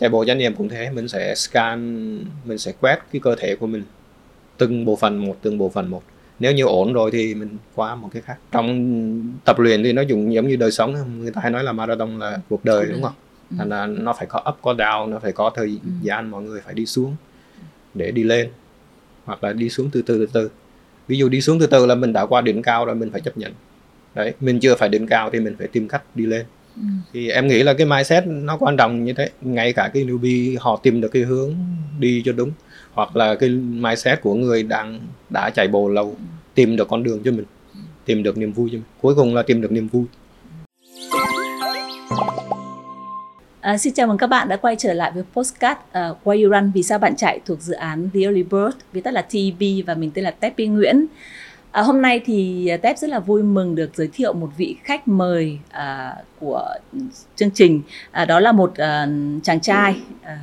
chạy 0.00 0.10
bộ 0.10 0.24
chánh 0.24 0.38
niệm 0.38 0.54
cũng 0.54 0.68
thế 0.68 0.90
mình 0.90 1.08
sẽ 1.08 1.34
scan 1.34 2.24
mình 2.44 2.58
sẽ 2.58 2.72
quét 2.80 2.98
cái 3.12 3.20
cơ 3.20 3.34
thể 3.38 3.56
của 3.56 3.66
mình 3.66 3.82
từng 4.56 4.84
bộ 4.84 4.96
phận 4.96 5.16
một 5.16 5.36
từng 5.42 5.58
bộ 5.58 5.68
phận 5.68 5.90
một. 5.90 6.02
Nếu 6.38 6.52
như 6.52 6.64
ổn 6.64 6.92
rồi 6.92 7.10
thì 7.10 7.34
mình 7.34 7.56
qua 7.74 7.94
một 7.94 8.08
cái 8.12 8.22
khác. 8.22 8.36
Trong 8.52 9.36
tập 9.44 9.58
luyện 9.58 9.82
thì 9.82 9.92
nó 9.92 10.02
dùng 10.02 10.34
giống 10.34 10.48
như 10.48 10.56
đời 10.56 10.70
sống 10.70 11.20
người 11.20 11.30
ta 11.30 11.40
hay 11.40 11.50
nói 11.50 11.64
là 11.64 11.72
marathon 11.72 12.18
là 12.18 12.38
cuộc 12.48 12.64
đời 12.64 12.86
đúng 12.86 13.02
không? 13.02 13.12
Ừ. 13.50 13.56
thành 13.58 13.68
là 13.68 13.86
nó 13.86 14.12
phải 14.12 14.26
có 14.26 14.44
up 14.48 14.56
có 14.62 14.74
down 14.74 15.08
nó 15.08 15.18
phải 15.18 15.32
có 15.32 15.50
thời 15.54 15.66
ừ. 15.66 15.90
gian 16.02 16.30
mọi 16.30 16.42
người 16.42 16.60
phải 16.60 16.74
đi 16.74 16.86
xuống 16.86 17.16
để 17.94 18.10
đi 18.10 18.22
lên 18.22 18.48
hoặc 19.24 19.44
là 19.44 19.52
đi 19.52 19.70
xuống 19.70 19.90
từ 19.92 20.02
từ 20.02 20.18
từ 20.18 20.26
từ. 20.32 20.50
Ví 21.08 21.18
dụ 21.18 21.28
đi 21.28 21.40
xuống 21.40 21.58
từ 21.60 21.66
từ 21.66 21.86
là 21.86 21.94
mình 21.94 22.12
đã 22.12 22.26
qua 22.26 22.40
đỉnh 22.40 22.62
cao 22.62 22.84
rồi 22.84 22.94
mình 22.94 23.10
phải 23.10 23.20
chấp 23.20 23.38
nhận. 23.38 23.52
Đấy 24.14 24.34
mình 24.40 24.60
chưa 24.60 24.74
phải 24.74 24.88
đỉnh 24.88 25.06
cao 25.06 25.30
thì 25.30 25.40
mình 25.40 25.56
phải 25.58 25.68
tìm 25.68 25.88
cách 25.88 26.02
đi 26.14 26.26
lên 26.26 26.46
ừ. 26.76 26.82
thì 27.12 27.28
em 27.28 27.48
nghĩ 27.48 27.62
là 27.62 27.74
cái 27.74 27.86
mindset 27.86 28.26
nó 28.26 28.56
quan 28.56 28.76
trọng 28.76 29.04
như 29.04 29.12
thế 29.12 29.30
ngay 29.40 29.72
cả 29.72 29.90
cái 29.94 30.04
newbie 30.04 30.56
họ 30.60 30.80
tìm 30.82 31.00
được 31.00 31.08
cái 31.08 31.22
hướng 31.22 31.54
đi 31.98 32.22
cho 32.24 32.32
đúng 32.32 32.50
hoặc 32.92 33.16
là 33.16 33.34
cái 33.34 33.48
mindset 33.50 34.20
của 34.22 34.34
người 34.34 34.62
đang 34.62 35.00
đã 35.30 35.50
chạy 35.50 35.68
bộ 35.68 35.88
lâu 35.88 36.16
tìm 36.54 36.76
được 36.76 36.88
con 36.88 37.02
đường 37.02 37.22
cho 37.24 37.32
mình 37.32 37.44
tìm 38.04 38.22
được 38.22 38.38
niềm 38.38 38.52
vui 38.52 38.68
cho 38.72 38.78
mình 38.78 38.86
cuối 39.00 39.14
cùng 39.14 39.34
là 39.34 39.42
tìm 39.42 39.60
được 39.60 39.72
niềm 39.72 39.88
vui 39.88 40.04
À, 43.66 43.78
xin 43.78 43.94
chào 43.94 44.06
mừng 44.06 44.18
các 44.18 44.26
bạn 44.26 44.48
đã 44.48 44.56
quay 44.56 44.76
trở 44.78 44.92
lại 44.92 45.12
với 45.14 45.22
postcard 45.34 45.80
uh, 45.80 45.92
à, 45.92 46.10
Why 46.24 46.44
You 46.44 46.50
Run 46.50 46.70
Vì 46.74 46.82
sao 46.82 46.98
bạn 46.98 47.16
chạy 47.16 47.40
thuộc 47.46 47.60
dự 47.60 47.74
án 47.74 48.08
The 48.14 48.20
Early 48.20 48.42
Bird 48.42 48.76
viết 48.92 49.00
tắt 49.00 49.14
là 49.14 49.22
TB 49.22 49.62
và 49.86 49.94
mình 49.94 50.10
tên 50.14 50.24
là 50.24 50.30
Teppy 50.30 50.66
Nguyễn. 50.66 51.06
À, 51.70 51.82
hôm 51.82 52.02
nay 52.02 52.20
thì 52.24 52.68
à, 52.68 52.76
Tép 52.76 52.98
rất 52.98 53.10
là 53.10 53.18
vui 53.18 53.42
mừng 53.42 53.74
được 53.74 53.90
giới 53.94 54.08
thiệu 54.12 54.32
một 54.32 54.50
vị 54.56 54.76
khách 54.84 55.08
mời 55.08 55.58
à, 55.70 56.16
của 56.40 56.74
chương 57.36 57.50
trình. 57.50 57.82
À, 58.10 58.24
đó 58.24 58.40
là 58.40 58.52
một 58.52 58.74
à, 58.76 59.08
chàng 59.42 59.60
trai 59.60 59.96
à, 60.22 60.38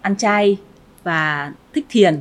ăn 0.00 0.16
chay 0.16 0.56
và 1.02 1.52
thích 1.74 1.86
thiền 1.88 2.20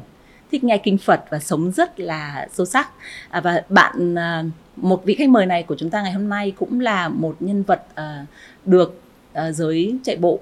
thích 0.52 0.63
nghe 0.63 0.77
kinh 0.77 0.98
Phật 0.98 1.24
và 1.29 1.40
sống 1.40 1.71
rất 1.71 1.99
là 1.99 2.48
sâu 2.54 2.65
sắc 2.65 2.90
à, 3.29 3.41
và 3.41 3.63
bạn 3.70 4.15
à, 4.15 4.43
một 4.76 5.05
vị 5.05 5.15
khách 5.15 5.30
mời 5.30 5.46
này 5.46 5.63
của 5.63 5.76
chúng 5.80 5.90
ta 5.90 6.02
ngày 6.02 6.12
hôm 6.12 6.30
nay 6.30 6.52
cũng 6.52 6.80
là 6.80 7.09
một 7.09 7.35
nhân 7.40 7.63
vật 7.63 7.84
à, 7.96 8.26
được 8.65 9.02
à, 9.34 9.52
giới 9.52 9.98
chạy 10.04 10.15
bộ 10.15 10.40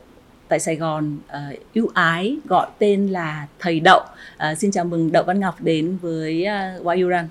tại 0.48 0.60
Sài 0.60 0.76
Gòn 0.76 1.18
à, 1.28 1.52
ưu 1.74 1.90
ái 1.94 2.38
gọi 2.46 2.68
tên 2.80 3.08
là 3.08 3.48
thầy 3.60 3.80
Đậu 3.80 4.02
Uh, 4.52 4.58
xin 4.58 4.72
chào 4.72 4.86
mừng 4.86 5.12
Đậu 5.12 5.24
Văn 5.24 5.40
Ngọc 5.40 5.62
đến 5.62 5.98
với 6.02 6.46
à, 6.46 6.76
uh, 6.80 6.86
Why 6.86 7.04
You 7.04 7.10
Run. 7.10 7.28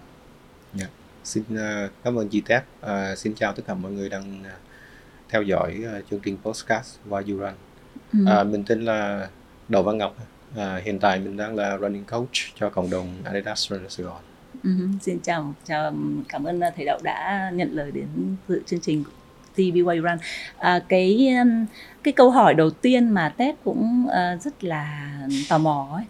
Xin 1.25 1.43
uh, 1.55 1.91
cảm 2.05 2.19
ơn 2.19 2.29
chị 2.29 2.43
Tép. 2.47 2.65
Uh, 2.81 3.19
xin 3.19 3.35
chào 3.35 3.53
tất 3.53 3.63
cả 3.67 3.75
mọi 3.75 3.93
người 3.93 4.09
đang 4.09 4.41
uh, 4.41 4.61
theo 5.29 5.43
dõi 5.43 5.85
uh, 5.99 6.05
chương 6.11 6.21
trình 6.21 6.37
podcast 6.43 6.99
You 7.09 7.39
Run. 7.39 7.53
Ừ. 8.13 8.41
Uh, 8.41 8.47
mình 8.47 8.65
tên 8.67 8.85
là 8.85 9.29
Đậu 9.69 9.83
Văn 9.83 9.99
Ngọc. 9.99 10.17
À, 10.57 10.81
hiện 10.85 10.99
tại 10.99 11.19
mình 11.19 11.37
đang 11.37 11.55
là 11.57 11.79
running 11.79 12.05
coach 12.05 12.33
cho 12.55 12.71
cộng 12.71 12.91
đồng 12.91 13.09
Adidas 13.25 13.71
Runner 13.71 13.93
Sài 13.93 14.07
Gòn. 14.07 14.21
Uh-huh. 14.65 14.99
Xin 15.01 15.21
chào, 15.21 15.55
chào 15.65 15.95
cảm 16.29 16.45
ơn 16.45 16.61
thầy 16.77 16.85
Đậu 16.85 16.99
đã 17.03 17.51
nhận 17.55 17.73
lời 17.73 17.91
đến 17.91 18.07
dự 18.49 18.63
chương 18.67 18.81
trình 18.81 19.05
TBY 19.55 19.83
Run. 19.83 20.19
À, 20.59 20.83
cái 20.89 21.35
cái 22.03 22.13
câu 22.13 22.31
hỏi 22.31 22.55
đầu 22.55 22.71
tiên 22.71 23.09
mà 23.09 23.29
Tết 23.29 23.55
cũng 23.65 24.07
uh, 24.07 24.43
rất 24.43 24.65
là 24.65 25.13
tò 25.49 25.59
mò 25.59 25.89
ấy 25.93 26.05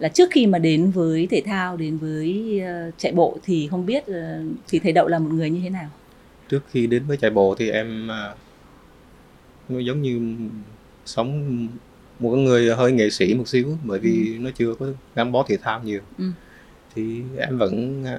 là 0.00 0.08
trước 0.08 0.28
khi 0.30 0.46
mà 0.46 0.58
đến 0.58 0.90
với 0.90 1.28
thể 1.30 1.42
thao 1.46 1.76
đến 1.76 1.98
với 1.98 2.60
uh, 2.88 2.94
chạy 2.98 3.12
bộ 3.12 3.38
thì 3.44 3.68
không 3.70 3.86
biết 3.86 4.04
uh, 4.10 4.16
thì 4.68 4.78
thầy 4.78 4.92
Đậu 4.92 5.08
là 5.08 5.18
một 5.18 5.30
người 5.32 5.50
như 5.50 5.60
thế 5.62 5.70
nào? 5.70 5.90
Trước 6.48 6.60
khi 6.70 6.86
đến 6.86 7.02
với 7.06 7.16
chạy 7.16 7.30
bộ 7.30 7.54
thì 7.58 7.70
em 7.70 8.08
uh, 8.08 8.38
nó 9.68 9.78
giống 9.78 10.02
như 10.02 10.36
sống 11.04 11.68
một 12.18 12.30
người 12.30 12.74
hơi 12.74 12.92
nghệ 12.92 13.10
sĩ 13.10 13.34
một 13.34 13.48
xíu 13.48 13.78
bởi 13.84 13.98
vì 13.98 14.36
ừ. 14.36 14.38
nó 14.40 14.50
chưa 14.54 14.74
có 14.74 14.86
gắn 15.14 15.32
bó 15.32 15.44
thể 15.48 15.56
thao 15.56 15.82
nhiều 15.84 16.00
ừ. 16.18 16.24
thì 16.94 17.22
em 17.38 17.58
vẫn 17.58 18.04
à, 18.04 18.18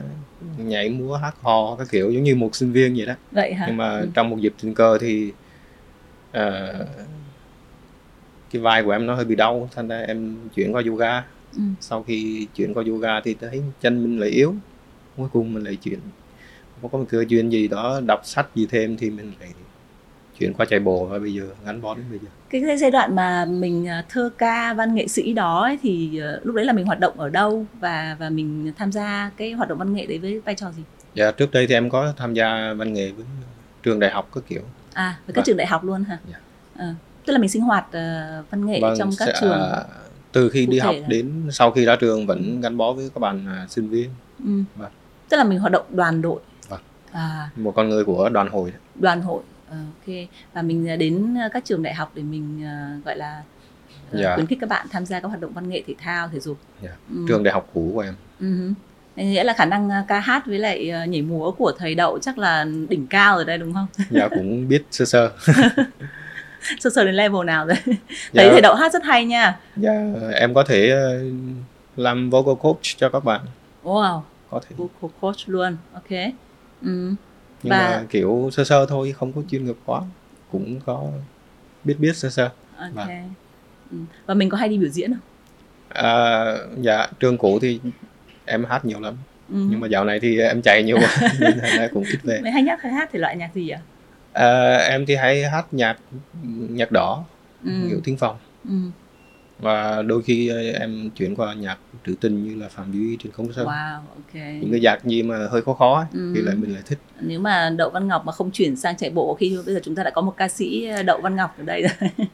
nhảy 0.58 0.90
múa 0.90 1.16
hát 1.16 1.36
hò 1.42 1.76
các 1.76 1.88
kiểu 1.92 2.12
giống 2.12 2.24
như 2.24 2.36
một 2.36 2.56
sinh 2.56 2.72
viên 2.72 2.96
vậy 2.98 3.06
đó 3.06 3.14
vậy 3.32 3.54
hả? 3.54 3.66
nhưng 3.68 3.78
mà 3.78 4.00
ừ. 4.00 4.08
trong 4.14 4.30
một 4.30 4.38
dịp 4.40 4.54
tình 4.62 4.74
cờ 4.74 4.98
thì 4.98 5.32
uh, 6.30 6.88
cái 8.52 8.62
vai 8.62 8.84
của 8.84 8.92
em 8.92 9.06
nó 9.06 9.16
hơi 9.16 9.26
bị 9.26 9.36
đau 9.36 9.70
thành 9.76 9.88
ra 9.88 10.00
em 10.00 10.36
chuyển 10.56 10.76
qua 10.76 10.84
yoga 10.88 11.24
ừ. 11.56 11.62
sau 11.80 12.04
khi 12.04 12.48
chuyển 12.56 12.74
qua 12.74 12.84
yoga 12.88 13.22
thì 13.22 13.34
thấy 13.34 13.62
chân 13.82 14.04
mình 14.04 14.20
lại 14.20 14.30
yếu 14.30 14.56
cuối 15.18 15.28
cùng 15.34 15.54
mình 15.54 15.64
lại 15.64 15.76
chuyển. 15.76 16.00
Có 16.82 16.98
một 16.98 17.06
cơ 17.10 17.26
duyên 17.28 17.52
gì 17.52 17.68
đó 17.68 18.02
đọc 18.06 18.22
sách 18.24 18.48
gì 18.56 18.68
thêm 18.70 18.98
thì 18.98 19.10
mình 19.10 19.32
lại 19.40 19.50
chuyển 20.40 20.54
qua 20.54 20.66
chạy 20.66 20.80
bộ. 20.80 21.06
Và 21.06 21.20
bây 21.20 21.34
giờ 21.34 21.44
gắn 21.66 21.82
bó 21.82 21.96
đến 21.96 22.06
bây 22.10 22.20
giờ. 22.20 22.28
Cái 22.50 22.78
giai 22.78 22.92
đoạn 22.92 23.16
mà 23.16 23.46
mình 23.46 23.88
à, 23.88 24.06
thơ 24.10 24.30
ca 24.38 24.74
văn 24.74 24.96
nghệ 24.96 25.08
sĩ 25.08 25.34
đó 25.34 25.64
ấy, 25.64 25.80
thì 25.82 26.18
ờ, 26.18 26.40
lúc 26.44 26.56
đấy 26.56 26.66
là 26.66 26.74
mình 26.74 26.86
hoạt 26.86 27.00
động 27.00 27.20
ở 27.20 27.30
đâu? 27.30 27.66
Và 27.80 28.16
và 28.20 28.30
mình 28.30 28.74
tham 28.78 28.92
gia 28.92 29.32
cái 29.38 29.52
hoạt 29.52 29.70
động 29.70 29.78
văn 29.78 29.94
nghệ 29.94 30.06
đấy 30.06 30.18
với 30.18 30.40
vai 30.40 30.56
trò 30.56 30.72
gì? 30.72 30.84
Dạ 31.16 31.32
trước 31.32 31.52
đây 31.52 31.68
thì 31.68 31.74
em 31.74 31.90
có 31.90 32.14
tham 32.18 32.34
gia 32.34 32.74
văn 32.74 32.94
nghệ 32.94 33.12
với 33.12 33.26
trường 33.84 34.00
đại 34.00 34.12
học 34.12 34.30
các 34.36 34.44
kiểu. 34.48 34.62
À 34.94 35.20
với 35.28 35.34
các 35.34 35.42
và... 35.42 35.44
trường 35.46 35.58
đại 35.58 35.68
học 35.68 35.84
luôn 35.84 36.04
hả? 36.04 36.18
Dạ. 36.32 36.40
à, 36.76 36.96
tức 37.26 37.34
là 37.34 37.40
mình 37.40 37.50
sinh 37.50 37.62
hoạt 37.62 37.86
uh, 37.88 38.52
văn 38.52 38.66
nghệ 38.66 38.80
vâng, 38.82 38.96
trong 38.98 39.10
các 39.18 39.26
sẽ, 39.26 39.34
trường. 39.42 39.52
à, 39.52 39.84
từ 40.32 40.50
khi 40.50 40.66
đi 40.66 40.80
học 40.80 40.96
là... 41.02 41.08
đến 41.08 41.48
sau 41.52 41.72
khi 41.72 41.86
ra 41.86 41.96
trường 41.96 42.28
vẫn 42.28 42.62
gắn 42.62 42.78
bó 42.78 42.94
với 42.94 43.10
các 43.14 43.20
bạn 43.20 43.46
uh, 43.64 43.72
sinh 43.72 43.90
viên 43.90 44.10
ừ. 44.44 44.64
vâng. 44.76 44.92
tức 45.30 45.38
là 45.38 45.44
mình 45.44 45.60
hoạt 45.60 45.72
động 45.72 45.86
đoàn 45.90 46.22
đội 46.22 46.40
vâng. 46.70 46.82
à. 47.12 47.50
một 47.56 47.72
con 47.76 47.90
người 47.90 48.06
của 48.06 48.30
đoàn 48.30 48.48
hội 48.48 48.74
đoàn 48.96 49.22
hội 49.22 49.42
Ờ, 49.72 49.78
ok 49.78 50.16
và 50.54 50.62
mình 50.62 50.90
à, 50.90 50.96
đến 50.96 51.38
à, 51.38 51.50
các 51.54 51.66
trường 51.66 51.84
đại 51.84 51.94
học 51.94 52.12
để 52.16 52.24
mình 52.24 52.64
uh, 52.64 53.06
gọi 53.06 53.18
là 53.18 53.44
yeah. 54.14 54.36
khuyến 54.36 54.48
khích 54.48 54.58
các 54.62 54.70
bạn 54.70 54.88
tham 54.92 55.06
gia 55.06 55.20
các 55.20 55.28
hoạt 55.28 55.42
động 55.42 55.54
văn 55.54 55.70
nghệ 55.70 55.84
thể 55.88 55.94
thao 55.98 56.28
thể 56.28 56.40
dục 56.40 56.58
yeah. 56.82 56.96
ừ. 57.10 57.26
trường 57.28 57.44
đại 57.44 57.54
học 57.54 57.70
cũ 57.74 57.92
của 57.94 58.00
em 58.00 58.16
uh-huh. 58.40 58.74
nghĩa 59.16 59.44
là 59.44 59.54
khả 59.54 59.66
năng 59.66 59.90
ca 60.08 60.20
hát 60.20 60.46
với 60.46 60.60
lại 60.60 60.92
uh, 61.04 61.10
nhảy 61.10 61.22
múa 61.22 61.52
của 61.52 61.72
thầy 61.78 61.96
đậu 61.96 62.20
chắc 62.20 62.38
là 62.38 62.66
đỉnh 62.90 63.08
cao 63.08 63.36
rồi 63.36 63.46
đây 63.46 63.58
đúng 63.58 63.74
không 63.74 63.88
dạ 64.10 64.28
cũng 64.28 64.68
biết 64.68 64.84
sơ 64.92 65.06
sơ 65.06 65.32
sơ 66.80 66.90
sơ 66.90 67.04
đến 67.04 67.16
level 67.16 67.46
nào 67.46 67.68
rồi. 67.68 67.78
Dạ. 68.34 68.44
thấy 68.44 68.50
thầy 68.50 68.62
đậu 68.62 68.76
hát 68.76 68.94
rất 68.94 69.04
hay 69.04 69.26
nha. 69.26 69.60
Dạ 69.76 70.14
em 70.36 70.54
có 70.54 70.64
thể 70.64 70.94
uh, 70.94 71.34
làm 71.96 72.30
vocal 72.30 72.56
coach 72.56 72.82
cho 72.98 73.10
các 73.10 73.24
bạn. 73.24 73.42
Wow 73.84 74.22
có 74.52 74.62
thể. 74.70 74.76
vocal 74.78 75.12
coach 75.22 75.38
luôn. 75.46 75.78
Ok. 75.94 76.10
Ừ. 76.82 77.14
Nhưng 77.64 77.72
và... 77.72 77.78
mà 77.78 78.06
kiểu 78.10 78.50
sơ 78.52 78.64
sơ 78.64 78.86
thôi 78.86 79.14
không 79.18 79.34
có 79.34 79.42
chuyên 79.52 79.66
nghiệp 79.66 79.76
quá. 79.86 80.02
Cũng 80.52 80.80
có 80.86 81.10
biết 81.84 81.96
biết 82.00 82.16
sơ 82.16 82.30
sơ. 82.30 82.50
Okay. 82.78 82.92
và... 82.94 83.08
Ừ. 83.92 83.98
và 84.26 84.34
mình 84.34 84.50
có 84.50 84.58
hay 84.58 84.70
đi 84.70 84.78
biểu 84.78 84.90
diễn 84.90 85.14
không? 85.14 85.22
À, 85.90 86.46
dạ 86.78 87.08
trường 87.20 87.38
cũ 87.38 87.60
thì 87.62 87.80
em 88.46 88.66
hát 88.66 88.86
nhiều 88.86 89.00
lắm. 89.00 89.14
Ừ. 89.50 89.58
nhưng 89.70 89.80
mà 89.80 89.88
dạo 89.88 90.06
này 90.06 90.20
thì 90.20 90.40
em 90.40 90.62
chạy 90.62 90.84
nhiều 90.84 90.98
quá 90.98 91.30
nên 91.40 91.58
là 91.58 91.90
cũng 91.94 92.04
ít 92.04 92.20
về. 92.24 92.40
Mày 92.44 92.52
hay 92.52 92.64
nhắc 92.64 92.82
hay 92.82 92.92
hát 92.92 93.10
thì 93.14 93.20
loại 93.20 93.36
nhạc 93.38 93.54
gì 93.54 93.70
ạ? 93.70 93.80
à, 93.80 93.91
em 94.90 95.06
thì 95.06 95.16
hay 95.16 95.44
hát 95.44 95.74
nhạc 95.74 95.98
nhạc 96.70 96.92
đỏ 96.92 97.24
ừ. 97.64 97.72
kiểu 97.90 98.00
tiếng 98.04 98.18
phòng 98.18 98.38
ừ 98.66 98.76
và 99.62 100.02
đôi 100.02 100.22
khi 100.22 100.48
ờ, 100.48 100.62
em 100.80 101.10
chuyển 101.16 101.36
qua 101.36 101.54
nhạc 101.54 101.78
trữ 102.06 102.16
tình 102.22 102.44
như 102.44 102.56
là 102.56 102.70
phạm 102.70 102.92
duy 102.92 103.18
trên 103.24 103.32
không 103.32 103.54
sơn 103.54 103.68
wow 103.68 103.96
ok 103.96 104.34
những 104.34 104.72
cái 104.72 104.80
nhạc 104.80 105.06
gì 105.06 105.24
mà 105.24 105.48
hơi 105.52 105.62
khó 105.62 105.74
khó 105.74 105.96
ấy, 105.96 106.06
ừ. 106.14 106.32
thì 106.36 106.42
lại 106.42 106.56
mình 106.56 106.74
lại 106.74 106.84
thích 106.86 107.00
nếu 107.22 107.40
mà 107.40 107.70
đậu 107.78 107.90
văn 107.90 108.08
ngọc 108.08 108.26
mà 108.26 108.32
không 108.32 108.52
chuyển 108.52 108.76
sang 108.76 108.98
chạy 108.98 109.10
bộ 109.10 109.36
khi 109.40 109.58
bây 109.66 109.76
giờ 109.76 109.80
chúng 109.84 109.96
ta 109.96 110.04
đã 110.04 110.10
có 110.10 110.22
một 110.22 110.34
ca 110.38 110.48
sĩ 110.48 110.86
ờ, 110.86 111.04
đậu 111.04 111.22
văn 111.22 111.36
ngọc 111.36 111.56
ở 111.58 111.64
đây 111.64 111.82
rồi 111.82 112.10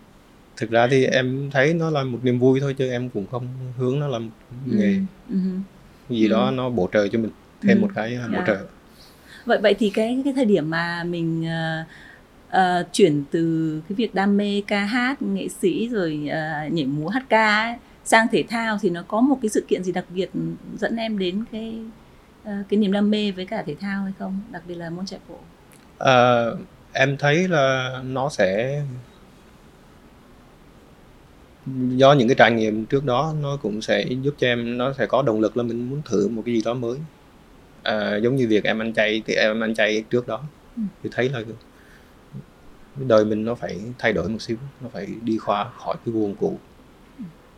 thực 0.58 0.72
ra 0.72 0.88
thì 0.88 1.06
em 1.06 1.50
thấy 1.52 1.74
nó 1.74 1.90
là 1.90 2.04
một 2.04 2.20
niềm 2.24 2.40
vui 2.40 2.60
thôi 2.60 2.76
chứ 2.78 2.90
em 2.90 3.10
cũng 3.10 3.26
không 3.32 3.48
hướng 3.78 4.00
nó 4.00 4.08
là 4.08 4.20
một 4.20 4.32
ừ. 4.66 4.78
nghề 4.78 4.96
ừ. 5.30 5.38
gì 6.10 6.28
ừ. 6.28 6.32
đó 6.32 6.52
nó 6.52 6.70
bổ 6.70 6.90
trợ 6.94 7.08
cho 7.08 7.20
mình 7.20 7.32
thêm 7.62 7.78
ừ. 7.78 7.82
một 7.82 7.90
cái 7.96 8.18
bổ 8.18 8.38
dạ. 8.38 8.44
trợ 8.48 8.66
vậy 9.48 9.58
vậy 9.62 9.74
thì 9.80 9.90
cái 9.90 10.22
cái 10.24 10.34
thời 10.34 10.46
điểm 10.46 10.70
mà 10.70 11.04
mình 11.04 11.46
uh, 11.46 11.88
uh, 12.58 12.94
chuyển 12.94 13.24
từ 13.32 13.82
cái 13.90 13.96
việc 13.96 14.16
đam 14.16 14.38
mê 14.38 14.62
ca 14.68 14.80
hát 14.80 15.22
nghệ 15.22 15.48
sĩ 15.62 15.90
rồi 15.90 16.20
uh, 16.24 16.74
nhảy 16.74 16.86
múa 16.86 17.08
hát 17.08 17.24
ca 17.30 17.64
ấy, 17.64 17.76
sang 18.04 18.28
thể 18.32 18.44
thao 18.50 18.78
thì 18.82 18.90
nó 18.90 19.04
có 19.08 19.22
một 19.22 19.38
cái 19.42 19.50
sự 19.50 19.66
kiện 19.68 19.84
gì 19.84 19.92
đặc 19.92 20.06
biệt 20.10 20.30
dẫn 20.78 20.96
em 20.96 21.18
đến 21.18 21.44
cái 21.52 21.76
uh, 22.44 22.70
cái 22.70 22.78
niềm 22.78 22.92
đam 22.92 23.10
mê 23.10 23.32
với 23.32 23.46
cả 23.46 23.64
thể 23.66 23.76
thao 23.80 24.04
hay 24.04 24.14
không? 24.20 24.40
Đặc 24.52 24.62
biệt 24.68 24.76
là 24.76 24.90
môn 24.90 25.06
chạy 25.06 25.20
bộ. 25.30 25.40
Uh, 26.04 26.60
em 26.94 27.18
thấy 27.18 27.48
là 27.48 28.00
nó 28.06 28.30
sẽ 28.30 28.82
do 31.90 32.14
những 32.14 32.28
cái 32.28 32.36
trải 32.36 32.52
nghiệm 32.52 32.86
trước 32.86 33.06
đó 33.06 33.34
nó 33.42 33.58
cũng 33.62 33.82
sẽ 33.82 34.06
giúp 34.22 34.36
cho 34.38 34.48
em 34.48 34.78
nó 34.78 34.94
sẽ 34.94 35.06
có 35.06 35.22
động 35.22 35.40
lực 35.40 35.58
là 35.58 35.64
mình 35.64 35.90
muốn 35.90 36.02
thử 36.06 36.28
một 36.28 36.42
cái 36.46 36.56
gì 36.56 36.62
đó 36.66 36.74
mới 36.74 36.98
à, 37.88 38.18
giống 38.18 38.36
như 38.36 38.48
việc 38.48 38.64
em 38.64 38.80
ăn 38.80 38.94
chay 38.94 39.22
thì 39.26 39.34
em 39.34 39.64
ăn 39.64 39.76
chay 39.76 40.04
trước 40.10 40.28
đó 40.28 40.42
ừ. 40.76 40.82
thì 41.04 41.10
thấy 41.14 41.30
là 41.30 41.42
đời 42.96 43.26
mình 43.26 43.46
nó 43.46 43.56
phải 43.56 43.80
thay 44.00 44.14
đổi 44.14 44.30
một 44.30 44.42
xíu 44.42 44.58
nó 44.82 44.90
phải 44.94 45.08
đi 45.22 45.38
qua 45.46 45.70
khỏi 45.78 45.96
cái 46.06 46.14
guồng 46.14 46.36
cũ 46.36 46.58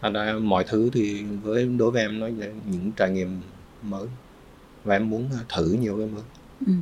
thành 0.02 0.14
ra 0.14 0.34
mọi 0.42 0.64
thứ 0.64 0.90
thì 0.94 1.24
với 1.44 1.66
đối 1.66 1.92
với 1.92 2.02
em 2.02 2.20
nó 2.20 2.28
là 2.28 2.48
những 2.72 2.92
trải 2.92 3.10
nghiệm 3.10 3.42
mới 3.84 4.08
và 4.84 4.96
em 4.96 5.10
muốn 5.10 5.30
thử 5.56 5.72
nhiều 5.82 5.98
cái 5.98 6.08
mới 6.08 6.24
ừ. 6.68 6.74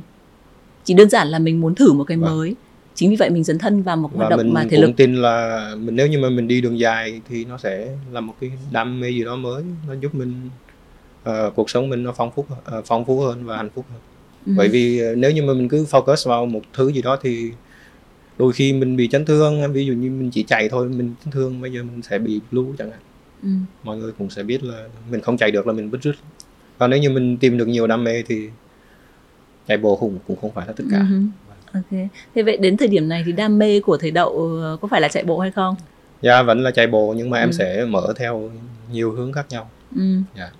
chỉ 0.84 0.94
đơn 0.94 1.10
giản 1.10 1.28
là 1.28 1.38
mình 1.38 1.60
muốn 1.60 1.74
thử 1.74 1.92
một 1.92 2.04
cái 2.04 2.16
vâng. 2.16 2.30
mới 2.36 2.54
chính 2.94 3.10
vì 3.10 3.16
vậy 3.16 3.30
mình 3.30 3.44
dấn 3.44 3.58
thân 3.58 3.82
vào 3.82 3.96
một 3.96 4.10
hoạt 4.14 4.30
và 4.30 4.36
động 4.36 4.46
mình 4.46 4.54
mà 4.54 4.62
thể 4.62 4.76
cũng 4.76 4.80
lực 4.80 4.96
tin 4.96 5.14
là 5.14 5.70
mình 5.78 5.96
nếu 5.96 6.06
như 6.06 6.18
mà 6.18 6.30
mình 6.30 6.48
đi 6.48 6.60
đường 6.60 6.78
dài 6.78 7.20
thì 7.28 7.44
nó 7.44 7.58
sẽ 7.58 7.96
là 8.12 8.20
một 8.20 8.34
cái 8.40 8.50
đam 8.72 9.00
mê 9.00 9.10
gì 9.10 9.24
đó 9.24 9.36
mới 9.36 9.62
nó 9.88 9.94
giúp 10.00 10.14
mình 10.14 10.50
ờ, 11.24 11.50
cuộc 11.56 11.70
sống 11.70 11.88
mình 11.88 12.02
nó 12.02 12.12
phong 12.16 12.30
phú 12.30 12.44
ờ, 12.64 12.82
phong 12.86 13.04
phú 13.04 13.20
hơn 13.20 13.44
và 13.44 13.56
hạnh 13.56 13.70
phúc 13.74 13.84
hơn 13.90 14.00
Ừ. 14.46 14.52
bởi 14.56 14.68
vì 14.68 14.98
ờ, 15.00 15.14
nếu 15.14 15.30
như 15.30 15.42
mà 15.42 15.52
mình 15.54 15.68
cứ 15.68 15.84
focus 15.90 16.28
vào 16.28 16.46
một 16.46 16.60
thứ 16.72 16.88
gì 16.92 17.02
đó 17.02 17.18
thì 17.22 17.52
đôi 18.38 18.52
khi 18.52 18.72
mình 18.72 18.96
bị 18.96 19.08
chấn 19.08 19.24
thương 19.24 19.72
ví 19.72 19.86
dụ 19.86 19.92
như 19.92 20.10
mình 20.10 20.30
chỉ 20.30 20.42
chạy 20.42 20.68
thôi 20.68 20.88
mình 20.88 21.14
chấn 21.24 21.32
thương 21.32 21.60
bây 21.60 21.72
giờ 21.72 21.82
mình 21.82 22.02
sẽ 22.02 22.18
bị 22.18 22.40
blue 22.50 22.64
chẳng 22.78 22.90
hạn 22.90 23.00
Ừ. 23.42 23.48
mọi 23.82 23.96
người 23.96 24.12
cũng 24.18 24.30
sẽ 24.30 24.42
biết 24.42 24.64
là 24.64 24.84
mình 25.10 25.20
không 25.20 25.36
chạy 25.36 25.50
được 25.50 25.66
là 25.66 25.72
mình 25.72 25.90
bứt 25.90 26.02
rứt 26.02 26.14
và 26.78 26.86
nếu 26.88 26.98
như 26.98 27.10
mình 27.10 27.36
tìm 27.36 27.58
được 27.58 27.66
nhiều 27.68 27.86
đam 27.86 28.04
mê 28.04 28.22
thì 28.22 28.48
chạy 29.68 29.76
bộ 29.78 29.96
cũng 29.96 30.18
cũng 30.26 30.36
không 30.40 30.50
phải 30.54 30.66
là 30.66 30.72
tất 30.72 30.84
cả 30.90 31.06
Ừ. 31.10 31.20
Ok. 31.72 32.08
Thế 32.34 32.42
vậy 32.42 32.56
đến 32.56 32.76
thời 32.76 32.88
điểm 32.88 33.08
này 33.08 33.22
thì 33.26 33.32
đam 33.32 33.58
mê 33.58 33.80
của 33.80 33.96
thầy 33.96 34.10
đậu 34.10 34.50
có 34.80 34.88
phải 34.88 35.00
là 35.00 35.08
chạy 35.08 35.24
bộ 35.24 35.38
hay 35.38 35.50
không? 35.50 35.76
dạ 36.22 36.42
vẫn 36.42 36.62
là 36.62 36.70
chạy 36.70 36.86
bộ 36.86 37.14
nhưng 37.16 37.30
mà 37.30 37.38
em 37.38 37.48
Ừ. 37.48 37.52
sẽ 37.52 37.84
mở 37.84 38.12
theo 38.16 38.50
nhiều 38.92 39.12
hướng 39.12 39.32
khác 39.32 39.46
nhau 39.50 39.70
Ừ. 39.96 40.02
Dạ. 40.36 40.50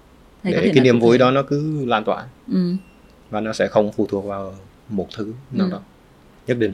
Thầy 0.42 0.52
để 0.52 0.70
cái 0.74 0.84
niềm 0.84 1.00
vui 1.00 1.18
đó 1.18 1.30
nó 1.30 1.42
cứ 1.42 1.84
lan 1.84 2.04
tỏa 2.04 2.26
Ừ. 2.52 2.74
và 3.30 3.40
nó 3.40 3.52
sẽ 3.52 3.68
không 3.68 3.92
phụ 3.92 4.06
thuộc 4.10 4.24
vào 4.24 4.54
một 4.88 5.08
thứ 5.16 5.32
nào 5.52 5.66
Ừ. 5.66 5.70
đó 5.72 5.80
nhất 6.46 6.58
định 6.58 6.72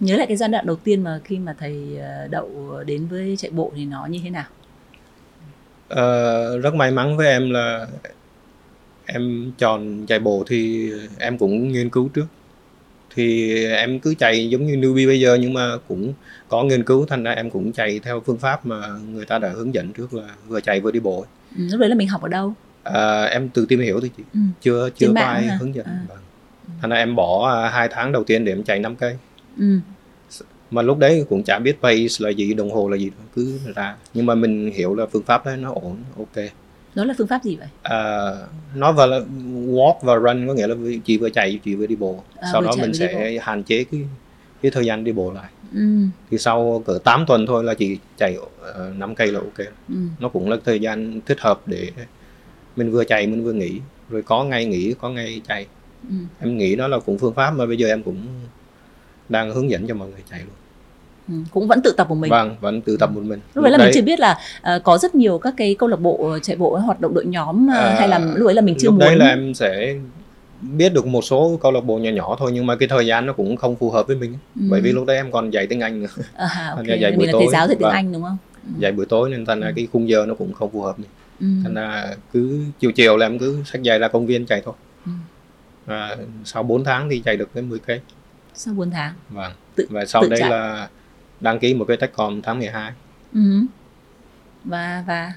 Nhớ 0.00 0.16
lại 0.16 0.26
cái 0.26 0.36
giai 0.36 0.48
đoạn 0.48 0.66
đầu 0.66 0.76
tiên 0.76 1.02
mà 1.04 1.20
khi 1.24 1.38
mà 1.38 1.54
thầy 1.58 1.98
ờ, 1.98 2.28
đậu 2.30 2.74
đến 2.86 3.06
với 3.06 3.36
chạy 3.38 3.50
bộ 3.50 3.72
thì 3.76 3.84
nó 3.84 4.06
như 4.06 4.20
thế 4.24 4.30
nào? 4.30 4.44
Ờ, 5.88 6.58
rất 6.58 6.74
may 6.74 6.90
mắn 6.90 7.16
với 7.16 7.26
em 7.26 7.50
là 7.50 7.86
em 9.06 9.52
chọn 9.58 10.06
chạy 10.06 10.18
bộ 10.18 10.44
thì 10.46 10.90
em 11.18 11.38
cũng 11.38 11.72
nghiên 11.72 11.90
cứu 11.90 12.08
trước 12.14 12.26
thì 13.14 13.54
em 13.64 14.00
cứ 14.00 14.14
chạy 14.18 14.48
giống 14.50 14.66
như 14.66 14.76
newbie 14.76 15.06
bây 15.06 15.20
giờ 15.20 15.34
nhưng 15.40 15.52
mà 15.52 15.76
cũng 15.88 16.12
có 16.48 16.62
nghiên 16.62 16.84
cứu 16.84 17.06
thành 17.06 17.22
ra 17.22 17.30
em 17.32 17.50
cũng 17.50 17.72
chạy 17.72 17.98
theo 17.98 18.20
phương 18.20 18.38
pháp 18.38 18.66
mà 18.66 18.88
người 19.12 19.24
ta 19.24 19.38
đã 19.38 19.48
hướng 19.48 19.74
dẫn 19.74 19.92
trước 19.92 20.14
là 20.14 20.28
vừa 20.48 20.60
chạy 20.60 20.80
vừa 20.80 20.90
đi 20.90 21.00
bộ 21.00 21.26
Ừ. 21.58 21.64
Lúc 21.70 21.80
đấy 21.80 21.88
là 21.88 21.94
mình 21.94 22.08
học 22.08 22.22
ở 22.22 22.28
đâu? 22.28 22.54
à, 22.82 23.22
em 23.24 23.48
tự 23.48 23.66
tìm 23.68 23.80
hiểu 23.80 24.00
thôi 24.00 24.10
chị 24.16 24.22
Ừ. 24.34 24.40
chưa 24.60 24.90
chưa 24.96 25.12
có 25.14 25.20
ai 25.20 25.44
hả? 25.46 25.56
hướng 25.60 25.74
dẫn 25.74 25.86
À. 25.86 26.00
vâng. 26.08 26.18
thành 26.80 26.90
ra 26.90 26.96
em 26.96 27.16
bỏ 27.16 27.48
à, 27.50 27.68
hai 27.68 27.88
tháng 27.92 28.12
đầu 28.12 28.24
tiên 28.24 28.44
để 28.44 28.52
em 28.52 28.62
chạy 28.64 28.78
5 28.78 28.96
cây 28.96 29.16
Ừ. 29.58 29.78
mà 30.70 30.82
lúc 30.82 30.98
đấy 30.98 31.24
cũng 31.28 31.42
chả 31.42 31.58
biết 31.58 31.76
pace 31.82 32.14
là 32.18 32.30
gì 32.30 32.54
đồng 32.54 32.70
hồ 32.70 32.88
là 32.88 32.96
gì 32.96 33.10
cứ 33.34 33.58
ra 33.74 33.96
nhưng 34.14 34.26
mà 34.26 34.34
mình 34.34 34.70
hiểu 34.74 34.94
là 34.94 35.06
phương 35.12 35.22
pháp 35.22 35.46
đấy 35.46 35.56
nó 35.56 35.72
ổn 35.72 35.96
ok 36.18 36.44
Đó 36.94 37.04
là 37.04 37.14
phương 37.18 37.26
pháp 37.26 37.42
gì 37.44 37.56
vậy? 37.56 37.68
à, 37.82 38.30
nó 38.74 38.92
và 38.92 39.06
là 39.06 39.20
walk 39.66 39.94
và 40.02 40.14
run 40.14 40.46
có 40.48 40.54
nghĩa 40.54 40.66
là 40.66 40.74
chị 41.04 41.18
vừa 41.18 41.30
chạy 41.30 41.60
chị 41.64 41.74
vừa 41.74 41.86
đi 41.86 41.96
bộ 41.96 42.22
À, 42.40 42.48
sau 42.52 42.62
đó 42.62 42.72
chạy 42.76 42.86
mình 42.86 42.94
sẽ 42.94 43.38
hạn 43.42 43.62
chế 43.62 43.84
cái 43.84 44.00
cái 44.62 44.70
thời 44.70 44.86
gian 44.86 45.04
đi 45.04 45.12
bộ 45.12 45.32
lại 45.32 45.50
Ừ. 45.76 45.80
thì 46.30 46.38
sau 46.38 46.82
cỡ 46.86 46.98
8 47.04 47.24
tuần 47.26 47.46
thôi 47.46 47.64
là 47.64 47.74
chị 47.74 47.98
chạy 48.18 48.36
uh, 48.38 48.96
5 48.98 49.14
cây 49.14 49.32
là 49.32 49.40
ok 49.40 49.66
Ừ. 49.88 49.94
nó 50.20 50.28
cũng 50.28 50.50
là 50.50 50.56
thời 50.64 50.80
gian 50.80 51.20
thích 51.26 51.40
hợp 51.40 51.60
để 51.66 51.90
mình 52.76 52.90
vừa 52.92 53.04
chạy 53.04 53.26
mình 53.26 53.44
vừa 53.44 53.52
nghỉ 53.52 53.80
rồi 54.10 54.22
có 54.22 54.44
ngày 54.44 54.64
nghỉ 54.66 54.94
có 55.00 55.10
ngày 55.10 55.40
chạy 55.48 55.66
Ừ. 56.08 56.14
em 56.40 56.58
nghĩ 56.58 56.76
đó 56.76 56.88
là 56.88 56.98
cũng 56.98 57.18
phương 57.18 57.34
pháp 57.34 57.50
mà 57.50 57.66
bây 57.66 57.76
giờ 57.76 57.88
em 57.88 58.02
cũng 58.02 58.16
đang 59.28 59.54
hướng 59.54 59.70
dẫn 59.70 59.86
cho 59.86 59.94
mọi 59.94 60.08
người 60.08 60.22
chạy 60.30 60.40
luôn 60.40 60.50
Ừ. 61.28 61.34
Cũng 61.50 61.68
vẫn 61.68 61.80
tự 61.84 61.92
tập 61.96 62.06
của 62.08 62.14
mình. 62.14 62.30
vâng 62.30 62.56
vẫn 62.60 62.80
tự 62.80 62.96
tập 63.00 63.10
một 63.14 63.20
mình 63.24 63.40
Lúc 63.54 63.62
đấy 63.64 63.72
là 63.72 63.78
mình 63.78 63.90
chưa 63.94 64.02
biết 64.02 64.20
là 64.20 64.38
ờ, 64.62 64.78
có 64.84 64.98
rất 64.98 65.14
nhiều 65.14 65.38
các 65.38 65.54
cái 65.56 65.76
câu 65.78 65.88
lạc 65.88 65.96
bộ 66.00 66.38
chạy 66.42 66.56
bộ 66.56 66.76
hoạt 66.76 67.00
động 67.00 67.14
đội 67.14 67.26
nhóm 67.26 67.66
ờ, 67.74 67.78
À, 67.88 67.96
hay 67.98 68.08
là 68.08 68.18
lúc 68.18 68.46
đấy 68.46 68.54
là 68.54 68.60
mình 68.62 68.74
chưa 68.78 68.86
lúc 68.88 68.92
muốn 68.94 69.00
đấy 69.00 69.16
là 69.16 69.26
em 69.28 69.54
sẽ 69.54 69.94
biết 70.62 70.92
được 70.92 71.06
một 71.06 71.22
số 71.24 71.58
câu 71.62 71.72
lạc 71.72 71.80
bộ 71.80 71.98
nhỏ 71.98 72.10
nhỏ 72.10 72.36
thôi 72.38 72.50
nhưng 72.54 72.66
mà 72.66 72.76
cái 72.76 72.88
thời 72.88 73.06
gian 73.06 73.26
nó 73.26 73.32
cũng 73.32 73.56
không 73.56 73.76
phù 73.76 73.90
hợp 73.90 74.06
với 74.06 74.16
mình 74.16 74.32
Ừ. 74.56 74.62
bởi 74.70 74.80
vì 74.80 74.92
lúc 74.92 75.06
đấy 75.06 75.16
em 75.16 75.30
còn 75.32 75.50
dạy 75.50 75.66
tiếng 75.66 75.80
Anh 75.80 76.00
nữa 76.02 76.08
À, 76.34 76.46
ha, 76.46 76.66
ok. 76.68 76.76
Thành 76.76 76.86
ra 76.86 76.94
dạy 76.94 77.10
Mình 77.10 77.18
buổi 77.18 77.26
là 77.26 77.32
thầy 77.32 77.40
tối. 77.40 77.52
giáo 77.52 77.66
dạy 77.66 77.76
tiếng 77.78 77.82
Vâng. 77.82 77.92
Anh 77.92 78.12
đúng 78.12 78.22
không? 78.22 78.36
Ừ. 78.64 78.70
dạy 78.78 78.92
buổi 78.92 79.06
tối 79.06 79.30
nên 79.30 79.46
thành 79.46 79.60
ra 79.60 79.72
cái 79.76 79.88
khung 79.92 80.08
giờ 80.08 80.24
nó 80.28 80.34
cũng 80.34 80.52
không 80.52 80.70
phù 80.72 80.82
hợp 80.82 80.96
Ừ. 81.40 81.46
thành 81.64 81.74
ra 81.74 82.06
cứ 82.32 82.60
chiều 82.80 82.92
chiều 82.92 83.16
là 83.16 83.26
em 83.26 83.38
cứ 83.38 83.62
xách 83.66 83.82
giày 83.84 83.98
ra 83.98 84.08
công 84.08 84.26
viên 84.26 84.46
chạy 84.46 84.62
thôi 84.64 84.74
Ừ. 85.06 85.12
và 85.86 86.16
sau 86.44 86.62
4 86.62 86.84
tháng 86.84 87.08
thì 87.10 87.22
chạy 87.24 87.36
được 87.36 87.48
đến 87.54 87.68
10 87.68 87.78
cây 87.78 88.00
Sau 88.54 88.74
4 88.74 88.90
tháng. 88.90 89.12
vâng 89.30 89.52
Tự- 89.74 89.86
và 89.90 90.04
sau 90.04 90.22
tự 90.22 90.28
đấy 90.28 90.40
chạy. 90.40 90.50
là 90.50 90.88
đăng 91.40 91.58
ký 91.58 91.74
một 91.74 91.84
cái 91.88 91.96
techcom 91.96 92.42
tháng 92.42 92.58
12 92.58 92.92
Ừ. 93.34 93.40
Và 94.64 95.04
và 95.06 95.32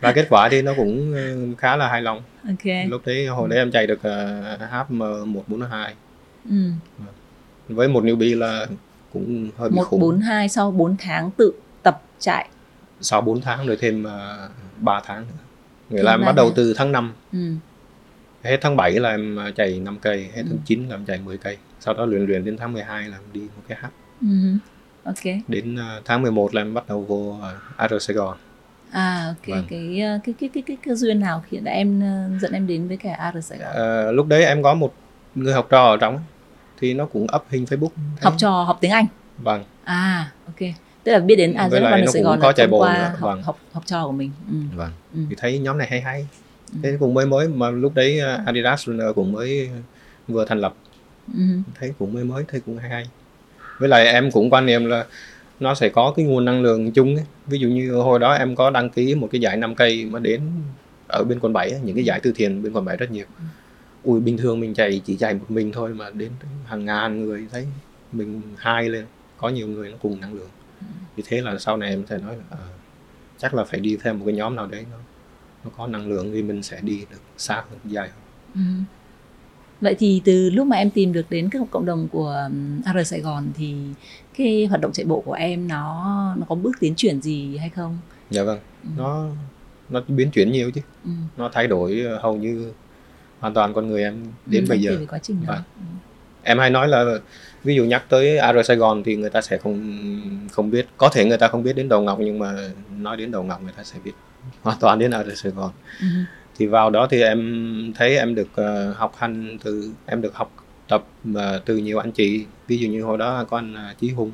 và 0.00 0.12
kết 0.12 0.26
quả 0.30 0.48
thì 0.48 0.62
nó 0.62 0.72
cũng 0.76 1.12
ờ, 1.14 1.54
khá 1.58 1.76
là 1.76 1.88
hài 1.88 2.02
lòng 2.02 2.22
ok. 2.48 2.74
lúc 2.88 3.02
đấy 3.06 3.26
hồi 3.26 3.48
đấy 3.48 3.58
em 3.58 3.70
chạy 3.70 3.86
được 3.86 3.98
uh, 3.98 4.60
HM 4.88 4.98
142 4.98 5.94
Ừ. 6.50 6.70
với 7.68 7.88
một 7.88 8.04
newbie 8.04 8.38
là 8.38 8.66
cũng 9.12 9.50
hơi 9.58 9.70
bị 9.70 9.76
khủng 9.84 10.00
142 10.00 10.48
sau 10.48 10.70
4 10.70 10.96
tháng 10.98 11.30
tự 11.30 11.52
tập 11.82 12.02
chạy. 12.18 12.48
sau 13.00 13.20
4 13.20 13.40
tháng 13.40 13.66
rồi 13.66 13.76
thêm 13.80 14.02
uh, 14.04 14.50
3 14.80 15.00
tháng 15.04 15.20
nữa 15.22 15.34
nghĩa 15.90 16.02
là 16.02 16.10
em 16.12 16.20
bắt 16.24 16.34
đầu 16.36 16.52
từ 16.56 16.74
tháng 16.76 16.92
5 16.92 17.12
Ừ. 17.32 17.38
hết 18.42 18.58
tháng 18.60 18.76
7 18.76 18.92
là 18.92 19.10
em 19.10 19.36
ờ, 19.36 19.50
chạy 19.50 19.80
5 19.80 19.98
cây 20.02 20.22
hết 20.34 20.42
Ừ. 20.42 20.46
tháng 20.48 20.58
9 20.64 20.88
là 20.88 20.94
em 20.94 21.04
chạy 21.04 21.20
10 21.24 21.38
cây 21.38 21.56
sau 21.80 21.94
đó 21.94 22.06
luyện 22.06 22.26
luyện 22.26 22.44
đến 22.44 22.56
tháng 22.56 22.72
12 22.72 23.08
là 23.08 23.16
em 23.16 23.22
đi 23.32 23.40
một 23.40 23.62
cái 23.68 23.78
H 23.80 23.86
Ừ. 24.22 24.26
Ok. 25.04 25.34
đến 25.48 25.76
ờ, 25.76 26.02
tháng 26.04 26.22
11 26.22 26.54
là 26.54 26.60
em 26.62 26.74
bắt 26.74 26.88
đầu 26.88 27.02
vô 27.02 27.36
uh, 27.38 27.76
AR 27.76 27.92
Sài 28.00 28.14
Gòn 28.14 28.36
À 28.96 29.24
ok 29.28 29.46
Vâng. 29.46 29.64
cái, 29.70 30.00
ờ, 30.00 30.18
cái 30.24 30.34
cái 30.40 30.50
cái 30.54 30.62
cái 30.66 30.76
cơ 30.86 30.94
duyên 30.94 31.20
nào 31.20 31.42
khiến 31.48 31.64
em 31.64 32.00
ờ, 32.00 32.38
dẫn 32.40 32.52
em 32.52 32.66
đến 32.66 32.88
với 32.88 32.96
cả 32.96 33.14
AR 33.14 33.44
Sài 33.44 33.58
Gòn? 33.58 33.68
Ờ, 33.74 34.12
lúc 34.12 34.26
đấy 34.28 34.44
em 34.44 34.62
có 34.62 34.74
một 34.74 34.94
người 35.34 35.52
học 35.52 35.66
trò 35.70 35.84
ở 35.86 35.96
trong 35.96 36.20
thì 36.80 36.94
nó 36.94 37.06
cũng 37.06 37.26
up 37.36 37.42
hình 37.50 37.64
Facebook 37.64 37.88
thấy- 37.88 38.20
Học 38.24 38.34
trò 38.38 38.50
học 38.62 38.78
tiếng 38.80 38.90
Anh. 38.90 39.06
vâng 39.38 39.64
À 39.84 40.32
ok. 40.46 40.68
Tức 41.04 41.12
là 41.12 41.18
biết 41.18 41.36
đến 41.36 41.54
AR 41.54 41.70
Với 41.72 41.80
lại 41.80 42.02
nó 42.02 42.12
Sài 42.12 42.22
Gòn 42.22 42.38
có 42.42 42.52
chạy 42.52 42.66
bộ 42.66 42.78
qua 42.78 42.94
nữa, 42.94 43.02
học, 43.04 43.20
vâng. 43.20 43.42
học 43.42 43.58
học 43.72 43.82
trò 43.86 44.06
của 44.06 44.12
mình. 44.12 44.30
Ừ. 44.50 44.56
vâng 44.76 44.90
Ừ. 45.14 45.20
thì 45.30 45.36
thấy 45.38 45.58
nhóm 45.58 45.78
này 45.78 45.86
hay 45.90 46.00
hay 46.00 46.26
Ừ. 46.72 46.78
thế 46.82 46.96
cũng 47.00 47.14
mới 47.14 47.26
mới 47.26 47.48
mà 47.48 47.70
lúc 47.70 47.94
đấy 47.94 48.20
Adidas 48.46 48.86
Runner 48.86 49.06
cũng 49.14 49.32
mới 49.32 49.70
vừa 50.28 50.44
thành 50.44 50.58
lập 50.60 50.74
Ừ. 51.34 51.40
thấy 51.80 51.92
cũng 51.98 52.12
mới 52.14 52.24
mới 52.24 52.44
thấy 52.48 52.60
cũng 52.66 52.78
hay 52.78 52.90
hay 52.90 53.04
với 53.78 53.88
lại 53.88 54.06
em 54.06 54.30
cũng 54.30 54.50
quan 54.50 54.66
niệm 54.66 54.84
là 54.84 55.04
nó 55.60 55.74
sẽ 55.74 55.88
có 55.88 56.12
cái 56.16 56.24
nguồn 56.24 56.44
năng 56.44 56.62
lượng 56.62 56.92
chung 56.92 57.16
ấy. 57.16 57.24
ví 57.46 57.58
dụ 57.58 57.68
như 57.68 57.92
hồi 57.92 58.18
đó 58.18 58.32
em 58.32 58.56
có 58.56 58.70
đăng 58.70 58.90
ký 58.90 59.14
một 59.14 59.28
cái 59.32 59.40
giải 59.40 59.56
5 59.56 59.74
cây 59.74 60.04
mà 60.04 60.18
đến 60.18 60.40
ở 61.08 61.24
bên 61.24 61.40
quận 61.40 61.52
7 61.52 61.70
ấy, 61.70 61.80
những 61.84 61.96
cái 61.96 62.04
giải 62.04 62.20
từ 62.22 62.32
thiện 62.32 62.62
bên 62.62 62.72
quận 62.72 62.84
7 62.84 62.96
rất 62.96 63.10
nhiều. 63.10 63.26
Ui 64.02 64.20
bình 64.20 64.36
thường 64.36 64.60
mình 64.60 64.74
chạy 64.74 65.00
chỉ 65.04 65.16
chạy 65.16 65.34
một 65.34 65.50
mình 65.50 65.72
thôi 65.72 65.94
mà 65.94 66.10
đến 66.10 66.30
hàng 66.66 66.84
ngàn 66.84 67.24
người 67.24 67.46
thấy 67.52 67.66
mình 68.12 68.42
hai 68.56 68.88
lên 68.88 69.06
có 69.36 69.48
nhiều 69.48 69.68
người 69.68 69.90
nó 69.90 69.96
cùng 70.02 70.20
năng 70.20 70.34
lượng. 70.34 70.48
Vì 71.16 71.22
thế 71.26 71.40
là 71.40 71.58
sau 71.58 71.76
này 71.76 71.90
em 71.90 72.04
sẽ 72.10 72.18
nói 72.18 72.36
là 72.36 72.44
ờ, 72.50 72.58
chắc 73.38 73.54
là 73.54 73.64
phải 73.64 73.80
đi 73.80 73.96
theo 74.02 74.14
một 74.14 74.22
cái 74.26 74.34
nhóm 74.34 74.56
nào 74.56 74.66
đấy 74.66 74.84
nó 74.90 74.98
nó 75.64 75.70
có 75.76 75.86
năng 75.86 76.08
lượng 76.08 76.30
thì 76.32 76.42
mình 76.42 76.62
sẽ 76.62 76.80
đi 76.82 77.04
được 77.10 77.20
xa 77.36 77.54
hơn 77.54 77.78
dài 77.84 78.08
hơn. 78.08 78.18
Ừ. 78.54 78.60
Vậy 79.80 79.94
thì 79.98 80.22
từ 80.24 80.50
lúc 80.50 80.66
mà 80.66 80.76
em 80.76 80.90
tìm 80.90 81.12
được 81.12 81.26
đến 81.30 81.48
cái 81.50 81.62
cộng 81.70 81.86
đồng 81.86 82.08
của 82.12 82.48
AR 82.84 83.08
Sài 83.08 83.20
Gòn 83.20 83.46
thì 83.56 83.74
cái 84.38 84.66
hoạt 84.66 84.80
động 84.80 84.92
chạy 84.92 85.06
bộ 85.06 85.20
của 85.20 85.32
em 85.32 85.68
nó 85.68 86.34
nó 86.38 86.46
có 86.48 86.54
bước 86.54 86.72
tiến 86.80 86.94
triển 86.94 87.20
gì 87.20 87.56
hay 87.56 87.68
không? 87.70 87.98
dạ 88.30 88.42
vâng 88.42 88.58
Ừ. 88.84 88.88
nó 88.96 89.26
nó 89.90 90.00
biến 90.08 90.30
chuyển 90.30 90.52
nhiều 90.52 90.70
chứ 90.70 90.80
Ừ. 91.04 91.10
nó 91.36 91.50
thay 91.52 91.66
đổi 91.66 92.00
ờ, 92.00 92.18
hầu 92.18 92.36
như 92.36 92.72
hoàn 93.40 93.54
toàn 93.54 93.74
con 93.74 93.88
người 93.88 94.02
em 94.02 94.24
đến 94.46 94.64
Ừ, 94.64 94.68
bây 94.68 94.80
giờ 94.80 94.98
quá 95.08 95.18
trình 95.22 95.36
đó. 95.46 95.54
Vâng. 95.54 95.62
em 96.42 96.58
hay 96.58 96.70
nói 96.70 96.88
là 96.88 97.04
ví 97.64 97.74
dụ 97.74 97.84
nhắc 97.84 98.04
tới 98.08 98.38
AR 98.38 98.66
Sài 98.66 98.76
Gòn 98.76 99.02
thì 99.04 99.16
người 99.16 99.30
ta 99.30 99.40
sẽ 99.40 99.58
không 99.58 100.00
không 100.52 100.70
biết 100.70 100.86
có 100.96 101.08
thể 101.08 101.24
người 101.24 101.38
ta 101.38 101.48
không 101.48 101.62
biết 101.62 101.76
đến 101.76 101.88
đầu 101.88 102.02
ngọc 102.02 102.18
nhưng 102.20 102.38
mà 102.38 102.52
nói 102.98 103.16
đến 103.16 103.30
đầu 103.30 103.42
ngọc 103.42 103.62
người 103.62 103.72
ta 103.76 103.84
sẽ 103.84 103.98
biết 104.04 104.12
hoàn 104.62 104.78
toàn 104.80 104.98
đến 104.98 105.10
AR 105.10 105.28
Sài 105.42 105.52
Gòn 105.52 105.70
Ừ. 106.00 106.06
thì 106.58 106.66
vào 106.66 106.90
đó 106.90 107.06
thì 107.10 107.22
em 107.22 107.92
thấy 107.96 108.16
em 108.16 108.34
được 108.34 108.48
ờ, 108.54 108.92
học 108.92 109.12
hành 109.16 109.58
từ 109.64 109.90
em 110.06 110.22
được 110.22 110.34
học 110.34 110.52
tập 110.88 111.04
mà 111.24 111.60
từ 111.64 111.76
nhiều 111.76 111.98
anh 111.98 112.12
chị. 112.12 112.44
Ví 112.66 112.78
dụ 112.78 112.88
như 112.88 113.02
hồi 113.02 113.18
đó 113.18 113.44
có 113.48 113.58
anh 113.58 113.74
à, 113.74 113.94
Chí 114.00 114.10
Hùng 114.10 114.32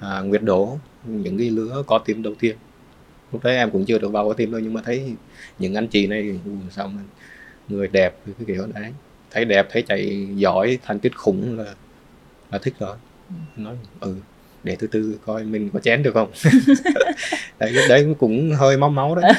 à, 0.00 0.20
Nguyệt 0.20 0.42
Đỗ 0.42 0.78
những 1.04 1.38
cái 1.38 1.50
lứa 1.50 1.82
có 1.86 1.98
team 1.98 2.22
đầu 2.22 2.34
tiên. 2.38 2.56
Lúc 3.32 3.44
đấy 3.44 3.56
em 3.56 3.70
cũng 3.70 3.84
chưa 3.84 3.98
được 3.98 4.08
vào 4.08 4.28
có 4.28 4.34
team 4.34 4.50
đâu 4.50 4.60
nhưng 4.60 4.72
mà 4.72 4.80
thấy 4.84 5.14
những 5.58 5.74
anh 5.74 5.88
chị 5.88 6.06
này 6.06 6.40
ui, 6.44 6.54
sao 6.70 6.88
mà 6.88 7.02
người 7.68 7.88
đẹp 7.88 8.14
cái 8.26 8.46
kiểu 8.46 8.66
đấy. 8.74 8.92
Thấy 9.30 9.44
đẹp 9.44 9.66
thấy 9.70 9.82
chạy 9.82 10.28
giỏi 10.36 10.78
thành 10.82 10.98
tích 10.98 11.16
khủng 11.16 11.58
là 11.58 11.74
là 12.50 12.58
thích 12.58 12.74
rồi. 12.78 12.96
Nói 13.56 13.74
ừ 14.00 14.16
để 14.64 14.76
từ 14.78 14.86
từ 14.86 15.18
coi 15.26 15.44
mình 15.44 15.70
có 15.72 15.80
chén 15.80 16.02
được 16.02 16.14
không? 16.14 16.30
Đấy 17.58 17.72
lúc 17.72 17.84
đấy 17.88 18.14
cũng 18.18 18.52
hơi 18.58 18.76
máu 18.76 18.90
máu 18.90 19.14
đấy. 19.14 19.32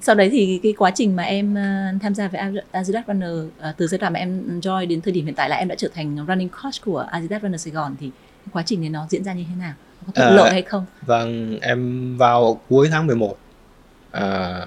Sau 0.00 0.14
đấy 0.14 0.30
thì 0.30 0.60
cái 0.62 0.74
quá 0.78 0.90
trình 0.94 1.16
mà 1.16 1.22
em 1.22 1.54
ờ, 1.54 1.98
tham 2.02 2.14
gia 2.14 2.28
với 2.28 2.40
Adidas 2.72 3.06
Runner 3.06 3.30
ờ, 3.58 3.72
từ 3.76 3.86
giai 3.86 3.98
đoạn 3.98 4.12
mà 4.12 4.18
em 4.18 4.60
join 4.60 4.88
đến 4.88 5.00
thời 5.00 5.12
điểm 5.12 5.24
hiện 5.24 5.34
tại 5.34 5.48
là 5.48 5.56
em 5.56 5.68
đã 5.68 5.74
trở 5.74 5.88
thành 5.94 6.24
running 6.28 6.48
coach 6.48 6.74
của 6.84 6.98
Adidas 6.98 7.42
Runner 7.42 7.60
Sài 7.60 7.72
Gòn 7.72 7.96
thì 8.00 8.10
quá 8.52 8.62
trình 8.66 8.80
này 8.80 8.90
nó 8.90 9.06
diễn 9.10 9.24
ra 9.24 9.32
như 9.32 9.44
thế 9.48 9.54
nào? 9.58 9.72
Có 10.06 10.12
thuận 10.14 10.28
Ờ, 10.28 10.36
lợi 10.36 10.50
hay 10.50 10.62
không? 10.62 10.84
Vâng, 11.06 11.58
em 11.60 12.16
vào 12.16 12.60
cuối 12.68 12.88
tháng 12.90 13.06
11 13.06 13.36
à, 14.10 14.66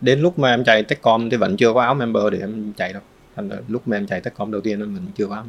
Đến 0.00 0.20
lúc 0.20 0.38
mà 0.38 0.50
em 0.50 0.64
chạy 0.64 0.82
Techcom 0.82 1.30
thì 1.30 1.36
vẫn 1.36 1.56
chưa 1.56 1.72
có 1.72 1.80
áo 1.80 1.94
member 1.94 2.22
để 2.32 2.38
em 2.38 2.72
chạy 2.76 2.92
đâu 2.92 3.02
thành 3.36 3.48
ra 3.48 3.56
lúc 3.68 3.88
mà 3.88 3.96
em 3.96 4.06
chạy 4.06 4.20
techcom 4.20 4.50
đầu 4.50 4.60
tiên 4.60 4.94
mình 4.94 5.06
chưa 5.14 5.26
bám 5.26 5.46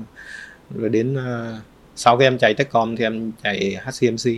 rồi 0.76 0.90
đến 0.90 1.16
uh, 1.16 1.62
sau 1.96 2.18
khi 2.18 2.26
em 2.26 2.38
chạy 2.38 2.54
techcom 2.54 2.96
thì 2.96 3.04
em 3.04 3.32
chạy 3.44 3.78
HCMC 3.84 4.32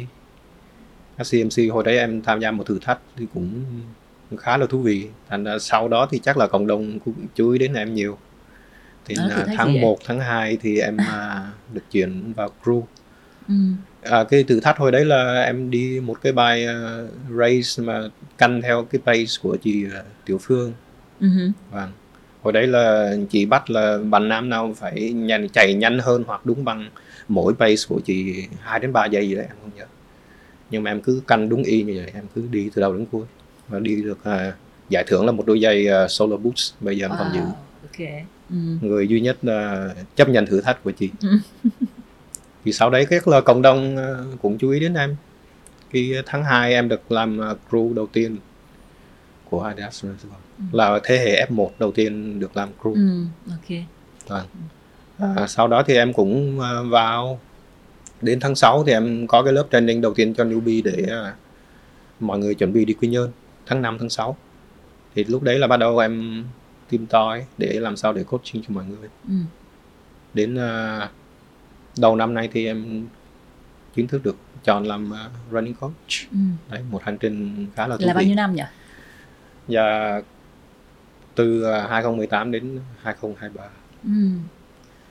HCMC 1.17 1.73
hồi 1.73 1.83
đấy 1.83 1.97
em 1.97 2.21
tham 2.21 2.39
gia 2.39 2.51
một 2.51 2.63
thử 2.67 2.79
thách 2.81 2.99
thì 3.17 3.25
cũng 3.33 3.63
khá 4.37 4.57
là 4.57 4.65
thú 4.65 4.79
vị 4.79 5.07
thành 5.29 5.43
ra 5.43 5.59
sau 5.59 5.87
đó 5.87 6.07
thì 6.11 6.19
chắc 6.19 6.37
là 6.37 6.47
cộng 6.47 6.67
đồng 6.67 6.99
cũng 6.99 7.13
chú 7.35 7.49
ý 7.51 7.59
đến 7.59 7.73
em 7.73 7.93
nhiều 7.93 8.17
thì 9.05 9.15
Đó, 9.15 9.21
gì 9.27 9.53
tháng 9.57 9.73
vậy? 9.73 9.81
1, 9.81 9.97
tháng 10.05 10.19
2 10.19 10.57
thì 10.61 10.79
em 10.79 10.97
uh, 10.97 11.73
được 11.73 11.81
chuyển 11.91 12.33
vào 12.33 12.49
crew 12.63 12.83
ừ. 13.47 13.53
À, 14.01 14.23
cái 14.23 14.43
thử 14.43 14.59
thách 14.59 14.77
hồi 14.77 14.91
đấy 14.91 15.05
là 15.05 15.43
em 15.43 15.71
đi 15.71 15.99
một 15.99 16.21
cái 16.21 16.33
bài 16.33 16.65
uh, 16.67 17.09
race 17.39 17.83
mà 17.83 18.01
canh 18.37 18.61
theo 18.61 18.83
cái 18.91 19.01
pace 19.05 19.33
của 19.41 19.55
chị 19.55 19.85
uh, 19.87 20.05
Tiểu 20.25 20.37
Phương 20.41 20.73
Ừ. 21.19 21.27
hứ. 21.27 21.49
vâng 21.71 21.91
hồi 22.41 22.53
đấy 22.53 22.67
là 22.67 23.15
chị 23.29 23.45
bắt 23.45 23.69
là 23.69 23.97
bạn 23.97 24.29
nam 24.29 24.49
nào 24.49 24.73
phải 24.77 25.11
nhanh 25.13 25.49
chạy 25.49 25.73
nhanh 25.73 25.99
hơn 25.99 26.23
hoặc 26.27 26.45
đúng 26.45 26.65
bằng 26.65 26.89
mỗi 27.27 27.53
pace 27.53 27.81
của 27.89 27.99
chị 28.05 28.47
2 28.59 28.79
đến 28.79 28.93
3 28.93 29.05
giây 29.05 29.29
gì 29.29 29.35
đấy 29.35 29.45
em 29.49 29.55
không 29.61 29.71
nhớ 29.77 29.85
nhưng 30.69 30.83
mà 30.83 30.91
em 30.91 31.01
cứ 31.01 31.21
canh 31.27 31.49
đúng 31.49 31.63
y 31.63 31.83
như 31.83 31.93
vậy 31.95 32.11
em 32.13 32.23
cứ 32.35 32.43
đi 32.51 32.69
từ 32.75 32.81
đầu 32.81 32.93
đến 32.93 33.05
cuối 33.11 33.25
và 33.67 33.79
đi 33.79 34.01
được 34.01 34.19
uh, 34.29 34.53
giải 34.89 35.03
thưởng 35.07 35.25
là 35.25 35.31
một 35.31 35.45
đôi 35.45 35.59
giày 35.59 35.87
uh, 36.05 36.11
Solar 36.11 36.41
Boots 36.41 36.73
bây 36.79 36.97
giờ 36.97 37.05
em 37.05 37.11
còn 37.19 37.33
giữ 37.33 37.39
Wow, 37.39 37.53
ok. 37.81 38.25
Ừ. 38.49 38.55
người 38.81 39.07
duy 39.07 39.21
nhất 39.21 39.37
là 39.41 39.89
chấp 40.15 40.29
nhận 40.29 40.45
thử 40.45 40.61
thách 40.61 40.83
của 40.83 40.91
chị. 40.91 41.09
Ừ. 41.21 41.29
thì 42.65 42.73
sau 42.73 42.89
đấy 42.89 43.05
các 43.09 43.27
là 43.27 43.41
cộng 43.41 43.61
đồng 43.61 43.97
ờ, 43.97 44.25
cũng 44.41 44.57
chú 44.57 44.69
ý 44.69 44.79
đến 44.79 44.93
em. 44.93 45.15
Khi 45.89 46.15
tháng 46.25 46.43
2 46.43 46.73
em 46.73 46.89
được 46.89 47.11
làm 47.11 47.37
ờ, 47.37 47.55
crew 47.69 47.93
đầu 47.93 48.07
tiên 48.07 48.37
của 49.49 49.61
Adidas 49.61 50.05
là 50.71 50.99
thế 51.03 51.17
hệ 51.17 51.45
F1 51.49 51.69
đầu 51.79 51.91
tiên 51.91 52.39
được 52.39 52.57
làm 52.57 52.69
crew. 52.81 52.93
Ừ. 52.93 53.25
ok. 53.49 53.79
Vâng. 54.27 54.45
À, 55.37 55.47
sau 55.47 55.67
đó 55.67 55.83
thì 55.87 55.95
em 55.95 56.13
cũng 56.13 56.59
ờ, 56.59 56.83
vào. 56.83 57.39
Đến 58.21 58.39
tháng 58.39 58.55
6 58.55 58.83
thì 58.83 58.91
em 58.91 59.27
có 59.27 59.43
cái 59.43 59.53
lớp 59.53 59.67
training 59.71 60.01
đầu 60.01 60.13
tiên 60.13 60.33
cho 60.33 60.43
newbie 60.43 60.81
để 60.83 61.05
ờ, 61.09 61.33
mọi 62.19 62.39
người 62.39 62.55
chuẩn 62.55 62.73
bị 62.73 62.85
đi 62.85 62.93
Quy 62.93 63.07
Nhơn 63.07 63.31
tháng 63.65 63.81
5 63.81 63.97
tháng 63.99 64.09
6 64.09 64.37
thì 65.15 65.23
lúc 65.23 65.43
đấy 65.43 65.59
là 65.59 65.67
bắt 65.67 65.77
đầu 65.77 65.97
em 65.97 66.43
tìm 66.89 67.05
tòi 67.07 67.45
để 67.57 67.79
làm 67.79 67.97
sao 67.97 68.13
để 68.13 68.23
coaching 68.23 68.63
cho 68.63 68.73
mọi 68.73 68.85
người 68.85 69.09
ừ. 69.27 69.33
đến 70.33 70.55
ờ, 70.55 71.07
đầu 71.97 72.15
năm 72.15 72.33
nay 72.33 72.49
thì 72.51 72.65
em 72.65 73.07
chính 73.95 74.07
thức 74.07 74.23
được 74.23 74.35
chọn 74.63 74.83
làm 74.83 75.11
ờ, 75.11 75.29
running 75.51 75.73
coach 75.73 75.93
Ừ. 76.31 76.37
đấy 76.71 76.81
một 76.91 77.03
hành 77.03 77.17
trình 77.17 77.67
khá 77.75 77.87
là 77.87 77.97
thú 77.97 78.05
là 78.05 78.13
bao 78.13 78.21
vị 78.21 78.27
nhiêu 78.27 78.35
năm 78.35 78.55
nhỉ 78.55 78.63
và 79.67 80.21
từ 81.35 81.63
ờ, 81.63 81.87
2018 81.87 82.51
đến 82.51 82.79
2023 83.03 83.63
ừ. 84.03 84.09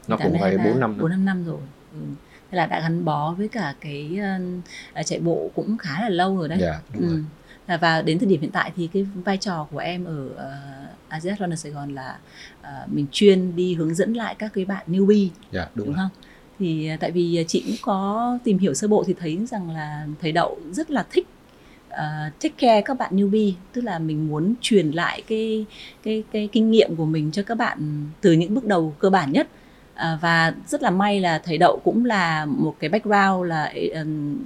nó 0.09 0.17
cũng 0.17 0.39
phải 0.41 0.59
4 0.59 0.81
năm 0.81 0.99
bốn 0.99 1.03
nữa. 1.03 1.09
năm 1.09 1.25
năm 1.25 1.45
rồi 1.45 1.61
ừ. 1.93 1.99
thế 2.51 2.57
là 2.57 2.67
đã 2.67 2.81
gắn 2.81 3.05
bó 3.05 3.33
với 3.39 3.49
cả 3.49 3.75
cái 3.81 4.19
ờ, 4.95 5.03
chạy 5.03 5.21
bộ 5.21 5.51
cũng 5.55 5.79
khá 5.79 6.01
là 6.03 6.09
lâu 6.09 6.37
rồi 6.39 6.49
đấy 6.49 6.59
dạ 6.61 6.81
đúng 6.95 7.03
ừ. 7.03 7.09
rồi 7.09 7.25
và 7.67 8.03
đến 8.03 8.19
thời 8.19 8.29
điểm 8.29 8.41
hiện 8.41 8.51
tại 8.51 8.73
thì 8.77 8.89
cái 8.93 9.07
vai 9.25 9.37
trò 9.37 9.67
của 9.71 9.79
em 9.79 10.05
ở 10.05 10.27
uh, 10.27 11.13
Azias 11.15 11.37
Runner 11.39 11.59
Sài 11.59 11.73
Gòn 11.73 11.95
là 11.95 12.19
ờ, 12.63 12.87
mình 12.87 13.07
chuyên 13.13 13.57
đi 13.57 13.75
hướng 13.75 13.95
dẫn 13.95 14.13
lại 14.13 14.35
các 14.39 14.51
cái 14.55 14.65
bạn 14.65 14.85
newbie 14.89 15.29
dạ 15.53 15.69
đúng, 15.75 15.87
đúng 15.87 15.97
rồi 15.97 15.97
không? 15.97 16.29
Thì 16.59 16.89
ờ, 16.89 16.97
tại 17.01 17.11
vì 17.11 17.45
chị 17.49 17.63
cũng 17.67 17.77
có 17.83 18.39
tìm 18.45 18.59
hiểu 18.59 18.75
sơ 18.75 18.89
bộ 18.89 19.05
thì 19.07 19.15
thấy 19.21 19.47
rằng 19.47 19.71
là 19.71 20.07
thầy 20.21 20.33
Đậu 20.33 20.59
rất 20.73 20.91
là 20.91 21.07
thích 21.11 21.27
uh, 21.89 22.41
take 22.43 22.55
care 22.59 22.81
các 22.81 22.99
bạn 22.99 23.17
newbie, 23.17 23.53
tức 23.73 23.85
là 23.85 23.99
mình 23.99 24.29
muốn 24.29 24.55
truyền 24.61 24.91
lại 24.91 25.23
cái 25.29 25.67
cái 26.03 26.23
cái 26.33 26.49
kinh 26.53 26.71
nghiệm 26.71 26.97
của 26.97 27.07
mình 27.07 27.31
cho 27.33 27.43
các 27.43 27.55
bạn 27.55 28.07
từ 28.21 28.33
những 28.33 28.55
bước 28.55 28.65
đầu 28.65 28.95
cơ 28.99 29.11
bản 29.11 29.33
nhất. 29.33 29.49
À, 29.95 30.19
và 30.21 30.55
rất 30.67 30.83
là 30.83 30.91
may 30.91 31.21
là 31.21 31.39
thầy 31.39 31.59
Đậu 31.59 31.81
cũng 31.85 32.05
là 32.05 32.47
một 32.47 32.77
cái 32.79 32.91
background 32.91 33.49
là 33.49 33.73
ừm, 33.95 34.37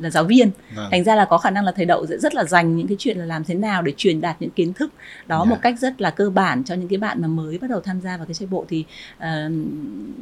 là 0.00 0.10
giáo 0.10 0.24
viên 0.24 0.50
Vâng. 0.74 0.88
thành 0.90 1.04
ra 1.04 1.14
là 1.14 1.24
có 1.24 1.38
khả 1.38 1.50
năng 1.50 1.64
là 1.64 1.72
thầy 1.72 1.84
đậu 1.84 2.06
sẽ 2.06 2.18
rất 2.18 2.34
là 2.34 2.44
dành 2.44 2.76
những 2.76 2.86
cái 2.88 2.96
chuyện 3.00 3.18
là 3.18 3.24
làm 3.24 3.44
thế 3.44 3.54
nào 3.54 3.82
để 3.82 3.92
truyền 3.96 4.20
đạt 4.20 4.36
những 4.40 4.50
kiến 4.50 4.72
thức 4.72 4.92
đó 5.26 5.42
Dạ. 5.44 5.50
một 5.50 5.56
cách 5.62 5.74
rất 5.78 6.00
là 6.00 6.10
cơ 6.10 6.30
bản 6.30 6.64
cho 6.64 6.74
những 6.74 6.88
cái 6.88 6.98
bạn 6.98 7.22
mà 7.22 7.28
mới 7.28 7.58
bắt 7.58 7.70
đầu 7.70 7.80
tham 7.80 8.00
gia 8.00 8.16
vào 8.16 8.26
cái 8.26 8.34
chạy 8.34 8.46
bộ 8.50 8.64
thì 8.68 8.84
ờ, 9.18 9.50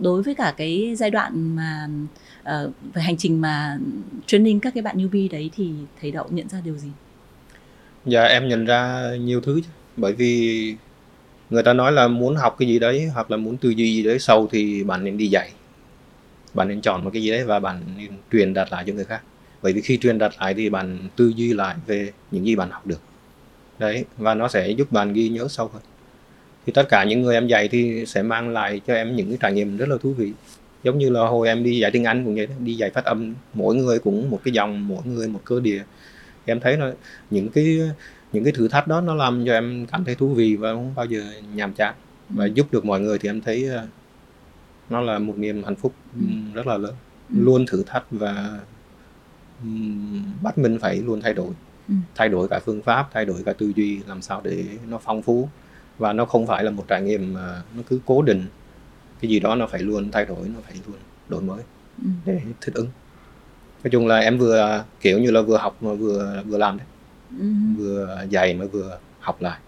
đối 0.00 0.23
với 0.23 0.35
cả 0.35 0.54
cái 0.56 0.95
giai 0.99 1.11
đoạn 1.11 1.56
mà 1.56 1.88
ờ, 2.45 2.71
về 2.95 3.02
hành 3.02 3.16
trình 3.16 3.40
mà 3.40 3.78
training 4.26 4.61
các 4.61 4.75
cái 4.75 4.83
bạn 4.83 4.97
newbie 4.99 5.30
đấy 5.30 5.50
thì 5.56 5.71
thầy 6.00 6.11
đậu 6.11 6.26
nhận 6.30 6.49
ra 6.49 6.59
điều 6.64 6.76
gì 6.76 6.88
Dạ 8.06 8.23
em 8.25 8.49
nhận 8.49 8.64
ra 8.64 9.11
nhiều 9.21 9.40
thứ 9.40 9.61
chứ. 9.64 9.71
bởi 9.97 10.12
vì 10.12 10.75
người 11.50 11.62
ta 11.62 11.73
nói 11.73 11.92
là 11.92 12.09
muốn 12.09 12.37
học 12.37 12.56
cái 12.59 12.68
gì 12.68 12.78
đấy 12.78 13.06
hoặc 13.14 13.30
là 13.30 13.37
muốn 13.37 13.56
tư 13.56 13.68
duy 13.71 13.95
gì 13.97 14.02
đấy 14.02 14.18
sâu 14.18 14.49
thì 14.52 14.85
bạn 14.85 15.04
nên 15.04 15.16
đi 15.18 15.26
dạy 15.26 15.50
bạn 16.54 16.68
nên 16.68 16.80
chọn 16.80 17.04
một 17.04 17.11
cái 17.12 17.23
gì 17.23 17.30
đấy 17.30 17.45
và 17.45 17.59
bạn 17.61 17.80
nên 17.97 18.11
truyền 18.33 18.54
đạt 18.54 18.68
lại 18.73 18.85
cho 18.87 18.92
người 18.92 19.04
khác 19.04 19.21
bởi 19.66 19.73
vì 19.73 19.80
khi 19.80 19.99
truyền 19.99 20.18
đạt 20.18 20.32
lại 20.40 20.54
thì 20.54 20.70
bạn 20.70 20.99
tư 21.16 21.32
duy 21.37 21.54
lại 21.54 21.76
về 21.87 22.12
những 22.30 22.46
gì 22.46 22.56
bạn 22.56 22.70
học 22.70 22.87
được. 22.87 23.00
Đấy 23.78 24.04
và 24.18 24.35
nó 24.35 24.49
sẽ 24.49 24.70
giúp 24.70 24.92
bạn 24.92 25.12
ghi 25.12 25.28
nhớ 25.28 25.49
sâu 25.49 25.70
hơn. 25.73 25.82
Thì 26.66 26.73
tất 26.73 26.88
cả 26.88 27.04
những 27.04 27.23
người 27.23 27.35
em 27.35 27.46
dạy 27.46 27.68
thì 27.68 28.06
sẽ 28.06 28.23
mang 28.23 28.49
lại 28.49 28.80
cho 28.87 28.94
em 28.94 29.16
những 29.16 29.28
cái 29.28 29.38
trải 29.40 29.52
nghiệm 29.52 29.76
rất 29.76 29.88
là 29.88 29.96
thú 30.02 30.12
vị. 30.12 30.32
Giống 30.82 30.99
như 30.99 31.11
là 31.11 31.20
hồi 31.20 31.49
em 31.49 31.64
đi 31.64 31.78
dạy 31.78 31.90
tiếng 31.90 32.04
Anh 32.04 32.25
cũng 32.25 32.35
vậy 32.35 32.46
đó, 32.46 32.54
đi 32.58 32.75
dạy 32.75 32.90
phát 32.90 33.04
âm 33.04 33.35
mỗi 33.54 33.76
người 33.76 33.99
cũng 33.99 34.30
một 34.30 34.40
cái 34.44 34.52
dòng 34.54 34.88
mỗi 34.88 35.02
người 35.04 35.28
một 35.28 35.40
cơ 35.44 35.61
địa. 35.61 35.82
Em 36.44 36.61
thấy 36.61 36.76
nó 36.76 36.90
những 37.30 37.49
cái 37.49 37.80
những 38.32 38.44
cái 38.44 38.52
thử 38.52 38.68
thách 38.68 38.88
đó 38.88 39.00
nó 39.00 39.14
làm 39.14 39.44
cho 39.46 39.52
em 39.52 39.87
cảm 39.92 40.04
thấy 40.04 40.14
thú 40.14 40.28
vị 40.28 40.56
và 40.56 40.73
không 40.73 40.92
bao 40.94 41.06
giờ 41.06 41.23
nhàm 41.54 41.73
chán. 41.73 41.94
Và 42.28 42.46
giúp 42.46 42.66
được 42.73 42.85
mọi 42.85 43.00
người 43.00 43.18
thì 43.18 43.28
em 43.28 43.40
thấy 43.40 43.64
ờ, 43.64 43.87
nó 44.90 45.00
là 45.00 45.18
một 45.18 45.38
niềm 45.38 45.64
hạnh 45.64 45.76
phúc 45.76 45.94
ừm, 46.14 46.52
rất 46.52 46.66
là 46.66 46.76
lớn. 46.76 46.94
Ừ. 47.30 47.37
luôn 47.40 47.66
thử 47.66 47.82
thách 47.87 48.04
và 48.11 48.58
bắt 50.42 50.58
mình 50.58 50.78
phải 50.78 50.96
luôn 50.96 51.20
thay 51.20 51.34
đổi. 51.34 51.50
Ừ. 51.88 51.94
thay 52.14 52.28
đổi 52.28 52.48
cả 52.48 52.60
phương 52.64 52.82
pháp 52.82 53.08
thay 53.12 53.25
đổi 53.25 53.42
cả 53.46 53.52
tư 53.52 53.72
duy 53.76 54.00
làm 54.06 54.22
sao 54.22 54.40
để 54.44 54.64
nó 54.88 54.98
phong 55.04 55.22
phú. 55.22 55.48
Và 55.98 56.12
nó 56.12 56.25
không 56.25 56.46
phải 56.46 56.64
là 56.64 56.70
một 56.70 56.84
trải 56.88 57.02
nghiệm 57.02 57.34
mà 57.34 57.62
nó 57.76 57.82
cứ 57.88 58.00
cố 58.06 58.22
định. 58.22 58.46
Cái 59.20 59.30
gì 59.30 59.40
đó 59.40 59.54
nó 59.54 59.66
phải 59.66 59.80
luôn 59.80 60.10
thay 60.12 60.25
đổi 60.25 60.48
nó 60.54 60.60
phải 60.66 60.75
luôn 60.86 60.96
đổi 61.28 61.42
mới 61.42 61.62
Ừ. 62.02 62.08
để 62.25 62.40
thích 62.60 62.75
ứng. 62.75 62.88
Nói 63.84 63.90
chung 63.90 64.06
là 64.06 64.18
em 64.18 64.38
vừa 64.38 64.84
kiểu 65.00 65.18
như 65.18 65.30
là 65.30 65.40
vừa 65.40 65.56
học 65.56 65.76
mà 65.80 65.94
vừa 65.94 66.42
vừa 66.46 66.58
làm 66.58 66.78
đấy. 66.78 66.86
Ừ. 67.38 67.46
vừa 67.78 68.25
dạy 68.30 68.54
mà 68.54 68.64
vừa 68.64 68.98
học 69.20 69.42
lại 69.42 69.58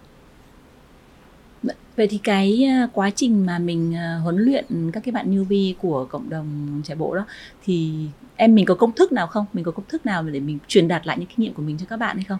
Vậy 1.97 2.07
thì 2.07 2.19
cái 2.23 2.63
à, 2.65 2.87
quá 2.93 3.09
trình 3.09 3.45
mà 3.45 3.59
mình 3.59 3.95
à, 3.95 4.19
huấn 4.23 4.37
luyện 4.37 4.91
các 4.93 5.03
cái 5.03 5.11
bạn 5.11 5.31
newbie 5.35 5.73
của 5.81 6.05
cộng 6.05 6.29
đồng 6.29 6.81
chạy 6.85 6.95
bộ 6.97 7.15
đó 7.15 7.25
thì 7.63 7.91
em 8.35 8.55
mình 8.55 8.65
có 8.65 8.75
công 8.75 8.91
thức 8.91 9.11
nào 9.11 9.27
không? 9.27 9.45
Mình 9.53 9.63
có 9.63 9.71
công 9.71 9.85
thức 9.89 10.05
nào 10.05 10.23
để 10.23 10.39
mình 10.39 10.57
truyền 10.67 10.87
đạt 10.87 11.07
lại 11.07 11.17
những 11.19 11.27
kinh 11.27 11.37
nghiệm 11.37 11.53
của 11.53 11.61
mình 11.61 11.77
cho 11.79 11.85
các 11.89 11.97
bạn 11.97 12.15
hay 12.15 12.25
không? 12.27 12.37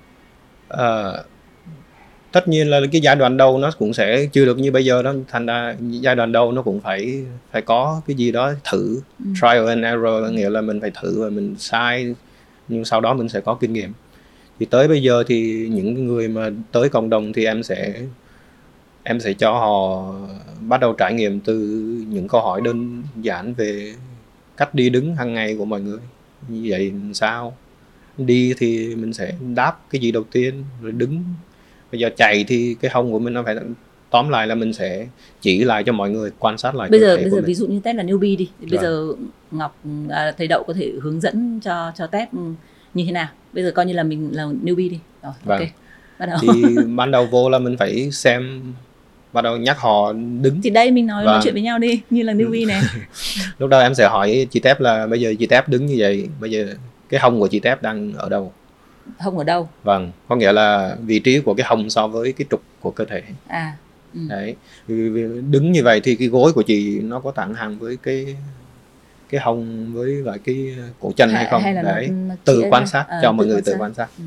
Ờ, 0.68 1.24
tất 2.32 2.48
nhiên 2.48 2.70
là 2.70 2.80
cái 2.92 3.02
giai 3.02 3.16
đoạn 3.16 3.38
đầu 3.38 3.58
nó 3.58 3.72
cũng 3.80 3.94
sẽ 3.94 4.26
chưa 4.32 4.46
được 4.46 4.58
như 4.60 4.72
bây 4.72 4.86
giờ 4.86 5.02
đó 5.02 5.14
thành 5.28 5.46
ra 5.46 5.76
giai 5.80 6.16
đoạn 6.16 6.32
đầu 6.32 6.52
nó 6.52 6.62
cũng 6.62 6.82
phải 6.82 7.24
phải 7.52 7.62
có 7.62 8.02
cái 8.08 8.16
gì 8.16 8.32
đó 8.32 8.54
thử 8.72 9.02
Ừ. 9.20 9.26
trial 9.36 9.68
and 9.68 9.84
error 9.84 10.32
nghĩa 10.34 10.50
là 10.50 10.62
mình 10.62 10.82
phải 10.82 10.92
thử 11.02 11.24
và 11.24 11.30
mình 11.30 11.56
sai 11.58 12.16
nhưng 12.68 12.86
sau 12.86 13.02
đó 13.02 13.14
mình 13.14 13.30
sẽ 13.30 13.40
có 13.42 13.54
kinh 13.54 13.74
nghiệm 13.74 13.94
thì 14.60 14.66
tới 14.66 14.88
bây 14.88 15.02
giờ 15.04 15.24
thì 15.28 15.68
những 15.72 16.08
người 16.08 16.28
mà 16.28 16.50
tới 16.72 16.90
cộng 16.90 17.10
đồng 17.10 17.34
thì 17.34 17.46
em 17.46 17.64
sẽ 17.64 18.02
em 19.10 19.20
sẽ 19.20 19.34
cho 19.34 19.51
họ 19.51 20.06
bắt 20.68 20.80
đầu 20.82 20.94
trải 20.94 21.13
nghiệm 21.13 21.39
từ 21.39 21.56
những 22.10 22.28
câu 22.28 22.42
hỏi 22.42 22.62
đơn 22.62 23.04
giản 23.22 23.54
về 23.54 23.94
cách 24.58 24.75
đi 24.75 24.89
đứng 24.89 25.16
hàng 25.16 25.34
ngày 25.34 25.56
của 25.58 25.66
mọi 25.66 25.82
người 25.82 26.00
như 26.48 26.68
vậy 26.70 26.92
sao 27.13 27.54
đi 28.18 28.54
thì 28.58 28.96
mình 28.96 29.13
sẽ 29.13 29.34
đáp 29.56 29.80
cái 29.89 30.01
gì 30.01 30.12
đầu 30.12 30.24
tiên 30.32 30.63
rồi 30.82 30.92
đứng 30.92 31.24
bây 31.92 32.00
giờ 32.01 32.10
chạy 32.18 32.46
thì 32.48 32.75
cái 32.82 32.92
hông 32.92 33.12
của 33.12 33.20
mình 33.20 33.34
nó 33.34 33.44
phải 33.44 33.56
tóm 34.10 34.30
lại 34.30 34.48
là 34.48 34.56
mình 34.56 34.74
sẽ 34.74 35.08
chỉ 35.42 35.63
lại 35.63 35.84
cho 35.84 35.94
mọi 35.94 36.10
người 36.10 36.32
quan 36.39 36.58
sát 36.58 36.75
lại 36.75 36.89
Bây 36.89 37.00
giờ 37.00 37.16
bây 37.18 37.30
giờ 37.30 37.36
mình. 37.36 37.46
ví 37.46 37.54
dụ 37.56 37.68
như 37.68 37.80
Tép 37.80 37.96
là 37.96 38.04
newbie 38.04 38.38
đi, 38.38 38.50
bây 38.60 38.70
Vâng. 38.70 38.82
giờ 38.82 39.08
Ngọc 39.51 39.78
à, 40.10 40.32
thầy 40.38 40.48
Đậu 40.48 40.63
có 40.63 40.74
thể 40.74 40.92
hướng 41.01 41.22
dẫn 41.22 41.60
cho 41.63 41.92
cho 41.96 42.08
ừ, 42.12 42.39
như 42.94 43.06
thế 43.06 43.12
nào? 43.12 43.28
Bây 43.54 43.63
giờ 43.63 43.72
coi 43.72 43.86
như 43.86 43.94
là 43.94 44.04
mình 44.04 44.30
là 44.34 44.44
newbie 44.44 44.89
đi. 44.89 45.00
Rồi, 45.24 45.34
Vâng. 45.44 45.60
ok. 45.60 45.68
Bắt 46.20 46.25
đầu. 46.25 46.38
thì 46.42 46.75
ban 46.96 47.12
đầu 47.12 47.25
vô 47.25 47.50
là 47.50 47.60
mình 47.60 47.78
phải 47.78 48.12
xem 48.12 48.62
bắt 49.33 49.41
đầu 49.41 49.57
nhắc 49.57 49.79
họ 49.79 50.13
đứng 50.13 50.62
thì 50.62 50.69
đây 50.69 50.91
mình 50.91 51.07
nói 51.07 51.25
nói 51.25 51.33
Vâng. 51.33 51.41
chuyện 51.43 51.53
với 51.53 51.63
nhau 51.63 51.79
đi, 51.79 52.01
như 52.09 52.24
là 52.24 52.33
newbie 52.33 52.67
này. 52.67 52.81
lúc 53.57 53.69
đầu 53.69 53.81
em 53.81 53.95
sẽ 53.95 54.07
hỏi 54.07 54.48
chị 54.51 54.59
tép 54.59 54.79
là 54.79 55.07
bây 55.07 55.21
giờ 55.21 55.33
chị 55.39 55.45
tép 55.48 55.69
đứng 55.69 55.86
như 55.86 55.95
vậy 56.00 56.29
bây 56.39 56.51
giờ 56.51 56.74
cái 57.09 57.19
hông 57.19 57.39
của 57.39 57.48
chị 57.48 57.59
tép 57.59 57.81
đang 57.81 58.13
ở 58.13 58.29
đâu 58.29 58.53
Hông 59.19 59.38
ở 59.38 59.43
đâu? 59.43 59.69
vâng 59.83 60.12
có 60.27 60.36
nghĩa 60.36 60.51
là 60.51 60.95
vị 61.05 61.19
trí 61.19 61.39
của 61.39 61.53
cái 61.53 61.65
hông 61.69 61.89
so 61.89 62.07
với 62.07 62.31
cái 62.33 62.45
trục 62.51 62.62
của 62.79 62.91
cơ 62.91 63.05
thể 63.05 63.21
À. 63.48 63.74
Ừ. 64.13 64.19
đấy 64.29 64.55
đứng 65.50 65.71
như 65.71 65.83
vậy 65.83 66.01
thì 66.03 66.15
cái 66.15 66.27
gối 66.27 66.53
của 66.53 66.62
chị 66.62 67.00
nó 67.00 67.19
có 67.19 67.31
thẳng 67.31 67.53
hàng 67.53 67.79
với 67.79 67.98
cái 68.03 68.36
cái 69.29 69.41
hông 69.41 69.93
với 69.93 70.09
lại 70.12 70.38
cái 70.43 70.75
cổ 71.00 71.12
chân 71.15 71.29
hay 71.29 71.48
không 71.51 71.62
hay 71.62 71.74
là 71.74 71.81
nó- 71.81 71.91
đấy 71.91 72.07
nó 72.07 72.36
tự 72.45 72.62
chia 72.62 72.67
quan 72.71 72.88
sát 72.88 73.05
Ờ, 73.07 73.19
cho 73.24 73.31
mọi 73.31 73.45
tự 73.45 73.50
người 73.51 73.62
quan 73.62 73.63
tự 73.65 73.75
quan 73.79 73.93
sát 73.93 74.07
Ừ. 74.17 74.24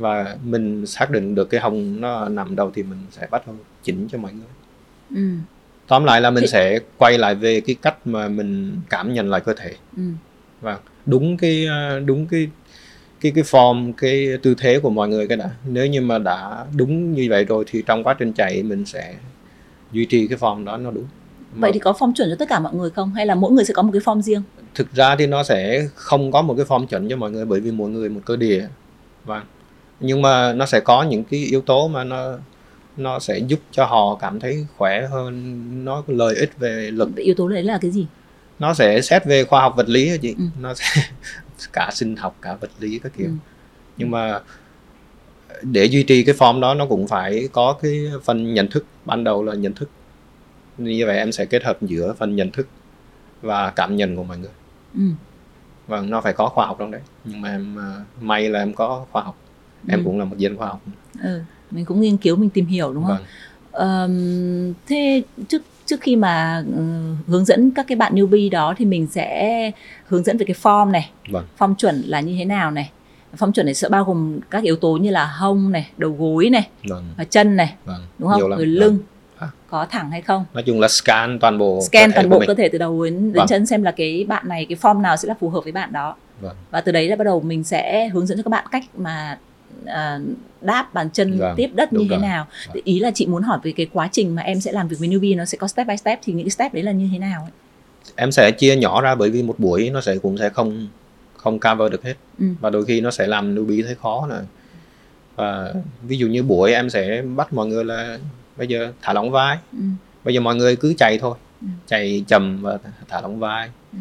và 0.00 0.36
mình 0.44 0.86
xác 0.86 1.10
định 1.10 1.34
được 1.34 1.50
cái 1.50 1.60
hông 1.60 2.00
nó 2.00 2.28
nằm 2.28 2.56
đâu 2.56 2.70
thì 2.74 2.82
mình 2.82 2.98
sẽ 3.10 3.26
bắt 3.30 3.46
đầu 3.46 3.56
chỉnh 3.82 4.08
cho 4.12 4.18
mọi 4.18 4.32
người. 4.32 4.46
Ừ. 5.14 5.30
tóm 5.88 6.04
lại 6.04 6.20
là 6.20 6.30
mình 6.30 6.40
Thì- 6.42 6.46
sẽ 6.48 6.78
quay 6.98 7.18
lại 7.18 7.34
về 7.34 7.60
cái 7.60 7.76
cách 7.82 8.06
mà 8.06 8.28
mình 8.28 8.80
cảm 8.90 9.12
nhận 9.14 9.30
lại 9.30 9.40
cơ 9.40 9.54
thể. 9.54 9.72
Ừ. 9.96 10.02
và 10.60 10.78
đúng 11.06 11.36
cái 11.36 11.66
ờ, 11.66 12.00
đúng 12.00 12.26
cái 12.26 12.48
cái 13.20 13.32
cái 13.34 13.44
form 13.44 13.92
cái 13.96 14.28
tư 14.42 14.54
thế 14.58 14.78
của 14.78 14.90
mọi 14.90 15.08
người 15.08 15.28
cái 15.28 15.36
đã. 15.36 15.50
Nếu 15.66 15.86
như 15.86 16.00
mà 16.00 16.18
đã 16.18 16.64
đúng 16.76 17.12
như 17.12 17.26
vậy 17.30 17.44
rồi 17.44 17.64
thì 17.66 17.82
trong 17.86 18.04
quá 18.04 18.14
trình 18.18 18.32
chạy 18.32 18.62
mình 18.62 18.84
sẽ 18.86 19.14
duy 19.92 20.04
trì 20.04 20.26
cái 20.26 20.38
form 20.38 20.64
đó 20.64 20.76
nó 20.76 20.90
đúng. 20.90 21.04
Vậy 21.54 21.70
thì 21.72 21.78
có 21.78 21.92
form 21.92 22.12
chuẩn 22.12 22.28
cho 22.30 22.36
tất 22.38 22.48
cả 22.48 22.60
mọi 22.60 22.74
người 22.74 22.90
không? 22.90 23.10
Hay 23.14 23.26
là 23.26 23.34
mỗi 23.34 23.52
người 23.52 23.64
sẽ 23.64 23.74
có 23.74 23.82
một 23.82 23.90
cái 23.92 24.00
form 24.00 24.20
riêng? 24.22 24.42
Thực 24.74 24.92
ra 24.94 25.16
thì 25.16 25.26
nó 25.26 25.42
sẽ 25.42 25.86
không 25.94 26.32
có 26.32 26.42
một 26.42 26.54
cái 26.56 26.66
form 26.66 26.86
chuẩn 26.86 27.08
cho 27.08 27.16
mọi 27.16 27.30
người 27.30 27.44
bởi 27.44 27.60
vì 27.60 27.70
mỗi 27.70 27.90
người 27.90 28.08
một 28.08 28.20
cơ 28.24 28.36
địa. 28.36 28.66
Vâng 29.24 29.42
nhưng 30.00 30.22
mà 30.22 30.52
nó 30.52 30.66
sẽ 30.66 30.80
có 30.80 31.02
những 31.02 31.24
cái 31.24 31.40
yếu 31.40 31.60
tố 31.60 31.88
mà 31.88 32.04
nó 32.04 32.38
nó 32.96 33.18
sẽ 33.18 33.38
giúp 33.38 33.60
cho 33.70 33.84
họ 33.84 34.14
cảm 34.20 34.40
thấy 34.40 34.66
khỏe 34.76 35.06
hơn 35.06 35.84
nó 35.84 36.02
có 36.06 36.12
lợi 36.16 36.34
ích 36.36 36.58
về 36.58 36.90
lực. 36.92 37.08
Yếu 37.16 37.34
tố 37.34 37.48
đấy 37.48 37.62
là 37.62 37.78
cái 37.80 37.90
gì? 37.90 38.06
Nó 38.58 38.74
sẽ 38.74 39.00
xét 39.00 39.24
về 39.24 39.44
khoa 39.44 39.60
học 39.60 39.74
vật 39.76 39.88
lý 39.88 40.18
chị. 40.22 40.34
Ừ. 40.38 40.44
nó 40.60 40.74
sẽ 40.74 40.84
cả 41.72 41.90
sinh 41.92 42.16
học 42.16 42.36
cả 42.42 42.54
vật 42.60 42.70
lý 42.80 42.98
các 42.98 43.12
kiểu. 43.16 43.26
Ừ. 43.26 43.32
nhưng 43.96 44.10
mà 44.10 44.40
để 45.62 45.84
duy 45.84 46.02
trì 46.02 46.24
cái 46.24 46.34
form 46.34 46.60
đó 46.60 46.74
nó 46.74 46.86
cũng 46.86 47.08
phải 47.08 47.48
có 47.52 47.72
cái 47.82 48.06
phần 48.24 48.54
nhận 48.54 48.68
thức. 48.68 48.84
Ban 49.04 49.24
đầu 49.24 49.44
là 49.44 49.54
nhận 49.54 49.72
thức. 49.72 49.90
Như 50.78 51.06
vậy 51.06 51.16
em 51.16 51.32
sẽ 51.32 51.44
kết 51.44 51.64
hợp 51.64 51.82
giữa 51.82 52.14
phần 52.18 52.36
nhận 52.36 52.50
thức 52.50 52.68
và 53.42 53.70
cảm 53.70 53.96
nhận 53.96 54.16
của 54.16 54.24
mọi 54.24 54.38
người. 54.38 54.50
Ừ. 54.94 55.02
vâng 55.86 56.10
nó 56.10 56.20
phải 56.20 56.32
có 56.32 56.48
khoa 56.48 56.66
học 56.66 56.76
trong 56.78 56.90
đấy. 56.90 57.00
Nhưng 57.24 57.40
mà 57.40 57.48
em 57.50 57.78
à, 57.78 58.04
may 58.20 58.48
là 58.48 58.58
em 58.58 58.74
có 58.74 59.06
khoa 59.12 59.22
học 59.22 59.36
em 59.88 59.98
Ừ. 60.00 60.04
cũng 60.04 60.18
là 60.18 60.24
một 60.24 60.38
dân 60.38 60.56
khoa 60.56 60.66
học 60.68 60.80
ừ. 61.22 61.40
mình 61.70 61.84
cũng 61.84 62.00
nghiên 62.00 62.16
cứu 62.16 62.36
mình 62.36 62.50
tìm 62.50 62.66
hiểu 62.66 62.92
đúng 62.92 63.04
không 63.04 63.16
vâng 63.16 63.24
Ờm, 63.72 64.72
thế 64.88 65.22
trước 65.48 65.62
trước 65.86 66.00
khi 66.00 66.16
mà 66.16 66.64
ừ, 66.76 66.82
hướng 67.26 67.44
dẫn 67.44 67.70
các 67.70 67.86
cái 67.88 67.96
bạn 67.96 68.14
newbie 68.14 68.50
đó 68.50 68.74
thì 68.76 68.84
mình 68.84 69.06
sẽ 69.10 69.70
hướng 70.06 70.24
dẫn 70.24 70.36
về 70.38 70.44
cái 70.46 70.56
form 70.62 70.90
này 70.90 71.10
vâng 71.28 71.44
form 71.58 71.74
chuẩn 71.74 72.02
là 72.06 72.20
như 72.20 72.34
thế 72.38 72.44
nào 72.44 72.70
này 72.70 72.90
form 73.38 73.52
chuẩn 73.52 73.66
này 73.66 73.74
sẽ 73.74 73.88
bao 73.88 74.04
gồm 74.04 74.40
các 74.50 74.62
yếu 74.62 74.76
tố 74.76 74.92
như 74.92 75.10
là 75.10 75.26
hông 75.26 75.72
này 75.72 75.90
đầu 75.96 76.10
gối 76.18 76.50
này 76.50 76.68
vâng 76.88 77.04
và 77.16 77.24
chân 77.24 77.56
này 77.56 77.74
vâng 77.84 78.00
đúng 78.18 78.28
không 78.28 78.40
rồi 78.40 78.50
Vâng. 78.50 78.60
lưng 78.68 78.98
À. 79.38 79.48
có 79.70 79.86
thẳng 79.86 80.10
hay 80.10 80.22
không 80.22 80.44
nói 80.54 80.62
chung 80.62 80.80
là 80.80 80.88
scan 80.88 81.38
toàn 81.38 81.58
bộ 81.58 81.80
scan 81.88 82.10
toàn 82.14 82.28
bộ 82.28 82.42
cơ 82.46 82.54
thể 82.54 82.68
từ 82.68 82.78
đầu 82.78 83.04
đến, 83.04 83.14
đến 83.22 83.32
Vâng. 83.32 83.46
chân 83.46 83.66
xem 83.66 83.82
là 83.82 83.90
cái 83.90 84.24
bạn 84.28 84.48
này 84.48 84.66
cái 84.68 84.78
form 84.80 85.00
nào 85.00 85.16
sẽ 85.16 85.28
là 85.28 85.34
phù 85.40 85.48
hợp 85.50 85.60
với 85.64 85.72
bạn 85.72 85.92
đó 85.92 86.16
Vâng. 86.40 86.56
và 86.70 86.80
từ 86.80 86.92
đấy 86.92 87.08
là 87.08 87.16
bắt 87.16 87.24
đầu 87.24 87.40
mình 87.40 87.64
sẽ 87.64 88.08
hướng 88.08 88.26
dẫn 88.26 88.38
cho 88.38 88.42
các 88.42 88.50
bạn 88.50 88.64
cách 88.70 88.84
mà 88.96 89.38
à, 89.86 90.18
đáp 90.60 90.94
bàn 90.94 91.10
chân 91.12 91.38
Vâng, 91.38 91.54
tiếp 91.56 91.70
đất 91.74 91.92
như 91.92 92.06
thế 92.10 92.16
rồi. 92.16 92.18
nào 92.18 92.46
Vâng. 92.66 92.76
ý 92.84 92.98
là 93.00 93.10
chị 93.14 93.26
muốn 93.26 93.42
hỏi 93.42 93.58
về 93.62 93.72
cái 93.72 93.86
quá 93.92 94.08
trình 94.12 94.34
mà 94.34 94.42
em 94.42 94.60
sẽ 94.60 94.72
làm 94.72 94.88
việc 94.88 94.96
với 94.98 95.08
newbie 95.08 95.36
nó 95.36 95.44
sẽ 95.44 95.58
có 95.58 95.68
step 95.68 95.86
by 95.86 95.96
step 95.96 96.18
thì 96.22 96.32
những 96.32 96.44
cái 96.46 96.50
step 96.50 96.74
đấy 96.74 96.82
là 96.82 96.92
như 96.92 97.08
thế 97.12 97.18
nào 97.18 97.42
ấy? 97.42 97.50
em 98.16 98.32
sẽ 98.32 98.50
chia 98.50 98.76
nhỏ 98.76 99.00
ra 99.00 99.14
bởi 99.14 99.30
vì 99.30 99.42
một 99.42 99.54
buổi 99.58 99.90
nó 99.90 100.00
sẽ 100.00 100.16
cũng 100.18 100.38
sẽ 100.38 100.48
không 100.50 100.88
không 101.36 101.58
cover 101.60 101.92
được 101.92 102.04
hết 102.04 102.14
Ừ. 102.38 102.44
và 102.60 102.70
đôi 102.70 102.84
khi 102.84 103.00
nó 103.00 103.10
sẽ 103.10 103.26
làm 103.26 103.54
newbie 103.54 103.84
thấy 103.84 103.94
khó 104.02 104.26
nè 104.30 104.36
và 105.36 105.74
ví 106.02 106.18
dụ 106.18 106.26
như 106.26 106.42
buổi 106.42 106.72
em 106.72 106.90
sẽ 106.90 107.22
bắt 107.36 107.52
mọi 107.52 107.66
người 107.66 107.84
là 107.84 108.18
bây 108.56 108.66
giờ 108.66 108.92
thả 109.02 109.12
lỏng 109.12 109.30
vai 109.30 109.58
Ừ. 109.72 109.78
bây 110.24 110.34
giờ 110.34 110.40
mọi 110.40 110.56
người 110.56 110.76
cứ 110.76 110.94
chạy 110.98 111.18
thôi 111.18 111.34
Ừ. 111.62 111.66
chạy 111.86 112.24
chậm 112.28 112.62
và 112.62 112.78
thả 113.08 113.20
lỏng 113.20 113.38
vai 113.38 113.70
Ừ. 113.92 113.98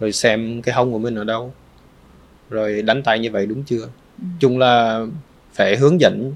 rồi 0.00 0.12
xem 0.12 0.62
cái 0.62 0.74
hông 0.74 0.92
của 0.92 0.98
mình 0.98 1.14
ở 1.14 1.24
đâu 1.24 1.52
rồi 2.50 2.82
đánh 2.82 3.02
tay 3.02 3.18
như 3.18 3.30
vậy 3.30 3.46
đúng 3.46 3.62
chưa. 3.64 3.88
Chung 4.40 4.58
là 4.58 5.06
phải 5.52 5.76
hướng 5.76 6.00
dẫn 6.00 6.32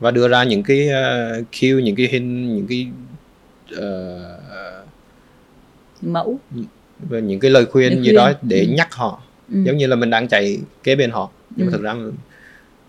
và 0.00 0.10
đưa 0.10 0.28
ra 0.28 0.44
những 0.44 0.62
cái 0.62 0.88
uh, 0.88 1.46
cue 1.60 1.82
những 1.82 1.96
cái 1.96 2.08
hình 2.12 2.56
những 2.56 2.66
cái 2.66 2.88
uh, 3.78 4.88
mẫu 6.02 6.38
những 7.10 7.40
cái 7.40 7.50
lời 7.50 7.66
khuyên 7.66 7.92
Lời 7.92 8.02
gì 8.02 8.10
khuyên. 8.10 8.16
đó 8.16 8.32
để 8.42 8.60
Ừ. 8.60 8.74
nhắc 8.76 8.94
họ 8.94 9.22
ừ. 9.52 9.62
giống 9.64 9.76
như 9.76 9.86
là 9.86 9.96
mình 9.96 10.10
đang 10.10 10.28
chạy 10.28 10.58
kế 10.82 10.96
bên 10.96 11.10
họ 11.10 11.30
nhưng 11.56 11.66
mà 11.66 11.70
Ừ. 11.70 11.76
thực 11.76 11.82
ra 11.82 11.94
mình, 11.94 12.12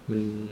mình 0.08 0.48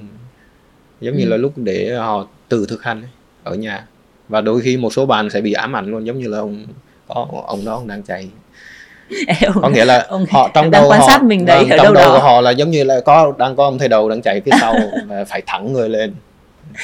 giống 1.01 1.13
Ừ. 1.15 1.19
như 1.19 1.25
là 1.25 1.37
lúc 1.37 1.53
để 1.57 1.95
họ 1.95 2.27
tự 2.49 2.65
thực 2.69 2.83
hành 2.83 3.01
ấy, 3.01 3.09
ở 3.43 3.55
nhà 3.55 3.87
và 4.29 4.41
đôi 4.41 4.61
khi 4.61 4.77
một 4.77 4.93
số 4.93 5.05
bạn 5.05 5.29
sẽ 5.29 5.41
bị 5.41 5.53
ám 5.53 5.75
ảnh 5.75 5.85
luôn 5.91 6.05
giống 6.05 6.19
như 6.19 6.27
là 6.27 6.37
ông 6.37 6.65
có 7.07 7.27
ông 7.47 7.65
đó 7.65 7.73
ông 7.73 7.87
đang 7.87 8.03
chạy 8.03 8.29
Em- 9.27 9.51
có 9.61 9.69
nghĩa 9.69 9.85
là 9.85 10.05
ông 10.09 10.25
họ 10.31 10.49
trong 10.53 10.71
đầu 10.71 10.89
quan 10.89 10.99
họ, 10.99 11.07
sát 11.07 11.23
mình 11.23 11.45
đấy 11.45 11.57
ở 11.69 11.77
trong 11.77 11.77
đâu 11.77 11.93
đầu 11.93 12.03
đó. 12.03 12.11
của 12.13 12.19
họ 12.19 12.41
là 12.41 12.51
giống 12.51 12.71
như 12.71 12.83
là 12.83 12.99
có 12.99 13.33
đang 13.37 13.55
có 13.55 13.63
ông 13.63 13.77
thầy 13.79 13.87
đầu 13.87 14.09
đang 14.09 14.21
chạy 14.21 14.41
phía 14.45 14.51
sau 14.59 14.75
phải 15.27 15.41
thẳng 15.47 15.73
người 15.73 15.89
lên 15.89 16.13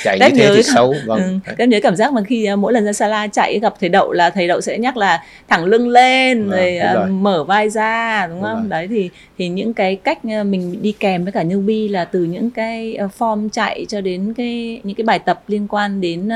chạy 0.04 0.20
như 0.20 0.26
Em 0.26 0.32
thế 0.36 0.52
thì 0.56 0.64
xấu 0.64 0.96
vâng 1.06 1.40
Ừ. 1.46 1.54
Em 1.58 1.70
nhớ 1.70 1.80
cảm 1.84 1.96
giác 1.96 2.14
mà 2.14 2.22
khi 2.28 2.46
à, 2.46 2.56
mỗi 2.56 2.74
lần 2.74 2.86
ra 2.86 2.94
sala 2.94 3.28
chạy 3.28 3.60
gặp 3.60 3.74
thầy 3.80 3.90
đậu 3.90 4.12
là 4.12 4.30
thầy 4.30 4.48
đậu 4.48 4.62
sẽ 4.62 4.78
nhắc 4.78 4.98
là 4.98 5.24
thẳng 5.48 5.66
lưng 5.66 5.90
lên 5.90 6.42
Vâng, 6.50 6.58
rồi, 6.60 6.78
à, 6.78 6.94
rồi. 6.94 7.06
mở 7.10 7.44
vai 7.44 7.70
ra 7.70 8.28
đúng 8.28 8.36
Đúng 8.36 8.44
không? 8.44 8.56
rồi. 8.62 8.70
Đấy 8.70 8.88
thì 8.88 9.10
thì 9.38 9.48
những 9.48 9.74
cái 9.74 9.96
cách 9.96 10.18
à, 10.32 10.44
mình 10.44 10.82
đi 10.82 10.92
kèm 10.92 11.24
với 11.24 11.32
cả 11.32 11.44
newbie 11.44 11.92
là 11.92 12.06
từ 12.06 12.24
những 12.24 12.52
cái 12.52 12.96
à, 12.96 13.08
form 13.20 13.50
chạy 13.50 13.86
cho 13.90 14.02
đến 14.02 14.34
cái 14.38 14.82
những 14.84 14.96
cái 14.96 15.04
bài 15.06 15.20
tập 15.20 15.42
liên 15.48 15.68
quan 15.70 16.02
đến 16.02 16.30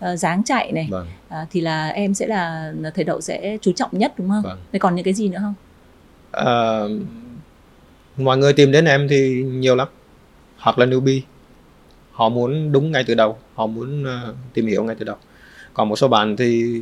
à, 0.00 0.16
dáng 0.16 0.42
chạy 0.46 0.72
này 0.72 0.86
vâng 0.90 1.06
à, 1.34 1.46
thì 1.50 1.60
là 1.60 1.88
em 1.88 2.14
sẽ 2.14 2.26
là 2.26 2.72
là 2.80 2.90
thầy 2.90 3.04
đậu 3.04 3.20
sẽ 3.20 3.58
chú 3.60 3.72
trọng 3.72 3.90
nhất 3.92 4.12
đúng 4.18 4.28
không? 4.28 4.42
vâng 4.42 4.58
Thế 4.72 4.78
còn 4.78 4.94
những 4.94 5.04
cái 5.04 5.14
gì 5.14 5.28
nữa 5.28 5.38
không? 5.42 5.54
Ờ, 6.30 6.88
mọi 8.16 8.38
người 8.38 8.52
tìm 8.52 8.72
đến 8.72 8.84
em 8.84 9.08
thì 9.08 9.42
nhiều 9.42 9.76
lắm 9.76 9.88
hoặc 10.58 10.78
là 10.78 10.86
newbie 10.86 11.20
họ 12.12 12.28
muốn 12.28 12.72
đúng 12.72 12.92
ngay 12.92 13.04
từ 13.06 13.14
đầu 13.14 13.36
họ 13.54 13.66
muốn 13.66 14.04
ờ, 14.04 14.34
tìm 14.52 14.66
hiểu 14.66 14.84
ngay 14.84 14.96
từ 14.98 15.04
đầu 15.04 15.16
còn 15.74 15.88
một 15.88 15.96
số 15.96 16.08
bạn 16.08 16.36
thì 16.36 16.80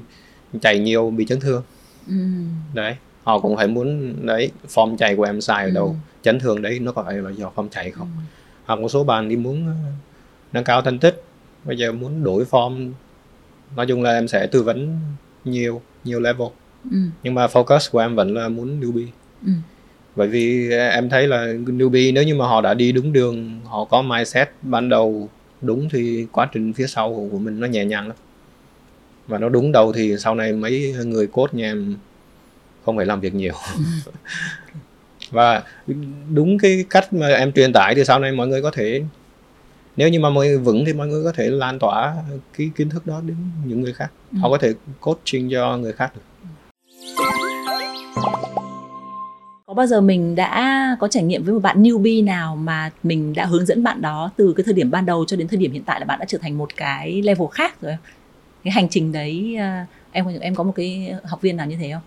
chạy 0.60 0.78
nhiều 0.78 1.10
bị 1.10 1.24
chấn 1.24 1.40
thương 1.40 1.62
Ừ. 2.08 2.14
đấy 2.74 2.96
họ 3.24 3.38
cũng 3.38 3.56
phải 3.56 3.66
muốn 3.66 4.14
đấy 4.26 4.50
form 4.68 4.96
chạy 4.96 5.16
của 5.16 5.22
em 5.22 5.40
sai 5.40 5.64
ở 5.64 5.70
đâu 5.70 5.86
Ừ. 5.86 5.94
chấn 6.22 6.38
thương 6.40 6.62
đấy 6.62 6.78
nó 6.78 6.92
có 6.92 7.02
phải 7.02 7.14
là 7.16 7.30
do 7.30 7.50
form 7.54 7.68
chạy 7.68 7.90
không 7.90 8.08
Ừ. 8.16 8.22
hoặc 8.64 8.80
một 8.80 8.88
số 8.88 9.04
bạn 9.04 9.28
thì 9.28 9.36
muốn 9.36 9.66
ờ, 9.66 9.72
nâng 10.52 10.64
cao 10.64 10.82
thành 10.82 10.98
tích 10.98 11.22
bây 11.64 11.76
giờ 11.78 11.92
muốn 11.92 12.24
đổi 12.24 12.44
form 12.50 12.92
nói 13.76 13.86
chung 13.86 14.02
là 14.02 14.12
em 14.12 14.28
sẽ 14.28 14.46
tư 14.46 14.62
vấn 14.62 14.98
nhiều 15.44 15.82
nhiều 16.04 16.20
level. 16.20 16.48
Ừ. 16.90 16.96
nhưng 17.22 17.34
mà 17.34 17.46
focus 17.46 17.90
của 17.92 17.98
em 17.98 18.14
vẫn 18.14 18.34
là 18.34 18.48
muốn 18.48 18.80
newbie. 18.80 19.06
Ừ. 19.46 19.52
bởi 20.16 20.28
vì 20.28 20.70
em 20.70 21.08
thấy 21.08 21.26
là 21.26 21.46
newbie 21.46 22.12
nếu 22.14 22.24
như 22.24 22.34
mà 22.34 22.46
họ 22.46 22.60
đã 22.60 22.74
đi 22.74 22.92
đúng 22.92 23.12
đường 23.12 23.60
họ 23.64 23.84
có 23.84 24.02
mindset 24.02 24.48
ban 24.62 24.88
đầu 24.88 25.28
đúng 25.60 25.88
thì 25.88 26.26
quá 26.32 26.48
trình 26.52 26.72
phía 26.72 26.86
sau 26.86 27.28
của 27.32 27.38
mình 27.38 27.60
nó 27.60 27.66
nhẹ 27.66 27.84
nhàng 27.84 28.08
lắm. 28.08 28.16
Và 29.26 29.38
nó 29.38 29.48
đúng 29.48 29.72
đầu 29.72 29.92
thì 29.92 30.16
sau 30.18 30.34
này 30.34 30.52
mấy 30.52 30.94
người 31.04 31.26
cốt 31.26 31.54
nhà 31.54 31.70
em 31.70 31.96
không 32.84 32.96
phải 32.96 33.06
làm 33.06 33.20
việc 33.20 33.34
nhiều. 33.34 33.54
Và 35.30 35.62
đúng 36.34 36.58
cái 36.58 36.84
cách 36.90 37.12
mà 37.12 37.28
em 37.28 37.52
truyền 37.52 37.72
tải 37.72 37.94
thì 37.94 38.04
sau 38.04 38.18
này 38.18 38.32
mọi 38.32 38.48
người 38.48 38.62
có 38.62 38.70
thể 38.70 39.02
nếu 39.96 40.08
như 40.08 40.20
mà 40.20 40.30
mọi 40.30 40.46
người 40.46 40.58
vững 40.58 40.84
thì 40.86 40.92
mọi 40.92 41.06
người 41.08 41.24
có 41.24 41.32
thể 41.32 41.50
lan 41.50 41.78
tỏa 41.78 42.14
cái 42.58 42.70
kiến 42.76 42.88
thức 42.90 43.06
đó 43.06 43.20
đến 43.26 43.36
những 43.64 43.80
người 43.80 43.92
khác 43.92 44.10
Ừ. 44.32 44.38
họ 44.40 44.50
có 44.50 44.58
thể 44.58 44.74
coaching 45.00 45.50
cho 45.50 45.76
người 45.76 45.92
khác 45.92 46.12
được 46.16 46.22
Có 49.66 49.74
bao 49.74 49.86
giờ 49.86 50.00
mình 50.00 50.34
đã 50.34 50.96
có 51.00 51.08
trải 51.08 51.22
nghiệm 51.22 51.44
với 51.44 51.54
một 51.54 51.60
bạn 51.60 51.82
newbie 51.82 52.24
nào 52.24 52.56
mà 52.56 52.90
mình 53.02 53.32
đã 53.34 53.46
hướng 53.46 53.66
dẫn 53.66 53.82
bạn 53.82 54.02
đó 54.02 54.30
từ 54.36 54.52
cái 54.56 54.64
thời 54.64 54.74
điểm 54.74 54.90
ban 54.90 55.06
đầu 55.06 55.24
cho 55.24 55.36
đến 55.36 55.48
thời 55.48 55.58
điểm 55.58 55.72
hiện 55.72 55.82
tại 55.84 56.00
là 56.00 56.06
bạn 56.06 56.18
đã 56.18 56.24
trở 56.28 56.38
thành 56.42 56.58
một 56.58 56.68
cái 56.76 57.22
level 57.22 57.46
khác 57.52 57.80
rồi? 57.80 57.96
Cái 58.64 58.72
hành 58.72 58.88
trình 58.90 59.12
đấy 59.12 59.56
à, 59.58 59.86
em 60.12 60.26
em 60.40 60.54
có 60.54 60.64
một 60.64 60.72
cái 60.76 61.14
học 61.24 61.40
viên 61.42 61.56
nào 61.56 61.66
như 61.66 61.76
thế 61.80 61.90
không? 61.92 62.02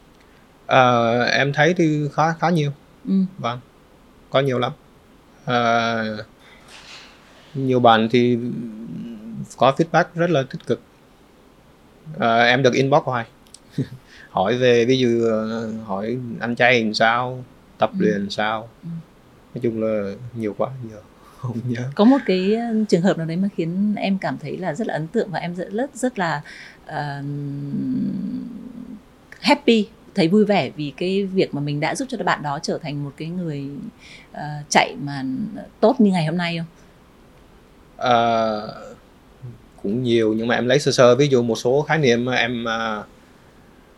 Ờ, 0.65 1.23
em 1.23 1.53
thấy 1.53 1.73
thì 1.77 2.01
khá 2.13 2.33
khá 2.33 2.49
nhiều 2.49 2.71
Ừ. 3.07 3.13
vâng 3.37 3.59
có 4.29 4.39
nhiều 4.39 4.59
lắm 4.59 4.71
Ờ, 5.45 6.25
nhiều 7.55 7.79
bạn 7.79 8.07
thì 8.11 8.37
có 9.57 9.75
feedback 9.77 10.05
rất 10.15 10.29
là 10.29 10.43
tích 10.49 10.65
cực 10.67 10.81
Ờ, 12.19 12.41
em 12.43 12.63
được 12.63 12.73
inbox 12.73 13.03
hoài 13.03 13.25
hỏi 14.29 14.57
về 14.57 14.85
ví 14.85 14.97
dụ 14.99 15.23
ờ, 15.25 15.71
hỏi 15.85 16.17
ăn 16.39 16.55
chay 16.55 16.83
làm 16.83 16.93
sao 16.93 17.43
tập 17.77 17.91
Ừ. 17.99 18.03
luyện 18.03 18.17
làm 18.21 18.29
sao 18.29 18.69
Ừ. 18.83 18.89
nói 19.55 19.61
chung 19.61 19.83
là 19.83 20.13
nhiều 20.35 20.55
quá 20.57 20.69
nhiều 20.89 20.97
không 21.37 21.59
nhớ 21.67 21.81
Có 21.95 22.05
một 22.05 22.17
cái 22.25 22.55
ờ, 22.55 22.73
trường 22.89 23.01
hợp 23.01 23.17
nào 23.17 23.27
đấy 23.27 23.37
mà 23.37 23.47
khiến 23.55 23.95
em 23.97 24.17
cảm 24.17 24.37
thấy 24.37 24.57
là 24.57 24.73
rất 24.73 24.87
là 24.87 24.93
ấn 24.93 25.07
tượng 25.07 25.29
và 25.31 25.39
em 25.39 25.55
rất 25.55 25.67
rất 25.71 25.95
rất 25.95 26.19
là 26.19 26.41
ờ, 26.85 27.21
happy 29.41 29.87
thấy 30.15 30.27
vui 30.27 30.45
vẻ 30.45 30.69
vì 30.69 30.93
cái 30.97 31.23
việc 31.25 31.53
mà 31.53 31.61
mình 31.61 31.79
đã 31.79 31.95
giúp 31.95 32.07
cho 32.11 32.17
bạn 32.17 32.43
đó 32.43 32.59
trở 32.63 32.77
thành 32.77 33.03
một 33.03 33.11
cái 33.17 33.27
người 33.27 33.65
ờ, 34.31 34.43
chạy 34.69 34.95
mà 35.03 35.23
tốt 35.79 35.95
như 36.01 36.11
ngày 36.11 36.25
hôm 36.25 36.37
nay 36.37 36.57
không? 36.57 36.65
Ờ, 37.97 38.81
cũng 39.83 40.03
nhiều 40.03 40.33
nhưng 40.33 40.47
mà 40.47 40.55
em 40.55 40.67
lấy 40.67 40.79
sơ 40.79 40.91
sơ 40.91 41.15
ví 41.15 41.27
dụ 41.27 41.43
một 41.43 41.55
số 41.55 41.81
khái 41.81 41.97
niệm 41.97 42.25
em 42.25 42.67
à, 42.67 43.03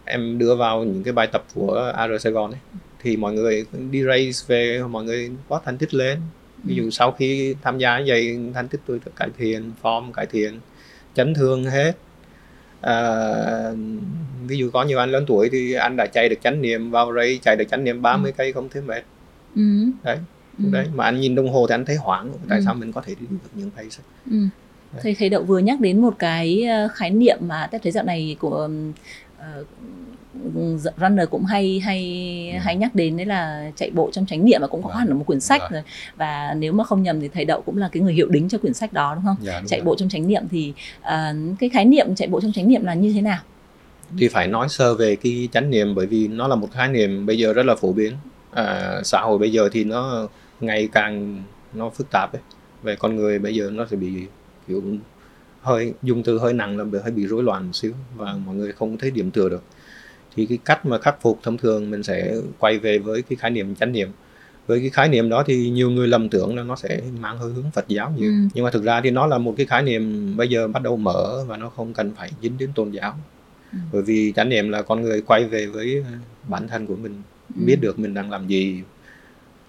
em 0.05 0.37
đưa 0.37 0.55
vào 0.55 0.83
những 0.83 1.03
cái 1.03 1.13
bài 1.13 1.27
tập 1.27 1.43
của 1.55 1.93
AR 1.95 2.11
Sài 2.19 2.31
Gòn 2.33 2.51
ấy 2.51 2.59
thì 3.03 3.17
mọi 3.17 3.33
người 3.33 3.65
đi 3.91 4.03
race 4.03 4.45
về 4.47 4.83
mọi 4.89 5.03
người 5.03 5.31
có 5.49 5.61
thành 5.65 5.77
tích 5.77 5.93
lên. 5.93 6.19
Ví 6.63 6.75
dụ 6.75 6.89
sau 6.89 7.11
khi 7.11 7.55
tham 7.61 7.77
gia 7.77 8.01
vậy 8.07 8.39
thành 8.53 8.67
tích 8.67 8.81
tôi 8.87 8.99
được 9.05 9.11
cải 9.15 9.29
thiện 9.37 9.71
form 9.81 10.11
cải 10.11 10.25
thiện 10.25 10.59
chấn 11.13 11.33
thương 11.33 11.65
hết. 11.65 11.97
À, 12.81 13.03
ví 14.47 14.57
dụ 14.57 14.69
có 14.73 14.83
nhiều 14.83 14.99
anh 14.99 15.11
lớn 15.11 15.23
tuổi 15.27 15.49
thì 15.51 15.73
anh 15.73 15.95
đã 15.97 16.05
chạy 16.05 16.29
được 16.29 16.35
chánh 16.43 16.61
niệm 16.61 16.91
vào 16.91 17.11
đây 17.11 17.39
chạy 17.43 17.55
được 17.55 17.65
chánh 17.71 17.83
niệm 17.83 18.01
30 18.01 18.31
ừ. 18.31 18.35
cây 18.37 18.53
không 18.53 18.69
thấy 18.69 18.81
mệt. 18.81 19.03
Ừ. 19.55 19.61
đấy 20.03 20.17
ừ. 20.59 20.69
đấy 20.71 20.87
mà 20.95 21.03
anh 21.03 21.19
nhìn 21.19 21.35
đồng 21.35 21.49
hồ 21.53 21.67
thì 21.67 21.75
anh 21.75 21.85
thấy 21.85 21.95
hoảng 21.95 22.33
tại 22.49 22.57
ừ. 22.57 22.63
sao 22.65 22.73
mình 22.73 22.91
có 22.91 23.01
thể 23.01 23.15
đi 23.19 23.25
được 23.29 23.49
những 23.53 23.71
cây 23.75 23.87
ừ. 24.31 24.37
thầy 25.01 25.15
thầy 25.19 25.29
đậu 25.29 25.43
vừa 25.43 25.59
nhắc 25.59 25.79
đến 25.79 26.01
một 26.01 26.15
cái 26.19 26.63
ờ, 26.63 26.87
khái 26.87 27.11
niệm 27.11 27.37
mà 27.41 27.67
tôi 27.71 27.79
thấy 27.83 27.91
dạo 27.91 28.03
này 28.03 28.35
của 28.39 28.69
uh, 29.37 29.67
runner 30.97 31.29
cũng 31.29 31.45
hay 31.45 31.79
hay 31.79 32.01
ừ. 32.53 32.59
hay 32.59 32.75
nhắc 32.75 32.95
đến 32.95 33.17
đấy 33.17 33.25
là 33.25 33.71
chạy 33.75 33.91
bộ 33.91 34.09
trong 34.11 34.25
chánh 34.25 34.45
niệm 34.45 34.61
và 34.61 34.67
cũng 34.67 34.83
có 34.83 34.89
vâng. 34.89 34.97
hẳn 34.97 35.07
ở 35.07 35.15
một 35.15 35.23
quyển 35.27 35.39
sách 35.39 35.61
vâng. 35.61 35.71
rồi 35.71 35.81
và 36.15 36.53
nếu 36.57 36.73
mà 36.73 36.83
không 36.83 37.03
nhầm 37.03 37.21
thì 37.21 37.27
thầy 37.27 37.45
đậu 37.45 37.61
cũng 37.61 37.77
là 37.77 37.89
cái 37.91 38.03
người 38.03 38.13
hiệu 38.13 38.27
đính 38.27 38.49
cho 38.49 38.57
quyển 38.57 38.73
sách 38.73 38.93
đó 38.93 39.15
đúng 39.15 39.23
không 39.25 39.37
dạ, 39.41 39.59
đúng 39.59 39.67
chạy 39.67 39.79
rồi. 39.79 39.85
bộ 39.85 39.95
trong 39.95 40.09
chánh 40.09 40.27
niệm 40.27 40.43
thì 40.51 40.73
uh, 41.01 41.05
cái 41.59 41.69
khái 41.69 41.85
niệm 41.85 42.15
chạy 42.15 42.27
bộ 42.27 42.41
trong 42.41 42.51
chánh 42.51 42.67
niệm 42.67 42.85
là 42.85 42.93
như 42.93 43.13
thế 43.13 43.21
nào 43.21 43.39
thì 44.17 44.27
phải 44.27 44.47
nói 44.47 44.69
sơ 44.69 44.95
về 44.95 45.15
cái 45.15 45.49
chánh 45.51 45.69
niệm 45.69 45.95
bởi 45.95 46.05
vì 46.05 46.27
nó 46.27 46.47
là 46.47 46.55
một 46.55 46.67
khái 46.73 46.87
niệm 46.87 47.25
bây 47.25 47.37
giờ 47.37 47.53
rất 47.53 47.65
là 47.65 47.75
phổ 47.75 47.93
biến 47.93 48.13
à, 48.51 48.99
xã 49.03 49.21
hội 49.21 49.37
bây 49.37 49.51
giờ 49.51 49.69
thì 49.71 49.83
nó 49.83 50.27
ngày 50.59 50.89
càng 50.91 51.43
nó 51.73 51.89
phức 51.89 52.07
tạp 52.11 52.33
ấy 52.33 52.41
về 52.83 52.95
con 52.95 53.15
người 53.15 53.39
bây 53.39 53.55
giờ 53.55 53.69
nó 53.73 53.85
sẽ 53.85 53.95
bị 53.95 54.25
kiểu 54.67 54.83
hơi 55.61 55.93
dùng 56.03 56.23
từ 56.23 56.39
hơi 56.39 56.53
nặng 56.53 56.77
là 56.77 57.01
hơi 57.03 57.11
bị 57.11 57.27
rối 57.27 57.43
loạn 57.43 57.65
một 57.65 57.73
xíu 57.73 57.93
và 58.15 58.37
mọi 58.45 58.55
người 58.55 58.71
không 58.71 58.97
thấy 58.97 59.11
điểm 59.11 59.31
tựa 59.31 59.49
được 59.49 59.63
thì 60.35 60.45
cái 60.45 60.57
cách 60.65 60.85
mà 60.85 60.97
khắc 60.97 61.21
phục 61.21 61.39
thông 61.43 61.57
thường 61.57 61.89
mình 61.89 62.03
sẽ 62.03 62.35
quay 62.59 62.79
về 62.79 62.97
với 62.99 63.21
cái 63.21 63.35
khái 63.35 63.51
niệm 63.51 63.75
chánh 63.75 63.91
niệm 63.91 64.09
với 64.67 64.79
cái 64.79 64.89
khái 64.89 65.09
niệm 65.09 65.29
đó 65.29 65.43
thì 65.47 65.69
nhiều 65.69 65.89
người 65.89 66.07
lầm 66.07 66.29
tưởng 66.29 66.55
là 66.55 66.63
nó 66.63 66.75
sẽ 66.75 67.01
mang 67.19 67.37
hơi 67.37 67.53
hướng 67.53 67.71
Phật 67.73 67.87
giáo 67.87 68.13
nhiều 68.17 68.31
ừ. 68.31 68.35
nhưng 68.53 68.65
mà 68.65 68.71
thực 68.71 68.83
ra 68.83 69.01
thì 69.01 69.11
nó 69.11 69.27
là 69.27 69.37
một 69.37 69.53
cái 69.57 69.65
khái 69.65 69.83
niệm 69.83 70.33
bây 70.37 70.47
giờ 70.47 70.67
bắt 70.67 70.83
đầu 70.83 70.97
mở 70.97 71.43
và 71.47 71.57
nó 71.57 71.69
không 71.69 71.93
cần 71.93 72.11
phải 72.15 72.31
dính 72.41 72.57
đến 72.57 72.69
tôn 72.75 72.91
giáo 72.91 73.17
ừ. 73.71 73.77
bởi 73.93 74.01
vì 74.01 74.33
chánh 74.35 74.49
niệm 74.49 74.69
là 74.69 74.81
con 74.81 75.01
người 75.01 75.21
quay 75.21 75.45
về 75.45 75.65
với 75.65 76.03
bản 76.47 76.67
thân 76.67 76.87
của 76.87 76.95
mình 76.95 77.21
ừ. 77.55 77.61
biết 77.65 77.75
được 77.81 77.99
mình 77.99 78.13
đang 78.13 78.31
làm 78.31 78.47
gì 78.47 78.83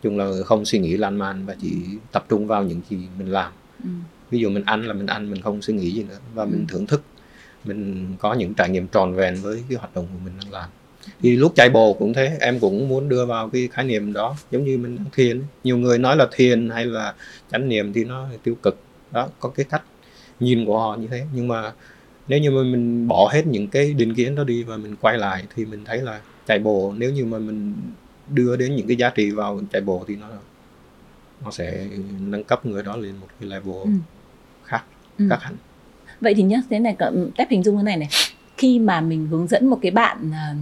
chung 0.03 0.19
là 0.19 0.31
không 0.45 0.65
suy 0.65 0.79
nghĩ 0.79 0.97
lan 0.97 1.19
man 1.19 1.47
và 1.47 1.57
chỉ 1.61 1.73
tập 2.13 2.27
trung 2.29 2.47
vào 2.47 2.63
những 2.63 2.81
gì 2.91 2.99
mình 3.19 3.33
làm. 3.33 3.53
Ừ. 3.85 3.89
ví 4.31 4.39
dụ 4.39 4.51
mình 4.51 4.65
ăn 4.65 4.87
là 4.87 4.93
mình 4.95 5.07
ăn 5.07 5.31
mình 5.31 5.43
không 5.43 5.63
suy 5.63 5.75
nghĩ 5.75 5.91
gì 5.91 6.03
nữa 6.03 6.19
và 6.35 6.43
ừ. 6.43 6.49
mình 6.53 6.67
thưởng 6.69 6.87
thức. 6.87 7.03
Mình 7.65 8.07
có 8.19 8.35
những 8.35 8.55
trải 8.55 8.69
nghiệm 8.69 8.87
tròn 8.87 9.15
vẹn 9.15 9.37
với 9.43 9.63
cái 9.69 9.79
hoạt 9.79 9.95
động 9.95 10.07
của 10.13 10.19
mình 10.25 10.33
đang 10.41 10.53
làm. 10.53 10.69
Thì 11.21 11.37
lúc 11.37 11.53
chạy 11.57 11.71
bộ 11.71 11.93
cũng 11.93 12.13
thế 12.13 12.37
em 12.41 12.61
cũng 12.61 12.89
muốn 12.89 13.09
đưa 13.09 13.27
vào 13.27 13.49
cái 13.49 13.69
khái 13.73 13.85
niệm 13.85 14.13
đó 14.13 14.37
giống 14.51 14.65
như 14.65 14.79
mình 14.79 14.97
đang 14.97 15.07
thiền. 15.13 15.43
Nhiều 15.65 15.79
người 15.79 15.99
nói 15.99 16.17
là 16.17 16.27
thiền 16.33 16.71
hay 16.71 16.87
là 16.87 17.15
chánh 17.53 17.69
niệm 17.69 17.93
thì 17.93 18.05
nó 18.05 18.29
tiêu 18.43 18.55
cực. 18.63 18.79
Đó 19.13 19.29
có 19.41 19.49
cái 19.49 19.67
cách 19.71 19.83
nhìn 20.41 20.67
của 20.67 20.79
họ 20.79 20.97
như 20.97 21.07
thế. 21.07 21.27
Nhưng 21.35 21.49
mà 21.49 21.73
nếu 22.29 22.39
như 22.39 22.51
mà 22.51 22.63
mình 22.63 23.09
bỏ 23.09 23.31
hết 23.33 23.47
những 23.47 23.69
cái 23.69 23.93
định 23.93 24.15
kiến 24.15 24.35
đó 24.35 24.45
đi 24.45 24.63
và 24.63 24.77
mình 24.77 24.97
quay 25.01 25.19
lại 25.19 25.45
thì 25.57 25.65
mình 25.65 25.85
thấy 25.85 25.99
là 25.99 26.21
chạy 26.47 26.59
bộ 26.59 26.95
nếu 26.97 27.11
như 27.11 27.25
mà 27.25 27.39
mình 27.39 27.75
đưa 28.31 28.57
đến 28.57 28.77
những 28.77 28.87
cái 28.87 28.97
giá 28.97 29.11
trị 29.11 29.31
vào 29.31 29.61
chạy 29.73 29.83
bộ 29.83 30.05
thì 30.09 30.17
nó 30.17 30.27
nó 31.45 31.51
sẽ 31.51 31.87
nâng 32.21 32.45
cấp 32.45 32.67
người 32.67 32.83
đó 32.83 32.97
lên 32.97 33.17
một 33.21 33.27
cái 33.41 33.49
level 33.49 33.83
ừ. 33.85 33.91
khác 34.65 34.83
ừ. 35.19 35.27
khác 35.31 35.43
hẳn 35.43 35.57
vậy 36.21 36.35
thì 36.35 36.43
nhá 36.43 36.63
thế 36.71 36.79
này 36.79 36.97
tép 37.37 37.51
hình 37.51 37.63
dung 37.63 37.77
cái 37.77 37.85
này 37.85 37.97
này 37.97 38.09
khi 38.57 38.79
mà 38.79 39.01
mình 39.01 39.27
hướng 39.27 39.47
dẫn 39.47 39.67
một 39.67 39.79
cái 39.83 39.91
bạn 39.91 40.31
ờ, 40.33 40.55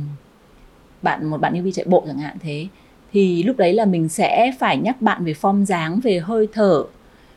bạn 1.02 1.26
một 1.26 1.40
bạn 1.40 1.54
newbie 1.54 1.72
chạy 1.72 1.84
bộ 1.88 2.04
chẳng 2.06 2.18
hạn 2.18 2.36
thế 2.40 2.66
thì 3.12 3.42
lúc 3.42 3.56
đấy 3.56 3.72
là 3.72 3.84
mình 3.84 4.08
sẽ 4.08 4.52
phải 4.58 4.76
nhắc 4.76 5.02
bạn 5.02 5.24
về 5.24 5.32
form 5.32 5.64
dáng 5.64 6.00
về 6.00 6.18
hơi 6.18 6.48
thở 6.52 6.84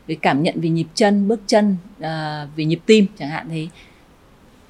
về 0.06 0.16
cảm 0.22 0.42
nhận 0.42 0.60
về 0.60 0.68
nhịp 0.68 0.86
chân 0.94 1.28
bước 1.28 1.40
chân 1.46 1.76
uh, 1.98 2.56
về 2.56 2.64
nhịp 2.64 2.80
tim 2.86 3.06
chẳng 3.18 3.28
hạn 3.28 3.46
thế 3.50 3.68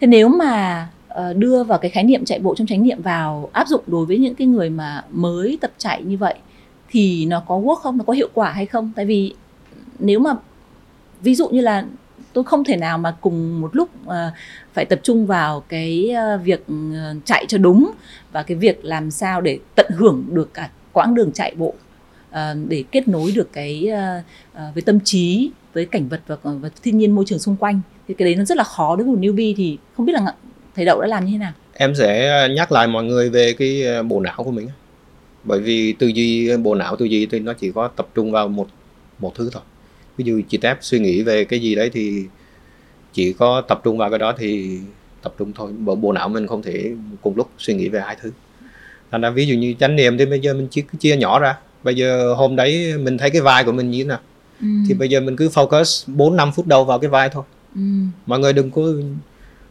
thế 0.01 0.07
nếu 0.07 0.29
mà 0.29 0.89
Ờ, 1.11 1.33
đưa 1.33 1.65
vào 1.65 1.79
cái 1.79 1.91
khái 1.91 2.05
niệm 2.05 2.25
chạy 2.25 2.39
bộ 2.39 2.55
trong 2.55 2.67
chánh 2.67 2.83
niệm 2.83 3.03
vào 3.03 3.51
áp 3.53 3.69
dụng 3.69 3.83
đối 3.87 4.07
với 4.07 4.19
những 4.19 4.35
cái 4.35 4.47
người 4.47 4.71
mà 4.71 5.05
mới 5.11 5.59
tập 5.61 5.71
chạy 5.79 6.03
như 6.03 6.17
vậy 6.17 6.35
thì 6.91 7.27
nó 7.27 7.41
có 7.41 7.55
work 7.55 7.75
không? 7.75 7.99
Nó 7.99 8.05
có 8.05 8.13
hiệu 8.13 8.29
quả 8.35 8.53
hay 8.53 8.67
không? 8.67 8.93
Tại 8.97 9.05
vì 9.05 9.35
nếu 9.99 10.19
mà 10.19 10.35
ví 11.23 11.35
dụ 11.35 11.49
như 11.49 11.61
là 11.61 11.85
tôi 12.33 12.45
không 12.45 12.65
thể 12.65 12.77
nào 12.77 12.99
mà 12.99 13.17
cùng 13.21 13.61
một 13.61 13.77
lúc 13.77 13.89
uh, 14.07 14.13
phải 14.73 14.85
tập 14.85 15.01
trung 15.03 15.27
vào 15.27 15.61
cái 15.61 16.15
uh, 16.35 16.45
việc 16.45 16.67
ừ, 16.67 16.75
chạy 17.25 17.45
cho 17.49 17.59
đúng 17.59 17.91
và 18.33 18.43
cái 18.43 18.57
việc 18.57 18.85
làm 18.85 19.11
sao 19.11 19.41
để 19.41 19.59
tận 19.75 19.87
hưởng 19.91 20.25
được 20.29 20.55
cả 20.55 20.71
quãng 20.93 21.15
đường 21.15 21.33
chạy 21.33 21.55
bộ 21.55 21.75
uh, 22.31 22.37
để 22.69 22.85
kết 22.93 23.09
nối 23.09 23.33
được 23.33 23.53
cái 23.53 23.89
uh, 23.93 24.25
uh, 24.53 24.75
với 24.75 24.83
tâm 24.83 24.99
trí 25.05 25.51
với 25.73 25.87
cảnh 25.87 26.09
vật 26.09 26.21
và, 26.27 26.37
và 26.43 26.69
thiên 26.83 26.99
nhiên 26.99 27.15
môi 27.15 27.25
trường 27.25 27.39
xung 27.39 27.57
quanh. 27.57 27.81
Thì 28.09 28.15
cái 28.15 28.25
đấy 28.25 28.35
nó 28.35 28.45
rất 28.45 28.57
là 28.57 28.65
khó. 28.65 28.97
Đối 28.97 29.07
với 29.07 29.15
một 29.15 29.21
newbie 29.21 29.55
thì 29.57 29.79
không 29.97 30.07
biết 30.07 30.13
là 30.13 30.35
thầy 30.77 30.85
đậu 30.85 31.01
đã 31.01 31.07
làm 31.07 31.25
như 31.25 31.33
thế 31.33 31.39
nào? 31.39 31.53
Em 31.73 31.95
sẽ 31.95 32.49
nhắc 32.57 32.73
lại 32.73 32.87
mọi 32.87 33.05
người 33.05 33.31
về 33.31 33.53
cái 33.53 34.03
bộ 34.03 34.21
não 34.21 34.45
của 34.45 34.51
mình 34.51 34.69
bởi 35.45 35.61
vì 35.61 35.93
tư 35.93 36.07
duy 36.07 36.57
bộ 36.57 36.75
não 36.75 36.97
tư 36.97 37.05
duy 37.05 37.27
thì 37.27 37.39
nó 37.39 37.53
chỉ 37.53 37.73
có 37.73 37.89
tập 37.89 38.09
trung 38.15 38.33
vào 38.33 38.49
một 38.49 38.69
một 39.19 39.35
thứ 39.35 39.51
thôi. 39.53 39.63
Ví 40.17 40.25
dụ 40.25 40.41
chị 40.49 40.59
tép 40.59 40.79
suy 40.81 40.99
nghĩ 40.99 41.23
về 41.23 41.45
cái 41.45 41.61
gì 41.61 41.75
đấy 41.75 41.91
thì 41.93 42.25
chỉ 43.13 43.33
có 43.33 43.61
tập 43.61 43.81
trung 43.85 43.99
vào 43.99 44.11
cái 44.11 44.19
đó 44.19 44.35
thì 44.39 44.79
tập 45.23 45.35
trung 45.39 45.53
thôi. 45.53 45.73
Bộ, 45.79 45.95
bộ 45.95 46.13
não 46.13 46.29
mình 46.29 46.47
không 46.47 46.63
thể 46.63 46.93
cùng 47.23 47.37
lúc 47.37 47.51
suy 47.59 47.75
nghĩ 47.75 47.89
về 47.89 48.01
hai 48.01 48.17
thứ. 48.21 48.31
Thành 49.11 49.21
ra 49.21 49.31
ví 49.31 49.47
dụ 49.47 49.55
như 49.55 49.75
chánh 49.81 49.97
niệm 49.97 50.19
thì 50.19 50.27
bây 50.27 50.41
giờ 50.41 50.55
mình 50.55 50.69
chỉ 50.71 50.83
chia 50.99 51.17
nhỏ 51.17 51.39
ra. 51.39 51.59
Bây 51.83 51.95
giờ 51.95 52.35
hôm 52.35 52.57
đấy 52.57 52.99
mình 52.99 53.19
thấy 53.19 53.31
cái 53.31 53.41
vai 53.41 53.65
của 53.65 53.73
mình 53.73 53.91
như 53.91 53.99
thế 53.99 54.09
nào? 54.09 54.21
Ừ. 54.61 54.67
thì 54.89 54.95
bây 54.95 55.09
giờ 55.09 55.21
mình 55.21 55.37
cứ 55.37 55.49
focus 55.49 56.13
4 56.17 56.37
năm 56.37 56.53
phút 56.53 56.67
đầu 56.67 56.85
vào 56.85 56.99
cái 56.99 57.11
vai 57.11 57.29
thôi. 57.29 57.45
Ừ. 57.75 57.81
mọi 58.27 58.39
người 58.39 58.53
đừng 58.53 58.71
có 58.71 58.83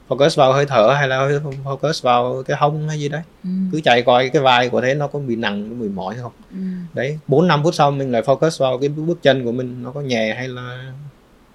focus 0.09 0.37
vào 0.37 0.53
hơi 0.53 0.65
thở 0.65 0.93
hay 0.97 1.07
là 1.07 1.29
focus 1.63 2.03
vào 2.03 2.43
cái 2.43 2.57
hông 2.57 2.89
hay 2.89 2.99
gì 2.99 3.09
đấy 3.09 3.21
ừ. 3.43 3.49
cứ 3.71 3.81
chạy 3.83 4.01
coi 4.01 4.29
cái 4.29 4.41
vai 4.41 4.69
của 4.69 4.81
thế 4.81 4.93
nó 4.93 5.07
có 5.07 5.19
bị 5.19 5.35
nặng 5.35 5.69
có 5.69 5.75
bị 5.83 5.89
mỏi 5.89 6.15
không 6.21 6.31
ừ. 6.51 6.57
đấy 6.93 7.19
bốn 7.27 7.47
năm 7.47 7.63
phút 7.63 7.75
sau 7.75 7.91
mình 7.91 8.11
lại 8.11 8.21
focus 8.21 8.63
vào 8.63 8.77
cái 8.77 8.89
bước 8.89 9.21
chân 9.21 9.45
của 9.45 9.51
mình 9.51 9.83
nó 9.83 9.91
có 9.91 10.01
nhẹ 10.01 10.33
hay 10.35 10.47
là 10.47 10.91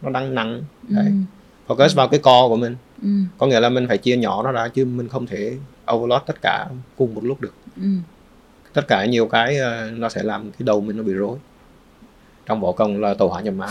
nó 0.03 0.11
đang 0.11 0.35
nặng 0.35 0.63
đấy 0.83 1.07
ừ. 1.07 1.75
focus 1.75 1.89
ừ. 1.89 1.95
vào 1.95 2.09
cái 2.09 2.21
co 2.21 2.49
của 2.49 2.57
mình 2.57 2.77
ừ. 3.03 3.09
có 3.39 3.47
nghĩa 3.47 3.61
là 3.61 3.69
mình 3.69 3.89
phải 3.89 3.99
chia 3.99 4.17
nhỏ 4.17 4.43
nó 4.43 4.53
ra 4.53 4.69
chứ 4.69 4.85
mình 4.85 5.09
không 5.09 5.27
thể 5.27 5.57
overload 5.93 6.23
tất 6.27 6.37
cả 6.43 6.67
cùng 6.97 7.15
một 7.15 7.25
lúc 7.25 7.41
được 7.41 7.55
ừ. 7.77 7.89
tất 8.73 8.83
cả 8.89 9.05
nhiều 9.05 9.27
cái 9.27 9.57
ờ, 9.59 9.91
nó 9.91 10.09
sẽ 10.09 10.23
làm 10.23 10.43
cái 10.43 10.61
đầu 10.61 10.81
mình 10.81 10.97
nó 10.97 11.03
bị 11.03 11.13
rối 11.13 11.39
trong 12.47 12.61
võ 12.61 12.73
công 12.73 13.01
là 13.01 13.15
tàu 13.15 13.29
hỏa 13.29 13.41
nhập 13.41 13.55
mã 13.55 13.69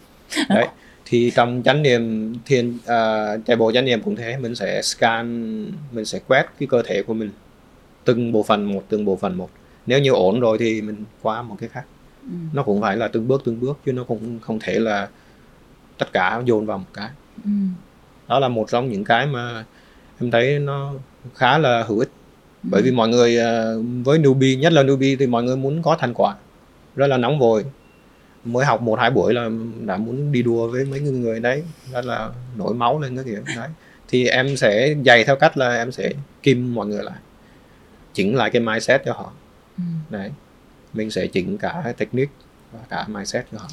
đấy 0.48 0.68
thì 1.10 1.32
trong 1.34 1.62
chánh 1.64 1.82
niệm 1.82 2.34
thiền 2.46 2.70
uh, 2.70 3.46
chạy 3.46 3.56
bộ 3.56 3.72
chánh 3.72 3.84
niệm 3.84 4.02
cũng 4.02 4.16
thế 4.16 4.36
mình 4.36 4.54
sẽ 4.54 4.82
scan 4.82 5.64
mình 5.92 6.04
sẽ 6.04 6.20
quét 6.28 6.46
cái 6.58 6.66
cơ 6.66 6.82
thể 6.82 7.02
của 7.02 7.14
mình 7.14 7.30
từng 8.04 8.32
bộ 8.32 8.42
phận 8.42 8.72
một 8.72 8.84
từng 8.88 9.04
bộ 9.04 9.16
phận 9.16 9.36
một 9.36 9.50
nếu 9.86 9.98
như 9.98 10.10
ổn 10.10 10.40
rồi 10.40 10.58
thì 10.58 10.82
mình 10.82 11.04
qua 11.22 11.42
một 11.42 11.56
cái 11.60 11.68
khác 11.68 11.84
ừ. 12.22 12.36
nó 12.52 12.62
cũng 12.62 12.80
phải 12.80 12.96
là 12.96 13.08
từng 13.08 13.28
bước 13.28 13.42
từng 13.44 13.60
bước 13.60 13.78
chứ 13.86 13.92
nó 13.92 14.04
cũng 14.04 14.38
không 14.40 14.58
thể 14.62 14.78
là 14.78 15.08
tất 15.98 16.12
cả 16.12 16.42
dồn 16.44 16.66
vào 16.66 16.78
một 16.78 16.86
cái 16.94 17.08
ừ. 17.44 17.50
đó 18.28 18.38
là 18.38 18.48
một 18.48 18.70
trong 18.70 18.90
những 18.90 19.04
cái 19.04 19.26
mà 19.26 19.64
em 20.20 20.30
thấy 20.30 20.58
nó 20.58 20.92
khá 21.34 21.58
là 21.58 21.82
hữu 21.82 21.98
ích 21.98 22.10
ừ. 22.62 22.68
bởi 22.70 22.82
vì 22.82 22.90
mọi 22.90 23.08
người 23.08 23.36
uh, 23.36 23.84
với 24.04 24.18
newbie 24.18 24.58
nhất 24.58 24.72
là 24.72 24.82
newbie 24.82 25.16
thì 25.18 25.26
mọi 25.26 25.42
người 25.42 25.56
muốn 25.56 25.82
có 25.82 25.96
thành 26.00 26.14
quả 26.14 26.34
rất 26.96 27.06
là 27.06 27.16
nóng 27.16 27.38
vội 27.38 27.64
mới 28.44 28.66
học 28.66 28.82
một 28.82 28.98
hai 28.98 29.10
buổi 29.10 29.34
là 29.34 29.50
đã 29.84 29.96
muốn 29.96 30.32
đi 30.32 30.42
đua 30.42 30.68
với 30.68 30.84
mấy 30.84 31.00
người 31.00 31.40
đấy 31.40 31.62
đó 31.92 32.00
là 32.00 32.30
nổi 32.56 32.74
máu 32.74 33.00
lên 33.00 33.16
cái 33.16 33.24
kiểu 33.24 33.42
đấy. 33.56 33.68
Thì 34.08 34.28
em 34.28 34.56
sẽ 34.56 34.94
dạy 35.02 35.24
theo 35.24 35.36
cách 35.36 35.56
là 35.56 35.76
em 35.76 35.92
sẽ 35.92 36.12
kim 36.42 36.74
mọi 36.74 36.86
người 36.86 37.04
lại 37.04 37.16
chỉnh 38.14 38.36
lại 38.36 38.50
cái 38.50 38.62
mindset 38.62 39.02
cho 39.04 39.12
họ. 39.12 39.32
Ừ. 39.76 39.82
đấy 40.10 40.30
mình 40.92 41.10
sẽ 41.10 41.26
chỉnh 41.26 41.58
cả 41.58 41.92
technique 41.96 42.32
và 42.72 42.78
cả 42.88 43.06
mindset 43.08 43.46
cho 43.52 43.58
họ. 43.58 43.68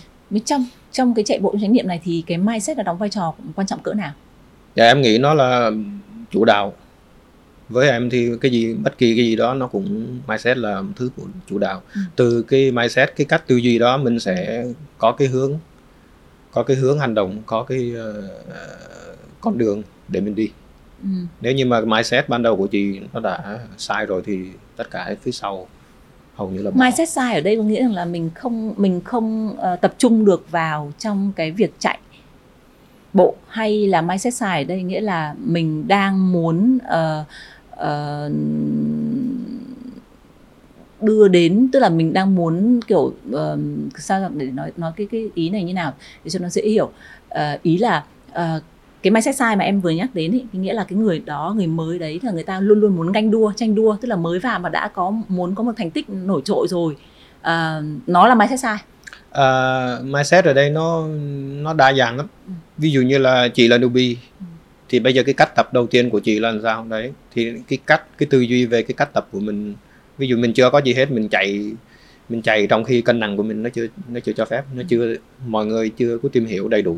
Trong 0.45 0.65
trong 0.91 1.13
cái 1.13 1.25
chạy 1.25 1.39
bộ 1.39 1.55
chánh 1.61 1.73
niệm 1.73 1.87
này 1.87 2.01
thì 2.03 2.23
cái 2.27 2.37
mindset 2.37 2.77
là 2.77 2.83
đóng 2.83 2.97
vai 2.97 3.09
trò 3.09 3.33
quan 3.55 3.67
trọng 3.67 3.79
cỡ 3.79 3.93
nào? 3.93 4.11
Dạ 4.75 4.85
em 4.85 5.01
nghĩ 5.01 5.17
nó 5.17 5.33
là 5.33 5.71
chủ 6.31 6.45
đạo 6.45 6.73
với 7.69 7.89
em 7.89 8.09
thì 8.09 8.29
cái 8.41 8.51
gì 8.51 8.73
bất 8.73 8.97
kỳ 8.97 9.15
cái 9.15 9.25
gì 9.25 9.35
đó 9.35 9.53
nó 9.53 9.67
cũng 9.67 10.19
mindset 10.27 10.57
là 10.57 10.83
thứ 10.95 11.09
của 11.15 11.23
chủ 11.47 11.57
đạo 11.57 11.81
ừ. 11.95 12.01
từ 12.15 12.41
cái 12.41 12.71
mindset 12.71 13.15
cái 13.15 13.25
cách 13.25 13.47
tư 13.47 13.55
duy 13.55 13.79
đó 13.79 13.97
mình 13.97 14.19
sẽ 14.19 14.65
có 14.97 15.11
cái 15.11 15.27
hướng 15.27 15.59
có 16.51 16.63
cái 16.63 16.77
hướng 16.77 16.99
hành 16.99 17.13
động 17.13 17.41
có 17.45 17.63
cái 17.63 17.93
uh, 17.93 19.17
con 19.41 19.57
đường 19.57 19.83
để 20.07 20.21
mình 20.21 20.35
đi 20.35 20.49
ừ. 21.03 21.09
nếu 21.41 21.53
như 21.53 21.65
mà 21.65 21.81
mindset 21.81 22.29
ban 22.29 22.43
đầu 22.43 22.57
của 22.57 22.67
chị 22.67 22.99
nó 23.13 23.19
đã 23.19 23.59
sai 23.77 24.05
rồi 24.05 24.21
thì 24.25 24.39
tất 24.75 24.91
cả 24.91 25.15
phía 25.21 25.31
sau 25.31 25.67
hầu 26.35 26.49
như 26.49 26.61
là 26.61 26.71
bỏ. 26.71 26.83
mindset 26.85 27.09
sai 27.09 27.35
ở 27.35 27.41
đây 27.41 27.57
có 27.57 27.63
nghĩa 27.63 27.81
rằng 27.81 27.93
là 27.93 28.05
mình 28.05 28.29
không 28.35 28.73
mình 28.77 29.01
không 29.01 29.57
uh, 29.57 29.81
tập 29.81 29.93
trung 29.97 30.25
được 30.25 30.51
vào 30.51 30.91
trong 30.99 31.31
cái 31.35 31.51
việc 31.51 31.73
chạy 31.79 31.99
bộ 33.13 33.35
hay 33.47 33.87
là 33.87 34.01
mindset 34.01 34.33
sai 34.33 34.63
ở 34.63 34.65
đây 34.67 34.83
nghĩa 34.83 35.01
là 35.01 35.35
mình 35.37 35.87
đang 35.87 36.31
muốn 36.31 36.77
uh, 36.77 37.25
uh, 37.79 38.31
đưa 41.01 41.27
đến 41.27 41.69
tức 41.73 41.79
là 41.79 41.89
mình 41.89 42.13
đang 42.13 42.35
muốn 42.35 42.79
kiểu 42.87 43.13
uh, 43.29 43.59
sao 43.97 44.29
để 44.33 44.45
nói 44.45 44.71
nói 44.77 44.91
cái 44.95 45.07
cái 45.11 45.29
ý 45.33 45.49
này 45.49 45.63
như 45.63 45.73
nào 45.73 45.93
để 46.23 46.29
cho 46.29 46.39
nó 46.39 46.49
dễ 46.49 46.61
hiểu. 46.61 46.91
Uh, 47.29 47.61
ý 47.63 47.77
là 47.77 48.03
uh, 48.31 48.63
cái 49.03 49.11
mindset 49.11 49.35
sai 49.35 49.55
mà 49.55 49.63
em 49.63 49.81
vừa 49.81 49.89
nhắc 49.89 50.09
đến 50.13 50.31
ý, 50.31 50.45
nghĩa 50.51 50.73
là 50.73 50.83
cái 50.83 50.99
người 50.99 51.19
đó 51.19 51.53
người 51.57 51.67
mới 51.67 51.99
đấy 51.99 52.19
là 52.23 52.31
người 52.31 52.43
ta 52.43 52.59
luôn 52.59 52.79
luôn 52.79 52.95
muốn 52.95 53.11
ganh 53.11 53.31
đua 53.31 53.51
tranh 53.55 53.75
đua 53.75 53.95
tức 54.01 54.07
là 54.07 54.15
mới 54.15 54.39
vào 54.39 54.59
mà 54.59 54.69
đã 54.69 54.87
có 54.87 55.13
muốn 55.27 55.55
có 55.55 55.63
một 55.63 55.71
thành 55.77 55.91
tích 55.91 56.09
nổi 56.09 56.41
trội 56.45 56.67
rồi. 56.69 56.95
À, 57.41 57.81
nó 58.07 58.27
là 58.27 58.35
mindset 58.35 58.59
sai. 58.59 58.77
Uh, 59.29 60.05
mindset 60.05 60.45
ở 60.45 60.53
đây 60.53 60.69
nó 60.69 61.07
nó 61.61 61.73
đa 61.73 61.93
dạng 61.93 62.17
lắm. 62.17 62.27
Ừ. 62.47 62.53
ví 62.77 62.91
dụ 62.91 63.01
như 63.01 63.17
là 63.17 63.47
chị 63.47 63.67
là 63.67 63.77
newbie. 63.77 64.15
Ừ. 64.39 64.45
thì 64.89 64.99
bây 64.99 65.13
giờ 65.13 65.23
cái 65.23 65.33
cách 65.33 65.55
tập 65.55 65.73
đầu 65.73 65.87
tiên 65.87 66.09
của 66.09 66.19
chị 66.19 66.39
là 66.39 66.51
làm 66.51 66.61
sao? 66.63 66.85
Đấy 66.89 67.11
thì 67.33 67.53
cái 67.67 67.79
cách 67.85 68.03
cái 68.17 68.27
tư 68.29 68.41
duy 68.41 68.65
về 68.65 68.83
cái 68.83 68.93
cách 68.97 69.13
tập 69.13 69.27
của 69.31 69.39
mình 69.39 69.73
ví 70.17 70.27
dụ 70.27 70.37
mình 70.37 70.53
chưa 70.53 70.69
có 70.69 70.79
gì 70.79 70.93
hết 70.93 71.11
mình 71.11 71.29
chạy 71.29 71.71
mình 72.29 72.41
chạy 72.41 72.67
trong 72.67 72.83
khi 72.83 73.01
cân 73.01 73.19
nặng 73.19 73.37
của 73.37 73.43
mình 73.43 73.63
nó 73.63 73.69
chưa 73.69 73.87
nó 74.09 74.19
chưa 74.19 74.33
cho 74.33 74.45
phép 74.45 74.63
nó 74.73 74.81
ừ. 74.81 74.85
chưa 74.89 75.15
mọi 75.47 75.65
người 75.65 75.89
chưa 75.89 76.17
có 76.17 76.29
tìm 76.29 76.45
hiểu 76.45 76.67
đầy 76.67 76.81
đủ. 76.81 76.97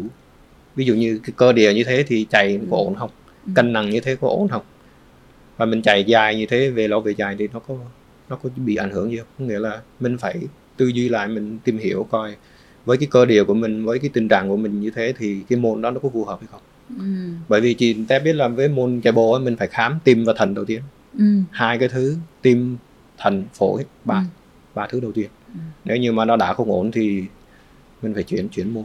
Ví 0.75 0.85
dụ 0.85 0.93
như 0.93 1.19
cái 1.23 1.33
cơ 1.37 1.53
địa 1.53 1.73
như 1.73 1.83
thế 1.83 2.03
thì 2.07 2.25
chạy 2.29 2.59
có 2.71 2.77
ổn 2.77 2.95
không? 2.95 3.09
Cân 3.55 3.73
nặng 3.73 3.89
như 3.89 3.99
thế 3.99 4.15
có 4.15 4.27
ổn 4.27 4.47
không? 4.47 4.61
Và 5.57 5.65
mình 5.65 5.81
chạy 5.81 6.03
dài 6.03 6.35
như 6.35 6.45
thế 6.45 6.69
về 6.69 6.87
lâu 6.87 7.01
về 7.01 7.13
dài 7.17 7.35
thì 7.39 7.47
nó 7.53 7.59
có 7.59 7.75
nó 8.29 8.35
có 8.35 8.49
bị 8.55 8.75
ảnh 8.75 8.91
hưởng 8.91 9.11
gì 9.11 9.17
không? 9.17 9.47
Nghĩa 9.47 9.59
là 9.59 9.81
mình 9.99 10.17
phải 10.17 10.35
tư 10.77 10.87
duy 10.87 11.09
lại 11.09 11.27
mình 11.27 11.59
tìm 11.63 11.77
hiểu 11.77 12.07
coi 12.11 12.35
với 12.85 12.97
cái 12.97 13.07
cơ 13.11 13.25
địa 13.25 13.43
của 13.43 13.53
mình 13.53 13.85
với 13.85 13.99
cái 13.99 14.09
tình 14.13 14.27
trạng 14.27 14.49
của 14.49 14.57
mình 14.57 14.81
như 14.81 14.91
thế 14.95 15.13
thì 15.17 15.37
cái 15.49 15.59
môn 15.59 15.81
đó 15.81 15.91
nó 15.91 15.99
có 15.99 16.09
phù 16.09 16.25
hợp 16.25 16.39
hay 16.39 16.47
không 16.51 16.61
ừ. 16.89 17.03
bởi 17.47 17.61
vì 17.61 17.73
chị 17.73 17.97
ta 18.07 18.19
biết 18.19 18.33
là 18.33 18.47
với 18.47 18.67
môn 18.69 19.01
chạy 19.01 19.13
bộ 19.13 19.39
mình 19.39 19.55
phải 19.55 19.67
khám 19.67 19.99
tim 20.03 20.25
và 20.25 20.33
thận 20.37 20.53
đầu 20.53 20.65
tiên 20.65 20.81
ừ. 21.17 21.25
hai 21.51 21.77
cái 21.77 21.89
thứ 21.89 22.15
tim 22.41 22.77
thận 23.17 23.43
phổi 23.53 23.85
ba 24.05 24.15
ừ. 24.15 24.23
ba 24.75 24.87
thứ 24.87 24.99
đầu 24.99 25.11
tiên 25.11 25.29
ừ. 25.53 25.59
nếu 25.85 25.97
như 25.97 26.11
mà 26.11 26.25
nó 26.25 26.35
đã 26.35 26.53
không 26.53 26.71
ổn 26.71 26.91
thì 26.91 27.23
mình 28.01 28.13
phải 28.13 28.23
chuyển 28.23 28.49
chuyển 28.49 28.73
môn 28.73 28.83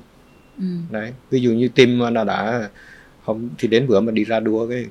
ừ. 0.58 0.64
đấy 0.90 1.12
ví 1.30 1.40
dụ 1.40 1.50
như 1.50 1.68
tim 1.68 1.98
nó 1.98 2.24
đã 2.24 2.68
không 3.26 3.48
thì 3.58 3.68
đến 3.68 3.86
bữa 3.86 4.00
mà 4.00 4.12
đi 4.12 4.24
ra 4.24 4.40
đua 4.40 4.68
cái 4.68 4.86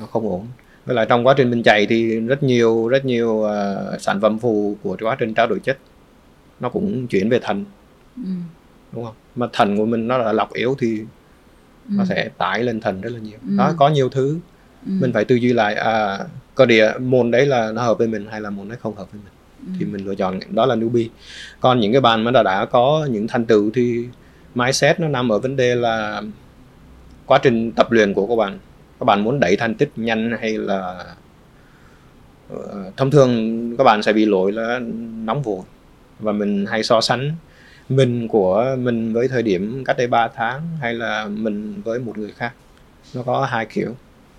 nó 0.00 0.06
không 0.06 0.28
ổn 0.28 0.46
với 0.84 0.96
lại 0.96 1.06
trong 1.08 1.26
quá 1.26 1.34
trình 1.36 1.50
mình 1.50 1.62
chạy 1.62 1.86
thì 1.86 2.20
rất 2.20 2.42
nhiều 2.42 2.88
rất 2.88 3.04
nhiều 3.04 3.28
uh, 3.28 4.00
sản 4.00 4.20
phẩm 4.20 4.38
phụ 4.38 4.76
của 4.82 4.96
quá 5.00 5.16
trình 5.18 5.34
trao 5.34 5.46
đổi 5.46 5.60
chất 5.60 5.78
nó 6.60 6.68
cũng 6.68 7.06
chuyển 7.06 7.28
về 7.28 7.38
thận 7.42 7.64
ừ. 8.16 8.30
đúng 8.92 9.04
không 9.04 9.14
mà 9.34 9.46
thận 9.52 9.76
của 9.76 9.86
mình 9.86 10.08
nó 10.08 10.18
là 10.18 10.32
lọc 10.32 10.52
yếu 10.52 10.76
thì 10.78 11.02
ừ. 11.88 11.94
nó 11.98 12.04
sẽ 12.04 12.28
tải 12.38 12.64
lên 12.64 12.80
thận 12.80 13.00
rất 13.00 13.12
là 13.12 13.18
nhiều 13.18 13.38
ừ. 13.48 13.56
đó 13.56 13.72
có 13.76 13.88
nhiều 13.88 14.08
thứ 14.08 14.38
ừ. 14.86 14.92
mình 15.00 15.12
phải 15.12 15.24
tư 15.24 15.34
duy 15.34 15.52
lại 15.52 15.74
à 15.74 16.18
cơ 16.54 16.66
địa 16.66 16.92
môn 16.98 17.30
đấy 17.30 17.46
là 17.46 17.72
nó 17.72 17.82
hợp 17.82 17.98
với 17.98 18.08
mình 18.08 18.26
hay 18.30 18.40
là 18.40 18.50
môn 18.50 18.68
đấy 18.68 18.78
không 18.82 18.96
hợp 18.96 19.12
với 19.12 19.20
mình 19.24 19.32
ừ. 19.66 19.72
thì 19.78 19.86
mình 19.86 20.06
lựa 20.06 20.14
chọn 20.14 20.40
đó 20.50 20.66
là 20.66 20.76
newbie 20.76 21.08
còn 21.60 21.80
những 21.80 21.92
cái 21.92 22.00
bạn 22.00 22.24
mà 22.24 22.30
đã 22.30 22.42
đã 22.42 22.64
có 22.64 23.08
những 23.10 23.28
thành 23.28 23.46
tựu 23.46 23.70
thì 23.74 24.06
mindset 24.54 25.00
nó 25.00 25.08
nằm 25.08 25.28
ở 25.28 25.38
vấn 25.38 25.56
đề 25.56 25.74
là 25.74 26.22
quá 27.26 27.38
trình 27.42 27.72
tập 27.72 27.92
luyện 27.92 28.14
của 28.14 28.26
các 28.26 28.36
bạn 28.36 28.58
các 29.00 29.04
bạn 29.04 29.24
muốn 29.24 29.40
đẩy 29.40 29.56
thành 29.56 29.74
tích 29.74 29.90
nhanh 29.96 30.36
hay 30.40 30.58
là 30.58 31.04
uh, 32.54 32.96
thông 32.96 33.10
thường 33.10 33.76
các 33.76 33.84
bạn 33.84 34.02
sẽ 34.02 34.12
bị 34.12 34.26
lỗi 34.26 34.52
là 34.52 34.80
nóng 35.24 35.42
vội 35.42 35.62
và 36.18 36.32
mình 36.32 36.66
hay 36.66 36.82
so 36.82 37.00
sánh 37.00 37.32
mình 37.88 38.28
của 38.28 38.76
mình 38.78 39.12
với 39.12 39.28
thời 39.28 39.42
điểm 39.42 39.82
cách 39.84 39.96
đây 39.98 40.06
3 40.06 40.28
tháng 40.28 40.60
hay 40.80 40.94
là 40.94 41.26
mình 41.26 41.82
với 41.84 41.98
một 41.98 42.18
người 42.18 42.32
khác 42.36 42.52
nó 43.14 43.22
có 43.22 43.44
hai 43.44 43.66
kiểu. 43.66 43.94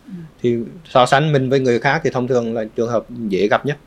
Ừ. 0.08 0.14
thì 0.42 0.58
so 0.90 1.06
sánh 1.06 1.32
mình 1.32 1.50
với 1.50 1.60
người 1.60 1.80
khác 1.80 2.02
thì 2.04 2.10
thông 2.10 2.28
thường 2.28 2.54
là 2.54 2.66
trường 2.76 2.90
hợp 2.90 3.06
dễ 3.10 3.48
gặp 3.48 3.66
nhất. 3.66 3.78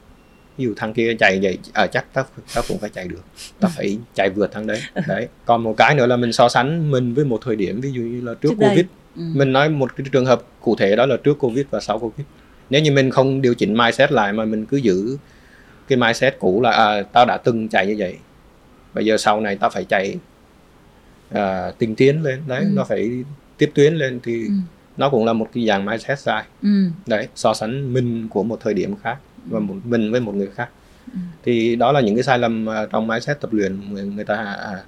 Ví 0.58 0.64
dụ 0.64 0.74
thằng 0.76 0.94
kia 0.94 1.14
chạy 1.18 1.38
vậy 1.42 1.58
à, 1.72 1.86
chắc 1.86 2.12
ta, 2.12 2.24
ta 2.54 2.60
cũng 2.68 2.78
phải 2.78 2.90
chạy 2.90 3.08
được. 3.08 3.22
Ta 3.60 3.68
ừ. 3.68 3.72
phải 3.76 3.98
chạy 4.14 4.30
vượt 4.30 4.52
thằng 4.52 4.66
đấy. 4.66 4.80
Đấy. 5.08 5.28
Còn 5.44 5.62
một 5.62 5.74
cái 5.76 5.94
nữa 5.94 6.06
là 6.06 6.16
mình 6.16 6.32
so 6.32 6.48
sánh 6.48 6.90
mình 6.90 7.14
với 7.14 7.24
một 7.24 7.40
thời 7.44 7.56
điểm 7.56 7.80
ví 7.80 7.92
dụ 7.92 8.02
như 8.02 8.20
là 8.20 8.34
trước, 8.34 8.48
trước 8.48 8.54
covid. 8.60 8.76
Đây 8.76 8.86
Ừ. 9.16 9.22
mình 9.34 9.52
nói 9.52 9.68
một 9.68 9.96
cái 9.96 10.06
trường 10.12 10.26
hợp 10.26 10.42
cụ 10.60 10.76
thể 10.76 10.96
đó 10.96 11.06
là 11.06 11.16
trước 11.24 11.38
covid 11.38 11.66
và 11.70 11.80
sau 11.80 11.98
covid. 11.98 12.26
Nếu 12.70 12.82
như 12.82 12.92
mình 12.92 13.10
không 13.10 13.42
điều 13.42 13.54
chỉnh 13.54 13.76
mindset 13.76 14.12
lại 14.12 14.32
mà 14.32 14.44
mình 14.44 14.66
cứ 14.66 14.76
giữ 14.76 15.16
cái 15.88 15.96
mindset 15.98 16.36
cũ 16.38 16.60
là 16.60 16.70
à, 16.70 17.02
tao 17.02 17.24
đã 17.24 17.36
từng 17.36 17.68
chạy 17.68 17.86
như 17.86 17.94
vậy 17.98 18.16
bây 18.94 19.04
giờ 19.04 19.16
sau 19.16 19.40
này 19.40 19.56
tao 19.56 19.70
phải 19.70 19.84
chạy 19.84 20.16
à, 21.30 21.70
tinh 21.78 21.94
tiến 21.94 22.22
lên 22.22 22.40
đấy 22.46 22.60
ừ. 22.60 22.70
nó 22.72 22.84
phải 22.84 23.24
tiếp 23.58 23.70
tuyến 23.74 23.94
lên 23.94 24.20
thì 24.22 24.44
ừ. 24.46 24.52
nó 24.96 25.10
cũng 25.10 25.24
là 25.24 25.32
một 25.32 25.48
cái 25.54 25.66
dạng 25.66 25.84
mindset 25.84 26.18
sai 26.18 26.44
ừ. 26.62 26.68
đấy 27.06 27.28
so 27.34 27.54
sánh 27.54 27.92
mình 27.92 28.28
của 28.28 28.42
một 28.42 28.60
thời 28.60 28.74
điểm 28.74 28.96
khác 28.96 29.16
và 29.46 29.60
một 29.60 29.74
mình 29.84 30.12
với 30.12 30.20
một 30.20 30.34
người 30.34 30.48
khác 30.54 30.68
ừ. 31.12 31.18
thì 31.44 31.76
đó 31.76 31.92
là 31.92 32.00
những 32.00 32.14
cái 32.14 32.24
sai 32.24 32.38
lầm 32.38 32.66
trong 32.92 33.06
mindset 33.06 33.40
tập 33.40 33.52
luyện 33.52 33.92
người, 33.92 34.04
người 34.04 34.24
ta 34.24 34.34
à, 34.36 34.82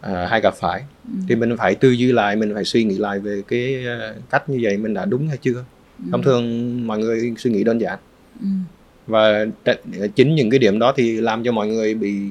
à, 0.00 0.26
hay 0.30 0.40
gặp 0.40 0.54
phải 0.54 0.82
ừ. 1.08 1.14
thì 1.28 1.34
mình 1.34 1.56
phải 1.56 1.74
tư 1.74 1.90
duy 1.90 2.12
lại 2.12 2.36
mình 2.36 2.54
phải 2.54 2.64
suy 2.64 2.84
nghĩ 2.84 2.98
lại 2.98 3.18
về 3.18 3.42
cái 3.48 3.86
à, 3.86 4.14
cách 4.30 4.48
như 4.48 4.58
vậy 4.62 4.76
mình 4.76 4.94
đã 4.94 5.04
đúng 5.04 5.28
hay 5.28 5.36
chưa 5.36 5.64
ừ. 5.98 6.08
thông 6.12 6.22
thường 6.22 6.86
mọi 6.86 6.98
người 6.98 7.34
suy 7.38 7.50
nghĩ 7.50 7.64
đơn 7.64 7.80
giản 7.80 7.98
ừ. 8.40 8.46
và 9.06 9.46
chính 10.14 10.34
những 10.34 10.50
cái 10.50 10.58
điểm 10.58 10.78
đó 10.78 10.92
thì 10.96 11.20
làm 11.20 11.44
cho 11.44 11.52
mọi 11.52 11.68
người 11.68 11.94
bị 11.94 12.30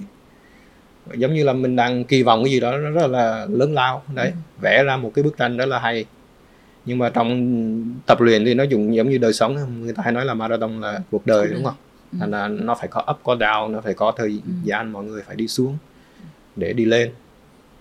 giống 1.17 1.33
như 1.33 1.43
là 1.43 1.53
mình 1.53 1.75
đang 1.75 2.03
kỳ 2.03 2.23
vọng 2.23 2.43
cái 2.43 2.53
gì 2.53 2.59
đó 2.59 2.77
nó 2.77 2.89
rất 2.89 3.07
là 3.07 3.47
lớn 3.49 3.73
lao 3.73 4.03
đấy 4.15 4.27
ừ. 4.27 4.35
vẽ 4.61 4.83
ra 4.83 4.97
một 4.97 5.11
cái 5.15 5.23
bức 5.23 5.37
tranh 5.37 5.57
rất 5.57 5.65
là 5.65 5.79
hay 5.79 6.05
nhưng 6.85 6.97
mà 6.97 7.09
trong 7.09 7.99
tập 8.05 8.21
luyện 8.21 8.45
thì 8.45 8.53
nó 8.53 8.63
dùng 8.63 8.95
giống 8.95 9.09
như 9.09 9.17
đời 9.17 9.33
sống 9.33 9.81
người 9.83 9.93
ta 9.93 10.03
hay 10.03 10.13
nói 10.13 10.25
là 10.25 10.33
marathon 10.33 10.81
là 10.81 10.99
cuộc 11.11 11.27
đời 11.27 11.47
đúng 11.53 11.63
không 11.63 11.75
ừ. 12.11 12.17
thành 12.19 12.31
là 12.31 12.47
nó 12.47 12.75
phải 12.75 12.87
có 12.87 13.05
up 13.11 13.19
có 13.23 13.35
down 13.35 13.71
nó 13.71 13.81
phải 13.81 13.93
có 13.93 14.13
thời 14.17 14.29
ừ. 14.29 14.51
gian 14.63 14.91
mọi 14.91 15.03
người 15.03 15.21
phải 15.21 15.35
đi 15.35 15.47
xuống 15.47 15.77
để 16.55 16.73
đi 16.73 16.85
lên 16.85 17.11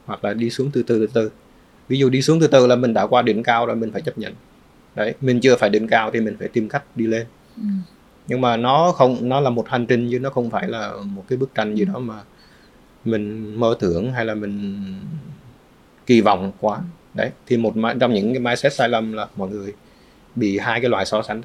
hoặc 0.07 0.25
là 0.25 0.35
đi 0.35 0.51
xuống 0.51 0.71
từ 0.73 0.83
từ 0.83 0.99
từ 0.99 1.13
từ 1.15 1.31
ví 1.89 1.99
dụ 1.99 2.09
đi 2.09 2.23
xuống 2.23 2.41
từ 2.41 2.47
từ 2.47 2.67
là 2.67 2.77
mình 2.77 2.95
đã 2.95 3.07
qua 3.07 3.23
đỉnh 3.23 3.43
cao 3.43 3.67
rồi 3.67 3.77
mình 3.77 3.93
phải 3.93 4.03
chấp 4.03 4.19
nhận 4.19 4.35
đấy 4.95 5.15
mình 5.21 5.41
chưa 5.41 5.57
phải 5.57 5.71
đỉnh 5.71 5.89
cao 5.89 6.11
thì 6.11 6.21
mình 6.21 6.37
phải 6.39 6.49
tìm 6.49 6.69
cách 6.69 6.85
đi 6.95 7.07
lên 7.07 7.27
ừ. 7.57 7.63
nhưng 8.27 8.41
mà 8.41 8.57
nó 8.57 8.93
không 8.93 9.17
nó 9.29 9.41
là 9.41 9.51
một 9.51 9.69
hành 9.69 9.87
trình 9.87 10.09
chứ 10.11 10.19
nó 10.19 10.31
không 10.31 10.51
phải 10.51 10.69
là 10.69 10.93
một 11.05 11.25
cái 11.29 11.37
bức 11.39 11.55
tranh 11.55 11.75
gì 11.75 11.85
đó 11.85 11.99
mà 11.99 12.15
mình 13.05 13.55
mơ 13.61 13.75
tưởng 13.81 14.13
hay 14.13 14.25
là 14.25 14.35
mình 14.35 14.83
kỳ 16.07 16.21
vọng 16.21 16.53
quá. 16.61 16.79
Đấy 17.15 17.31
thì 17.47 17.57
một 17.57 17.75
trong 18.01 18.15
những 18.15 18.33
cái 18.33 18.41
mindset 18.41 18.73
sai 18.73 18.89
lầm 18.89 19.13
là 19.13 19.27
mọi 19.37 19.49
người 19.51 19.73
bị 20.35 20.59
hai 20.59 20.81
cái 20.81 20.91
loại 20.91 21.07
so 21.07 21.23
sánh. 21.23 21.43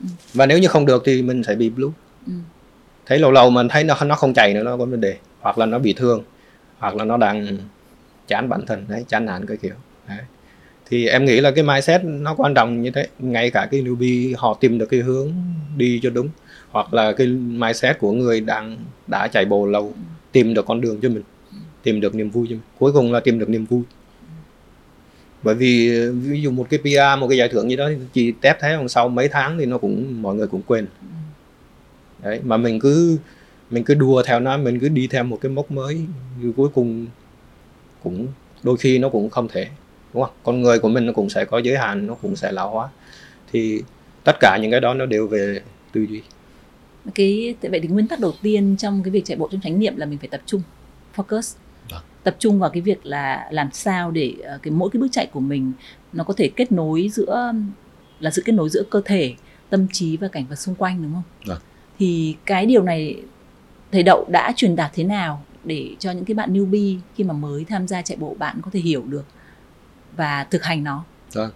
Ừ. 0.00 0.06
và 0.34 0.46
nếu 0.46 0.58
như 0.58 0.68
không 0.68 0.86
được 0.86 1.02
thì 1.04 1.22
mình 1.22 1.42
sẽ 1.42 1.54
bị 1.54 1.70
blue. 1.70 1.90
Ừ. 2.26 2.32
thấy 3.06 3.18
lâu 3.18 3.32
lâu 3.32 3.50
mình 3.50 3.68
thấy 3.68 3.84
nó 3.84 3.94
nó 4.06 4.14
không 4.14 4.34
chạy 4.34 4.54
nữa 4.54 4.62
nó 4.62 4.76
có 4.76 4.84
vấn 4.84 5.00
đề. 5.00 5.16
Hoặc 5.40 5.58
là 5.58 5.66
nó 5.66 5.78
bị 5.78 5.92
thương 5.92 6.22
hoặc 6.78 6.96
là 6.96 7.04
nó 7.04 7.16
đang 7.16 7.58
chán 8.26 8.48
bản 8.48 8.66
thân 8.66 8.84
đấy 8.88 9.04
chán 9.08 9.24
nản 9.26 9.46
cái 9.46 9.56
kiểu. 9.56 9.74
Đấy. 10.08 10.18
thì 10.86 11.06
em 11.06 11.24
nghĩ 11.24 11.40
là 11.40 11.50
cái 11.50 11.64
mindset 11.64 12.04
nó 12.04 12.34
quan 12.34 12.54
trọng 12.54 12.82
như 12.82 12.90
thế. 12.90 13.06
Ngay 13.18 13.50
cả 13.50 13.68
cái 13.70 13.82
newbie 13.82 14.34
họ 14.38 14.56
tìm 14.60 14.78
được 14.78 14.86
cái 14.86 15.00
hướng 15.00 15.32
đi 15.76 16.00
cho 16.02 16.10
đúng. 16.10 16.28
Hoặc 16.70 16.94
là 16.94 17.12
cái 17.12 17.26
mindset 17.26 17.98
của 17.98 18.12
người 18.12 18.40
đang 18.40 18.76
đã 19.06 19.28
chạy 19.28 19.44
bộ 19.44 19.66
lâu 19.66 19.94
tìm 20.32 20.54
được 20.54 20.66
con 20.66 20.80
đường 20.80 21.00
cho 21.02 21.08
mình, 21.08 21.22
tìm 21.82 22.00
được 22.00 22.14
niềm 22.14 22.30
vui 22.30 22.46
cho 22.50 22.54
mình. 22.54 22.64
Cuối 22.78 22.92
cùng 22.92 23.12
là 23.12 23.20
tìm 23.20 23.38
được 23.38 23.48
niềm 23.48 23.64
vui. 23.64 23.82
Bởi 25.42 25.54
vì, 25.54 26.00
ví 26.10 26.42
dụ 26.42 26.50
một 26.50 26.66
cái 26.70 26.80
PR 26.80 27.20
một 27.20 27.28
cái 27.28 27.38
giải 27.38 27.48
thưởng 27.48 27.68
như 27.68 27.76
đó, 27.76 27.90
chỉ 28.12 28.32
tép 28.32 28.60
thế 28.60 28.74
còn 28.76 28.88
sau 28.88 29.08
mấy 29.08 29.28
tháng 29.28 29.58
thì 29.58 29.66
nó 29.66 29.78
cũng, 29.78 30.22
mọi 30.22 30.34
người 30.34 30.46
cũng 30.46 30.62
quên. 30.66 30.86
Đấy, 32.22 32.40
mà 32.44 32.56
mình 32.56 32.80
cứ 32.80 33.18
mình 33.70 33.84
cứ 33.84 33.94
đùa 33.94 34.22
theo 34.26 34.40
nó, 34.40 34.56
mình 34.56 34.80
cứ 34.80 34.88
đi 34.88 35.06
theo 35.06 35.24
một 35.24 35.38
cái 35.40 35.50
mốc 35.50 35.70
mới 35.70 36.00
cuối 36.56 36.68
cùng 36.74 37.06
cũng, 38.02 38.26
đôi 38.62 38.76
khi 38.76 38.98
nó 38.98 39.08
cũng 39.08 39.30
không 39.30 39.48
thể, 39.48 39.66
đúng 40.14 40.22
không? 40.22 40.32
Con 40.42 40.62
người 40.62 40.78
của 40.78 40.88
mình 40.88 41.06
nó 41.06 41.12
cũng 41.12 41.30
sẽ 41.30 41.44
có 41.44 41.58
giới 41.58 41.76
hạn, 41.76 42.06
nó 42.06 42.14
cũng 42.14 42.36
sẽ 42.36 42.52
lão 42.52 42.70
hóa. 42.70 42.88
Thì 43.52 43.82
tất 44.24 44.36
cả 44.40 44.58
những 44.62 44.70
cái 44.70 44.80
đó 44.80 44.94
nó 44.94 45.06
đều 45.06 45.26
về 45.26 45.60
tư 45.92 46.06
duy 46.10 46.22
cái 47.14 47.54
vậy 47.62 47.80
thì 47.80 47.88
nguyên 47.88 48.08
tắc 48.08 48.20
đầu 48.20 48.34
tiên 48.42 48.76
trong 48.78 49.02
cái 49.02 49.10
việc 49.10 49.24
chạy 49.24 49.36
bộ 49.36 49.48
trong 49.52 49.60
chánh 49.60 49.78
niệm 49.78 49.96
là 49.96 50.06
mình 50.06 50.18
phải 50.18 50.28
tập 50.28 50.40
trung 50.46 50.62
focus 51.16 51.56
Được. 51.90 51.96
tập 52.22 52.36
trung 52.38 52.58
vào 52.58 52.70
cái 52.70 52.80
việc 52.80 53.06
là 53.06 53.48
làm 53.52 53.68
sao 53.72 54.10
để 54.10 54.34
ờ, 54.44 54.58
cái 54.62 54.70
mỗi 54.70 54.90
cái 54.92 55.00
bước 55.00 55.08
chạy 55.12 55.26
của 55.26 55.40
mình 55.40 55.72
nó 56.12 56.24
có 56.24 56.34
thể 56.36 56.50
kết 56.56 56.72
nối 56.72 57.08
giữa 57.12 57.52
là 58.20 58.30
sự 58.30 58.42
kết 58.44 58.52
nối 58.52 58.68
giữa 58.68 58.82
cơ 58.90 59.00
thể 59.04 59.34
tâm 59.70 59.86
trí 59.92 60.16
và 60.16 60.28
cảnh 60.28 60.46
vật 60.48 60.56
xung 60.56 60.74
quanh 60.74 61.02
đúng 61.02 61.12
không 61.12 61.22
Được. 61.46 61.62
thì 61.98 62.36
cái 62.44 62.66
điều 62.66 62.82
này 62.82 63.22
thầy 63.92 64.02
đậu 64.02 64.26
đã 64.28 64.52
truyền 64.56 64.76
đạt 64.76 64.90
thế 64.94 65.04
nào 65.04 65.44
để 65.64 65.90
cho 65.98 66.10
những 66.10 66.24
cái 66.24 66.34
bạn 66.34 66.52
newbie 66.52 66.98
khi 67.16 67.24
mà 67.24 67.32
mới 67.34 67.64
tham 67.64 67.88
gia 67.88 68.02
chạy 68.02 68.16
bộ 68.16 68.36
bạn 68.38 68.58
có 68.62 68.70
thể 68.70 68.80
hiểu 68.80 69.02
được 69.06 69.24
và 70.16 70.44
thực 70.44 70.64
hành 70.64 70.84
nó 70.84 71.04
Rồi. 71.30 71.48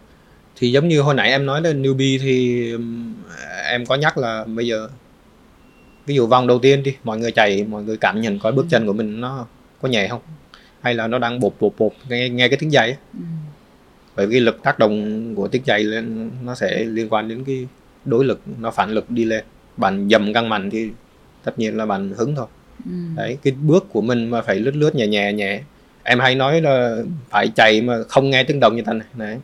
thì 0.57 0.73
giống 0.73 0.88
như 0.88 1.01
hồi 1.01 1.15
nãy 1.15 1.31
em 1.31 1.47
nói 1.47 1.62
là 1.62 1.71
newbie 1.73 2.19
thì 2.23 2.67
em 3.71 3.87
có 3.87 3.95
nhắc 3.95 4.19
là 4.19 4.45
bây 4.45 4.67
giờ 4.67 4.88
ví 6.07 6.15
dụ 6.15 6.27
vòng 6.27 6.47
đầu 6.47 6.59
tiên 6.59 6.83
đi 6.83 6.97
mọi 7.05 7.19
người 7.19 7.33
chạy 7.33 7.65
mọi 7.65 7.83
người 7.83 7.97
cảm 7.97 8.21
nhận 8.21 8.38
coi 8.38 8.53
bước 8.53 8.62
ừ. 8.62 8.69
chân 8.71 8.87
của 8.87 8.93
mình 8.93 9.21
nó 9.21 9.47
có 9.83 9.88
nhẹ 9.88 10.09
không 10.09 10.21
hay 10.81 10.95
là 10.95 11.07
nó 11.07 11.19
đang 11.19 11.41
bột 11.41 11.53
bột 11.61 11.73
bột 11.79 11.93
nghe, 12.09 12.29
nghe 12.29 12.49
cái 12.49 12.57
tiếng 12.59 12.71
giày 12.71 12.97
ừ. 13.15 13.21
bởi 14.17 14.27
vì 14.27 14.41
lực 14.41 14.62
tác 14.62 14.79
động 14.79 15.35
của 15.35 15.49
tiếng 15.49 15.62
giày 15.67 15.85
lên 15.85 16.31
nó 16.45 16.55
sẽ 16.55 16.85
liên 16.85 17.09
quan 17.09 17.29
đến 17.29 17.45
cái 17.45 17.67
đối 18.05 18.25
lực 18.25 18.41
nó 18.61 18.71
phản 18.71 18.91
lực 18.91 19.11
đi 19.11 19.25
lên 19.25 19.45
bạn 19.77 20.09
dầm 20.11 20.33
căng 20.33 20.49
mạnh 20.49 20.71
thì 20.71 20.88
tất 21.45 21.59
nhiên 21.59 21.77
là 21.77 21.87
bạn 21.87 22.12
hứng 22.17 22.35
thôi 22.35 22.47
ừ. 22.85 22.91
đấy 23.17 23.38
cái 23.43 23.53
bước 23.62 23.87
của 23.93 24.01
mình 24.01 24.31
mà 24.31 24.43
phải 24.43 24.57
lướt 24.57 24.77
lướt 24.77 24.95
nhẹ 24.95 25.07
nhẹ 25.07 25.33
nhẹ 25.33 25.61
em 26.03 26.21
hay 26.21 26.35
nói 26.35 26.61
là 26.61 26.97
phải 27.31 27.49
chạy 27.49 27.83
mà 27.83 27.95
không 28.09 28.31
nghe 28.31 28.45
tiếng 28.45 28.61
động 28.61 28.77
như 28.77 28.83
thế 28.87 28.93
này 28.93 29.07
đấy 29.15 29.38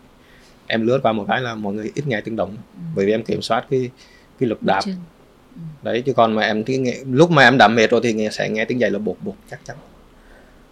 em 0.67 0.87
lướt 0.87 0.99
qua 1.03 1.13
một 1.13 1.25
cái 1.29 1.41
là 1.41 1.55
mọi 1.55 1.75
người 1.75 1.91
ít 1.95 2.07
nghe 2.07 2.21
tiếng 2.21 2.37
động 2.37 2.57
Ừ. 2.75 2.81
bởi 2.97 3.07
vì 3.07 3.13
em 3.13 3.23
kiểm 3.23 3.43
soát 3.43 3.65
cái 3.71 3.91
cái 4.41 4.49
lực 4.49 4.63
đạp. 4.63 4.81
Đấy 5.83 6.03
chứ 6.07 6.13
còn 6.13 6.33
mà 6.35 6.43
em 6.43 6.65
cái 6.65 6.77
nghe, 6.77 6.95
lúc 7.13 7.31
mà 7.31 7.43
em 7.43 7.59
đạp 7.59 7.69
mệt 7.69 7.91
rồi 7.91 8.01
thì 8.05 8.13
nghe, 8.13 8.29
sẽ 8.31 8.49
nghe 8.49 8.65
tiếng 8.65 8.79
giày 8.79 8.91
là 8.91 8.99
bột 8.99 9.17
bột 9.21 9.35
chắc 9.51 9.61
chắn 9.67 9.77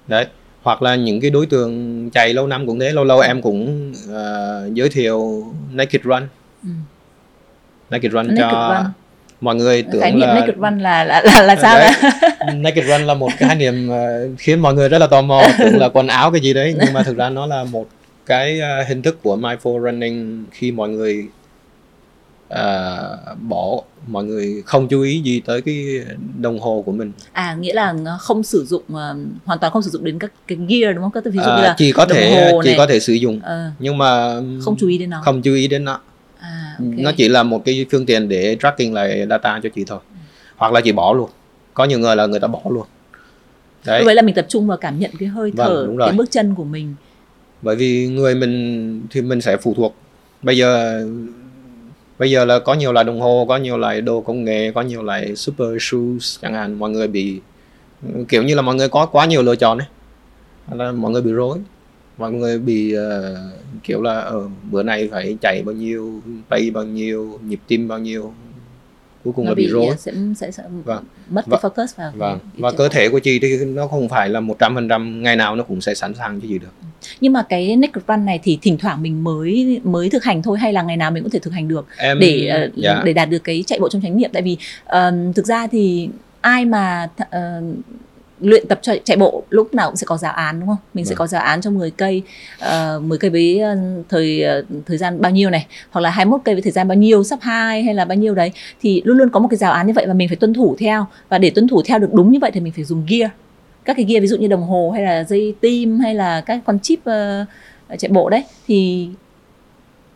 đấy 0.07 0.27
hoặc 0.62 0.83
là 0.83 0.94
những 0.94 1.20
cái 1.20 1.31
đối 1.31 1.46
tượng 1.46 2.11
chạy 2.11 2.35
lâu 2.35 2.46
năm 2.46 2.66
cũng 2.66 2.79
thế 2.79 2.92
lâu 2.92 3.05
lâu 3.05 3.20
em 3.20 3.42
cũng 3.42 3.92
ờ, 4.12 4.70
giới 4.75 4.88
thiệu 4.88 5.44
naked 5.72 6.03
run 6.03 6.22
Ừ. 6.64 6.68
naked 7.90 8.12
run 8.12 8.27
Naked 8.27 8.38
cho 8.38 8.75
run. 8.75 8.92
mọi 9.40 9.55
người 9.57 9.83
khái 9.83 9.92
tưởng 9.92 10.18
niệm 10.20 10.29
là 10.29 10.35
naked 10.35 10.57
run 10.57 10.79
là 10.79 11.05
là 11.05 11.22
là, 11.25 11.42
là 11.42 11.57
sao 11.57 11.79
Đấy. 11.79 11.92
naked 12.57 12.85
run 12.87 13.01
là 13.03 13.14
một 13.14 13.29
cái 13.38 13.49
khái 13.49 13.57
niệm 13.57 13.88
ờ, 13.88 14.29
khiến 14.38 14.61
mọi 14.61 14.75
người 14.75 14.88
rất 14.88 14.99
là 14.99 15.07
tò 15.07 15.22
mò 15.22 15.42
tưởng 15.59 15.79
là 15.79 15.88
quần 15.88 16.07
áo 16.07 16.31
cái 16.31 16.40
gì 16.40 16.55
đấy 16.55 16.75
nhưng 16.85 16.92
mà 16.92 17.03
thực 17.03 17.16
ra 17.16 17.31
nó 17.31 17.46
là 17.46 17.64
một 17.64 17.88
cái 18.27 18.61
ờ, 18.61 18.83
hình 18.88 19.03
thức 19.03 19.22
của 19.22 19.37
mindful 19.37 19.83
running 19.85 20.44
khi 20.53 20.72
mọi 20.72 20.88
người 20.88 21.27
ờ, 22.48 23.18
bỏ 23.48 23.80
mọi 24.06 24.24
người 24.24 24.62
không 24.66 24.88
chú 24.88 25.00
ý 25.02 25.20
gì 25.20 25.40
tới 25.40 25.62
cái 25.62 25.85
đồng 26.40 26.59
hồ 26.61 26.82
của 26.87 26.92
mình. 26.92 27.12
À 27.32 27.54
nghĩa 27.61 27.72
là 27.74 27.94
không 28.20 28.42
sử 28.42 28.64
dụng 28.64 28.82
ờ, 28.94 29.16
hoàn 29.44 29.59
toàn 29.59 29.72
không 29.72 29.82
sử 29.82 29.90
dụng 29.90 30.04
đến 30.04 30.18
các 30.18 30.32
cái 30.48 30.59
gear 30.68 30.94
đúng 30.94 31.02
không? 31.02 31.11
Các 31.12 31.24
ví 31.24 31.38
dụ 31.38 31.42
Ờ, 31.42 31.56
như 31.59 31.62
là 31.64 31.74
chỉ 31.78 31.92
có 31.92 32.06
thể 32.06 32.50
chỉ 32.64 32.68
này. 32.70 32.78
có 32.78 32.87
thể 32.87 33.00
sử 33.00 33.12
dụng. 33.12 33.40
Ờ, 33.42 33.70
nhưng 33.78 33.98
mà 33.98 34.40
không 34.64 34.76
chú 34.78 34.88
ý 34.88 34.98
đến 34.98 35.11
nó. 35.11 35.20
không 35.24 35.42
chú 35.42 35.54
ý 35.54 35.68
đến 35.68 35.85
nó. 35.85 36.00
À, 36.40 36.76
ok. 36.78 36.88
nó 36.98 37.12
chỉ 37.16 37.28
là 37.28 37.42
một 37.42 37.64
cái 37.64 37.87
phương 37.90 38.06
tiện 38.06 38.28
để 38.28 38.56
tracking 38.62 38.92
lại 38.94 39.26
data 39.30 39.61
cho 39.62 39.68
chị 39.74 39.85
thôi. 39.87 39.98
Hoặc 40.56 40.72
là 40.72 40.80
chị 40.80 40.92
bỏ 40.92 41.12
luôn. 41.12 41.30
Có 41.74 41.85
nhiều 41.85 41.98
người 41.98 42.16
là 42.16 42.26
người 42.26 42.40
ta 42.40 42.48
bỏ 42.48 42.61
luôn. 42.70 42.87
Đấy. 43.87 44.04
Đấy 44.06 44.14
là 44.14 44.22
mình 44.22 44.35
tập 44.35 44.46
trung 44.48 44.66
vào 44.66 44.76
cảm 44.76 44.98
nhận 44.98 45.11
cái 45.18 45.28
hơi 45.28 45.50
Vâng, 45.50 45.66
thở 45.68 45.87
rồi. 45.87 46.09
cái 46.09 46.16
bước 46.16 46.30
chân 46.30 46.54
của 46.54 46.64
mình. 46.64 46.94
Bởi 47.62 47.76
vì 47.76 48.09
người 48.09 48.35
mình 48.35 49.02
thì 49.11 49.22
mình 49.22 49.40
sẽ 49.40 49.56
phụ 49.56 49.74
thuộc. 49.76 49.94
Bây 50.42 50.56
giờ 50.56 51.00
bây 52.18 52.31
giờ 52.31 52.44
là 52.44 52.59
có 52.59 52.74
nhiều 52.74 52.92
loại 52.92 53.05
đồng 53.05 53.20
hồ 53.20 53.46
có 53.48 53.57
nhiều 53.57 53.79
loại 53.79 54.00
đồ 54.00 54.20
công 54.20 54.44
nghệ 54.44 54.72
có 54.72 54.83
nhiều 54.83 55.02
loại 55.02 55.37
super 55.37 55.68
shoes 55.81 56.38
chẳng 56.42 56.55
hạn 56.55 56.79
mọi 56.79 56.90
người 56.90 57.09
bị 57.09 57.40
kiểu 58.29 58.42
như 58.42 58.55
là 58.55 58.62
mọi 58.62 58.74
người 58.74 58.88
có 58.88 59.07
quá 59.07 59.26
nhiều 59.26 59.42
lựa 59.42 59.57
chọn 59.57 59.79
ấy. 59.79 59.87
Là 60.72 60.92
mọi 60.92 61.12
người 61.12 61.22
bị 61.22 61.33
rối 61.33 61.59
mọi 62.18 62.33
người 62.33 62.59
bị 62.59 62.94
uh, 62.96 63.38
kiểu 63.85 64.02
là 64.02 64.29
uh, 64.29 64.50
bữa 64.70 64.83
nay 64.83 65.09
phải 65.12 65.37
chạy 65.40 65.62
bao 65.62 65.74
nhiêu 65.74 66.20
tay 66.48 66.70
bao 66.70 66.85
nhiêu 66.85 67.38
nhịp 67.42 67.61
tim 67.66 67.88
bao 67.88 67.98
nhiêu 67.98 68.33
cuối 69.26 69.32
cùng 69.36 69.44
nó 69.44 69.50
là 69.50 69.54
bị, 69.54 69.68
rối 69.68 69.94
sẽ 69.98 70.12
sẽ, 70.36 70.50
sẽ 70.50 70.62
Vâng. 70.84 71.04
mất 71.30 71.46
Vâng. 71.46 71.60
cái 71.62 71.70
focus 71.70 71.86
vào 71.96 72.12
vâng 72.16 72.38
và 72.58 72.72
cơ 72.72 72.88
thể 72.88 73.08
của 73.08 73.18
chị 73.18 73.38
thì 73.38 73.56
nó 73.64 73.86
không 73.86 74.08
phải 74.08 74.28
là 74.28 74.40
một 74.40 74.56
trăm 74.58 74.74
phần 74.74 74.88
trăm 74.88 75.22
ngày 75.22 75.36
nào 75.36 75.56
nó 75.56 75.64
cũng 75.64 75.80
sẽ 75.80 75.94
sẵn 75.94 76.14
sàng 76.14 76.40
cho 76.40 76.46
chị 76.48 76.58
được 76.58 76.68
nhưng 77.20 77.32
mà 77.32 77.42
cái 77.48 77.76
naked 77.76 78.04
run 78.08 78.24
này 78.24 78.40
thì 78.42 78.58
thỉnh 78.62 78.78
thoảng 78.78 79.02
mình 79.02 79.24
mới 79.24 79.80
mới 79.84 80.10
thực 80.10 80.24
hành 80.24 80.42
thôi 80.42 80.58
hay 80.58 80.72
là 80.72 80.82
ngày 80.82 80.96
nào 80.96 81.10
mình 81.10 81.22
cũng 81.22 81.30
thể 81.30 81.38
thực 81.38 81.52
hành 81.52 81.68
được 81.68 81.86
em 81.98 82.18
để 82.18 82.46
ờ, 82.46 82.70
dạ. 82.76 83.02
để 83.04 83.12
đạt 83.12 83.30
được 83.30 83.44
cái 83.44 83.64
chạy 83.66 83.78
bộ 83.78 83.88
trong 83.88 84.02
chánh 84.02 84.16
niệm 84.16 84.30
tại 84.32 84.42
vì 84.42 84.56
ờm, 84.84 85.32
thực 85.32 85.46
ra 85.46 85.66
thì 85.66 86.08
ai 86.40 86.64
mà 86.64 87.08
th- 87.16 87.24
ờ, 87.30 87.62
luyện 88.40 88.66
tập 88.68 88.79
chạy, 88.83 89.01
chạy 89.05 89.16
bộ 89.16 89.42
lúc 89.51 89.75
nào 89.75 89.88
cũng 89.88 89.96
sẽ 89.96 90.05
có 90.05 90.16
giáo 90.16 90.33
án 90.33 90.61
đúng 90.61 90.68
không? 90.68 90.77
Mình 90.94 91.05
sẽ 91.05 91.09
Vâng. 91.11 91.18
có 91.18 91.27
giáo 91.27 91.42
án 91.42 91.61
cho 91.61 91.70
10 91.70 91.90
cây 91.90 92.22
uh, 92.96 93.03
10 93.03 93.18
cây 93.18 93.31
với 93.31 93.59
ờ, 93.59 93.77
thời 94.09 94.42
ờ, 94.42 94.62
thời 94.87 94.99
gian 94.99 95.20
bao 95.20 95.33
nhiêu 95.33 95.51
này 95.51 95.66
hoặc 95.90 96.01
là 96.01 96.11
21 96.11 96.40
cây 96.44 96.55
với 96.55 96.62
thời 96.62 96.72
gian 96.72 96.88
bao 96.88 96.96
nhiêu 96.96 97.25
sắp 97.25 97.38
2 97.42 97.83
hay 97.83 97.94
là 97.94 98.05
bao 98.05 98.16
nhiêu 98.16 98.35
đấy 98.35 98.53
thì 98.83 99.03
luôn 99.05 99.18
luôn 99.18 99.31
có 99.31 99.40
một 99.40 99.49
cái 99.51 99.57
giáo 99.57 99.72
án 99.72 99.87
như 99.87 99.92
vậy 99.92 100.05
và 100.07 100.14
mình 100.14 100.29
phải 100.29 100.37
tuân 100.37 100.55
thủ 100.55 100.77
theo. 100.79 101.07
Và 101.29 101.38
để 101.38 101.51
tuân 101.51 101.68
thủ 101.68 101.83
theo 101.83 101.99
được 101.99 102.14
đúng 102.14 102.31
như 102.31 102.38
vậy 102.40 102.51
thì 102.55 102.61
mình 102.61 102.72
phải 102.72 102.85
dùng 102.85 103.07
gear. 103.09 103.31
Các 103.85 103.96
cái 103.96 104.07
gear 104.09 104.22
ví 104.22 104.29
dụ 104.29 104.37
như 104.37 104.49
đồng 104.49 104.62
hồ 104.62 104.90
hay 104.94 105.03
là 105.03 105.25
dây 105.25 105.55
tim 105.61 105.99
hay 105.99 106.14
là 106.14 106.40
các 106.40 106.61
con 106.66 106.79
chip 106.79 107.05
ờ, 107.05 107.44
chạy 107.99 108.09
bộ 108.09 108.31
đấy 108.31 108.44
thì 108.66 109.09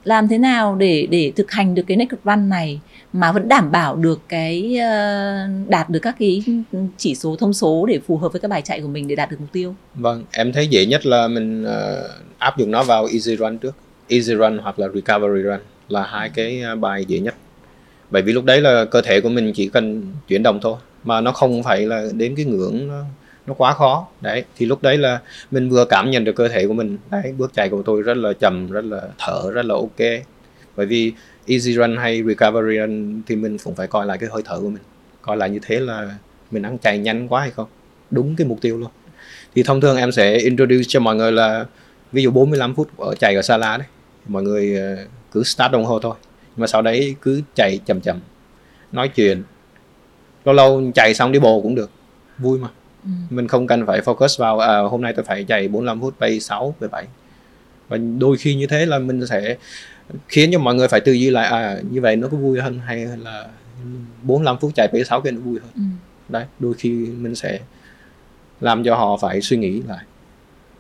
làm 0.05 0.29
thế 0.29 0.39
nào 0.39 0.77
để 0.77 1.07
để 1.11 1.33
thực 1.37 1.51
hành 1.51 1.75
được 1.75 1.83
cái 1.87 1.97
naked 1.97 2.21
run 2.25 2.49
này 2.49 2.81
mà 3.13 3.33
vẫn 3.33 3.49
đảm 3.49 3.71
bảo 3.73 3.97
được 3.97 4.21
cái 4.29 4.77
ờ, 4.79 5.47
đạt 5.69 5.91
được 5.91 5.99
các 6.03 6.17
cái 6.19 6.43
chỉ 6.97 7.15
số 7.15 7.37
thông 7.37 7.53
số 7.53 7.87
để 7.87 8.01
phù 8.07 8.17
hợp 8.17 8.33
với 8.33 8.41
các 8.41 8.49
bài 8.49 8.63
chạy 8.63 8.81
của 8.81 8.89
mình 8.89 9.09
để 9.09 9.17
đạt 9.17 9.31
được 9.31 9.37
mục 9.41 9.53
tiêu 9.53 9.75
Vâng, 9.95 10.25
em 10.33 10.53
thấy 10.53 10.67
dễ 10.67 10.87
nhất 10.87 11.07
là 11.07 11.29
mình 11.29 11.65
ờ, 11.65 12.11
áp 12.39 12.59
dụng 12.59 12.71
nó 12.71 12.83
vào 12.83 13.07
easy 13.13 13.37
run 13.37 13.59
trước. 13.59 13.75
Easy 14.09 14.35
run 14.35 14.59
hoặc 14.59 14.79
là 14.79 14.89
recovery 14.95 15.43
run 15.43 15.61
là 15.89 16.03
hai 16.07 16.29
cái 16.29 16.61
ờ, 16.61 16.77
bài 16.77 17.05
dễ 17.05 17.19
nhất. 17.19 17.35
Bởi 18.11 18.23
vì 18.23 18.33
lúc 18.33 18.45
đấy 18.45 18.61
là 18.61 18.85
cơ 18.85 19.01
thể 19.03 19.21
của 19.21 19.29
mình 19.29 19.53
chỉ 19.55 19.69
cần 19.69 20.03
chuyển 20.29 20.43
động 20.43 20.59
thôi 20.63 20.77
mà 21.05 21.21
nó 21.21 21.33
không 21.33 21.63
phải 21.63 21.87
là 21.87 22.07
đến 22.13 22.35
cái 22.37 22.45
ngưỡng 22.45 22.89
nó, 22.89 23.03
nó 23.51 23.55
quá 23.55 23.75
khó. 23.75 24.07
Đấy, 24.21 24.45
thì 24.57 24.67
lúc 24.67 24.83
đấy 24.83 24.99
là 24.99 25.21
mình 25.51 25.69
vừa 25.69 25.85
cảm 25.85 26.11
nhận 26.11 26.25
được 26.25 26.33
cơ 26.37 26.49
thể 26.49 26.67
của 26.67 26.73
mình. 26.73 26.99
Đấy, 27.11 27.35
bước 27.39 27.55
chạy 27.55 27.69
của 27.69 27.83
tôi 27.83 28.03
rất 28.03 28.17
là 28.17 28.33
chậm, 28.33 28.71
rất 28.71 28.85
là 28.85 29.01
thở 29.19 29.51
rất 29.53 29.65
là 29.65 29.75
ok. 29.75 30.23
Bởi 30.77 30.87
vì 30.87 31.13
easy 31.47 31.73
run 31.73 31.97
hay 31.97 32.23
recovery 32.23 32.79
run 32.79 33.23
thì 33.27 33.37
mình 33.37 33.57
cũng 33.65 33.75
phải 33.75 33.87
coi 33.87 34.07
lại 34.07 34.19
cái 34.19 34.29
hơi 34.33 34.43
thở 34.45 34.61
của 34.61 34.71
mình. 34.71 34.83
Coi 35.23 35.37
lại 35.37 35.51
như 35.51 35.59
thế 35.63 35.81
là 35.81 36.15
mình 36.51 36.63
đang 36.63 36.79
chạy 36.79 36.99
nhanh 36.99 37.29
quá 37.29 37.41
hay 37.41 37.51
không. 37.51 37.67
Đúng 38.11 38.37
cái 38.37 38.47
mục 38.47 38.59
tiêu 38.61 38.79
luôn 38.79 38.91
thì 39.55 39.63
thông 39.63 39.81
thường 39.81 39.97
em 39.97 40.13
sẽ 40.13 40.37
introduce 40.37 40.85
cho 40.89 41.01
mọi 41.01 41.17
người 41.17 41.33
là 41.33 41.67
ví 42.13 42.23
dụ 42.23 42.31
45 42.31 42.75
phút 42.75 42.99
ở 42.99 43.15
chạy 43.15 43.35
ở 43.35 43.43
Sala 43.43 43.77
đấy 43.77 43.87
mọi 44.27 44.43
người 44.43 44.77
ờ, 44.77 44.97
cứ 45.33 45.43
start 45.43 45.73
đồng 45.73 45.85
hồ 45.85 45.99
thôi 45.99 46.15
nhưng 46.23 46.61
mà 46.61 46.67
sau 46.67 46.83
đấy 46.83 47.15
cứ 47.23 47.43
chạy 47.55 47.79
chậm 47.87 48.01
chậm 48.01 48.21
nói 48.93 49.09
chuyện 49.09 49.43
lâu 50.45 50.55
lâu 50.55 50.91
chạy 50.95 51.15
xong 51.15 51.33
đi 51.33 51.39
bộ 51.39 51.61
cũng 51.61 51.75
được 51.75 51.91
vui 52.39 52.59
mà 52.59 52.69
Ừ. 53.05 53.11
mình 53.31 53.49
không 53.49 53.67
cần 53.67 53.87
phải 53.87 54.01
focus 54.01 54.41
vào 54.43 54.59
à, 54.59 54.79
hôm 54.79 55.01
nay 55.03 55.13
tôi 55.17 55.25
phải 55.25 55.45
chạy 55.45 55.69
45 55.69 56.01
phút 56.01 56.15
pace 56.21 56.39
6 56.39 56.75
về 56.81 56.89
7 56.89 57.07
và 57.89 57.97
đôi 58.19 58.37
khi 58.37 58.55
như 58.55 58.67
thế 58.67 58.87
là 58.87 58.99
mình 58.99 59.27
sẽ 59.27 59.57
khiến 60.29 60.51
cho 60.53 60.59
mọi 60.59 60.75
người 60.75 60.89
phải 60.89 61.01
tư 61.01 61.13
duy 61.13 61.31
lại 61.31 61.47
à 61.49 61.77
như 61.91 62.01
vậy 62.01 62.17
nó 62.17 62.29
có 62.29 62.37
vui 62.37 62.61
hơn 62.61 62.79
hay 62.87 63.07
là 63.19 63.47
45 64.23 64.59
phút 64.59 64.73
chạy 64.75 64.89
pace 64.93 65.05
6 65.05 65.21
kia 65.21 65.31
nó 65.31 65.41
vui 65.41 65.59
hơn 65.61 65.71
Ừ. 65.75 65.81
đấy 66.29 66.45
đôi 66.59 66.75
khi 66.75 66.91
mình 66.91 67.35
sẽ 67.35 67.59
làm 68.61 68.85
cho 68.85 68.95
họ 68.97 69.17
phải 69.17 69.41
suy 69.41 69.57
nghĩ 69.57 69.83
lại 69.89 70.05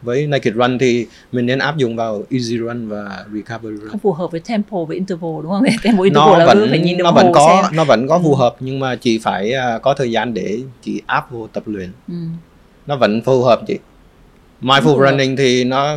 với 0.03 0.27
naked 0.27 0.55
run 0.55 0.79
thì 0.79 1.07
mình 1.33 1.47
nên 1.47 1.59
áp 1.59 1.77
dụng 1.77 1.97
vào 1.97 2.23
easy 2.31 2.57
run 2.59 2.89
và 2.89 3.25
recovery 3.35 3.77
run 3.77 3.89
không 3.89 3.99
phù 4.01 4.13
hợp 4.13 4.31
với 4.31 4.41
tempo 4.41 4.85
với 4.85 4.97
interval 4.97 5.31
đúng 5.43 5.51
không 5.53 5.63
tempo 5.83 6.03
interval 6.03 6.31
nó 6.33 6.39
là 6.39 6.47
vẫn 6.47 6.67
phải 6.71 6.79
nhìn 6.79 6.99
đồng 6.99 7.05
nó 7.05 7.13
vẫn 7.13 7.33
có 7.33 7.63
xem 7.65 7.77
nó 7.77 7.85
vẫn 7.85 8.09
có 8.09 8.19
phù 8.19 8.35
Ừ. 8.35 8.39
hợp 8.39 8.57
nhưng 8.61 8.79
mà 8.81 8.97
chỉ 8.97 9.19
phải 9.19 9.53
à, 9.53 9.79
có 9.79 9.95
thời 9.95 10.11
gian 10.11 10.35
để 10.35 10.61
chỉ 10.83 11.03
áp 11.07 11.31
vô 11.33 11.47
tập 11.53 11.63
luyện 11.67 11.91
ừ. 12.09 12.15
nó 12.87 12.97
vẫn 12.97 13.23
phù 13.23 13.43
hợp 13.43 13.61
chị 13.67 13.79
mindful 14.63 14.97
hợp. 14.99 15.11
running 15.11 15.37
thì 15.37 15.65
nó 15.65 15.97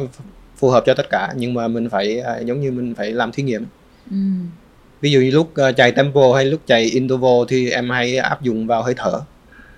phù 0.58 0.70
hợp 0.70 0.84
cho 0.86 0.94
tất 0.94 1.10
cả 1.10 1.34
nhưng 1.38 1.54
mà 1.54 1.68
mình 1.68 1.90
phải 1.90 2.20
à, 2.20 2.40
giống 2.40 2.62
như 2.62 2.72
mình 2.72 2.96
phải 2.96 3.12
làm 3.12 3.32
thí 3.32 3.44
nghiệm 3.44 3.66
Ừ. 4.12 4.18
ví 5.02 5.12
dụ 5.12 5.20
như 5.20 5.32
lúc 5.32 5.56
à, 5.56 5.72
chạy 5.72 5.92
tempo 5.92 6.22
hay 6.36 6.46
lúc 6.46 6.62
chạy 6.68 6.82
interval 6.84 7.32
thì 7.48 7.70
em 7.70 7.90
hay 7.90 8.18
áp 8.18 8.42
dụng 8.42 8.68
vào 8.68 8.84
hơi 8.84 8.94
thở 8.98 9.22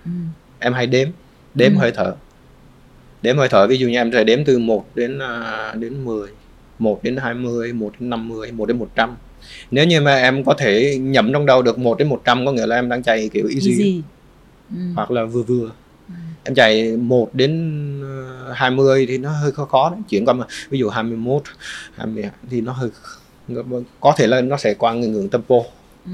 Ừ. 0.06 0.12
em 0.60 0.74
hay 0.74 0.88
đếm 0.88 1.10
đếm 1.54 1.72
Ừ. 1.74 1.78
hơi 1.80 1.92
thở 1.96 2.16
đếm 3.26 3.38
hơi 3.38 3.48
thở 3.50 3.68
ví 3.68 3.78
dụ 3.78 3.88
như 3.88 3.96
em 3.98 4.12
sẽ 4.14 4.24
đếm 4.24 4.46
từ 4.46 4.60
1 4.60 4.86
đến 4.96 5.20
à, 5.20 5.74
đến 5.80 6.06
10 6.06 6.30
1 6.80 7.00
đến 7.04 7.18
20 7.18 7.74
1 7.74 7.92
đến 8.00 8.10
50 8.10 8.52
1 8.52 8.66
đến 8.66 8.78
100 8.80 9.16
nếu 9.72 9.86
như 9.86 10.02
mà 10.02 10.16
em 10.16 10.44
có 10.44 10.54
thể 10.54 10.98
nhẩm 11.02 11.34
trong 11.34 11.46
đầu 11.46 11.62
được 11.62 11.80
1 11.80 11.98
đến 11.98 12.10
100 12.10 12.46
có 12.46 12.52
nghĩa 12.52 12.66
là 12.66 12.76
em 12.76 12.90
đang 12.90 13.04
chạy 13.04 13.30
kiểu 13.34 13.48
easy, 13.54 13.70
easy 13.72 14.02
ừ. 14.70 14.78
hoặc 14.96 15.12
là 15.12 15.24
vừa 15.26 15.44
vừa 15.44 15.72
Ừ. 16.10 16.14
em 16.44 16.56
chạy 16.56 16.98
1 16.98 17.30
đến 17.34 17.82
ờ, 18.48 18.52
20 18.54 19.06
thì 19.06 19.18
nó 19.18 19.30
hơi 19.32 19.52
khó 19.52 19.66
khó 19.66 19.90
đấy 19.90 20.00
chuyển 20.10 20.26
qua 20.26 20.34
mà 20.34 20.46
ví 20.70 20.80
dụ 20.80 20.90
21 20.90 21.44
20 21.96 22.24
thì 22.50 22.62
nó 22.62 22.72
hơi 22.72 22.90
có 24.00 24.14
thể 24.18 24.28
là 24.28 24.42
nó 24.42 24.58
sẽ 24.58 24.74
qua 24.74 24.94
ngưỡng 24.94 25.30
tempo 25.30 25.56
Ừ. 26.06 26.12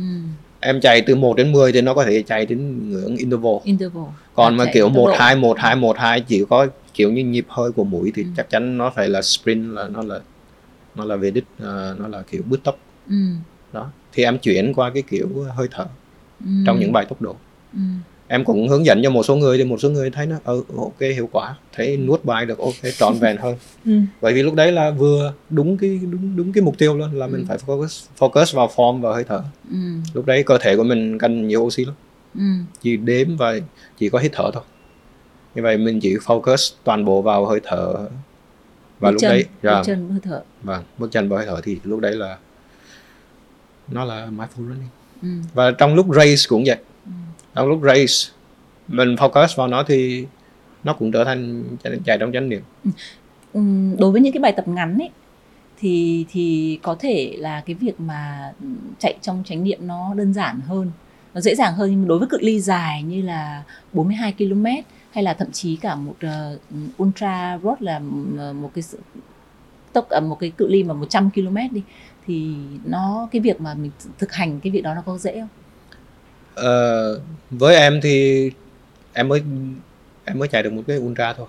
em 0.61 0.81
chạy 0.81 1.01
từ 1.01 1.15
1 1.15 1.37
đến 1.37 1.51
10 1.51 1.71
thì 1.71 1.81
nó 1.81 1.93
có 1.93 2.03
thể 2.05 2.21
chạy 2.21 2.45
đến 2.45 2.89
ngưỡng 2.89 3.15
interval 3.15 3.53
interval 3.63 4.03
còn 4.35 4.53
À, 4.53 4.57
mà 4.57 4.65
kiểu 4.73 4.89
độ. 4.89 4.93
1 4.93 5.11
2 5.17 5.35
1 5.35 5.57
2 5.59 5.75
1 5.75 5.97
2 5.97 6.21
chỉ 6.21 6.43
có 6.49 6.67
kiểu 6.93 7.11
như 7.11 7.23
nhịp 7.23 7.45
hơi 7.49 7.71
của 7.71 7.83
mũi 7.83 8.11
thì 8.15 8.23
Ừ. 8.23 8.29
chắc 8.37 8.49
chắn 8.49 8.77
nó 8.77 8.89
phải 8.89 9.09
là 9.09 9.21
sprint 9.21 9.73
là 9.73 9.87
nó 9.87 10.01
là 10.03 10.19
nó 10.95 11.05
là 11.05 11.15
về 11.15 11.31
đích 11.31 11.43
ờ, 11.59 11.95
nó 11.99 12.07
là 12.07 12.21
kiểu 12.31 12.41
bứt 12.45 12.63
tốc 12.63 12.77
ừ. 13.09 13.15
đó 13.73 13.89
thì 14.13 14.23
em 14.23 14.37
chuyển 14.37 14.73
qua 14.73 14.89
cái 14.93 15.03
kiểu 15.09 15.27
hơi 15.55 15.67
thở 15.71 15.85
Ừ. 16.45 16.51
trong 16.65 16.79
những 16.79 16.91
bài 16.93 17.05
tốc 17.09 17.21
độ 17.21 17.35
ừ. 17.73 17.79
Em 18.33 18.43
cũng 18.45 18.67
hướng 18.69 18.85
dẫn 18.85 19.01
cho 19.03 19.09
một 19.09 19.23
số 19.23 19.35
người 19.35 19.57
thì 19.57 19.63
một 19.63 19.77
số 19.81 19.89
người 19.89 20.09
thấy 20.09 20.25
nó 20.25 20.35
ừ, 20.45 20.63
ok 20.77 20.99
hiệu 20.99 21.29
quả 21.31 21.55
thấy 21.73 21.97
nuốt 21.97 22.25
bài 22.25 22.45
được 22.45 22.59
ok 22.59 22.73
trọn 22.97 23.13
vẹn 23.19 23.37
hơn 23.37 23.55
Ừ. 23.85 23.91
bởi 24.21 24.33
vì 24.33 24.43
lúc 24.43 24.53
đấy 24.55 24.71
là 24.71 24.91
vừa 24.91 25.33
đúng 25.49 25.77
cái 25.77 25.99
đúng 26.11 26.35
đúng 26.35 26.53
cái 26.53 26.61
mục 26.63 26.77
tiêu 26.77 26.97
luôn 26.97 27.13
là 27.13 27.27
mình 27.27 27.41
Ừ. 27.41 27.45
phải 27.47 27.57
focus 27.65 28.05
focus 28.19 28.55
vào 28.55 28.69
form 28.75 29.01
và 29.01 29.13
hơi 29.13 29.23
thở 29.23 29.41
Ừ. 29.71 29.77
lúc 30.13 30.25
đấy 30.25 30.43
cơ 30.43 30.57
thể 30.61 30.75
của 30.77 30.83
mình 30.83 31.17
cần 31.19 31.47
nhiều 31.47 31.61
oxy 31.61 31.85
lắm 31.85 31.95
Ừ. 32.35 32.41
chỉ 32.81 32.97
đếm 32.97 33.37
và 33.37 33.55
chỉ 33.97 34.09
có 34.09 34.19
hít 34.19 34.31
thở 34.35 34.51
thôi 34.53 34.63
như 35.55 35.61
vậy 35.61 35.77
mình 35.77 35.99
chỉ 35.99 36.15
focus 36.15 36.73
toàn 36.83 37.05
bộ 37.05 37.21
vào 37.21 37.45
hơi 37.45 37.59
thở 37.63 37.93
và 37.93 38.07
Bước 38.99 39.11
lúc 39.11 39.21
chân, 39.21 39.29
đấy 39.29 39.43
bước 39.43 39.69
dạ, 39.69 39.83
chân 39.85 40.09
hơi 40.09 40.19
thở 40.23 40.41
vâng 40.63 40.83
bước 40.97 41.11
chân 41.11 41.29
vào 41.29 41.37
hơi 41.39 41.47
thở 41.47 41.61
thì 41.63 41.77
lúc 41.83 41.99
đấy 41.99 42.11
là 42.15 42.37
nó 43.91 44.05
là 44.05 44.27
mindful 44.37 44.67
running 44.69 44.89
ừ. 45.21 45.27
và 45.53 45.71
trong 45.71 45.95
lúc 45.95 46.05
race 46.15 46.41
cũng 46.49 46.63
vậy 46.65 46.75
Ừ 46.77 46.83
trong 47.55 47.67
lúc 47.67 47.81
race. 47.83 48.33
Mình 48.87 49.15
focus 49.15 49.47
vào 49.55 49.67
nó 49.67 49.83
thì 49.83 50.25
nó 50.83 50.93
cũng 50.93 51.11
trở 51.11 51.23
thành 51.23 51.63
chạy 52.05 52.17
trong 52.17 52.31
chánh 52.31 52.49
niệm. 52.49 52.61
Ừ. 52.83 52.91
Ừ, 53.53 53.61
đối 53.99 54.11
với 54.11 54.21
những 54.21 54.33
cái 54.33 54.39
bài 54.39 54.51
tập 54.51 54.67
ngắn 54.67 54.97
ấy 54.97 55.09
thì 55.77 56.25
thì 56.29 56.79
có 56.83 56.95
thể 56.99 57.35
là 57.37 57.61
cái 57.65 57.75
việc 57.75 57.99
mà 57.99 58.51
chạy 58.99 59.17
trong 59.21 59.43
chánh 59.45 59.63
niệm 59.63 59.79
nó 59.87 60.13
đơn 60.13 60.33
giản 60.33 60.61
hơn 60.61 60.91
nó 61.33 61.41
dễ 61.41 61.55
dàng 61.55 61.73
hơn. 61.73 61.91
Nhưng 61.91 62.07
đối 62.07 62.19
với 62.19 62.27
cự 62.27 62.37
ly 62.41 62.59
dài 62.59 63.03
như 63.03 63.21
là 63.21 63.63
42 63.93 64.33
km 64.37 64.65
hay 65.11 65.23
là 65.23 65.33
thậm 65.33 65.51
chí 65.51 65.75
cả 65.75 65.95
một 65.95 66.15
uh, 66.25 67.03
ultra 67.03 67.59
road 67.63 67.77
là 67.79 68.01
ờ, 68.37 68.53
một 68.53 68.71
cái 68.75 68.83
tốc 69.93 70.09
ở 70.09 70.21
một 70.21 70.39
cái 70.39 70.51
cự 70.57 70.67
ly 70.67 70.83
mà 70.83 70.93
100 70.93 71.29
km 71.31 71.55
đi 71.71 71.81
thì 72.25 72.55
nó 72.85 73.27
cái 73.31 73.39
việc 73.39 73.61
mà 73.61 73.73
mình 73.73 73.91
thực 74.17 74.31
hành 74.31 74.59
cái 74.59 74.71
việc 74.71 74.81
đó 74.81 74.93
nó 74.93 75.01
có 75.05 75.17
dễ 75.17 75.39
không? 75.39 75.49
Ờ, 76.55 77.19
với 77.51 77.75
em 77.75 78.01
thì 78.01 78.51
em 79.13 79.27
mới 79.27 79.41
em 80.25 80.39
mới 80.39 80.47
chạy 80.47 80.63
được 80.63 80.73
một 80.73 80.81
cái 80.87 80.97
ultra 80.97 81.33
thôi. 81.33 81.47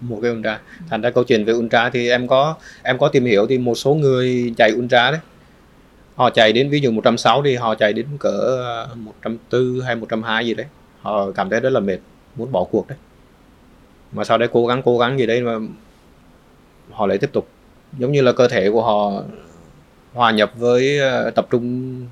Một 0.00 0.18
cái 0.22 0.32
ultra. 0.32 0.60
Thành 0.90 1.00
ra 1.00 1.10
câu 1.10 1.24
chuyện 1.24 1.44
về 1.44 1.52
ultra 1.52 1.90
thì 1.90 2.10
em 2.10 2.28
có 2.28 2.54
em 2.82 2.98
có 2.98 3.08
tìm 3.08 3.24
hiểu 3.24 3.46
thì 3.46 3.58
một 3.58 3.74
số 3.74 3.94
người 3.94 4.54
chạy 4.56 4.72
ultra 4.72 5.10
đấy. 5.10 5.20
Họ 6.14 6.30
chạy 6.30 6.52
đến 6.52 6.70
ví 6.70 6.80
dụ 6.80 6.90
160 6.90 7.42
thì 7.44 7.56
họ 7.56 7.74
chạy 7.74 7.92
đến 7.92 8.06
cỡ 8.18 8.28
ờ, 8.28 8.88
140 8.94 9.84
hay 9.86 9.96
120 9.96 10.46
gì 10.46 10.54
đấy. 10.54 10.66
Họ 11.02 11.30
cảm 11.30 11.50
thấy 11.50 11.60
rất 11.60 11.70
là 11.70 11.80
mệt, 11.80 11.98
muốn 12.36 12.52
bỏ 12.52 12.64
cuộc 12.64 12.88
đấy. 12.88 12.98
Mà 14.12 14.24
sau 14.24 14.38
đấy 14.38 14.48
cố 14.52 14.66
gắng 14.66 14.82
cố 14.84 14.98
gắng 14.98 15.18
gì 15.18 15.26
đấy 15.26 15.40
mà 15.40 15.58
họ 16.90 17.06
lại 17.06 17.18
tiếp 17.18 17.30
tục. 17.32 17.48
Giống 17.98 18.12
như 18.12 18.22
là 18.22 18.32
cơ 18.32 18.48
thể 18.48 18.70
của 18.70 18.82
họ 18.82 19.22
hòa 20.12 20.30
nhập 20.30 20.52
với 20.56 20.98
ờ, 20.98 21.30
tập 21.30 21.46
trung 21.50 22.06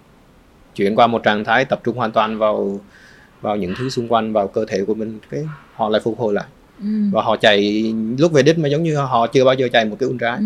chuyển 0.74 0.96
qua 0.96 1.06
một 1.06 1.22
trạng 1.22 1.44
thái 1.44 1.64
tập 1.64 1.80
trung 1.84 1.96
hoàn 1.96 2.12
toàn 2.12 2.38
vào 2.38 2.80
vào 3.40 3.56
những 3.56 3.74
thứ 3.78 3.90
xung 3.90 4.08
quanh 4.08 4.32
vào 4.32 4.48
cơ 4.48 4.64
thể 4.68 4.84
của 4.84 4.94
mình 4.94 5.18
cái 5.30 5.44
họ 5.74 5.88
lại 5.88 6.00
phục 6.04 6.18
hồi 6.18 6.34
lại 6.34 6.44
ừ. 6.78 6.86
và 7.12 7.22
họ 7.22 7.36
chạy 7.36 7.82
lúc 8.18 8.32
về 8.32 8.42
đích 8.42 8.58
mà 8.58 8.68
giống 8.68 8.82
như 8.82 8.96
họ 8.96 9.26
chưa 9.26 9.44
bao 9.44 9.54
giờ 9.54 9.68
chạy 9.72 9.84
một 9.84 9.96
cái 10.00 10.08
ultra 10.08 10.34
ừ. 10.34 10.44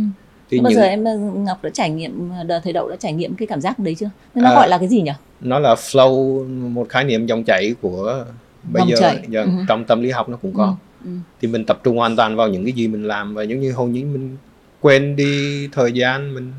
thì 0.50 0.60
bao 0.60 0.70
những... 0.70 0.80
giờ 0.80 0.86
em 0.86 1.04
ờ, 1.04 1.16
ngọc 1.16 1.64
đã 1.64 1.70
trải 1.72 1.90
nghiệm 1.90 2.30
ờ, 2.30 2.44
đợt 2.44 2.60
thầy 2.64 2.72
đậu 2.72 2.88
đã 2.88 2.96
trải 2.96 3.12
nghiệm 3.12 3.34
cái 3.34 3.46
cảm 3.46 3.60
giác 3.60 3.78
đấy 3.78 3.94
chưa 3.98 4.10
nó 4.34 4.50
à, 4.50 4.54
gọi 4.54 4.68
là 4.68 4.78
cái 4.78 4.88
gì 4.88 5.02
nhỉ 5.02 5.12
nó 5.40 5.58
là 5.58 5.74
flow 5.74 6.44
một 6.70 6.88
khái 6.88 7.04
niệm 7.04 7.26
dòng 7.26 7.44
chảy 7.44 7.74
của 7.80 8.24
bây 8.72 8.80
Vòng 8.80 8.90
giờ, 8.90 9.12
giờ 9.28 9.42
ừ. 9.42 9.50
trong 9.68 9.84
tâm 9.84 10.02
lý 10.02 10.10
học 10.10 10.28
nó 10.28 10.36
cũng 10.36 10.54
có 10.54 10.64
ừ. 10.64 10.74
Ừ. 11.04 11.10
thì 11.40 11.48
mình 11.48 11.64
tập 11.64 11.80
trung 11.84 11.96
hoàn 11.96 12.16
toàn 12.16 12.36
vào 12.36 12.48
những 12.48 12.64
cái 12.64 12.72
gì 12.72 12.88
mình 12.88 13.04
làm 13.04 13.34
và 13.34 13.42
giống 13.42 13.60
như 13.60 13.72
hầu 13.72 13.86
như 13.86 14.04
mình 14.04 14.36
quên 14.80 15.16
đi 15.16 15.68
thời 15.72 15.92
gian 15.92 16.34
mình 16.34 16.52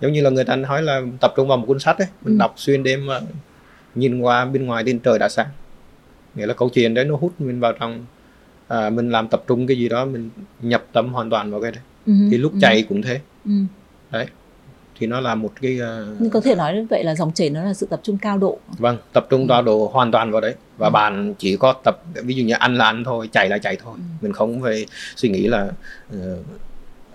giống 0.00 0.12
như 0.12 0.22
là 0.22 0.30
người 0.30 0.44
ta 0.44 0.56
nói 0.56 0.82
là 0.82 1.02
tập 1.20 1.32
trung 1.36 1.48
vào 1.48 1.58
một 1.58 1.64
cuốn 1.66 1.78
sách 1.78 1.98
ấy 1.98 2.08
mình 2.22 2.34
ừ. 2.34 2.38
đọc 2.38 2.54
xuyên 2.56 2.82
đêm 2.82 3.06
mà 3.06 3.20
nhìn 3.94 4.20
qua 4.20 4.44
bên 4.44 4.66
ngoài 4.66 4.82
đến 4.82 4.98
trời 4.98 5.18
đã 5.18 5.28
sáng 5.28 5.48
nghĩa 6.34 6.46
là 6.46 6.54
câu 6.54 6.70
chuyện 6.74 6.94
đấy 6.94 7.04
nó 7.04 7.16
hút 7.16 7.40
mình 7.40 7.60
vào 7.60 7.72
trong 7.72 8.04
à, 8.68 8.90
mình 8.90 9.10
làm 9.10 9.28
tập 9.28 9.44
trung 9.46 9.66
cái 9.66 9.76
gì 9.76 9.88
đó 9.88 10.04
mình 10.04 10.30
nhập 10.62 10.84
tâm 10.92 11.12
hoàn 11.12 11.30
toàn 11.30 11.50
vào 11.50 11.60
cái 11.60 11.70
đấy 11.70 11.82
ừ. 12.06 12.12
thì 12.30 12.38
lúc 12.38 12.52
ừ. 12.52 12.58
chạy 12.60 12.82
cũng 12.88 13.02
thế 13.02 13.20
ừ. 13.44 13.52
đấy 14.10 14.26
thì 14.98 15.06
nó 15.06 15.20
là 15.20 15.34
một 15.34 15.52
cái 15.62 15.80
uh... 15.80 16.16
nhưng 16.20 16.30
có 16.30 16.40
thể 16.40 16.54
nói 16.54 16.74
như 16.74 16.86
vậy 16.90 17.04
là 17.04 17.14
dòng 17.14 17.32
chảy 17.32 17.50
nó 17.50 17.64
là 17.64 17.74
sự 17.74 17.86
tập 17.90 18.00
trung 18.02 18.18
cao 18.18 18.38
độ 18.38 18.58
vâng 18.78 18.98
tập 19.12 19.26
trung 19.30 19.48
cao 19.48 19.62
độ 19.62 19.90
hoàn 19.92 20.12
toàn 20.12 20.30
vào 20.30 20.40
đấy 20.40 20.54
và 20.78 20.86
ừ. 20.86 20.90
bạn 20.90 21.34
chỉ 21.38 21.56
có 21.56 21.74
tập 21.84 22.02
ví 22.14 22.34
dụ 22.34 22.44
như 22.44 22.54
ăn 22.54 22.74
là 22.74 22.84
ăn 22.84 23.04
thôi 23.04 23.28
chạy 23.32 23.48
là 23.48 23.58
chạy 23.58 23.76
thôi 23.82 23.94
ừ. 23.96 24.02
mình 24.20 24.32
không 24.32 24.62
phải 24.62 24.86
suy 25.16 25.28
nghĩ 25.28 25.46
là 25.46 25.70
uh, 26.16 26.20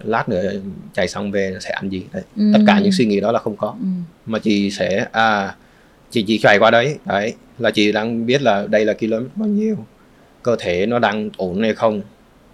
lát 0.04 0.30
nữa 0.30 0.52
chạy 0.93 1.08
xong 1.08 1.32
về 1.32 1.58
sẽ 1.60 1.70
ăn 1.70 1.89
gì 1.89 2.04
đấy 2.14 2.24
ừ. 2.38 2.43
tất 2.54 2.60
cả 2.68 2.80
những 2.80 2.91
suy 2.91 3.06
nghĩ 3.06 3.20
đó 3.20 3.32
là 3.32 3.39
không 3.39 3.56
có 3.58 3.68
ừ. 3.68 3.88
mà 4.26 4.39
chị 4.39 4.72
sẽ 4.72 5.08
à 5.12 5.56
chị 6.10 6.24
chỉ 6.28 6.38
chạy 6.38 6.60
qua 6.60 6.72
đấy 6.72 6.97
đấy 7.06 7.34
là 7.60 7.72
chị 7.72 7.91
đang 7.91 8.26
biết 8.26 8.41
là 8.41 8.68
đây 8.70 8.86
là 8.86 8.93
km 8.93 9.26
bao 9.36 9.49
nhiêu 9.49 9.76
cơ 10.43 10.56
thể 10.60 10.86
nó 10.86 10.99
đang 10.99 11.30
ổn 11.38 11.62
hay 11.62 11.74
không 11.74 12.02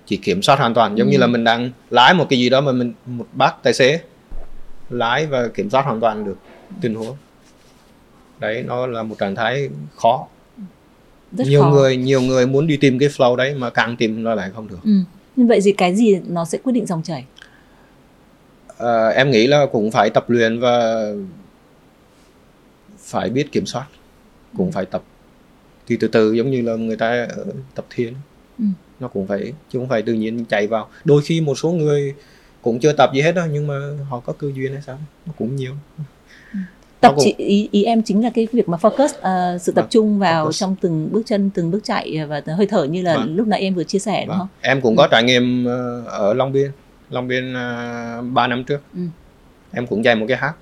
chỉ 0.06 0.18
kiểm 0.18 0.42
soát 0.42 0.60
hoàn 0.60 0.74
toàn 0.74 0.98
giống 0.98 1.08
ừ. 1.08 1.12
như 1.12 1.18
là 1.18 1.28
mình 1.28 1.44
đang 1.44 1.72
lái 1.90 2.14
một 2.14 2.26
cái 2.30 2.40
gì 2.40 2.50
đó 2.50 2.62
mà 2.62 2.72
mình 2.72 2.94
một 3.06 3.28
bác 3.34 3.64
tài 3.64 3.74
xế 3.74 4.00
lái 4.90 5.26
và 5.26 5.48
kiểm 5.48 5.70
soát 5.70 5.86
hoàn 5.86 6.00
toàn 6.00 6.26
được 6.26 6.38
tình 6.82 6.96
huống 6.96 7.16
đấy 8.40 8.64
nó 8.68 8.88
là 8.88 9.04
một 9.04 9.16
trạng 9.20 9.36
thái 9.36 9.70
khó 9.96 10.28
Rất 11.32 11.48
nhiều 11.48 11.62
khó. 11.62 11.70
người 11.70 11.98
nhiều 11.98 12.22
người 12.22 12.48
muốn 12.48 12.68
đi 12.68 12.78
tìm 12.78 13.00
cái 13.00 13.10
flow 13.10 13.36
đấy 13.36 13.56
mà 13.58 13.70
càng 13.70 13.96
tìm 13.98 14.24
nó 14.24 14.36
lại 14.36 14.50
không 14.56 14.68
được 14.68 14.80
ừ. 14.84 14.92
như 15.36 15.46
vậy 15.46 15.62
gì 15.62 15.72
cái 15.72 15.96
gì 15.96 16.20
nó 16.28 16.46
sẽ 16.46 16.58
quyết 16.58 16.74
định 16.74 16.86
dòng 16.86 17.04
chảy 17.04 17.26
à, 18.78 19.08
em 19.08 19.32
nghĩ 19.32 19.48
là 19.48 19.66
cũng 19.66 19.92
phải 19.92 20.10
tập 20.10 20.30
luyện 20.30 20.60
và 20.60 21.06
phải 22.98 23.30
biết 23.30 23.52
kiểm 23.52 23.66
soát 23.66 23.86
cũng 24.58 24.68
ừ. 24.68 24.72
phải 24.74 24.86
tập 24.86 25.04
thì 25.88 25.98
từ 26.00 26.08
từ 26.08 26.34
giống 26.34 26.52
như 26.52 26.62
là 26.62 26.76
người 26.76 26.96
ta 26.96 27.28
tập 27.76 27.86
thiền 27.90 28.14
ừ. 28.60 28.66
nó 29.00 29.08
cũng 29.08 29.28
phải 29.28 29.54
chứ 29.70 29.80
không 29.80 29.90
phải 29.90 30.02
tự 30.02 30.14
nhiên 30.14 30.46
chạy 30.46 30.68
vào 30.68 30.90
đôi 31.04 31.22
khi 31.22 31.42
một 31.42 31.56
số 31.56 31.72
người 31.72 32.14
cũng 32.62 32.80
chưa 32.80 32.94
tập 32.94 33.12
gì 33.14 33.22
hết 33.22 33.32
đâu 33.32 33.46
nhưng 33.52 33.68
mà 33.68 33.80
họ 34.10 34.20
có 34.20 34.34
cơ 34.34 34.48
duyên 34.56 34.74
hay 34.74 34.82
sao 34.82 34.98
nó 35.26 35.34
cũng 35.38 35.56
nhiều 35.56 35.74
ừ. 36.54 36.60
tập 37.00 37.14
cũng... 37.16 37.24
chỉ, 37.24 37.36
ý, 37.38 37.70
ý 37.72 37.84
em 37.84 38.04
chính 38.04 38.24
là 38.24 38.30
cái 38.30 38.48
việc 38.52 38.70
mà 38.70 38.78
focus 38.78 39.06
uh, 39.56 39.62
sự 39.62 39.72
tập 39.72 39.82
vâng, 39.82 39.90
trung 39.90 40.20
vào 40.20 40.50
focus. 40.50 40.52
trong 40.52 40.76
từng 40.82 41.10
bước 41.12 41.24
chân 41.26 41.50
từng 41.50 41.72
bước 41.72 41.84
chạy 41.84 42.26
và 42.26 42.42
hơi 42.48 42.68
thở 42.68 42.84
như 42.84 43.02
là 43.02 43.18
vâng. 43.18 43.36
lúc 43.36 43.48
nãy 43.48 43.62
em 43.62 43.74
vừa 43.74 43.84
chia 43.84 44.00
sẻ 44.00 44.26
vâng. 44.28 44.28
đúng 44.28 44.38
không 44.38 44.48
em 44.62 44.82
cũng 44.82 44.96
có 44.96 45.04
ừ. 45.04 45.08
trải 45.12 45.24
nghiệm 45.24 45.66
ở 46.06 46.34
Long 46.34 46.52
Biên 46.52 46.72
Long 47.10 47.28
Biên 47.28 47.52
uh, 47.52 47.56
ờ, 47.56 48.22
3 48.22 48.48
năm 48.48 48.64
trước. 48.64 48.82
Ừ. 48.94 49.02
em 49.72 49.88
cũng 49.88 50.04
chạy 50.04 50.16
một 50.16 50.26
cái 50.28 50.38
hát. 50.38 50.54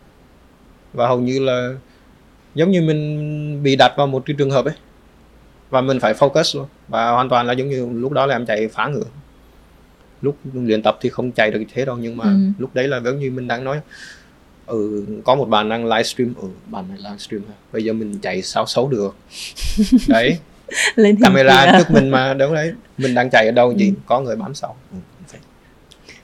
Và 0.93 1.07
hầu 1.07 1.19
như 1.19 1.39
là 1.39 1.73
giống 2.55 2.71
như 2.71 2.81
mình 2.81 3.63
bị 3.63 3.75
đặt 3.75 3.93
vào 3.97 4.07
một 4.07 4.23
cái 4.25 4.35
trường 4.37 4.51
hợp 4.51 4.65
ấy. 4.65 4.75
Và 5.69 5.81
mình 5.81 5.99
phải 5.99 6.13
focus 6.13 6.59
luôn. 6.59 6.67
Và 6.87 7.11
hoàn 7.11 7.29
toàn 7.29 7.47
là 7.47 7.53
giống 7.53 7.69
như 7.69 7.89
lúc 7.93 8.11
đó 8.11 8.25
là 8.25 8.35
em 8.35 8.45
chạy 8.45 8.67
phá 8.67 8.87
ngựa. 8.87 9.05
Lúc 10.21 10.37
luyện 10.53 10.81
tập 10.81 10.97
thì 11.01 11.09
không 11.09 11.31
chạy 11.31 11.51
được 11.51 11.63
thế 11.73 11.85
đâu 11.85 11.97
nhưng 11.97 12.17
mà 12.17 12.23
ừ. 12.23 12.37
lúc 12.57 12.69
đấy 12.73 12.87
là 12.87 12.99
giống 12.99 13.19
như 13.19 13.31
mình 13.31 13.47
đang 13.47 13.63
nói. 13.63 13.79
Ừ 14.65 15.05
có 15.25 15.35
một 15.35 15.45
bạn 15.45 15.69
đang 15.69 15.85
livestream 15.85 16.33
ừ 16.41 16.47
bạn 16.67 16.85
này 16.89 16.97
livestream 16.97 17.43
bây 17.71 17.83
giờ 17.83 17.93
mình 17.93 18.19
chạy 18.21 18.41
sao 18.41 18.65
xấu 18.65 18.87
được. 18.87 19.15
Đấy. 20.07 20.37
Lên 20.95 21.17
camera 21.21 21.77
trước 21.77 21.91
mình 21.91 22.09
mà 22.09 22.33
đúng 22.33 22.53
đấy. 22.53 22.73
Mình 22.97 23.15
đang 23.15 23.29
chạy 23.29 23.45
ở 23.45 23.51
đâu 23.51 23.73
gì 23.77 23.87
ừ. 23.87 23.93
có 24.05 24.21
người 24.21 24.35
bám 24.35 24.53
sau. 24.53 24.75
Ừ, 24.91 24.97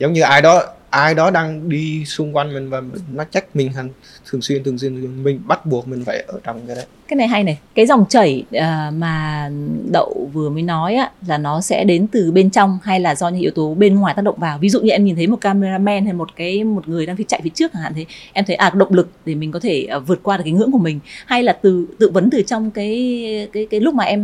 giống 0.01 0.13
như 0.13 0.21
ai 0.21 0.41
đó 0.41 0.63
ai 0.89 1.13
đó 1.13 1.31
đang 1.31 1.69
đi 1.69 2.05
xung 2.05 2.35
quanh 2.35 2.53
mình 2.53 2.69
và 2.69 2.81
nó 3.13 3.23
trách 3.23 3.55
mình 3.55 3.71
hành 3.73 3.89
thường 4.25 4.41
xuyên 4.41 4.63
thường 4.63 4.77
xuyên 4.77 5.23
mình 5.23 5.41
bắt 5.47 5.65
buộc 5.65 5.87
mình 5.87 6.05
phải 6.05 6.23
ở 6.27 6.39
trong 6.43 6.61
cái 6.67 6.75
đấy. 6.75 6.85
Cái 7.07 7.15
này 7.15 7.27
hay 7.27 7.43
này. 7.43 7.59
Cái 7.75 7.85
dòng 7.85 8.05
chảy 8.09 8.43
uh, 8.57 8.93
mà 8.93 9.49
đậu 9.91 10.29
vừa 10.33 10.49
mới 10.49 10.63
nói 10.63 10.95
á 10.95 11.11
là 11.27 11.37
nó 11.37 11.61
sẽ 11.61 11.83
đến 11.83 12.07
từ 12.07 12.31
bên 12.31 12.49
trong 12.49 12.79
hay 12.83 12.99
là 12.99 13.15
do 13.15 13.29
những 13.29 13.41
yếu 13.41 13.51
tố 13.51 13.73
bên 13.73 13.95
ngoài 13.95 14.13
tác 14.13 14.21
động 14.21 14.39
vào? 14.39 14.57
Ví 14.57 14.69
dụ 14.69 14.81
như 14.81 14.89
em 14.89 15.05
nhìn 15.05 15.15
thấy 15.15 15.27
một 15.27 15.41
cameraman 15.41 16.05
hay 16.05 16.13
một 16.13 16.35
cái 16.35 16.63
một 16.63 16.87
người 16.87 17.05
đang 17.05 17.15
phía 17.15 17.23
chạy 17.27 17.41
phía 17.43 17.49
trước 17.49 17.71
chẳng 17.73 17.81
hạn 17.81 17.93
thế 17.95 18.05
em 18.33 18.45
thấy 18.45 18.55
à 18.55 18.69
động 18.69 18.93
lực 18.93 19.09
để 19.25 19.35
mình 19.35 19.51
có 19.51 19.59
thể 19.59 19.87
uh, 19.97 20.07
vượt 20.07 20.19
qua 20.23 20.37
được 20.37 20.43
cái 20.43 20.53
ngưỡng 20.53 20.71
của 20.71 20.77
mình. 20.77 20.99
Hay 21.25 21.43
là 21.43 21.53
từ 21.53 21.87
tự 21.99 22.09
vấn 22.09 22.29
từ 22.29 22.41
trong 22.41 22.71
cái 22.71 23.49
cái 23.53 23.67
cái 23.71 23.79
lúc 23.79 23.95
mà 23.95 24.03
em 24.03 24.21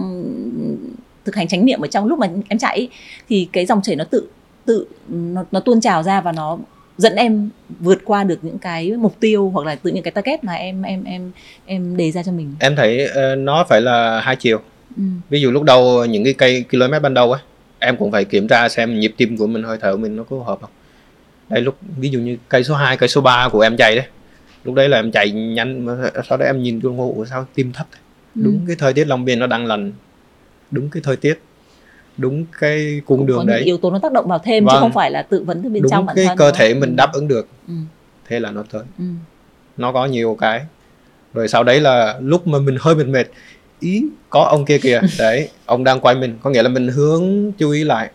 ừ, 0.00 0.24
thực 1.24 1.34
hành 1.34 1.48
chánh 1.48 1.64
niệm 1.64 1.80
ở 1.80 1.88
trong 1.88 2.06
lúc 2.06 2.18
mà 2.18 2.28
em 2.48 2.58
chạy 2.58 2.88
thì 3.28 3.48
cái 3.52 3.66
dòng 3.66 3.82
chảy 3.82 3.96
nó 3.96 4.04
tự 4.04 4.28
tự 4.68 4.86
nó, 5.08 5.44
nó 5.52 5.60
tuôn 5.60 5.80
trào 5.80 6.02
ra 6.02 6.20
và 6.20 6.32
nó 6.32 6.58
dẫn 6.98 7.14
em 7.14 7.50
vượt 7.80 7.98
qua 8.04 8.24
được 8.24 8.38
những 8.42 8.58
cái 8.58 8.90
mục 8.90 9.20
tiêu 9.20 9.50
hoặc 9.54 9.66
là 9.66 9.74
tự 9.74 9.90
những 9.90 10.02
cái 10.02 10.12
target 10.12 10.44
mà 10.44 10.52
em 10.52 10.82
em 10.82 11.04
em 11.04 11.30
em 11.66 11.96
đề 11.96 12.10
ra 12.10 12.22
cho 12.22 12.32
mình. 12.32 12.54
Em 12.60 12.76
thấy 12.76 13.08
uh, 13.10 13.38
nó 13.38 13.64
phải 13.68 13.80
là 13.80 14.20
hai 14.20 14.36
chiều. 14.36 14.60
Ừ. 14.96 15.02
ví 15.30 15.40
dụ 15.40 15.50
lúc 15.50 15.62
đầu 15.62 16.04
những 16.04 16.24
cái 16.24 16.32
cây 16.32 16.64
km 16.70 17.02
ban 17.02 17.14
đầu 17.14 17.32
ấy 17.32 17.40
em 17.78 17.96
cũng 17.96 18.12
phải 18.12 18.24
kiểm 18.24 18.48
tra 18.48 18.68
xem 18.68 19.00
nhịp 19.00 19.14
tim 19.16 19.36
của 19.36 19.46
mình 19.46 19.62
hơi 19.62 19.78
thở 19.80 19.96
mình 19.96 20.16
nó 20.16 20.24
có 20.30 20.36
hợp 20.36 20.58
không. 20.60 20.70
Đây 21.48 21.60
lúc 21.60 21.76
ví 21.98 22.08
dụ 22.10 22.20
như 22.20 22.36
cây 22.48 22.64
số 22.64 22.74
2, 22.74 22.96
cây 22.96 23.08
số 23.08 23.20
3 23.20 23.48
của 23.48 23.60
em 23.60 23.76
chạy 23.76 23.96
đấy 23.96 24.06
lúc 24.64 24.74
đấy 24.74 24.88
là 24.88 24.98
em 24.98 25.10
chạy 25.10 25.30
nhanh 25.30 25.86
sau 26.28 26.38
đó 26.38 26.46
em 26.46 26.62
nhìn 26.62 26.80
đồng 26.80 26.98
hồ 26.98 27.24
sao 27.30 27.46
tim 27.54 27.72
thấp 27.72 27.86
ừ. 28.34 28.40
đúng 28.44 28.64
cái 28.66 28.76
thời 28.78 28.92
tiết 28.92 29.06
Long 29.06 29.24
Biên 29.24 29.38
nó 29.38 29.46
đang 29.46 29.66
lành. 29.66 29.92
Đúng 30.70 30.90
cái 30.90 31.02
thời 31.04 31.16
tiết 31.16 31.38
đúng 32.18 32.44
cái 32.60 33.00
cung 33.06 33.26
đường 33.26 33.46
đấy. 33.46 33.62
yếu 33.62 33.78
tố 33.78 33.90
nó 33.90 33.98
tác 33.98 34.12
động 34.12 34.28
vào 34.28 34.38
thêm 34.38 34.64
vâng. 34.64 34.74
chứ 34.74 34.80
không 34.80 34.92
phải 34.92 35.10
là 35.10 35.22
tự 35.22 35.42
vấn 35.42 35.62
từ 35.62 35.68
bên 35.68 35.82
đúng 35.82 35.90
trong 35.90 36.06
bản 36.06 36.16
cái 36.16 36.24
thân. 36.26 36.38
cơ 36.38 36.50
thể 36.50 36.74
mình 36.74 36.96
đáp 36.96 37.12
ứng 37.12 37.28
được. 37.28 37.48
Ừ. 37.68 37.74
thế 38.28 38.40
là 38.40 38.50
nó 38.50 38.64
tới. 38.70 38.82
Ừ. 38.98 39.04
nó 39.76 39.92
có 39.92 40.06
nhiều 40.06 40.36
cái. 40.40 40.66
Rồi 41.34 41.48
sau 41.48 41.64
đấy 41.64 41.80
là 41.80 42.18
lúc 42.20 42.46
mà 42.46 42.58
mình 42.58 42.76
hơi 42.80 42.94
mệt 42.94 43.06
mệt 43.06 43.26
ý 43.80 44.04
có 44.30 44.42
ông 44.44 44.64
kia 44.64 44.78
kìa. 44.78 45.00
Đấy 45.18 45.48
ông 45.66 45.84
đang 45.84 46.00
quay 46.00 46.14
mình. 46.14 46.38
Có 46.42 46.50
nghĩa 46.50 46.62
là 46.62 46.68
mình 46.68 46.88
hướng 46.88 47.52
chú 47.58 47.70
ý 47.70 47.84
lại. 47.84 48.10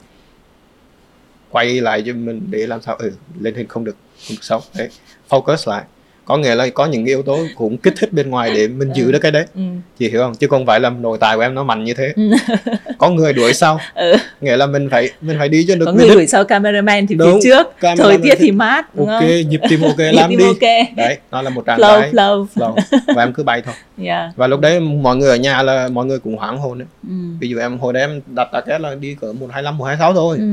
Quay 1.50 1.82
lại 1.82 2.04
cho 2.06 2.14
mình 2.14 2.42
để 2.50 2.68
làm 2.68 2.82
sao? 2.82 2.96
Ừ 2.96 3.12
lên 3.40 3.56
hình 3.56 3.68
không 3.68 3.84
được 3.84 3.96
không 4.28 4.36
được 4.36 4.44
xấu. 4.44 4.62
Đấy 4.78 4.90
focus 5.30 5.72
lại 5.72 5.84
có 6.26 6.38
nghĩa 6.38 6.56
là 6.56 6.68
có 6.74 6.86
những 6.86 7.06
cái 7.06 7.08
yếu 7.10 7.24
tố 7.24 7.40
cũng 7.56 7.78
kích 7.78 7.94
thích 8.00 8.14
bên 8.14 8.30
ngoài 8.30 8.52
để 8.56 8.68
mình 8.68 8.92
giữ 8.94 9.06
Ừ. 9.06 9.12
được 9.12 9.20
cái 9.20 9.32
đấy 9.32 9.46
ừ. 9.56 9.62
chị 10.00 10.10
hiểu 10.10 10.22
không 10.22 10.36
chứ 10.36 10.48
không 10.48 10.66
phải 10.66 10.80
là 10.80 10.90
nội 10.90 11.18
tài 11.22 11.36
của 11.36 11.42
em 11.42 11.56
nó 11.56 11.64
mạnh 11.64 11.84
như 11.84 11.94
thế 11.94 12.14
Ừ. 12.16 12.24
có 12.98 13.10
người 13.10 13.34
đuổi 13.34 13.54
sau 13.54 13.80
Ừ. 13.96 14.16
nghĩa 14.42 14.58
là 14.58 14.66
mình 14.66 14.90
phải 14.90 15.10
mình 15.22 15.38
phải 15.40 15.50
đi 15.50 15.66
cho 15.68 15.76
được 15.76 15.86
có 15.86 15.92
người 15.92 16.08
thích. 16.08 16.14
đuổi 16.16 16.28
sau 16.28 16.44
cameraman 16.46 17.08
thì 17.08 17.16
Đúng, 17.16 17.34
phía 17.34 17.40
trước 17.44 17.68
thời 17.98 18.18
tiết 18.24 18.36
thì 18.40 18.52
mát 18.52 18.96
đúng 18.96 19.08
ok 19.08 19.20
không 19.22 19.50
nhịp 19.50 19.62
tim 19.70 19.82
ok 19.82 19.98
Nhịp 19.98 20.12
làm 20.14 20.30
đi 20.38 20.46
ok 20.46 20.96
đấy 20.98 21.18
nó 21.32 21.42
là 21.42 21.50
một 21.50 21.66
trạng 21.66 21.80
flow 21.80 22.00
thái 22.00 22.12
flow 22.12 22.46
flow 22.56 22.76
và 23.16 23.24
em 23.24 23.34
cứ 23.34 23.44
bay 23.44 23.62
thôi 23.62 23.74
yeah. 24.06 24.30
và 24.36 24.48
lúc 24.48 24.60
đấy 24.60 24.80
mọi 24.80 25.16
người 25.16 25.30
ở 25.30 25.36
nhà 25.36 25.64
là 25.64 25.88
mọi 25.92 26.06
người 26.06 26.20
cũng 26.20 26.38
hoảng 26.38 26.58
hồn 26.58 26.78
đấy 26.80 26.88
ừ. 27.08 27.14
ví 27.40 27.50
dụ 27.50 27.58
em 27.60 27.78
hồi 27.78 27.94
đấy 27.94 28.04
em 28.04 28.22
đặt 28.28 28.48
target 28.52 28.82
là 28.82 28.96
đi 28.96 29.16
cỡ 29.22 29.34
một 29.34 29.48
hai 29.52 29.62
năm 29.64 29.78
một 29.78 29.86
hai 29.86 29.96
sáu 30.00 30.14
thôi 30.14 30.38
Ừ. 30.40 30.46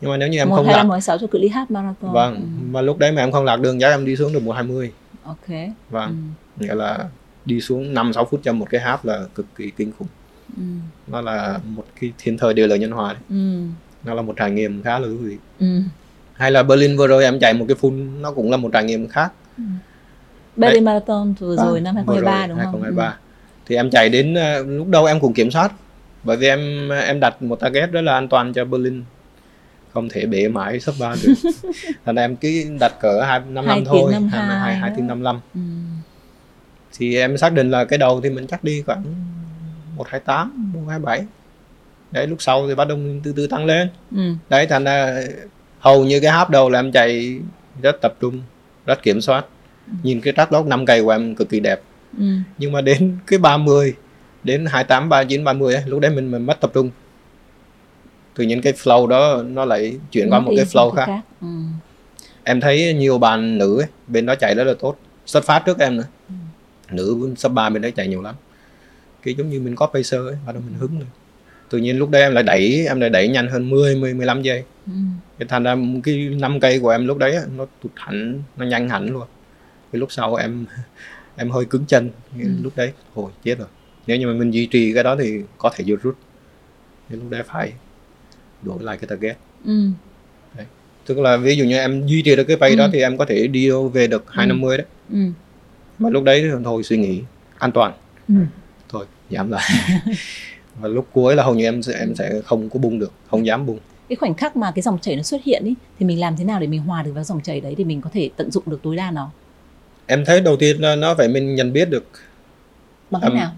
nhưng 0.00 0.10
mà 0.10 0.16
nếu 0.16 0.28
như 0.28 0.38
em 0.38 0.48
một 0.48 0.56
không 0.56 0.64
hai 0.66 0.72
lạc 0.74 0.78
năm 0.78 0.88
một 0.88 1.00
sáu 1.00 1.18
cho 1.18 1.26
cự 1.26 1.38
ly 1.38 1.48
half 1.48 1.66
marathon 1.68 2.12
vâng 2.12 2.34
ừ. 2.34 2.40
mà 2.70 2.80
lúc 2.80 2.98
đấy 2.98 3.12
mà 3.12 3.22
em 3.22 3.32
không 3.32 3.44
lạc 3.44 3.56
đường 3.60 3.80
chắc 3.80 3.90
em 3.90 4.04
đi 4.04 4.16
xuống 4.16 4.32
được 4.32 4.42
một 4.42 4.52
hai 4.52 4.62
mươi 4.64 4.92
ok 5.22 5.46
vâng 5.90 6.22
ừ. 6.60 6.64
nghĩa 6.66 6.74
là 6.74 7.08
đi 7.44 7.60
xuống 7.60 7.94
5 7.94 8.12
6 8.12 8.24
phút 8.24 8.40
cho 8.44 8.52
một 8.52 8.66
cái 8.70 8.80
half 8.80 8.98
là 9.02 9.24
cực 9.34 9.46
kỳ 9.56 9.70
kinh 9.70 9.92
khủng 9.98 10.08
Ừ. 10.56 10.62
nó 11.06 11.20
là 11.20 11.58
một 11.64 11.84
cái 12.00 12.12
thiên 12.18 12.38
thời 12.38 12.54
địa 12.54 12.66
lợi 12.66 12.78
nhân 12.78 12.90
hòa 12.90 13.12
đấy. 13.12 13.22
Ừ. 13.30 13.60
nó 14.04 14.14
là 14.14 14.22
một 14.22 14.34
trải 14.36 14.50
nghiệm 14.50 14.82
khá 14.82 14.98
là 14.98 15.08
thú 15.08 15.16
vị 15.16 15.36
Ừ. 15.60 15.80
hay 16.32 16.50
là 16.50 16.62
Berlin 16.62 16.96
vừa 16.96 17.06
rồi 17.06 17.24
em 17.24 17.38
chạy 17.40 17.54
một 17.54 17.64
cái 17.68 17.76
full 17.80 18.20
nó 18.20 18.32
cũng 18.32 18.50
là 18.50 18.56
một 18.56 18.70
trải 18.72 18.84
nghiệm 18.84 19.08
khác 19.08 19.32
Berlin 20.56 20.84
Marathon 20.84 21.34
vừa 21.38 21.56
rồi 21.56 21.66
Vâng, 21.72 21.84
năm 21.84 21.94
vừa 21.94 22.00
2023 22.14 22.38
rồi, 22.38 22.48
đúng 22.48 22.58
không? 22.58 22.82
2023 22.82 23.16
thì 23.66 23.76
em 23.76 23.90
chạy 23.90 24.08
đến 24.08 24.34
ờ, 24.34 24.62
lúc 24.64 24.88
đầu 24.88 25.04
em 25.04 25.20
cũng 25.20 25.32
kiểm 25.34 25.50
soát 25.50 25.72
bởi 26.24 26.36
vì 26.36 26.46
em 26.48 26.88
em 26.88 27.20
đặt 27.20 27.42
một 27.42 27.56
target 27.60 27.90
rất 27.92 28.00
là 28.00 28.12
an 28.14 28.28
toàn 28.28 28.52
cho 28.52 28.64
Berlin 28.64 29.02
không 29.92 30.08
thể 30.08 30.26
bể 30.26 30.48
mãi 30.48 30.80
sắp 30.80 30.94
ba 31.00 31.14
được. 31.22 31.34
Thành 32.04 32.16
em 32.16 32.36
cứ 32.36 32.64
đặt 32.80 32.92
cỡ 33.00 33.20
hai 33.22 33.40
năm 33.48 33.66
năm 33.66 33.84
thôi 33.84 34.12
năm 34.12 34.28
hai 34.32 34.76
hai 34.76 34.92
tiếng 34.96 35.06
năm 35.06 35.22
năm. 35.22 35.40
Ừ. 35.54 35.60
thì 36.98 37.16
em 37.16 37.38
xác 37.38 37.52
định 37.52 37.70
là 37.70 37.84
cái 37.84 37.98
đầu 37.98 38.20
thì 38.20 38.30
mình 38.30 38.46
chắc 38.46 38.64
đi 38.64 38.82
khoảng 38.86 39.04
một 39.96 40.08
hai 40.08 40.20
tám 40.20 40.72
một 40.74 40.80
hai 40.88 40.98
bảy. 40.98 41.24
Đấy 42.10 42.26
lúc 42.26 42.42
sau 42.42 42.68
thì 42.68 42.74
bắt 42.74 42.88
đầu 42.88 42.98
từ 43.24 43.32
từ 43.36 43.46
tăng 43.46 43.64
lên. 43.64 43.88
Ừ. 44.16 44.32
đấy 44.48 44.66
thành 44.66 44.84
ra 44.84 45.22
hầu 45.78 46.04
như 46.04 46.20
cái 46.20 46.30
háp 46.30 46.50
đầu 46.50 46.70
là 46.70 46.78
em 46.78 46.92
chạy 46.92 47.40
rất 47.82 48.00
tập 48.00 48.14
trung 48.20 48.42
rất 48.86 49.02
kiểm 49.02 49.20
soát. 49.20 49.44
Nhìn 50.02 50.20
cái 50.20 50.32
track 50.36 50.52
log 50.52 50.68
5 50.68 50.86
cây 50.86 51.02
của 51.02 51.10
em 51.10 51.34
cực 51.34 51.48
kỳ 51.48 51.60
đẹp. 51.60 51.80
Ừ. 52.18 52.24
nhưng 52.58 52.72
mà 52.72 52.80
đến 52.80 53.18
cái 53.26 53.38
30 53.38 53.94
đến 54.44 54.66
28 54.66 55.08
39 55.08 55.44
30 55.44 55.74
ấy, 55.74 55.84
lúc 55.86 56.00
đấy 56.00 56.10
mình, 56.10 56.30
mình 56.30 56.46
mất 56.46 56.60
tập 56.60 56.70
trung 56.74 56.90
tự 58.38 58.44
nhiên 58.44 58.60
cái 58.62 58.72
flow 58.72 59.06
đó 59.06 59.42
nó 59.46 59.64
lại 59.64 59.98
chuyển 60.12 60.30
qua 60.30 60.40
một 60.40 60.52
cái 60.56 60.64
flow 60.64 60.90
khác. 60.90 61.20
Ừ. 61.40 61.46
em 62.44 62.60
thấy 62.60 62.94
nhiều 62.94 63.18
bạn 63.18 63.58
nữ 63.58 63.80
ấy, 63.80 63.86
bên 64.06 64.26
đó 64.26 64.34
chạy 64.34 64.54
rất 64.54 64.64
là 64.64 64.74
tốt. 64.80 64.96
Xuất 65.26 65.44
phát 65.44 65.62
trước 65.66 65.78
em 65.78 65.96
nữa 65.96 66.04
Ừ. 66.28 66.34
nữ 66.90 67.34
sub 67.36 67.52
3 67.52 67.70
bên 67.70 67.82
đấy 67.82 67.92
chạy 67.96 68.08
nhiều 68.08 68.22
lắm. 68.22 68.34
Cái 69.22 69.34
giống 69.34 69.50
như 69.50 69.60
mình 69.60 69.76
có 69.76 69.86
pacer 69.86 70.20
ấy 70.20 70.36
bắt 70.46 70.52
đầu 70.52 70.62
mình 70.66 70.74
hứng 70.78 70.98
rồi. 70.98 71.08
Tự 71.70 71.78
nhiên 71.78 71.98
lúc 71.98 72.10
đấy 72.10 72.22
em 72.22 72.32
lại 72.34 72.42
đẩy 72.42 72.86
em 72.88 73.00
lại 73.00 73.10
đẩy 73.10 73.28
nhanh 73.28 73.48
hơn 73.48 73.70
10 73.70 73.96
10 73.96 74.14
15 74.14 74.42
giây. 74.42 74.62
Ừ. 74.86 74.92
cái 75.38 75.48
thành 75.48 75.62
ra 75.64 75.76
cái 76.04 76.28
năm 76.40 76.60
cây 76.60 76.78
của 76.78 76.88
em 76.90 77.06
lúc 77.06 77.18
đấy 77.18 77.36
nó 77.56 77.66
tụt 77.82 77.92
hẳn 77.96 78.42
nó 78.56 78.64
nhanh 78.66 78.88
hẳn 78.88 79.06
luôn. 79.10 79.26
Cái 79.92 80.00
lúc 80.00 80.12
sau 80.12 80.34
em 80.34 80.66
em 81.36 81.50
hơi 81.50 81.64
cứng 81.64 81.84
chân. 81.86 82.10
Ừ. 82.40 82.48
lúc 82.62 82.72
đấy 82.76 82.92
hồi 83.14 83.30
chết 83.44 83.58
rồi. 83.58 83.68
Nếu 84.06 84.16
như 84.16 84.26
mà 84.26 84.32
mình 84.32 84.50
duy 84.50 84.66
trì 84.66 84.94
cái 84.94 85.04
đó 85.04 85.16
thì 85.16 85.40
có 85.58 85.70
thể 85.76 85.84
rút 85.84 86.00
rút. 86.02 86.16
Thì 87.08 87.16
lúc 87.16 87.30
đấy 87.30 87.42
phải 87.46 87.72
đổi 88.62 88.82
lại 88.82 88.96
cái 88.96 89.08
target 89.08 89.36
Ừ. 89.64 89.88
tức 91.06 91.18
là 91.18 91.36
ví 91.36 91.56
dụ 91.56 91.64
như 91.64 91.76
em 91.78 92.06
duy 92.06 92.22
trì 92.22 92.36
được 92.36 92.44
cái 92.44 92.76
đó 92.76 92.84
Ừ. 92.84 92.90
thì 92.92 93.00
em 93.00 93.16
có 93.18 93.24
thể 93.24 93.46
đi 93.46 93.70
về 93.92 94.06
được 94.06 94.24
250 94.28 94.76
đấy 94.76 94.86
Ừ. 95.12 95.18
mà 95.98 96.10
lúc 96.10 96.24
đấy 96.24 96.40
thì 96.42 96.48
thôi 96.64 96.82
suy 96.82 96.96
nghĩ 96.96 97.22
an 97.58 97.72
toàn 97.72 97.92
Ừ. 98.28 98.34
thôi 98.88 99.06
giảm 99.30 99.50
lại 99.50 99.62
và 100.80 100.88
lúc 100.88 101.08
cuối 101.12 101.36
là 101.36 101.42
hầu 101.42 101.54
như 101.54 101.64
em 101.64 101.82
sẽ 101.82 101.92
em 101.98 102.14
sẽ 102.14 102.40
không 102.44 102.70
có 102.70 102.78
bung 102.78 102.98
được 102.98 103.12
không 103.30 103.46
dám 103.46 103.66
bung 103.66 103.78
cái 104.08 104.16
khoảnh 104.16 104.34
khắc 104.34 104.56
mà 104.56 104.70
cái 104.70 104.82
dòng 104.82 104.98
chảy 104.98 105.16
nó 105.16 105.22
xuất 105.22 105.42
hiện 105.44 105.64
ý 105.64 105.74
thì 105.98 106.06
mình 106.06 106.20
làm 106.20 106.36
thế 106.36 106.44
nào 106.44 106.60
để 106.60 106.66
mình 106.66 106.80
hòa 106.80 107.02
được 107.02 107.12
vào 107.14 107.24
dòng 107.24 107.40
chảy 107.42 107.60
đấy 107.60 107.74
để 107.78 107.84
mình 107.84 108.00
có 108.00 108.10
thể 108.12 108.30
tận 108.36 108.50
dụng 108.50 108.62
được 108.66 108.80
tối 108.82 108.96
đa 108.96 109.10
nó 109.10 109.30
em 110.06 110.24
thấy 110.24 110.40
đầu 110.40 110.56
tiên 110.56 110.80
là 110.80 110.96
nó 110.96 111.14
phải 111.14 111.28
mình 111.28 111.54
nhận 111.54 111.72
biết 111.72 111.90
được 111.90 112.04
bằng 113.10 113.22
cách 113.22 113.30
Ừm. 113.30 113.36
nào 113.38 113.52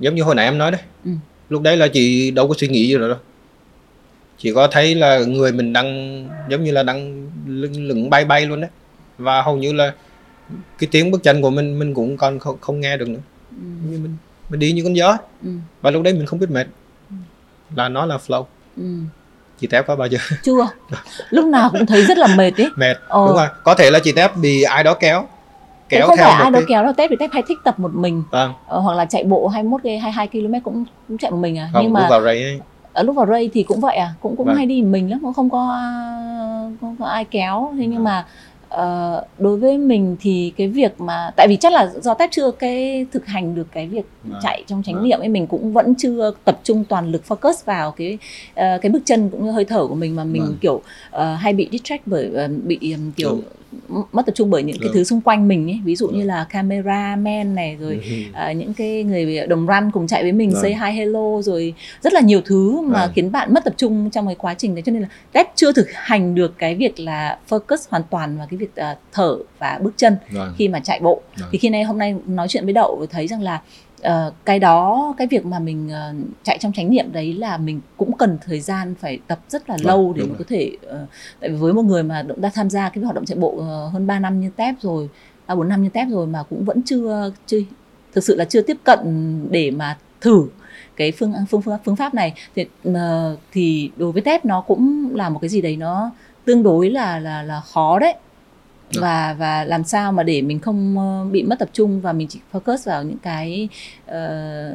giống 0.00 0.14
như 0.14 0.22
hồi 0.22 0.34
nãy 0.34 0.44
em 0.44 0.58
nói 0.58 0.70
đấy 0.70 0.80
Ừ. 1.04 1.10
lúc 1.48 1.62
đấy 1.62 1.76
là 1.76 1.88
chị 1.88 2.30
đâu 2.30 2.48
có 2.48 2.54
suy 2.58 2.68
nghĩ 2.68 2.88
gì 2.88 2.96
nữa 2.98 3.08
đâu 3.08 3.18
chỉ 4.38 4.52
có 4.54 4.66
thấy 4.66 4.94
là 4.94 5.18
người 5.18 5.52
mình 5.52 5.72
đang 5.72 5.88
giống 6.48 6.64
như 6.64 6.72
là 6.72 6.82
đang 6.82 7.30
lưng 7.46 7.88
lửng 7.88 8.10
bay 8.10 8.24
bay 8.24 8.46
luôn 8.46 8.60
đấy. 8.60 8.70
Và 9.18 9.42
hầu 9.42 9.56
như 9.56 9.72
là 9.72 9.92
cái 10.78 10.88
tiếng 10.90 11.10
bước 11.10 11.22
chân 11.22 11.42
của 11.42 11.50
mình 11.50 11.78
mình 11.78 11.94
cũng 11.94 12.16
còn 12.16 12.38
không, 12.38 12.56
không 12.60 12.80
nghe 12.80 12.96
được 12.96 13.08
nữa. 13.08 13.20
Ừ. 13.50 13.56
như 13.90 13.98
mình 13.98 14.16
mình 14.48 14.60
đi 14.60 14.72
như 14.72 14.82
con 14.84 14.96
gió 14.96 15.16
Ừ. 15.44 15.48
và 15.82 15.90
lúc 15.90 16.02
đấy 16.02 16.12
mình 16.14 16.26
không 16.26 16.38
biết 16.38 16.50
mệt. 16.50 16.66
Là 17.76 17.88
nó 17.88 18.06
là 18.06 18.18
flow. 18.26 18.44
Ừ. 18.76 18.84
chị 19.60 19.66
tép 19.66 19.86
có 19.86 19.96
bao 19.96 20.08
giờ? 20.08 20.18
Chưa. 20.42 20.66
Lúc 21.30 21.44
nào 21.44 21.70
cũng 21.72 21.86
thấy 21.86 22.02
rất 22.02 22.18
là 22.18 22.26
mệt 22.36 22.50
ấy. 22.60 22.68
Mệt 22.76 22.96
Ờ. 23.08 23.26
đúng 23.26 23.36
rồi. 23.36 23.46
Có 23.64 23.74
thể 23.74 23.90
là 23.90 23.98
chị 24.04 24.12
tép 24.12 24.36
bị 24.36 24.62
ai 24.62 24.84
đó 24.84 24.94
kéo 24.94 25.26
Thế 25.90 25.98
kéo 25.98 26.06
không 26.06 26.16
theo 26.16 26.26
phải 26.26 26.34
ai 26.42 26.50
đó 26.50 26.58
cái 26.58 26.66
kéo 26.68 26.84
đâu 26.84 26.92
tép 26.96 27.10
thì 27.10 27.16
tép 27.18 27.30
hay 27.32 27.42
thích 27.48 27.58
tập 27.64 27.78
một 27.78 27.94
mình. 27.94 28.22
Vâng. 28.30 28.52
Ờ, 28.66 28.78
hoặc 28.78 28.94
là 28.94 29.04
chạy 29.04 29.24
bộ 29.24 29.48
21 29.48 29.80
cái 29.84 29.98
22 29.98 30.28
km 30.28 30.54
cũng 30.64 30.84
cũng 31.08 31.18
chạy 31.18 31.30
một 31.30 31.36
mình 31.36 31.58
à. 31.58 31.70
Không 31.72 31.82
nhưng 31.84 31.92
mà 31.92 32.06
vào 32.10 32.20
ấy, 32.20 32.60
ở 32.94 33.02
lúc 33.02 33.16
vào 33.16 33.26
ray 33.26 33.50
thì 33.54 33.62
cũng 33.62 33.80
vậy 33.80 33.96
à 33.96 34.14
cũng 34.20 34.36
cũng 34.36 34.46
Vâng. 34.46 34.56
hay 34.56 34.66
đi 34.66 34.82
mình 34.82 35.10
lắm 35.10 35.18
cũng 35.22 35.32
không 35.32 35.50
có 35.50 35.80
không 36.80 36.96
có 36.98 37.06
ai 37.06 37.24
kéo 37.24 37.72
thế 37.78 37.86
nhưng 37.86 37.94
Vâng. 37.94 38.04
mà 38.04 38.26
ờ, 38.68 39.24
đối 39.38 39.56
với 39.56 39.78
mình 39.78 40.16
thì 40.20 40.52
cái 40.56 40.68
việc 40.68 41.00
mà 41.00 41.30
tại 41.36 41.48
vì 41.48 41.56
chắc 41.56 41.72
là 41.72 41.90
do 42.02 42.14
tép 42.14 42.30
chưa 42.32 42.50
cái 42.50 43.06
thực 43.12 43.26
hành 43.26 43.54
được 43.54 43.66
cái 43.72 43.86
việc 43.86 44.04
Vâng. 44.24 44.40
chạy 44.42 44.64
trong 44.66 44.82
chánh 44.82 44.94
Vâng. 44.94 45.04
niệm 45.04 45.18
ấy 45.20 45.28
mình 45.28 45.46
cũng 45.46 45.72
vẫn 45.72 45.94
chưa 45.98 46.30
tập 46.44 46.60
trung 46.64 46.84
toàn 46.88 47.10
lực 47.12 47.22
focus 47.28 47.52
vào 47.64 47.90
cái 47.90 48.18
ờ, 48.54 48.78
cái 48.82 48.90
bước 48.90 49.02
chân 49.04 49.28
cũng 49.30 49.44
như 49.44 49.50
hơi 49.50 49.64
thở 49.64 49.86
của 49.86 49.94
mình 49.94 50.16
mà 50.16 50.24
mình 50.24 50.42
Vâng. 50.42 50.56
kiểu 50.60 50.82
ờ, 51.10 51.34
hay 51.34 51.52
bị 51.52 51.68
distract 51.72 52.02
bởi 52.06 52.30
ờ, 52.34 52.48
bị 52.64 52.78
ừm, 52.92 53.12
kiểu 53.12 53.38
mất 54.12 54.26
tập 54.26 54.32
trung 54.34 54.50
bởi 54.50 54.62
những 54.62 54.76
cái 54.78 54.84
Đúng. 54.88 54.94
thứ 54.94 55.04
xung 55.04 55.20
quanh 55.20 55.48
mình 55.48 55.70
ấy 55.70 55.80
ví 55.84 55.96
dụ 55.96 56.08
như 56.08 56.18
Vâng. 56.18 56.26
là 56.26 56.46
cameraman 56.50 57.54
này 57.54 57.76
rồi 57.80 58.00
Ừ. 58.04 58.10
à, 58.32 58.52
những 58.52 58.74
cái 58.74 59.02
người 59.02 59.46
đồng 59.46 59.66
run 59.66 59.90
cùng 59.92 60.06
chạy 60.06 60.22
với 60.22 60.32
mình 60.32 60.50
Vâng. 60.50 60.62
say 60.62 60.74
hi 60.74 60.98
hello 60.98 61.42
rồi 61.42 61.74
rất 62.02 62.12
là 62.12 62.20
nhiều 62.20 62.40
thứ 62.44 62.80
mà 62.80 63.00
Vâng. 63.00 63.10
khiến 63.14 63.32
bạn 63.32 63.54
mất 63.54 63.64
tập 63.64 63.74
trung 63.76 64.10
trong 64.10 64.26
cái 64.26 64.34
quá 64.34 64.54
trình 64.54 64.74
đấy 64.74 64.82
cho 64.86 64.92
nên 64.92 65.02
là 65.02 65.08
Tép 65.32 65.46
chưa 65.56 65.72
thực 65.72 65.86
hành 65.92 66.34
được 66.34 66.54
cái 66.58 66.74
việc 66.74 67.00
là 67.00 67.38
focus 67.48 67.76
hoàn 67.90 68.02
toàn 68.10 68.38
vào 68.38 68.46
cái 68.50 68.58
việc 68.58 68.76
à, 68.76 68.96
thở 69.12 69.36
và 69.58 69.78
bước 69.82 69.92
chân 69.96 70.16
vâng. 70.30 70.54
khi 70.58 70.68
mà 70.68 70.80
chạy 70.80 71.00
bộ 71.00 71.20
Vâng. 71.38 71.48
thì 71.52 71.58
khi 71.58 71.68
nay 71.68 71.82
hôm 71.82 71.98
nay 71.98 72.14
nói 72.26 72.48
chuyện 72.48 72.64
với 72.64 72.72
đậu 72.72 73.06
thấy 73.10 73.26
rằng 73.26 73.42
là 73.42 73.60
ờ, 74.04 74.32
cái 74.44 74.58
đó 74.58 75.14
cái 75.18 75.26
việc 75.26 75.46
mà 75.46 75.58
mình 75.58 75.88
ờ, 75.88 76.14
chạy 76.42 76.58
trong 76.60 76.72
chánh 76.72 76.90
niệm 76.90 77.12
đấy 77.12 77.34
là 77.34 77.56
mình 77.56 77.80
cũng 77.96 78.16
cần 78.16 78.38
thời 78.46 78.60
gian 78.60 78.94
phải 79.00 79.18
tập 79.26 79.38
rất 79.48 79.68
là 79.70 79.76
Vâng, 79.76 79.86
lâu 79.86 80.12
để 80.16 80.22
mình 80.22 80.34
có 80.38 80.44
thể 80.48 80.70
ờ, 80.86 81.06
tại 81.40 81.50
vì 81.50 81.56
với 81.56 81.72
một 81.72 81.82
người 81.82 82.02
mà 82.02 82.22
đã 82.36 82.50
tham 82.54 82.70
gia 82.70 82.88
cái 82.88 83.04
hoạt 83.04 83.14
động 83.14 83.24
chạy 83.24 83.38
bộ 83.38 83.54
ờ, 83.58 83.88
hơn 83.88 84.06
3 84.06 84.18
năm 84.18 84.40
như 84.40 84.50
Tép 84.56 84.74
rồi 84.80 85.08
ba 85.46 85.54
bốn 85.54 85.68
năm 85.68 85.82
như 85.82 85.88
Tép 85.88 86.08
rồi 86.10 86.26
mà 86.26 86.42
cũng 86.42 86.64
vẫn 86.64 86.82
chưa 86.82 87.32
chưa 87.46 87.58
thực 88.12 88.24
sự 88.24 88.36
là 88.36 88.44
chưa 88.44 88.62
tiếp 88.62 88.76
cận 88.84 88.98
để 89.50 89.70
mà 89.70 89.98
thử 90.20 90.46
cái 90.96 91.12
phương 91.12 91.32
phương 91.50 91.62
phương, 91.62 91.78
phương 91.84 91.96
pháp 91.96 92.14
này 92.14 92.34
thì 92.56 92.66
ờ, 92.94 93.36
thì 93.52 93.90
đối 93.96 94.12
với 94.12 94.22
Tép 94.22 94.44
nó 94.44 94.60
cũng 94.60 95.10
là 95.14 95.28
một 95.28 95.38
cái 95.38 95.48
gì 95.48 95.60
đấy 95.60 95.76
nó 95.76 96.10
tương 96.44 96.62
đối 96.62 96.90
là 96.90 97.18
là 97.18 97.42
là 97.42 97.60
khó 97.60 97.98
đấy 97.98 98.14
Dạ. 98.94 99.00
và 99.02 99.34
và 99.38 99.64
làm 99.64 99.84
sao 99.84 100.12
mà 100.12 100.22
để 100.22 100.42
mình 100.42 100.60
không 100.60 100.98
ờ, 100.98 101.24
bị 101.30 101.42
mất 101.42 101.58
tập 101.58 101.68
trung 101.72 102.00
và 102.00 102.12
mình 102.12 102.28
chỉ 102.28 102.38
focus 102.52 102.76
vào 102.84 103.02
những 103.02 103.18
cái 103.22 103.68
ờ, 104.06 104.72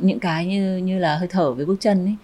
những 0.00 0.18
cái 0.20 0.46
như 0.46 0.76
như 0.76 0.98
là 0.98 1.16
hơi 1.16 1.28
thở 1.28 1.52
với 1.52 1.66
bước 1.66 1.76
chân 1.80 2.04
ấy? 2.06 2.14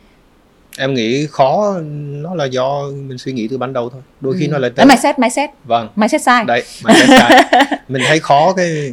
Em 0.78 0.94
nghĩ 0.94 1.26
khó 1.26 1.74
nó 2.22 2.34
là 2.34 2.44
do 2.44 2.82
mình 3.06 3.18
suy 3.18 3.32
nghĩ 3.32 3.48
từ 3.48 3.58
ban 3.58 3.72
đầu 3.72 3.90
thôi. 3.90 4.02
Đôi 4.20 4.34
khi 4.38 4.46
Ừ. 4.46 4.50
nó 4.50 4.58
lại 4.58 4.70
Đấy, 4.76 4.86
mindset 4.86 5.18
mindset. 5.18 5.50
Vâng. 5.64 5.88
Mindset 5.96 6.22
sai. 6.22 6.44
Đấy 6.44 6.62
mà 6.84 6.92
sai. 7.08 7.44
Mình 7.88 8.02
thấy 8.08 8.20
khó 8.20 8.52
cái 8.52 8.92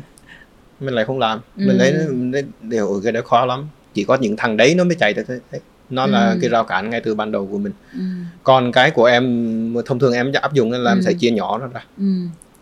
mình 0.79 0.93
lại 0.93 1.05
không 1.05 1.19
làm. 1.19 1.39
Ừ. 1.57 1.63
mình 1.67 1.77
thấy 1.79 1.93
mình 2.09 2.31
thấy 2.31 2.43
đều 2.61 2.87
"Ừ, 2.89 3.01
cái 3.03 3.11
đó 3.11 3.21
khó 3.25 3.45
lắm. 3.45 3.67
Chỉ 3.93 4.03
có 4.03 4.15
những 4.15 4.35
thằng 4.37 4.57
đấy 4.57 4.75
nó 4.75 4.83
mới 4.83 4.95
chạy 4.95 5.13
được 5.13 5.23
thế 5.27 5.59
Nó 5.89 6.05
là 6.07 6.31
Ừ. 6.31 6.37
cái 6.41 6.49
rào 6.49 6.63
cản 6.63 6.89
ngay 6.89 7.01
từ 7.01 7.15
ban 7.15 7.31
đầu 7.31 7.47
của 7.51 7.57
mình. 7.57 7.71
Ừ, 7.93 7.99
còn 8.43 8.71
cái 8.71 8.91
của 8.91 9.05
em 9.05 9.75
thông 9.85 9.99
thường 9.99 10.13
em 10.13 10.31
áp 10.41 10.53
dụng 10.53 10.71
là 10.71 10.91
em 10.91 10.97
Ừ. 10.97 11.01
sẽ 11.01 11.13
chia 11.13 11.31
nhỏ 11.31 11.57
nó 11.57 11.67
ra. 11.67 11.83
Ừ, 11.97 12.03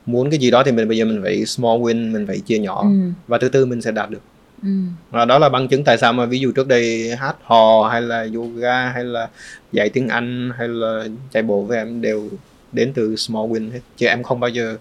muốn 0.06 0.30
cái 0.30 0.40
gì 0.40 0.52
đó 0.52 0.64
thì 0.66 0.72
mình 0.72 0.88
bây 0.88 0.98
giờ 0.98 1.06
mình 1.06 1.20
phải 1.24 1.46
small 1.46 1.82
win 1.82 2.12
mình 2.12 2.28
phải 2.28 2.40
chia 2.40 2.60
nhỏ. 2.60 2.82
Ừ, 2.82 3.10
và 3.28 3.38
từ 3.38 3.50
từ 3.50 3.66
mình 3.66 3.82
sẽ 3.82 3.92
đạt 3.92 4.10
được. 4.10 4.22
Ừ, 4.64 4.70
và 5.12 5.26
đó 5.26 5.40
là 5.40 5.50
bằng 5.50 5.68
chứng 5.68 5.84
tại 5.84 5.98
sao 5.98 6.14
mà 6.14 6.26
ví 6.26 6.40
dụ 6.40 6.52
trước 6.52 6.68
đây 6.68 7.16
hát 7.16 7.36
hò 7.44 7.90
hay 7.92 8.02
là 8.02 8.28
yoga 8.36 8.90
hay 8.90 9.04
là 9.04 9.30
dạy 9.72 9.90
tiếng 9.90 10.08
Anh 10.08 10.52
hay 10.58 10.68
là 10.68 11.04
chạy 11.32 11.44
bộ 11.44 11.62
với 11.62 11.78
em 11.78 12.02
đều 12.02 12.30
đến 12.72 12.92
từ 12.96 13.16
small 13.16 13.46
win 13.52 13.72
hết. 13.72 13.80
Chứ 13.98 14.06
em 14.08 14.24
không 14.24 14.40
bao 14.40 14.50
giờ 14.50 14.78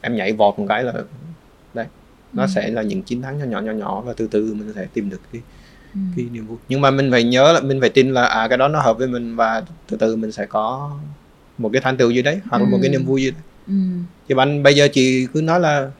em 0.00 0.16
nhảy 0.16 0.32
vọt 0.32 0.58
một 0.58 0.66
cái 0.68 0.84
là 0.84 0.92
đấy 1.74 1.86
nó 2.32 2.42
Ừ. 2.42 2.48
sẽ 2.54 2.70
là 2.70 2.82
những 2.82 3.02
chiến 3.02 3.22
thắng 3.22 3.38
nhỏ 3.38 3.44
nhỏ 3.44 3.60
nhỏ 3.60 3.72
nhỏ 3.72 4.00
và 4.00 4.12
từ 4.16 4.28
từ 4.30 4.54
mình 4.54 4.72
sẽ 4.74 4.86
tìm 4.94 5.10
được 5.10 5.20
cái 5.32 5.42
ừ. 5.96 6.00
cái 6.16 6.24
niềm 6.32 6.46
vui 6.46 6.58
nhưng 6.68 6.80
mà 6.80 6.90
mình 6.90 7.10
phải 7.10 7.24
nhớ 7.24 7.52
là 7.52 7.60
mình 7.60 7.80
phải 7.80 7.90
tin 7.90 8.12
là 8.14 8.26
à 8.26 8.48
cái 8.48 8.58
đó 8.58 8.68
nó 8.68 8.80
hợp 8.80 8.98
với 8.98 9.08
mình 9.08 9.36
và 9.36 9.62
từ 9.88 9.96
từ 9.96 10.16
mình 10.16 10.32
sẽ 10.32 10.46
có 10.46 10.90
một 11.58 11.70
cái 11.72 11.82
thành 11.82 11.96
tựu 11.96 12.10
gì 12.10 12.22
đấy 12.22 12.40
hoặc 12.50 12.58
là 12.58 12.64
một 12.64 12.78
cái 12.82 12.88
Ừ. 12.88 12.92
niềm 12.92 13.04
vui 13.04 13.22
gì 13.22 13.30
đấy 13.30 13.40
Ừ. 13.68 13.74
chứ 14.28 14.34
bạn 14.34 14.62
bây 14.62 14.74
giờ 14.74 14.88
chị 14.92 15.26
cứ 15.34 15.42
nói 15.42 15.60
là 15.60 15.90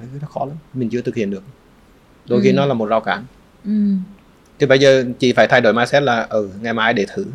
"Ừ, 0.00 0.06
nó 0.22 0.28
khó 0.28 0.44
lắm 0.44 0.56
mình 0.74 0.88
chưa 0.90 1.00
thực 1.00 1.14
hiện 1.14 1.30
được 1.30 1.42
đôi 2.28 2.40
khi 2.42 2.48
Ừ. 2.50 2.54
nó 2.54 2.66
là 2.66 2.74
một 2.74 2.86
rào 2.86 3.00
cản 3.00 3.24
ừ. 3.64 3.70
thì 4.58 4.66
bây 4.66 4.78
giờ 4.78 5.04
chị 5.18 5.32
phải 5.32 5.46
thay 5.46 5.60
đổi 5.60 5.72
mindset 5.72 6.02
là 6.02 6.26
ừ 6.30 6.50
ngày 6.62 6.72
mai 6.74 6.92
để 6.92 7.06
thử 7.14 7.26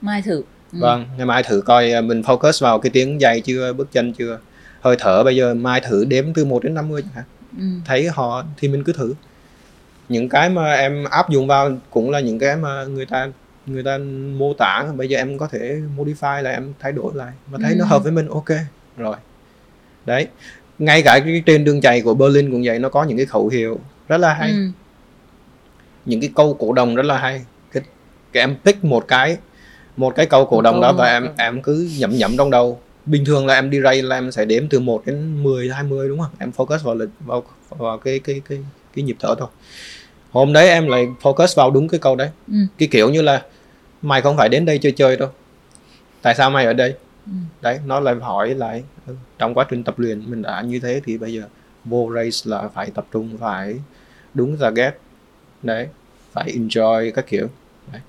mai 0.00 0.22
thử 0.22 0.36
ừ. 0.72 0.78
vâng 0.80 1.04
ngày 1.16 1.26
mai 1.26 1.42
thử 1.42 1.60
coi 1.60 1.92
à, 1.92 2.00
mình 2.00 2.20
focus 2.20 2.64
vào 2.64 2.78
cái 2.78 2.90
tiếng 2.90 3.18
giày 3.20 3.40
chưa 3.40 3.72
bước 3.72 3.92
chân 3.92 4.12
chưa 4.12 4.38
hơi 4.80 4.96
thở 4.98 5.24
bây 5.24 5.36
giờ 5.36 5.54
mai 5.54 5.80
thử 5.80 6.04
đếm 6.04 6.24
từ 6.34 6.44
1 6.44 6.64
đến 6.64 6.74
50 6.74 7.02
chẳng 7.02 7.12
hạn 7.14 7.24
Ừ. 7.58 7.64
thấy 7.84 8.08
họ 8.08 8.44
thì 8.56 8.68
mình 8.68 8.84
cứ 8.84 8.92
thử 8.92 9.14
những 10.08 10.28
cái 10.28 10.50
mà 10.50 10.72
em 10.72 11.04
áp 11.04 11.30
dụng 11.30 11.46
vào 11.46 11.72
cũng 11.90 12.10
là 12.10 12.20
những 12.20 12.38
cái 12.38 12.56
mà 12.56 12.84
người 12.84 13.06
ta 13.06 13.28
người 13.66 13.82
ta 13.82 13.98
mô 14.38 14.54
tả. 14.58 14.84
Bây 14.96 15.08
giờ 15.08 15.18
em 15.18 15.38
có 15.38 15.48
thể 15.52 15.76
modify 15.98 16.42
lại 16.42 16.54
em 16.54 16.72
thay 16.80 16.92
đổi 16.92 17.12
lại 17.14 17.32
mà 17.52 17.58
thấy 17.62 17.74
nó 17.74 17.84
Ừ. 17.84 17.88
hợp 17.88 18.02
với 18.02 18.12
mình 18.12 18.28
ok. 18.28 18.48
Rồi. 18.96 19.16
Đấy. 20.06 20.26
Ngay 20.78 21.02
cả 21.02 21.18
cái 21.24 21.42
trên 21.46 21.64
đường 21.64 21.80
chạy 21.80 22.00
của 22.00 22.14
Berlin 22.14 22.50
cũng 22.50 22.62
vậy 22.64 22.78
nó 22.78 22.88
có 22.88 23.04
những 23.04 23.16
cái 23.16 23.26
khẩu 23.26 23.48
hiệu 23.48 23.80
rất 24.08 24.16
là 24.18 24.34
hay. 24.34 24.50
Ừ. 24.50 24.68
những 26.04 26.20
cái 26.20 26.30
câu 26.34 26.54
cổ 26.54 26.72
động 26.72 26.94
rất 26.94 27.02
là 27.06 27.18
hay. 27.18 27.44
Cái, 27.72 27.82
cái 28.32 28.42
em 28.42 28.56
pick 28.64 28.84
một 28.84 29.04
cái 29.08 29.36
một 29.96 30.14
cái 30.16 30.26
câu 30.26 30.44
cổ 30.46 30.56
Một 30.56 30.62
động 30.62 30.80
đó 30.80 30.92
và 30.92 31.06
em 31.08 31.22
ừ. 31.22 31.28
em 31.36 31.62
cứ 31.62 31.90
nhẩm 31.98 32.10
nhẩm 32.16 32.36
trong 32.36 32.50
đầu. 32.50 32.80
Bình 33.06 33.24
thường 33.24 33.46
là 33.46 33.54
em 33.54 33.70
đi 33.70 33.80
race 33.80 34.02
là 34.02 34.16
em 34.16 34.32
sẽ 34.32 34.44
đếm 34.44 34.68
từ 34.68 34.80
1 34.80 35.02
đến 35.06 35.42
10 35.42 35.68
20 35.70 36.08
đúng 36.08 36.18
không? 36.20 36.30
Em 36.38 36.50
focus 36.56 36.78
vào 36.78 36.94
lịch 36.94 37.08
vào 37.20 37.44
vào 37.68 37.98
cái 37.98 38.18
cái 38.18 38.40
cái 38.48 38.58
cái 38.94 39.04
nhịp 39.04 39.16
thở 39.20 39.34
thôi. 39.38 39.48
Hôm 40.30 40.52
đấy 40.52 40.68
em 40.68 40.88
lại 40.88 41.08
focus 41.22 41.54
vào 41.56 41.70
đúng 41.70 41.88
cái 41.88 42.00
câu 42.00 42.16
đấy. 42.16 42.30
Ừ. 42.48 42.54
cái 42.78 42.88
kiểu 42.92 43.10
như 43.10 43.22
là 43.22 43.42
mày 44.02 44.22
không 44.22 44.36
phải 44.36 44.48
đến 44.48 44.64
đây 44.64 44.78
chơi 44.78 44.92
chơi 44.92 45.16
đâu. 45.16 45.28
Tại 46.22 46.34
sao 46.34 46.50
mày 46.50 46.64
ở 46.66 46.72
đây? 46.72 46.94
Ừ. 47.26 47.32
đấy 47.62 47.80
nó 47.86 48.00
lại 48.00 48.14
hỏi 48.14 48.54
lại 48.54 48.84
ừ, 49.06 49.14
trong 49.38 49.54
quá 49.54 49.66
trình 49.70 49.84
tập 49.84 49.98
luyện 49.98 50.30
mình 50.30 50.42
đã 50.42 50.60
như 50.62 50.80
thế 50.80 51.00
thì 51.04 51.18
bây 51.18 51.32
giờ 51.32 51.42
vô 51.84 52.10
race 52.14 52.50
là 52.50 52.68
phải 52.68 52.90
tập 52.90 53.06
trung 53.12 53.38
phải 53.38 53.80
đúng 54.34 54.56
target 54.56 54.98
đấy 55.62 55.88
phải 56.32 56.52
enjoy 56.52 57.12
các 57.14 57.26
kiểu. 57.26 57.48
Đấy. 57.92 58.00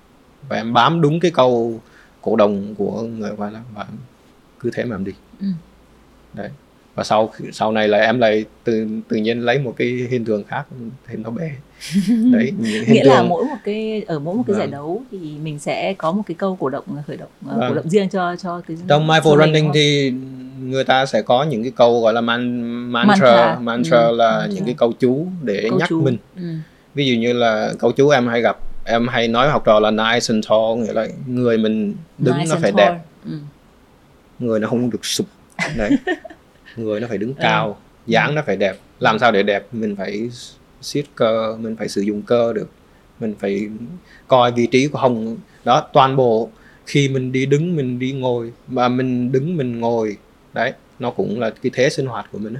và 0.49 0.55
em 0.57 0.73
bám 0.73 1.01
đúng 1.01 1.19
cái 1.19 1.31
câu 1.31 1.79
cổ 2.21 2.35
động 2.35 2.75
của 2.77 3.01
người 3.01 3.31
và 3.31 3.49
là 3.49 3.61
và 3.75 3.85
cứ 4.59 4.69
thế 4.73 4.83
mà 4.85 4.95
em 4.95 5.03
đi. 5.03 5.11
Ừ. 5.41 5.47
đấy 6.33 6.49
và 6.95 7.03
sau 7.03 7.33
sau 7.51 7.71
này 7.71 7.87
là 7.87 7.97
em 7.97 8.19
lại 8.19 8.45
tự 8.63 8.87
tự 9.09 9.17
nhiên 9.17 9.39
lấy 9.39 9.59
một 9.59 9.73
cái 9.77 10.07
hiện 10.09 10.25
tượng 10.25 10.43
khác 10.43 10.63
thêm 11.07 11.23
nó 11.23 11.29
bé 11.29 11.51
đấy 12.31 12.51
nghĩa 12.87 13.03
là 13.03 13.15
tượng 13.17 13.29
mỗi 13.29 13.43
một 13.45 13.55
cái 13.63 14.03
ở 14.07 14.19
mỗi 14.19 14.35
một 14.35 14.43
cái 14.47 14.55
giải 14.55 14.67
Vâng. 14.67 14.71
đấu 14.71 15.03
thì 15.11 15.17
mình 15.43 15.59
sẽ 15.59 15.93
có 15.97 16.11
một 16.11 16.23
cái 16.27 16.35
câu 16.35 16.55
cổ 16.59 16.69
động 16.69 16.83
khởi 17.07 17.17
động 17.17 17.29
Vâng. 17.41 17.59
cổ 17.69 17.75
động 17.75 17.89
riêng 17.89 18.09
cho 18.09 18.35
cho 18.35 18.61
cái 18.67 18.77
trong 18.87 19.07
mindful 19.07 19.37
running 19.45 19.71
thì 19.73 20.13
người 20.61 20.83
ta 20.83 21.05
sẽ 21.05 21.21
có 21.21 21.43
những 21.43 21.63
cái 21.63 21.71
câu 21.75 22.01
gọi 22.01 22.13
là 22.13 22.21
man, 22.21 22.69
mantra 22.91 23.11
Mantra. 23.15 23.59
mantra, 23.59 23.97
Ừ, 23.99 24.15
là 24.15 24.37
mantra. 24.39 24.55
những 24.55 24.65
cái 24.65 24.75
câu 24.77 24.93
chú 24.99 25.27
để 25.41 25.65
Câu 25.69 25.79
nhắc 25.79 25.89
chú. 25.89 26.01
mình 26.01 26.17
ừ. 26.35 26.43
ví 26.95 27.05
dụ 27.07 27.15
như 27.15 27.33
là 27.33 27.73
câu 27.79 27.91
chú 27.91 28.09
em 28.09 28.27
hay 28.27 28.41
gặp 28.41 28.57
em 28.85 29.07
hay 29.07 29.27
nói 29.27 29.49
học 29.49 29.63
trò 29.65 29.79
là 29.79 29.91
nice 29.91 30.25
and 30.29 30.45
tall 30.49 30.75
nghĩa 30.77 30.93
là 30.93 31.07
người 31.27 31.57
mình 31.57 31.95
đứng 32.17 32.37
Nice 32.37 32.49
nó 32.49 32.55
phải 32.61 32.71
tall. 32.71 32.91
đẹp 32.93 32.99
ừ. 33.25 33.31
người 34.39 34.59
nó 34.59 34.67
không 34.67 34.89
được 34.89 35.05
sụp 35.05 35.25
đấy 35.77 35.91
người 36.75 36.99
nó 36.99 37.07
phải 37.07 37.17
đứng 37.17 37.29
Ừ. 37.29 37.39
cao 37.41 37.77
dáng 38.07 38.35
nó 38.35 38.41
phải 38.45 38.55
đẹp. 38.55 38.77
Làm 38.99 39.19
sao 39.19 39.31
để 39.31 39.43
đẹp? 39.43 39.65
Mình 39.71 39.95
phải 39.95 40.29
siết 40.81 41.05
cơ 41.15 41.57
mình 41.59 41.75
phải 41.75 41.87
sử 41.89 42.01
dụng 42.01 42.21
cơ 42.21 42.53
được. 42.53 42.67
Mình 43.19 43.35
phải 43.39 43.69
coi 44.27 44.51
vị 44.51 44.67
trí 44.67 44.87
của 44.87 44.99
hông 44.99 45.37
đó 45.65 45.87
toàn 45.93 46.15
bộ 46.15 46.49
khi 46.85 47.09
mình 47.09 47.31
đi 47.31 47.45
đứng 47.45 47.75
mình 47.75 47.99
đi 47.99 48.11
ngồi 48.11 48.53
mà 48.67 48.87
mình 48.89 49.31
đứng 49.31 49.57
mình 49.57 49.79
ngồi 49.79 50.17
đấy 50.53 50.73
nó 50.99 51.11
cũng 51.11 51.39
là 51.39 51.49
cái 51.49 51.71
thế 51.75 51.89
sinh 51.89 52.05
hoạt 52.05 52.25
của 52.31 52.37
mình 52.37 52.55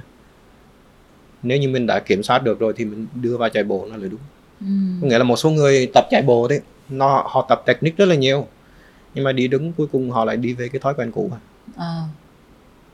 nếu 1.42 1.58
như 1.58 1.68
mình 1.68 1.86
đã 1.86 2.00
kiểm 2.00 2.22
soát 2.22 2.42
được 2.42 2.58
rồi 2.58 2.72
thì 2.76 2.84
mình 2.84 3.06
đưa 3.14 3.36
vào 3.36 3.48
chạy 3.48 3.64
bộ 3.64 3.86
nó 3.90 3.96
là 3.96 4.08
đúng. 4.08 4.20
Ừ. 4.60 4.66
có 5.02 5.08
nghĩa 5.08 5.18
là 5.18 5.24
một 5.24 5.36
số 5.36 5.50
người 5.50 5.90
tập 5.94 6.04
chạy 6.10 6.22
bộ 6.22 6.48
đấy 6.48 6.60
nó 6.88 7.22
họ 7.26 7.46
tập 7.48 7.62
technique 7.66 7.96
rất 7.96 8.06
là 8.08 8.14
nhiều 8.14 8.46
nhưng 9.14 9.24
mà 9.24 9.32
đi 9.32 9.48
đứng 9.48 9.72
cuối 9.72 9.86
cùng 9.92 10.10
họ 10.10 10.24
lại 10.24 10.36
đi 10.36 10.52
về 10.52 10.68
cái 10.68 10.80
thói 10.80 10.94
quen 10.94 11.10
cũ 11.12 11.30
à. 11.76 12.02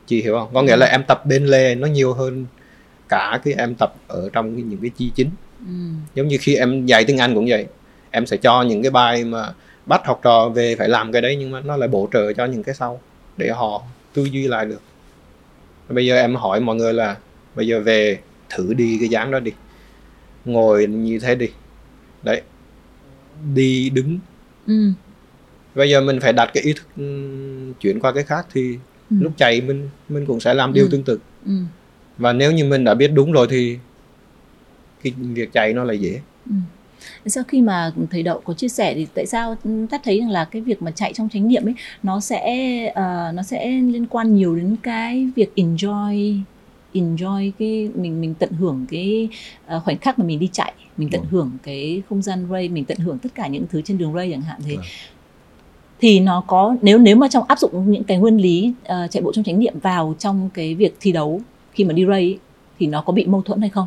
Chị 0.07 0.22
hiểu 0.22 0.38
không? 0.38 0.48
Có 0.55 0.62
nghĩa 0.62 0.76
là 0.76 0.86
em 0.86 1.03
tập 1.09 1.26
bên 1.26 1.46
lề 1.46 1.74
nó 1.74 1.86
nhiều 1.86 2.12
hơn 2.14 2.46
cả 3.09 3.40
cái 3.44 3.55
em 3.59 3.74
tập 3.74 3.94
ở 4.09 4.30
trong 4.32 4.55
cái- 4.55 4.62
những 4.62 4.80
cái 4.82 4.90
chi 4.96 5.11
chính. 5.14 5.30
Ừ. 5.66 5.72
giống 6.14 6.28
như 6.28 6.36
khi 6.40 6.55
em 6.55 6.86
dạy 6.86 7.05
tiếng 7.05 7.18
Anh 7.18 7.34
cũng 7.34 7.46
vậy. 7.48 7.66
Em 8.11 8.26
sẽ 8.26 8.36
cho 8.36 8.62
những 8.62 8.82
cái 8.82 8.90
bài 8.90 9.24
mà 9.24 9.53
bắt 9.86 10.00
học 10.05 10.20
trò 10.22 10.48
về 10.48 10.76
phải 10.76 10.88
làm 10.88 11.12
cái 11.12 11.22
đấy 11.22 11.36
nhưng 11.36 11.50
mà 11.50 11.61
nó 11.61 11.76
lại 11.76 11.88
bổ 11.88 12.09
trợ 12.12 12.32
cho 12.32 12.44
những 12.44 12.62
cái 12.62 12.74
sau 12.74 13.00
để 13.36 13.50
họ 13.50 13.82
tư 14.14 14.24
duy 14.24 14.48
lại 14.48 14.66
được. 14.66 14.80
Bây 15.88 16.07
giờ 16.07 16.16
em 16.16 16.34
hỏi 16.34 16.61
mọi 16.61 16.76
người 16.76 16.92
là 16.92 17.16
bây 17.55 17.66
giờ 17.66 17.80
về 17.80 18.18
thử 18.50 18.74
đi 18.74 18.96
cái 19.00 19.09
dáng 19.09 19.30
đó 19.30 19.40
đi. 19.40 19.53
Ngồi 20.44 20.86
như 20.86 21.18
thế 21.18 21.34
đi. 21.34 21.48
Đấy. 22.22 22.42
Đi 23.55 23.90
đứng. 23.90 24.18
Ừ. 24.66 24.90
bây 25.74 25.90
giờ 25.90 26.00
mình 26.00 26.20
phải 26.20 26.32
đặt 26.32 26.50
cái 26.55 26.62
ý 26.62 26.72
thức 26.72 26.86
ừm, 26.96 27.74
chuyển 27.74 28.00
qua 28.00 28.12
cái 28.12 28.24
khác 28.24 28.46
thì 28.53 28.78
Ừ. 29.20 29.24
lúc 29.24 29.32
chạy 29.36 29.60
mình 29.60 29.88
mình 30.08 30.26
cũng 30.26 30.40
sẽ 30.40 30.54
làm 30.54 30.72
điều 30.72 30.84
Ừ. 30.84 30.88
tương 30.90 31.02
tự 31.02 31.18
Ừ. 31.46 31.52
và 32.18 32.32
nếu 32.32 32.52
như 32.52 32.64
mình 32.64 32.84
đã 32.84 32.94
biết 32.94 33.08
đúng 33.14 33.32
rồi 33.32 33.46
thì 33.50 33.78
cái 35.02 35.12
việc 35.18 35.52
chạy 35.52 35.72
nó 35.72 35.84
là 35.84 35.92
dễ 35.94 36.20
Sau 37.26 37.44
khi 37.48 37.62
mà 37.62 37.92
thầy 38.10 38.22
Đậu 38.22 38.40
có 38.40 38.54
chia 38.54 38.68
sẻ 38.68 38.94
thì 38.94 39.06
tại 39.14 39.26
sao 39.26 39.56
ta 39.90 39.98
thấy 40.04 40.20
rằng 40.20 40.30
là 40.30 40.44
cái 40.44 40.62
việc 40.62 40.82
mà 40.82 40.90
chạy 40.90 41.12
trong 41.12 41.28
chánh 41.32 41.48
niệm 41.48 41.64
ấy 41.68 41.74
nó 42.02 42.20
sẽ 42.20 42.42
ờ, 42.94 43.32
nó 43.34 43.42
sẽ 43.42 43.66
liên 43.68 44.06
quan 44.06 44.34
nhiều 44.34 44.56
đến 44.56 44.76
cái 44.82 45.28
việc 45.36 45.52
enjoy 45.56 46.38
enjoy 46.94 47.50
cái 47.58 47.88
mình 47.94 48.20
mình 48.20 48.34
tận 48.38 48.52
hưởng 48.52 48.86
cái 48.90 49.28
ờ, 49.66 49.80
khoảnh 49.80 49.98
khắc 49.98 50.18
mà 50.18 50.24
mình 50.24 50.38
đi 50.38 50.48
chạy 50.52 50.72
mình 50.96 51.08
tận 51.12 51.20
Vâng. 51.20 51.30
hưởng 51.30 51.50
cái 51.62 52.02
không 52.08 52.22
gian 52.22 52.46
race 52.50 52.68
mình 52.68 52.84
tận 52.84 52.98
hưởng 52.98 53.18
tất 53.18 53.28
cả 53.34 53.46
những 53.46 53.64
thứ 53.70 53.82
trên 53.82 53.98
đường 53.98 54.14
race 54.14 54.30
chẳng 54.30 54.42
hạn 54.42 54.60
thế 54.66 54.76
Vâng. 54.76 54.84
Thì 56.03 56.20
nó 56.20 56.42
có 56.46 56.76
nếu 56.82 56.98
nếu 56.98 57.16
mà 57.16 57.28
trong 57.28 57.44
áp 57.48 57.59
dụng 57.59 57.90
những 57.92 58.05
cái 58.05 58.18
nguyên 58.18 58.36
lý 58.36 58.72
ờ, 58.84 59.07
chạy 59.11 59.22
bộ 59.22 59.32
trong 59.32 59.44
chánh 59.44 59.59
niệm 59.59 59.74
vào 59.82 60.14
trong 60.18 60.50
cái 60.55 60.74
việc 60.74 60.96
thi 61.00 61.12
đấu 61.12 61.40
khi 61.72 61.84
mà 61.84 61.92
đi 61.92 62.05
race 62.07 62.14
ấy, 62.18 62.38
thì 62.78 62.86
nó 62.86 63.00
có 63.07 63.12
bị 63.12 63.26
mâu 63.26 63.42
thuẫn 63.42 63.61
hay 63.61 63.70
không? 63.70 63.86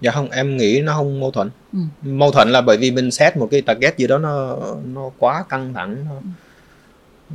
dạ 0.00 0.10
không 0.10 0.30
em 0.30 0.56
nghĩ 0.56 0.80
nó 0.80 0.92
không 0.94 1.20
mâu 1.20 1.30
thuẫn 1.30 1.50
Ừ. 1.72 1.78
mâu 2.02 2.30
thuẫn 2.32 2.48
là 2.48 2.60
bởi 2.60 2.76
vì 2.76 2.90
mình 2.90 3.10
set 3.10 3.36
một 3.36 3.48
cái 3.50 3.60
target 3.62 3.98
gì 3.98 4.06
đó 4.06 4.18
nó 4.18 4.56
nó 4.94 5.10
quá 5.18 5.44
căng 5.48 5.74
thẳng 5.74 5.96
nó, 6.08 6.14
Ừ. 6.14 6.20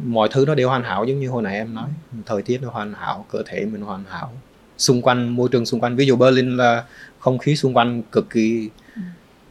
mọi 0.06 0.30
thứ 0.32 0.46
nó 0.48 0.56
đều 0.56 0.70
hoàn 0.70 0.84
hảo 0.84 1.06
giống 1.06 1.20
như 1.20 1.30
hồi 1.30 1.44
nãy 1.44 1.56
em 1.56 1.74
nói 1.74 1.90
thời 2.26 2.42
tiết 2.42 2.62
nó 2.62 2.70
hoàn 2.70 2.94
hảo 2.94 3.26
cơ 3.32 3.40
thể 3.46 3.66
mình 3.66 3.82
hoàn 3.82 4.04
hảo 4.10 4.32
xung 4.78 5.02
quanh 5.02 5.36
môi 5.36 5.50
trường 5.52 5.66
xung 5.66 5.80
quanh 5.80 5.96
ví 5.96 6.06
dụ 6.06 6.16
Berlin 6.16 6.58
là 6.58 6.84
không 7.20 7.38
khí 7.38 7.56
xung 7.56 7.74
quanh 7.78 8.02
cực 8.12 8.30
kỳ 8.30 8.70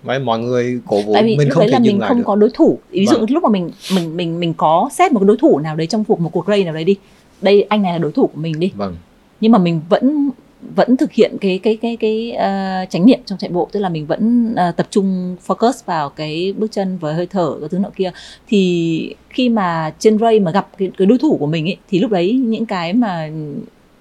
với 0.03 0.19
mọi 0.19 0.39
người 0.39 0.81
cổ 0.87 1.03
vũ 1.03 1.13
tại 1.15 1.23
vì 1.23 1.37
mình 1.37 1.51
không 1.51 1.63
thể 1.63 1.69
là 1.69 1.79
mình 1.79 2.01
không 2.09 2.19
được. 2.19 2.25
có 2.27 2.37
đối 2.37 2.51
thủ. 2.55 2.79
Ví 2.91 3.07
dụ 3.07 3.17
Vâng. 3.17 3.31
lúc 3.31 3.43
mà 3.43 3.49
mình 3.49 3.71
mình 3.95 4.17
mình 4.17 4.41
mình 4.41 4.55
có 4.55 4.89
xét 4.93 5.13
một 5.13 5.21
cái 5.21 5.27
đối 5.27 5.37
thủ 5.37 5.59
nào 5.59 5.77
đấy 5.77 5.87
trong 5.87 6.05
cuộc 6.05 6.21
một 6.21 6.31
cuộc 6.33 6.45
race 6.47 6.65
nào 6.65 6.75
đấy 6.75 6.85
đi. 6.85 6.97
Đây 7.43 7.63
anh 7.69 7.83
này 7.83 7.93
là 7.93 7.99
đối 7.99 8.13
thủ 8.13 8.27
của 8.27 8.41
mình 8.41 8.61
đi. 8.61 8.73
Vâng. 8.75 8.97
Nhưng 9.41 9.53
mà 9.53 9.59
mình 9.59 9.81
vẫn 9.89 10.31
vẫn 10.77 10.97
thực 10.97 11.13
hiện 11.13 11.37
cái 11.41 11.61
cái 11.63 11.77
cái 11.83 11.97
cái 11.97 12.33
ờ, 12.33 12.85
chánh 12.91 13.07
niệm 13.07 13.19
trong 13.27 13.39
chạy 13.39 13.51
bộ. 13.51 13.69
Tức 13.73 13.81
là 13.81 13.89
mình 13.89 14.07
vẫn 14.07 14.55
ờ, 14.57 14.73
tập 14.73 14.87
trung 14.91 15.37
focus 15.47 15.73
vào 15.87 16.09
cái 16.09 16.55
bước 16.59 16.71
chân 16.73 16.99
với 16.99 17.15
hơi 17.15 17.27
thở 17.27 17.57
cái 17.61 17.69
thứ 17.69 17.79
nọ 17.79 17.89
kia. 17.97 18.11
Thì 18.49 19.15
khi 19.31 19.49
mà 19.49 19.93
trên 19.99 20.19
race 20.19 20.39
mà 20.39 20.51
gặp 20.51 20.69
cái, 20.79 20.91
cái 20.99 21.07
đối 21.07 21.19
thủ 21.19 21.37
của 21.41 21.47
mình 21.47 21.69
ấy 21.69 21.77
thì 21.91 21.99
lúc 21.99 22.11
đấy 22.11 22.33
những 22.33 22.67
cái 22.67 22.93
mà 22.93 23.31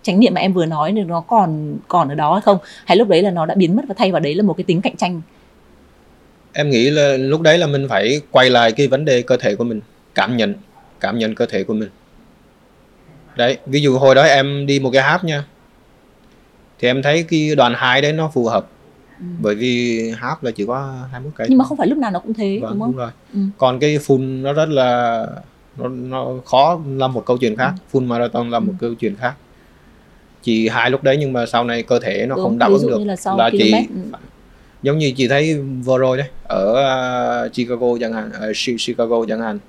chánh 0.04 0.20
niệm 0.20 0.34
mà 0.34 0.42
em 0.42 0.54
vừa 0.54 0.66
nói 0.66 0.92
thì 0.96 1.02
nó 1.04 1.22
còn 1.22 1.76
còn 1.88 2.10
ở 2.10 2.16
đó 2.16 2.34
hay 2.34 2.42
không? 2.42 2.58
Hay 2.86 2.98
lúc 2.98 3.08
đấy 3.08 3.22
là 3.22 3.32
nó 3.32 3.46
đã 3.46 3.56
biến 3.56 3.76
mất 3.76 3.82
và 3.88 3.96
thay 3.98 4.12
vào 4.12 4.20
đấy 4.20 4.36
là 4.36 4.44
một 4.44 4.58
cái 4.58 4.64
tính 4.64 4.82
cạnh 4.82 4.96
tranh 4.96 5.22
em 6.54 6.70
nghĩ 6.70 6.90
là 6.90 7.18
lúc 7.18 7.42
đấy 7.42 7.58
là 7.58 7.68
mình 7.68 7.88
phải 7.90 8.22
quay 8.32 8.50
lại 8.50 8.72
cái 8.72 8.88
vấn 8.88 9.06
đề 9.06 9.22
cơ 9.22 9.38
thể 9.38 9.56
của 9.56 9.64
mình 9.64 9.82
cảm 10.16 10.38
nhận 10.38 10.54
cảm 11.00 11.18
nhận 11.18 11.36
cơ 11.36 11.46
thể 11.46 11.64
của 11.64 11.74
mình. 11.74 11.90
Đấy 13.36 13.58
ví 13.66 13.82
dụ 13.82 13.98
hồi 13.98 14.16
đó 14.16 14.24
em 14.24 14.66
đi 14.66 14.80
một 14.80 14.90
cái 14.94 15.04
hát 15.04 15.24
nha 15.24 15.44
thì 16.80 16.88
em 16.88 17.02
thấy 17.02 17.24
cái 17.24 17.56
đoàn 17.56 17.74
hai 17.78 18.02
đấy 18.02 18.14
nó 18.14 18.32
phù 18.34 18.48
hợp. 18.48 18.68
Ừ. 19.20 19.26
bởi 19.42 19.56
vì 19.56 20.02
hát 20.18 20.44
là 20.44 20.52
chỉ 20.52 20.66
có 20.66 20.94
21 21.12 21.34
cây 21.36 21.48
nhưng 21.50 21.58
mà 21.58 21.66
không 21.66 21.78
phải 21.78 21.88
lúc 21.88 21.98
nào 21.98 22.12
nó 22.12 22.20
cũng 22.20 22.34
thế 22.34 22.60
vâng, 22.62 22.70
đúng 22.72 22.80
đúng 22.80 22.88
không? 22.88 22.96
rồi. 22.98 23.10
Ừ. 23.34 23.40
còn 23.58 23.80
cái 23.80 23.98
full 23.98 24.42
nó 24.42 24.54
rất 24.54 24.70
là 24.70 25.26
nó, 25.78 25.88
nó 25.88 26.28
khó 26.46 26.80
là 26.88 27.08
một 27.08 27.24
câu 27.26 27.38
chuyện 27.38 27.56
khác. 27.56 27.74
Full 27.92 28.06
marathon 28.08 28.50
là 28.50 28.60
một 28.60 28.74
Ừ. 28.80 28.86
câu 28.88 28.94
chuyện 29.00 29.16
khác. 29.16 29.34
Chỉ 30.44 30.68
hai 30.68 30.90
lúc 30.92 31.04
đấy 31.04 31.18
nhưng 31.20 31.34
mà 31.34 31.46
sau 31.46 31.64
này 31.64 31.84
cơ 31.84 32.00
thể 32.00 32.26
nó 32.26 32.36
Đúng, 32.36 32.44
không 32.46 32.58
đáp 32.60 32.68
ứng 32.70 32.88
được. 32.90 32.98
như 33.00 33.06
là 33.06 33.16
sau 33.16 33.40
chỉ 33.52 33.72
km, 33.72 33.96
ừ. 33.96 34.18
Giống 34.84 34.98
như 34.98 35.12
chị 35.18 35.28
thấy 35.28 35.60
vừa 35.62 35.98
rồi 35.98 36.18
đấy 36.18 36.28
ở 36.44 36.72
uh, 37.46 37.54
Chicago 37.54 37.88
chẳng 38.00 38.14
hạn 38.14 38.32
ở 38.32 38.52
Chi- 38.56 38.76
Chicago 38.80 39.26
chẳng 39.28 39.40
hạn. 39.42 39.60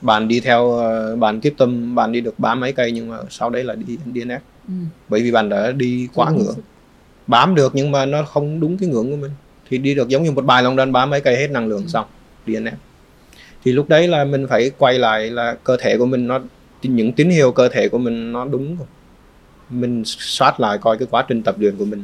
Bạn 0.00 0.28
đi 0.28 0.40
theo 0.40 0.62
uh, 0.64 1.18
bạn 1.18 1.40
tiếp 1.40 1.54
tâm 1.58 1.94
bạn 1.94 2.12
đi 2.12 2.20
được 2.20 2.34
ba 2.38 2.54
mấy 2.54 2.72
cây 2.72 2.92
nhưng 2.92 3.08
mà 3.08 3.16
sau 3.30 3.50
đấy 3.50 3.64
là 3.64 3.74
đi 3.74 3.98
DNF 4.14 4.38
Ừ. 4.68 4.72
bởi 5.08 5.22
vì 5.22 5.30
bạn 5.32 5.48
đã 5.48 5.72
đi 5.72 6.08
quá 6.14 6.26
Đúng. 6.30 6.38
ngưỡng. 6.38 6.56
Bám 7.26 7.54
được 7.54 7.72
nhưng 7.74 7.90
mà 7.92 8.06
nó 8.06 8.22
không 8.22 8.60
đúng 8.60 8.78
cái 8.78 8.88
ngưỡng 8.88 9.10
của 9.10 9.16
mình. 9.16 9.30
Thì 9.70 9.78
đi 9.78 9.94
được 9.94 10.08
giống 10.08 10.22
như 10.22 10.32
một 10.32 10.44
bài 10.44 10.62
long 10.62 10.76
run 10.76 10.92
bám 10.92 11.10
mấy 11.10 11.20
cây 11.20 11.36
hết 11.36 11.50
năng 11.50 11.66
lượng 11.68 11.82
Ừ. 11.82 11.88
xong 11.88 12.06
DNF 12.46 12.72
thì 13.64 13.72
lúc 13.72 13.88
đấy 13.88 14.08
là 14.08 14.24
mình 14.24 14.46
phải 14.48 14.70
quay 14.78 14.98
lại 14.98 15.30
là 15.30 15.56
cơ 15.64 15.76
thể 15.80 15.98
của 15.98 16.06
mình 16.06 16.26
nó 16.26 16.40
những 16.82 17.12
tín 17.12 17.30
hiệu 17.30 17.52
cơ 17.52 17.68
thể 17.68 17.88
của 17.88 17.98
mình 17.98 18.32
nó 18.32 18.44
đúng 18.44 18.76
rồi. 18.76 18.86
Mình 19.70 20.02
soát 20.06 20.60
lại 20.60 20.78
coi 20.78 20.98
cái 20.98 21.08
quá 21.10 21.24
trình 21.28 21.42
tập 21.42 21.54
luyện 21.58 21.76
của 21.76 21.84
mình 21.84 22.02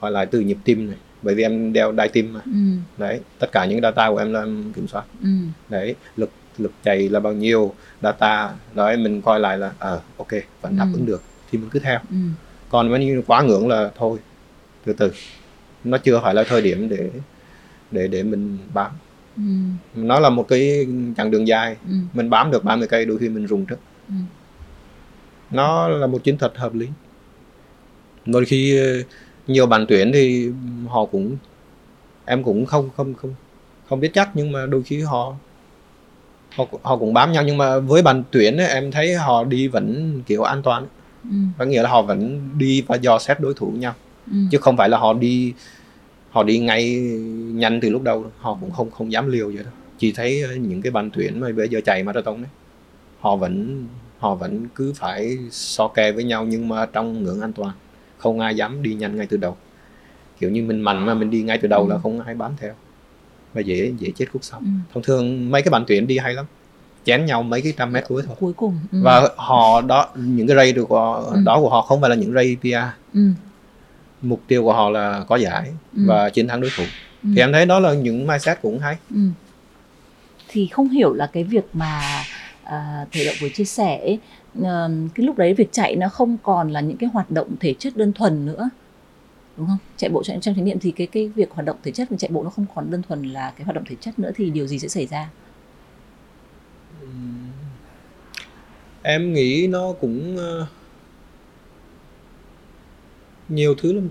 coi 0.00 0.10
lại 0.10 0.26
từ 0.26 0.40
nhịp 0.40 0.56
tim 0.64 0.86
này 0.88 0.96
bởi 1.22 1.34
vì 1.34 1.42
em 1.42 1.72
đeo 1.72 1.92
đai 1.92 2.08
tim 2.08 2.32
mà. 2.32 2.40
Ừ, 2.44 2.52
đấy 2.98 3.20
tất 3.38 3.52
cả 3.52 3.64
những 3.64 3.80
data 3.80 4.10
của 4.10 4.16
em 4.16 4.32
là 4.32 4.40
em 4.40 4.72
kiểm 4.72 4.88
soát. 4.88 5.04
Ừ, 5.22 5.28
đấy 5.68 5.94
lực 6.16 6.30
lực 6.58 6.72
chạy 6.84 7.08
là 7.08 7.20
bao 7.20 7.32
nhiêu 7.32 7.74
data 8.02 8.54
đấy 8.74 8.96
mình 8.96 9.22
coi 9.22 9.40
lại 9.40 9.58
là 9.58 9.72
ờ 9.78 10.00
ok 10.16 10.28
vẫn 10.62 10.76
đáp 10.76 10.86
Ừ. 10.92 10.96
ứng 10.96 11.06
được 11.06 11.22
thì 11.50 11.58
mình 11.58 11.70
cứ 11.70 11.78
theo. 11.78 11.98
Ừ, 12.10 12.16
còn 12.68 12.88
nếu 12.88 12.98
như 12.98 13.22
quá 13.26 13.42
ngưỡng 13.42 13.68
là 13.68 13.90
thôi 13.96 14.18
từ 14.84 14.92
từ. 14.92 15.12
Nó 15.84 15.98
chưa 15.98 16.20
phải 16.22 16.34
là 16.34 16.44
thời 16.48 16.62
điểm 16.62 16.88
để 16.88 17.10
để 17.90 18.08
để 18.08 18.22
mình 18.22 18.58
bám. 18.74 18.90
Ừ, 19.36 19.42
nó 19.94 20.18
là 20.20 20.30
một 20.30 20.48
cái 20.48 20.86
chặng 21.16 21.30
đường 21.30 21.48
dài. 21.48 21.76
Ừ, 21.88 21.94
mình 22.12 22.30
bám 22.30 22.50
được 22.50 22.64
30 22.64 22.88
cây 22.88 23.04
đôi 23.04 23.18
khi 23.18 23.28
mình 23.28 23.46
rùng 23.46 23.66
trước. 23.66 23.78
Ừ. 24.08 24.14
nó 25.50 25.88
là 25.88 26.06
một 26.06 26.24
chiến 26.24 26.38
thuật 26.38 26.52
hợp 26.56 26.74
lý. 26.74 26.86
Đôi 28.26 28.44
khi 28.44 28.80
nhiều 29.52 29.66
bạn 29.66 29.86
tuyển 29.88 30.12
thì 30.12 30.50
họ 30.88 31.04
cũng 31.04 31.36
em 32.24 32.42
cũng 32.42 32.66
không 32.66 32.90
không 32.96 33.14
không 33.14 33.34
không 33.88 34.00
biết 34.00 34.10
chắc 34.14 34.30
nhưng 34.34 34.52
mà 34.52 34.66
đôi 34.66 34.82
khi 34.82 35.00
họ 35.00 35.34
họ 36.54 36.64
họ 36.82 36.96
cũng 36.96 37.14
bám 37.14 37.32
nhau. 37.32 37.42
Nhưng 37.46 37.56
mà 37.56 37.78
với 37.78 38.02
bạn 38.02 38.22
tuyển 38.30 38.56
ấy, 38.56 38.66
em 38.66 38.90
thấy 38.90 39.14
họ 39.14 39.44
đi 39.44 39.68
vẫn 39.68 40.20
kiểu 40.26 40.42
an 40.42 40.62
toàn. 40.62 40.86
Ừ, 41.24 41.36
có 41.58 41.64
nghĩa 41.64 41.82
là 41.82 41.88
họ 41.88 42.02
vẫn 42.02 42.48
đi 42.58 42.82
và 42.86 42.96
dò 42.96 43.18
xét 43.18 43.40
đối 43.40 43.54
thủ 43.54 43.72
nhau. 43.78 43.94
Ừ. 44.26 44.36
chứ 44.50 44.58
không 44.58 44.76
phải 44.76 44.88
là 44.88 44.98
họ 44.98 45.12
đi 45.12 45.52
họ 46.30 46.42
đi 46.42 46.58
ngay 46.58 46.94
nhanh 47.54 47.80
từ 47.80 47.90
lúc 47.90 48.02
đầu. 48.02 48.24
Họ 48.38 48.58
cũng 48.60 48.70
không 48.70 48.90
không 48.90 49.12
dám 49.12 49.30
liều 49.30 49.46
vậy 49.46 49.64
đâu. 49.64 49.72
Chỉ 49.98 50.12
thấy 50.12 50.42
ờ, 50.42 50.54
những 50.54 50.82
cái 50.82 50.90
bạn 50.90 51.10
tuyển 51.10 51.40
mà 51.40 51.48
bây 51.56 51.68
giờ 51.68 51.80
chạy 51.84 52.02
marathon 52.02 52.36
đấy 52.36 52.50
họ 53.20 53.36
vẫn 53.36 53.86
họ 54.18 54.34
vẫn 54.34 54.66
cứ 54.74 54.92
phải 54.96 55.38
so 55.50 55.88
kè 55.88 56.12
với 56.12 56.24
nhau 56.24 56.46
nhưng 56.48 56.68
mà 56.68 56.86
trong 56.86 57.22
ngưỡng 57.22 57.40
an 57.40 57.52
toàn 57.52 57.74
không 58.20 58.40
ai 58.40 58.56
dám 58.56 58.82
đi 58.82 58.94
nhanh 58.94 59.16
ngay 59.16 59.26
từ 59.26 59.36
đầu 59.36 59.56
kiểu 60.40 60.50
như 60.50 60.62
mình 60.62 60.80
mạnh 60.80 61.06
mà 61.06 61.14
mình 61.14 61.30
đi 61.30 61.42
ngay 61.42 61.58
từ 61.58 61.68
đầu 61.68 61.88
là 61.88 61.94
Ừ. 61.94 62.00
không 62.02 62.20
ai 62.20 62.34
bám 62.34 62.52
theo 62.60 62.72
và 63.54 63.60
dễ 63.60 63.92
dễ 63.98 64.10
chết 64.16 64.26
khúc 64.32 64.44
sau 64.44 64.60
Ừ. 64.60 64.66
thông 64.94 65.02
thường 65.02 65.50
mấy 65.50 65.62
cái 65.62 65.70
bạn 65.70 65.84
tuyển 65.86 66.06
đi 66.06 66.18
hay 66.18 66.34
lắm 66.34 66.46
chén 67.04 67.26
nhau 67.26 67.42
mấy 67.42 67.62
cái 67.62 67.72
trăm 67.76 67.92
mét 67.92 68.04
cuối 68.08 68.22
thôi 68.26 68.36
cuối 68.40 68.52
cùng 68.52 68.78
ừ. 68.92 68.98
và 69.02 69.28
họ 69.36 69.80
đó 69.80 70.08
những 70.16 70.46
cái 70.46 70.56
ray 70.56 70.72
được 70.72 70.84
của, 70.88 71.30
Ừ. 71.32 71.40
đó 71.44 71.60
của 71.60 71.68
họ 71.70 71.82
không 71.82 72.00
phải 72.00 72.10
là 72.10 72.16
những 72.16 72.32
ray 72.32 72.56
PR 72.62 72.86
ừ, 73.14 73.20
mục 74.22 74.40
tiêu 74.46 74.62
của 74.62 74.72
họ 74.72 74.90
là 74.90 75.24
có 75.28 75.36
giải 75.36 75.72
Ừ. 75.96 76.02
và 76.06 76.30
chiến 76.30 76.48
thắng 76.48 76.60
đối 76.60 76.70
thủ 76.76 76.84
ừ. 77.22 77.28
thì 77.34 77.40
em 77.42 77.52
thấy 77.52 77.66
đó 77.66 77.80
là 77.80 77.92
những 77.94 78.26
mindset 78.26 78.58
cũng 78.62 78.78
hay 78.78 78.96
Ừ. 79.10 79.20
Thì 80.48 80.66
không 80.66 80.88
hiểu 80.88 81.12
là 81.14 81.26
cái 81.32 81.44
việc 81.44 81.64
mà 81.72 82.24
à, 82.64 83.06
thầy 83.12 83.24
Động 83.24 83.36
vừa 83.40 83.48
chia 83.48 83.64
sẻ 83.64 83.98
ấy, 83.98 84.18
cái 85.14 85.26
lúc 85.26 85.38
đấy 85.38 85.54
việc 85.54 85.72
chạy 85.72 85.96
nó 85.96 86.08
không 86.08 86.36
còn 86.42 86.70
là 86.70 86.80
những 86.80 86.96
cái 86.96 87.10
hoạt 87.12 87.30
động 87.30 87.48
thể 87.60 87.74
chất 87.78 87.96
đơn 87.96 88.12
thuần 88.12 88.46
nữa. 88.46 88.70
Đúng 89.56 89.66
không? 89.66 89.78
Chạy 89.96 90.10
bộ 90.10 90.22
trong 90.22 90.40
chánh 90.40 90.64
niệm 90.64 90.78
thì 90.80 90.90
cái 90.90 91.06
cái 91.06 91.28
việc 91.28 91.50
hoạt 91.50 91.66
động 91.66 91.76
thể 91.82 91.92
chất 91.92 92.10
và 92.10 92.16
chạy 92.16 92.30
bộ 92.34 92.42
nó 92.44 92.50
không 92.50 92.66
còn 92.74 92.90
đơn 92.90 93.02
thuần 93.02 93.22
là 93.22 93.52
cái 93.56 93.64
hoạt 93.64 93.74
động 93.74 93.84
thể 93.88 93.96
chất 94.00 94.18
nữa 94.18 94.30
thì 94.36 94.50
điều 94.50 94.66
gì 94.66 94.78
sẽ 94.78 94.88
xảy 94.88 95.06
ra? 95.06 95.28
Em 99.02 99.32
nghĩ 99.32 99.66
nó 99.66 99.92
cũng 100.00 100.36
ờ, 100.36 100.66
nhiều 103.48 103.74
thứ 103.74 103.92
lắm 103.92 104.08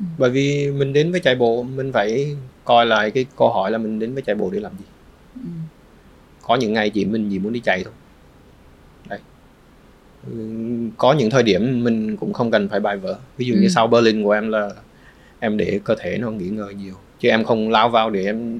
Ừ. 0.00 0.04
bởi 0.18 0.30
vì 0.30 0.70
mình 0.70 0.92
đến 0.92 1.12
với 1.12 1.20
chạy 1.20 1.34
bộ 1.34 1.62
mình 1.62 1.92
phải 1.92 2.36
coi 2.64 2.86
lại 2.86 3.10
cái 3.10 3.26
câu 3.36 3.52
hỏi 3.52 3.70
là 3.70 3.78
mình 3.78 3.98
đến 3.98 4.14
với 4.14 4.22
chạy 4.22 4.34
bộ 4.34 4.50
để 4.50 4.60
làm 4.60 4.72
gì. 4.78 4.84
Ừ. 5.34 5.40
có 6.42 6.56
những 6.56 6.72
ngày 6.72 6.90
chỉ 6.90 7.04
mình 7.04 7.28
chỉ 7.30 7.38
muốn 7.38 7.52
đi 7.52 7.60
chạy 7.60 7.84
thôi 7.84 7.92
có 10.98 11.12
những 11.12 11.30
thời 11.30 11.42
điểm 11.42 11.84
mình 11.84 12.16
cũng 12.16 12.32
không 12.32 12.50
cần 12.50 12.68
phải 12.68 12.80
bài 12.80 12.96
vở 12.96 13.16
ví 13.36 13.46
dụ 13.46 13.54
như 13.54 13.62
Ừ. 13.62 13.68
sau 13.68 13.86
Berlin 13.86 14.24
của 14.24 14.30
em 14.30 14.48
là 14.48 14.70
em 15.40 15.56
để 15.56 15.80
cơ 15.84 15.94
thể 15.98 16.18
nó 16.18 16.30
nghỉ 16.30 16.48
ngơi 16.48 16.74
nhiều 16.74 16.94
chứ 17.20 17.28
em 17.28 17.44
không 17.44 17.70
lao 17.70 17.88
vào 17.88 18.10
để 18.10 18.24
em 18.24 18.58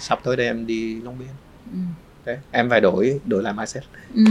sắp 0.00 0.18
tới 0.24 0.36
đây 0.36 0.46
em 0.46 0.66
đi 0.66 1.00
Long 1.00 1.18
Biên 1.18 1.28
Ừ. 1.72 1.78
đấy 2.24 2.36
em 2.50 2.70
phải 2.70 2.80
đổi 2.80 3.20
đổi 3.26 3.42
lại 3.42 3.52
mindset 3.56 3.84
Ừ. 4.14 4.22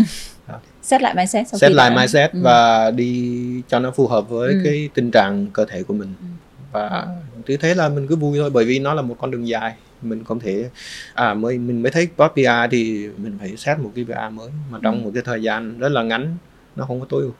Đó. 0.47 0.59
xét 0.81 1.01
lại 1.01 1.13
mindset 1.15 1.45
khi 1.61 1.73
lại 1.73 1.89
đã- 1.89 1.95
mindset 1.95 2.31
ừ. 2.31 2.39
và 2.43 2.91
đi 2.91 3.41
cho 3.67 3.79
nó 3.79 3.91
phù 3.91 4.07
hợp 4.07 4.29
với 4.29 4.53
Ừ. 4.53 4.61
cái 4.63 4.89
tình 4.93 5.11
trạng 5.11 5.47
cơ 5.53 5.65
thể 5.65 5.83
của 5.83 5.93
mình 5.93 6.13
Ừ. 6.21 6.25
và 6.71 7.07
cứ 7.45 7.57
thế 7.57 7.73
là 7.75 7.89
mình 7.89 8.07
cứ 8.07 8.15
vui 8.15 8.39
thôi 8.39 8.49
bởi 8.49 8.65
vì 8.65 8.79
nó 8.79 8.93
là 8.93 9.01
một 9.01 9.15
con 9.19 9.31
đường 9.31 9.47
dài 9.47 9.73
mình 10.01 10.23
không 10.23 10.39
thể 10.39 10.69
à 11.13 11.33
mới 11.33 11.57
mình 11.57 11.81
mới 11.83 11.91
thấy 11.91 12.07
có 12.17 12.27
PR 12.27 12.71
thì 12.71 13.09
mình 13.17 13.37
phải 13.39 13.57
set 13.57 13.79
một 13.79 13.91
cái 13.95 14.05
PR 14.05 14.33
mới 14.33 14.49
mà 14.71 14.79
trong 14.83 14.95
Ừ. 14.99 15.03
một 15.05 15.11
cái 15.13 15.23
thời 15.25 15.41
gian 15.43 15.79
rất 15.79 15.89
là 15.89 16.03
ngắn 16.03 16.37
nó 16.77 16.85
không 16.85 16.99
có 16.99 17.05
tối 17.09 17.21
ưu. 17.23 17.31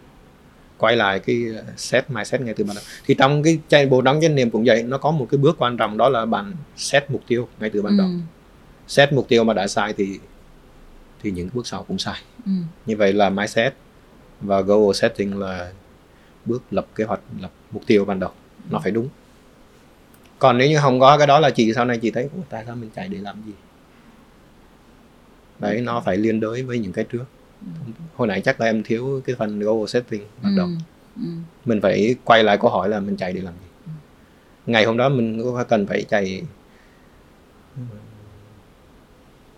Quay 0.78 0.96
lại 0.96 1.20
cái 1.20 1.46
set 1.78 2.12
mindset 2.12 2.42
ngay 2.42 2.54
từ 2.54 2.64
ban 2.64 2.76
đầu. 2.76 2.84
Thì 3.06 3.14
trong 3.20 3.44
cái 3.44 3.60
chạy 3.68 3.86
bộ 3.86 4.02
đóng 4.02 4.20
chánh 4.22 4.36
niệm 4.36 4.50
cũng 4.50 4.64
vậy 4.66 4.84
nó 4.84 4.98
có 4.98 5.12
một 5.12 5.28
cái 5.32 5.38
bước 5.38 5.56
quan 5.60 5.78
trọng 5.78 5.98
đó 5.98 6.10
là 6.10 6.26
bạn 6.26 6.54
set 6.76 7.12
mục 7.12 7.22
tiêu 7.28 7.48
ngay 7.60 7.70
từ 7.70 7.82
ban 7.82 7.98
đầu. 7.98 8.08
Ừ. 8.08 8.14
set 8.88 9.14
mục 9.14 9.28
tiêu 9.28 9.44
mà 9.44 9.54
đã 9.54 9.68
sai 9.68 9.94
thì 9.98 10.20
thì 11.22 11.32
những 11.32 11.50
bước 11.54 11.68
sau 11.68 11.84
cũng 11.84 11.98
sai. 11.98 12.22
Ừ. 12.46 12.52
như 12.86 12.98
vậy 12.98 13.14
là 13.14 13.30
mindset 13.30 13.74
và 14.42 14.62
goal 14.62 14.94
setting 14.94 15.40
là 15.40 15.72
bước 16.46 16.64
lập 16.72 16.86
kế 16.96 17.04
hoạch 17.04 17.20
lập 17.40 17.52
mục 17.72 17.84
tiêu 17.88 18.06
ban 18.06 18.20
đầu. 18.20 18.32
Nó 18.70 18.80
phải 18.80 18.92
đúng. 18.92 19.10
Còn 20.40 20.58
nếu 20.58 20.70
như 20.70 20.78
không 20.82 21.00
có 21.00 21.18
cái 21.18 21.28
đó 21.28 21.40
là 21.40 21.50
chị 21.50 21.74
sau 21.74 21.86
này 21.86 21.98
chị 21.98 22.12
thấy 22.12 22.24
"Ủa, 22.24 22.42
tại 22.50 22.64
sao 22.68 22.76
mình 22.76 22.90
chạy 22.96 23.08
để 23.08 23.18
làm 23.18 23.42
gì? 23.46 23.52
Đấy 25.60 25.82
nó 25.82 26.02
phải 26.06 26.18
liên 26.18 26.40
đới 26.40 26.64
với 26.64 26.80
những 26.80 26.92
cái 26.92 27.06
trước 27.12 27.24
hồi 28.16 28.28
nãy 28.28 28.42
chắc 28.42 28.60
là 28.62 28.66
em 28.66 28.84
thiếu 28.84 29.22
cái 29.26 29.36
phần 29.40 29.60
goal 29.60 29.88
setting 29.88 30.24
ban 30.44 30.56
đầu 30.56 30.68
Ừ. 30.68 30.74
Ừ. 31.24 31.30
mình 31.66 31.82
phải 31.82 32.16
quay 32.24 32.44
lại 32.44 32.58
câu 32.62 32.72
hỏi 32.72 32.90
là 32.90 33.00
mình 33.00 33.18
chạy 33.18 33.34
để 33.34 33.42
làm 33.42 33.54
gì 33.54 33.92
ngày 34.66 34.86
hôm 34.86 34.98
đó 34.98 35.10
mình 35.10 35.42
có 35.44 35.64
cần 35.64 35.88
phải 35.88 36.04
chạy 36.10 36.42
ừ, 37.76 37.82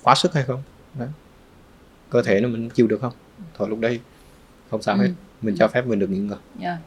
quá 0.03 0.15
sức 0.15 0.33
hay 0.33 0.43
không 0.43 0.61
đấy. 0.99 1.07
cơ 2.09 2.21
thể 2.21 2.41
nó 2.41 2.47
mình 2.49 2.69
chịu 2.69 2.87
được 2.87 3.01
không 3.01 3.13
thôi 3.57 3.69
lúc 3.69 3.79
đây 3.79 3.99
không 4.71 4.81
sao 4.81 4.95
Ừ. 4.95 5.01
hết 5.01 5.09
mình 5.41 5.55
cho 5.59 5.67
phép 5.67 5.85
mình 5.85 5.99
được 5.99 6.09
nghỉ 6.09 6.17
ngơi 6.19 6.37
Yeah. 6.59 6.77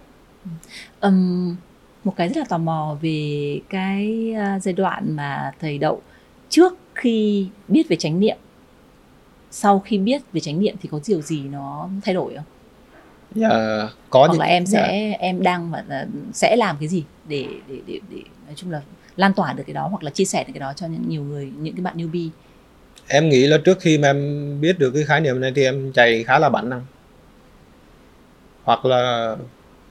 Ừm, 1.01 1.57
một 2.05 2.17
cái 2.17 2.29
rất 2.29 2.37
là 2.37 2.45
tò 2.49 2.59
mò 2.59 2.97
về 3.03 3.61
cái 3.69 4.33
à, 4.39 4.59
giai 4.61 4.73
đoạn 4.73 5.17
mà 5.17 5.53
thầy 5.61 5.79
đậu 5.79 6.03
trước 6.49 6.73
khi 6.95 7.49
biết 7.69 7.89
về 7.89 7.97
chánh 7.97 8.21
niệm 8.21 8.37
sau 9.55 9.79
khi 9.81 9.99
biết 9.99 10.23
về 10.33 10.41
chánh 10.41 10.61
niệm 10.61 10.77
thì 10.83 10.89
có 10.93 11.01
điều 11.07 11.21
gì 11.23 11.41
nó 11.43 11.89
thay 12.05 12.15
đổi 12.15 12.35
không? 12.35 12.45
Dạ, 13.35 13.49
có 14.11 14.21
Hoặc 14.21 14.29
những- 14.33 14.41
là 14.41 14.47
em 14.47 14.67
dạ. 14.67 14.79
sẽ 14.87 15.17
em 15.21 15.43
đang 15.43 15.71
và 15.71 15.85
là 15.89 16.07
sẽ 16.33 16.57
làm 16.57 16.77
cái 16.81 16.89
gì 16.89 17.05
để 17.29 17.47
để 17.69 17.77
để 17.87 18.01
để 18.11 18.21
nói 18.47 18.55
chung 18.57 18.71
là 18.71 18.83
lan 19.17 19.33
tỏa 19.35 19.53
được 19.53 19.63
cái 19.67 19.75
đó 19.75 19.89
hoặc 19.89 20.03
là 20.03 20.11
chia 20.11 20.25
sẻ 20.25 20.45
được 20.45 20.51
cái 20.55 20.61
đó 20.61 20.73
cho 20.77 20.87
những 20.87 21.03
nhiều 21.09 21.23
người 21.23 21.51
những 21.61 21.75
cái 21.75 21.83
bạn 21.83 21.97
newbie. 21.97 22.29
em 23.09 23.29
nghĩ 23.29 23.47
là 23.47 23.59
trước 23.65 23.81
khi 23.81 23.99
mà 23.99 24.09
em 24.09 24.61
biết 24.61 24.79
được 24.79 24.91
cái 24.91 25.03
khái 25.05 25.21
niệm 25.21 25.41
này 25.41 25.53
thì 25.57 25.65
em 25.65 25.93
chạy 25.93 26.25
khá 26.25 26.39
là 26.39 26.49
bản 26.49 26.69
năng 26.71 26.83
hoặc 28.65 28.85
là 28.85 29.37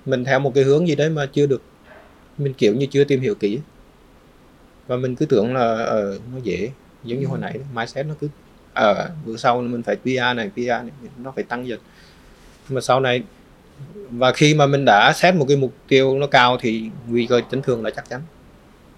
mình 0.06 0.26
theo 0.26 0.40
một 0.40 0.52
cái 0.56 0.64
hướng 0.64 0.88
gì 0.88 0.96
đấy 0.96 1.10
mà 1.10 1.26
chưa 1.34 1.46
được 1.46 1.62
mình 2.38 2.54
kiểu 2.54 2.76
như 2.76 2.86
chưa 2.92 3.04
tìm 3.04 3.22
hiểu 3.22 3.36
kỹ 3.36 3.60
và 4.88 4.96
mình 4.98 5.16
cứ 5.16 5.26
tưởng 5.26 5.54
là 5.54 5.62
ờ, 5.86 6.20
nó 6.34 6.40
dễ 6.44 6.70
giống 7.04 7.20
như 7.20 7.26
hồi 7.28 7.40
nãy 7.40 7.54
đó, 7.54 7.64
mindset 7.74 8.06
nó 8.06 8.14
cứ 8.20 8.28
ờ 8.74 9.10
bữa 9.26 9.38
sau 9.38 9.62
mình 9.62 9.84
phải 9.84 9.96
PR 9.96 10.36
này 10.36 10.50
PR 10.56 10.68
này 10.68 10.92
nó 11.24 11.32
phải 11.36 11.44
tăng 11.44 11.68
dần. 11.68 11.80
Nhưng 12.70 12.76
mà 12.76 12.82
sau 12.82 13.00
này 13.00 13.24
và 14.12 14.32
khi 14.34 14.54
mà 14.54 14.66
mình 14.66 14.86
đã 14.86 15.14
xét 15.16 15.36
một 15.36 15.46
cái 15.48 15.58
mục 15.58 15.74
tiêu 15.88 16.18
nó 16.20 16.28
cao 16.28 16.58
thì 16.62 16.84
nguy 17.08 17.26
cơ 17.26 17.42
chấn 17.52 17.62
thương 17.62 17.84
là 17.84 17.90
chắc 17.90 18.10
chắn. 18.10 18.22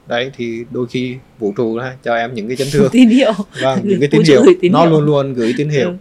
Đấy 0.07 0.31
thì 0.37 0.63
đôi 0.71 0.87
khi 0.87 1.15
vũ 1.39 1.53
trụ 1.57 1.79
đó, 1.79 1.89
cho 2.03 2.15
em 2.15 2.33
những 2.33 2.47
cái 2.47 2.57
chấn 2.57 2.67
thương. 2.71 2.89
Tín 2.91 3.09
hiệu. 3.09 3.33
vâng 3.61 3.79
những 3.83 3.99
cái 3.99 4.09
tín 4.11 4.21
hiệu. 4.23 4.43
nó 4.71 4.85
luôn 4.85 5.05
luôn 5.05 5.33
gửi 5.33 5.53
tín 5.57 5.69
hiệu. 5.69 5.87
Ừ. 5.89 5.95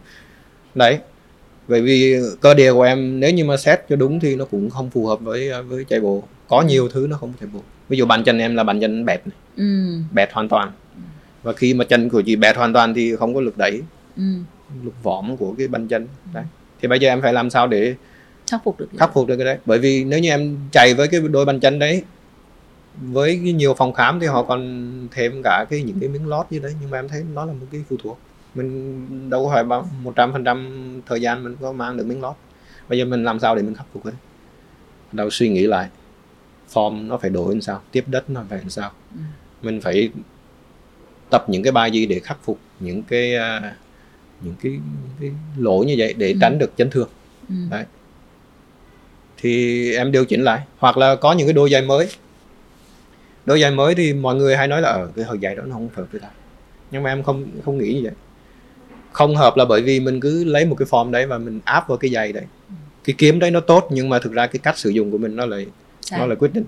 đấy 0.74 0.98
bởi 1.68 1.80
vì 1.82 2.16
cơ 2.40 2.54
địa 2.54 2.72
của 2.72 2.82
em 2.82 3.20
nếu 3.20 3.30
như 3.30 3.44
mà 3.44 3.56
xét 3.56 3.80
cho 3.88 3.96
đúng 3.96 4.20
thì 4.20 4.36
nó 4.36 4.44
cũng 4.44 4.70
không 4.70 4.90
phù 4.90 5.06
hợp 5.06 5.20
với 5.20 5.62
với 5.62 5.84
chạy 5.84 6.00
bộ. 6.00 6.22
Có 6.48 6.58
Ừ. 6.58 6.64
nhiều 6.66 6.88
thứ 6.88 7.06
nó 7.10 7.16
không 7.16 7.32
chạy 7.40 7.48
bộ. 7.52 7.60
Ví 7.88 7.96
dụ 7.98 8.06
bàn 8.06 8.24
chân 8.24 8.38
em 8.38 8.56
là 8.56 8.64
bàn 8.64 8.80
chân 8.80 9.04
bẹt 9.04 9.20
này, 9.26 9.36
Ừ. 9.56 9.64
bẹt 10.12 10.32
hoàn 10.32 10.48
toàn 10.48 10.70
và 11.42 11.52
khi 11.52 11.74
mà 11.74 11.84
chân 11.84 12.08
của 12.08 12.20
chị 12.20 12.36
bẹt 12.36 12.56
hoàn 12.56 12.72
toàn 12.72 12.94
thì 12.94 13.16
không 13.16 13.34
có 13.34 13.40
lực 13.40 13.58
đẩy. 13.58 13.82
Ừ. 14.16 14.22
lực 14.82 14.94
võm 15.02 15.36
của 15.36 15.54
cái 15.58 15.68
bàn 15.68 15.88
chân. 15.88 16.08
Đấy. 16.34 16.44
Thì 16.80 16.88
bây 16.88 16.98
giờ 16.98 17.08
em 17.08 17.22
phải 17.22 17.32
làm 17.32 17.50
sao 17.50 17.66
để 17.66 17.94
Khắc 18.50 18.64
phục 18.64 18.78
được. 18.80 18.88
khắc 18.98 19.14
phục 19.14 19.26
được 19.28 19.36
cái 19.36 19.44
đấy? 19.44 19.58
Bởi 19.66 19.78
vì 19.78 20.04
nếu 20.04 20.18
như 20.18 20.30
em 20.30 20.56
chạy 20.72 20.94
với 20.94 21.08
cái 21.08 21.20
đôi 21.20 21.44
bàn 21.44 21.60
chân 21.60 21.78
đấy 21.78 22.02
với 23.02 23.38
nhiều 23.38 23.74
phòng 23.74 23.92
khám 23.92 24.20
thì 24.20 24.26
họ 24.26 24.42
còn 24.42 24.90
thêm 25.10 25.40
cả 25.44 25.64
cái 25.70 25.82
những 25.82 26.00
cái 26.00 26.08
miếng 26.08 26.28
lót 26.28 26.46
như 26.50 26.58
đấy. 26.58 26.74
Nhưng 26.80 26.90
mà 26.90 26.98
em 26.98 27.08
thấy 27.08 27.24
nó 27.34 27.44
là 27.44 27.52
một 27.52 27.66
cái 27.72 27.80
phụ 27.88 27.96
thuộc. 28.02 28.18
Mình 28.54 29.30
đâu 29.30 29.44
có 29.44 29.50
phải 29.54 29.64
một 30.02 30.12
trăm 30.16 30.32
phần 30.32 30.44
trăm 30.44 30.70
thời 31.06 31.20
gian 31.20 31.44
mình 31.44 31.56
có 31.60 31.72
mang 31.72 31.96
được 31.96 32.06
miếng 32.06 32.20
lót. 32.22 32.34
Bây 32.88 32.98
giờ 32.98 33.04
mình 33.04 33.24
làm 33.24 33.38
sao 33.40 33.54
để 33.56 33.62
mình 33.62 33.74
khắc 33.74 33.86
phục 33.92 34.04
đấy? 34.04 34.14
Đầu 35.12 35.30
suy 35.30 35.48
nghĩ 35.48 35.66
lại. 35.66 35.88
Form 36.72 37.06
nó 37.06 37.16
phải 37.16 37.30
đổi 37.30 37.54
làm 37.54 37.60
sao? 37.60 37.80
Tiếp 37.92 38.04
đất 38.06 38.30
nó 38.30 38.42
phải 38.50 38.58
làm 38.58 38.70
sao? 38.70 38.90
Ừ. 39.14 39.20
mình 39.62 39.80
phải 39.80 40.10
tập 41.32 41.44
những 41.48 41.62
cái 41.62 41.72
bài 41.72 41.90
gì 41.90 42.06
để 42.06 42.18
khắc 42.20 42.38
phục 42.44 42.58
những 42.80 43.02
cái 43.02 43.34
à, 43.36 43.76
những 44.40 44.54
cái, 44.62 44.72
những 44.72 45.10
cái 45.20 45.30
lỗi 45.58 45.86
như 45.86 45.94
vậy 45.98 46.14
để 46.18 46.28
Ừ. 46.32 46.38
tránh 46.40 46.58
được 46.58 46.72
chấn 46.76 46.90
thương 46.90 47.08
Ừ. 47.48 47.54
Đấy. 47.70 47.84
thì 49.36 49.94
em 49.96 50.12
điều 50.12 50.24
chỉnh 50.24 50.42
lại 50.44 50.60
hoặc 50.78 50.96
là 50.98 51.14
có 51.14 51.32
những 51.32 51.46
cái 51.46 51.52
đôi 51.54 51.70
giày 51.70 51.82
mới 51.82 52.08
đôi 53.46 53.60
giày 53.60 53.70
mới 53.70 53.94
thì 53.94 54.12
mọi 54.14 54.34
người 54.34 54.56
hay 54.56 54.68
nói 54.68 54.82
là 54.82 54.88
ở 54.88 55.08
cái 55.16 55.24
hồi 55.24 55.38
giày 55.42 55.54
đó 55.56 55.62
nó 55.66 55.74
không 55.74 55.88
hợp 55.94 56.04
với 56.12 56.20
ta 56.20 56.28
nhưng 56.90 57.02
mà 57.02 57.10
em 57.12 57.22
không 57.22 57.44
không 57.64 57.78
nghĩ 57.78 57.94
như 57.94 58.00
vậy 58.02 58.12
không 59.12 59.36
hợp 59.36 59.56
là 59.56 59.64
bởi 59.64 59.82
vì 59.82 60.00
mình 60.00 60.20
cứ 60.20 60.44
lấy 60.44 60.64
một 60.66 60.74
cái 60.78 60.86
form 60.90 61.10
đấy 61.10 61.26
và 61.26 61.38
mình 61.38 61.60
áp 61.64 61.88
vào 61.88 61.98
cái 61.98 62.10
giày 62.10 62.32
đấy 62.32 62.44
cái 63.04 63.14
kiếm 63.18 63.38
đấy 63.38 63.50
nó 63.50 63.60
tốt 63.60 63.88
nhưng 63.90 64.08
mà 64.08 64.18
thực 64.18 64.32
ra 64.32 64.46
cái 64.46 64.60
cách 64.62 64.78
sử 64.78 64.90
dụng 64.90 65.10
của 65.10 65.18
mình 65.18 65.36
nó 65.36 65.46
lại 65.46 65.66
Sai. 66.12 66.20
nó 66.20 66.26
là 66.26 66.34
quyết 66.34 66.52
định. 66.54 66.64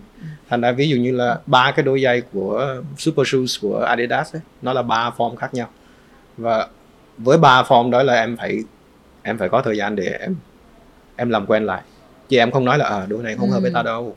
Thành 0.49 0.61
ra 0.61 0.73
ví 0.73 0.89
dụ 0.89 0.97
như 0.97 1.13
là 1.13 1.39
ba 1.47 1.71
cái 1.77 1.83
đôi 1.83 2.01
giày 2.03 2.21
của 2.21 2.77
super 2.99 3.27
shoes 3.29 3.61
của 3.61 3.79
Adidas 3.79 4.35
ấy, 4.37 4.43
nó 4.63 4.73
là 4.73 4.83
ba 4.83 5.11
form 5.17 5.37
khác 5.37 5.55
nhau. 5.55 5.69
Và 6.37 6.69
với 7.19 7.39
ba 7.39 7.63
form 7.63 7.91
đó 7.91 8.03
là 8.03 8.15
em 8.15 8.37
phải 8.37 8.59
em 9.23 9.39
phải 9.39 9.49
có 9.49 9.63
thời 9.63 9.77
gian 9.77 9.97
để 9.97 10.05
em 10.21 10.37
em 11.17 11.31
làm 11.31 11.47
quen 11.47 11.67
lại. 11.67 11.83
Chứ 12.29 12.37
em 12.39 12.51
không 12.51 12.65
nói 12.65 12.79
là 12.79 12.85
à, 12.89 13.07
đôi 13.09 13.23
này 13.23 13.37
không 13.37 13.51
hợp 13.51 13.61
với 13.61 13.71
Ừ. 13.71 13.75
tao 13.75 13.83
đâu. 13.83 14.17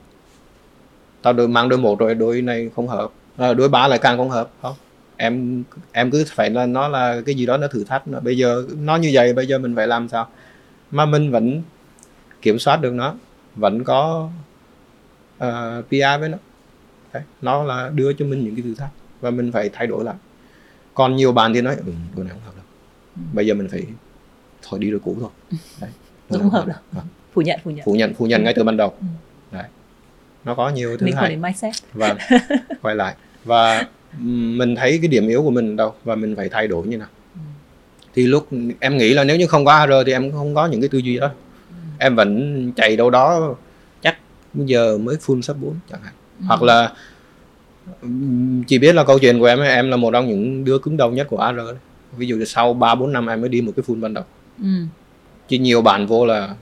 Tao 1.22 1.34
đôi 1.34 1.48
mang 1.48 1.70
đôi 1.70 1.80
một 1.80 2.00
rồi 2.00 2.16
đôi 2.16 2.42
này 2.42 2.70
không 2.76 2.88
hợp. 2.88 3.10
À, 3.38 3.54
đôi 3.54 3.70
ba 3.70 3.88
lại 3.88 4.00
càng 4.00 4.18
không 4.18 4.30
hợp. 4.30 4.50
Không. 4.62 4.76
Em 5.18 5.64
em 5.92 6.12
cứ 6.12 6.26
phải 6.28 6.50
là 6.50 6.66
nó 6.66 6.88
là 6.88 7.22
cái 7.26 7.36
gì 7.36 7.46
đó 7.46 7.58
nó 7.58 7.68
thử 7.68 7.84
thách. 7.84 8.08
Nó 8.08 8.20
bây 8.20 8.38
giờ 8.38 8.64
nó 8.80 8.96
như 8.96 9.10
vậy 9.14 9.34
bây 9.34 9.48
giờ 9.48 9.58
mình 9.58 9.76
phải 9.76 9.88
làm 9.88 10.10
sao? 10.10 10.28
Mà 10.92 11.06
mình 11.06 11.32
vẫn 11.32 11.62
kiểm 12.42 12.60
soát 12.60 12.82
được 12.82 12.94
nó. 12.94 13.16
Vẫn 13.56 13.84
có 13.84 14.30
uh, 15.38 15.86
PR 15.90 16.20
với 16.20 16.30
nó. 16.30 16.38
Đấy, 17.14 17.24
nó 17.42 17.64
là 17.64 17.90
đưa 17.96 18.14
cho 18.14 18.26
mình 18.26 18.44
những 18.44 18.56
cái 18.56 18.64
thử 18.64 18.76
thách 18.76 18.92
và 19.22 19.32
mình 19.32 19.52
phải 19.52 19.70
thay 19.74 19.88
đổi 19.88 20.04
lại. 20.04 20.16
Còn 20.94 21.16
nhiều 21.16 21.32
bạn 21.32 21.54
thì 21.54 21.62
nói 21.62 21.76
ừ, 21.76 21.92
đôi 22.16 22.26
này 22.26 22.34
không 22.34 22.44
hợp 22.46 22.52
đâu. 22.56 22.66
Bây 23.34 23.48
giờ 23.48 23.54
mình 23.54 23.68
phải 23.72 23.84
thôi 24.62 24.80
đi 24.80 24.92
đôi 24.92 25.00
cũ 25.00 25.18
thôi. 25.20 25.30
Đấy, 25.82 25.90
Nó 26.30 26.40
không 26.40 26.50
hợp 26.50 26.68
đâu. 26.68 26.78
Vâng. 26.92 27.06
phủ 27.34 27.42
nhận 27.42 27.60
phủ 27.64 27.72
nhận. 27.72 27.86
Phủ 27.86 27.94
nhận 27.94 28.14
phủ 28.14 28.26
nhận 28.26 28.44
ngay 28.44 28.54
từ 28.54 28.64
ban 28.64 28.78
đầu. 28.78 28.94
Ừ. 29.02 29.06
Đấy. 29.52 29.64
nó 30.46 30.56
có 30.56 30.70
nhiều 30.70 30.98
thứ 30.98 31.06
quan 31.06 31.16
hay. 31.16 31.36
mindset. 31.36 31.74
Và 31.94 32.16
quay 32.82 32.96
lại. 32.96 33.16
Và 33.44 33.86
mình 34.58 34.76
thấy 34.76 34.98
cái 35.02 35.08
điểm 35.08 35.28
yếu 35.28 35.44
của 35.44 35.52
mình 35.52 35.76
đâu 35.76 35.94
và 36.04 36.16
mình 36.16 36.36
phải 36.36 36.50
thay 36.50 36.68
đổi 36.68 36.88
như 36.88 36.98
nào. 36.98 37.08
Ừ. 37.34 37.40
thì 38.14 38.28
lúc 38.28 38.48
em 38.80 38.98
nghĩ 38.98 39.14
là 39.14 39.24
nếu 39.24 39.38
như 39.38 39.48
không 39.48 39.66
có 39.66 39.72
AR 39.72 39.92
thì 40.06 40.12
em 40.12 40.32
không 40.32 40.56
có 40.56 40.68
những 40.68 40.82
cái 40.82 40.90
tư 40.90 40.98
duy 40.98 41.20
đó. 41.20 41.32
Em 42.00 42.16
vẫn 42.16 42.72
chạy 42.76 42.96
đâu 42.98 43.10
đó 43.10 43.56
giờ 44.66 44.98
mới 44.98 45.16
full 45.16 45.42
sub 45.42 45.58
4 45.62 45.74
chẳng 45.92 46.00
hạn 46.04 46.14
hoặc 46.48 46.64
là 46.64 46.94
chỉ 48.68 48.78
biết 48.80 48.96
là 48.96 49.04
câu 49.04 49.20
chuyện 49.20 49.40
của 49.40 49.46
em 49.46 49.60
em 49.60 49.90
là 49.90 49.98
một 49.98 50.12
trong 50.14 50.28
những 50.28 50.64
đứa 50.66 50.78
cứng 50.80 50.98
đầu 50.98 51.12
nhất 51.12 51.28
của 51.30 51.38
AR 51.38 51.58
đấy. 51.58 51.74
ví 52.18 52.28
dụ 52.28 52.36
như 52.36 52.46
sau 52.46 52.74
3 52.74 52.96
4 52.96 53.14
năm 53.14 53.28
em 53.28 53.42
mới 53.42 53.50
đi 53.50 53.62
một 53.62 53.72
cái 53.76 53.84
full 53.88 54.00
ban 54.02 54.14
đầu 54.14 54.24
ừ. 54.62 54.68
chứ 55.48 55.58
nhiều 55.58 55.82
bạn 55.82 56.08
vô 56.08 56.26
là 56.26 56.56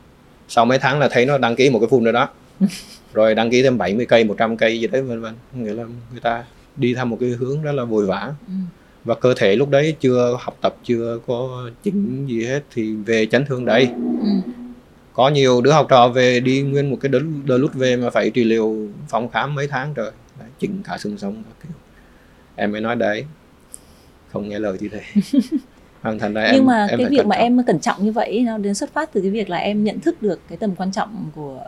sau 0.48 0.66
mấy 0.66 0.80
tháng 0.80 1.00
là 1.00 1.10
thấy 1.12 1.26
nó 1.26 1.38
đăng 1.38 1.56
ký 1.56 1.70
một 1.70 1.80
cái 1.80 1.90
full 1.90 2.04
rồi 2.04 2.14
đó 2.14 2.30
rồi 3.14 3.36
đăng 3.36 3.50
ký 3.52 3.64
thêm 3.64 3.78
70 3.78 4.06
cây 4.06 4.24
100 4.24 4.58
cây 4.58 4.80
gì 4.80 4.88
đấy 4.88 5.02
vân 5.02 5.22
vân 5.22 5.34
nghĩa 5.54 5.74
là 5.74 5.84
người 6.12 6.22
ta 6.22 6.44
đi 6.76 6.94
theo 6.94 7.06
một 7.06 7.18
cái 7.20 7.30
hướng 7.30 7.62
rất 7.62 7.72
là 7.72 7.84
vội 7.84 8.06
vã 8.06 8.34
Ừ. 8.48 8.54
và 9.06 9.16
cơ 9.16 9.34
thể 9.38 9.56
lúc 9.56 9.70
đấy 9.70 9.96
chưa 10.00 10.38
học 10.40 10.58
tập 10.62 10.76
chưa 10.84 11.20
có 11.28 11.70
chỉnh 11.84 12.26
gì 12.28 12.46
hết 12.46 12.64
thì 12.74 12.96
về 12.96 13.26
chấn 13.26 13.46
thương 13.46 13.66
đấy 13.66 13.90
Ừ. 14.22 14.28
có 15.16 15.30
nhiều 15.30 15.62
đứa 15.62 15.72
học 15.72 15.88
trò 15.90 16.08
về 16.08 16.40
đi 16.40 16.62
nguyên 16.62 16.90
một 16.90 16.98
cái 17.02 17.10
đợt, 17.10 17.22
đợt 17.46 17.58
lút 17.58 17.74
về 17.74 17.96
mà 17.96 18.10
phải 18.10 18.30
trị 18.30 18.44
liệu 18.44 18.88
phòng 19.08 19.30
khám 19.30 19.56
mấy 19.56 19.68
tháng 19.68 19.94
trời 19.94 20.12
đấy, 20.40 20.50
chỉnh 20.60 20.82
cả 20.84 20.98
xương 20.98 21.18
sống 21.18 21.44
kiểu 21.64 21.72
em 22.56 22.72
mới 22.72 22.82
nói 22.82 22.96
đấy 22.96 23.26
không 24.32 24.50
nghe 24.50 24.60
lời 24.60 24.78
thì 24.80 24.88
thế 24.90 25.02
Hoàn 26.02 26.20
thành 26.20 26.34
ra 26.34 26.42
em 26.42 26.56
nhưng 26.56 26.66
mà 26.66 26.88
em 26.90 27.00
cái 27.00 27.10
việc 27.10 27.26
mà 27.26 27.36
trọng. 27.36 27.44
em 27.44 27.64
cẩn 27.64 27.80
trọng 27.80 28.06
như 28.06 28.12
vậy 28.12 28.44
nó 28.46 28.58
đến 28.58 28.74
xuất 28.74 28.94
phát 28.94 29.14
từ 29.14 29.22
cái 29.22 29.30
việc 29.32 29.50
là 29.50 29.58
em 29.58 29.84
nhận 29.84 30.00
thức 30.00 30.22
được 30.22 30.40
cái 30.50 30.58
tầm 30.58 30.76
quan 30.76 30.92
trọng 30.92 31.30
của 31.36 31.62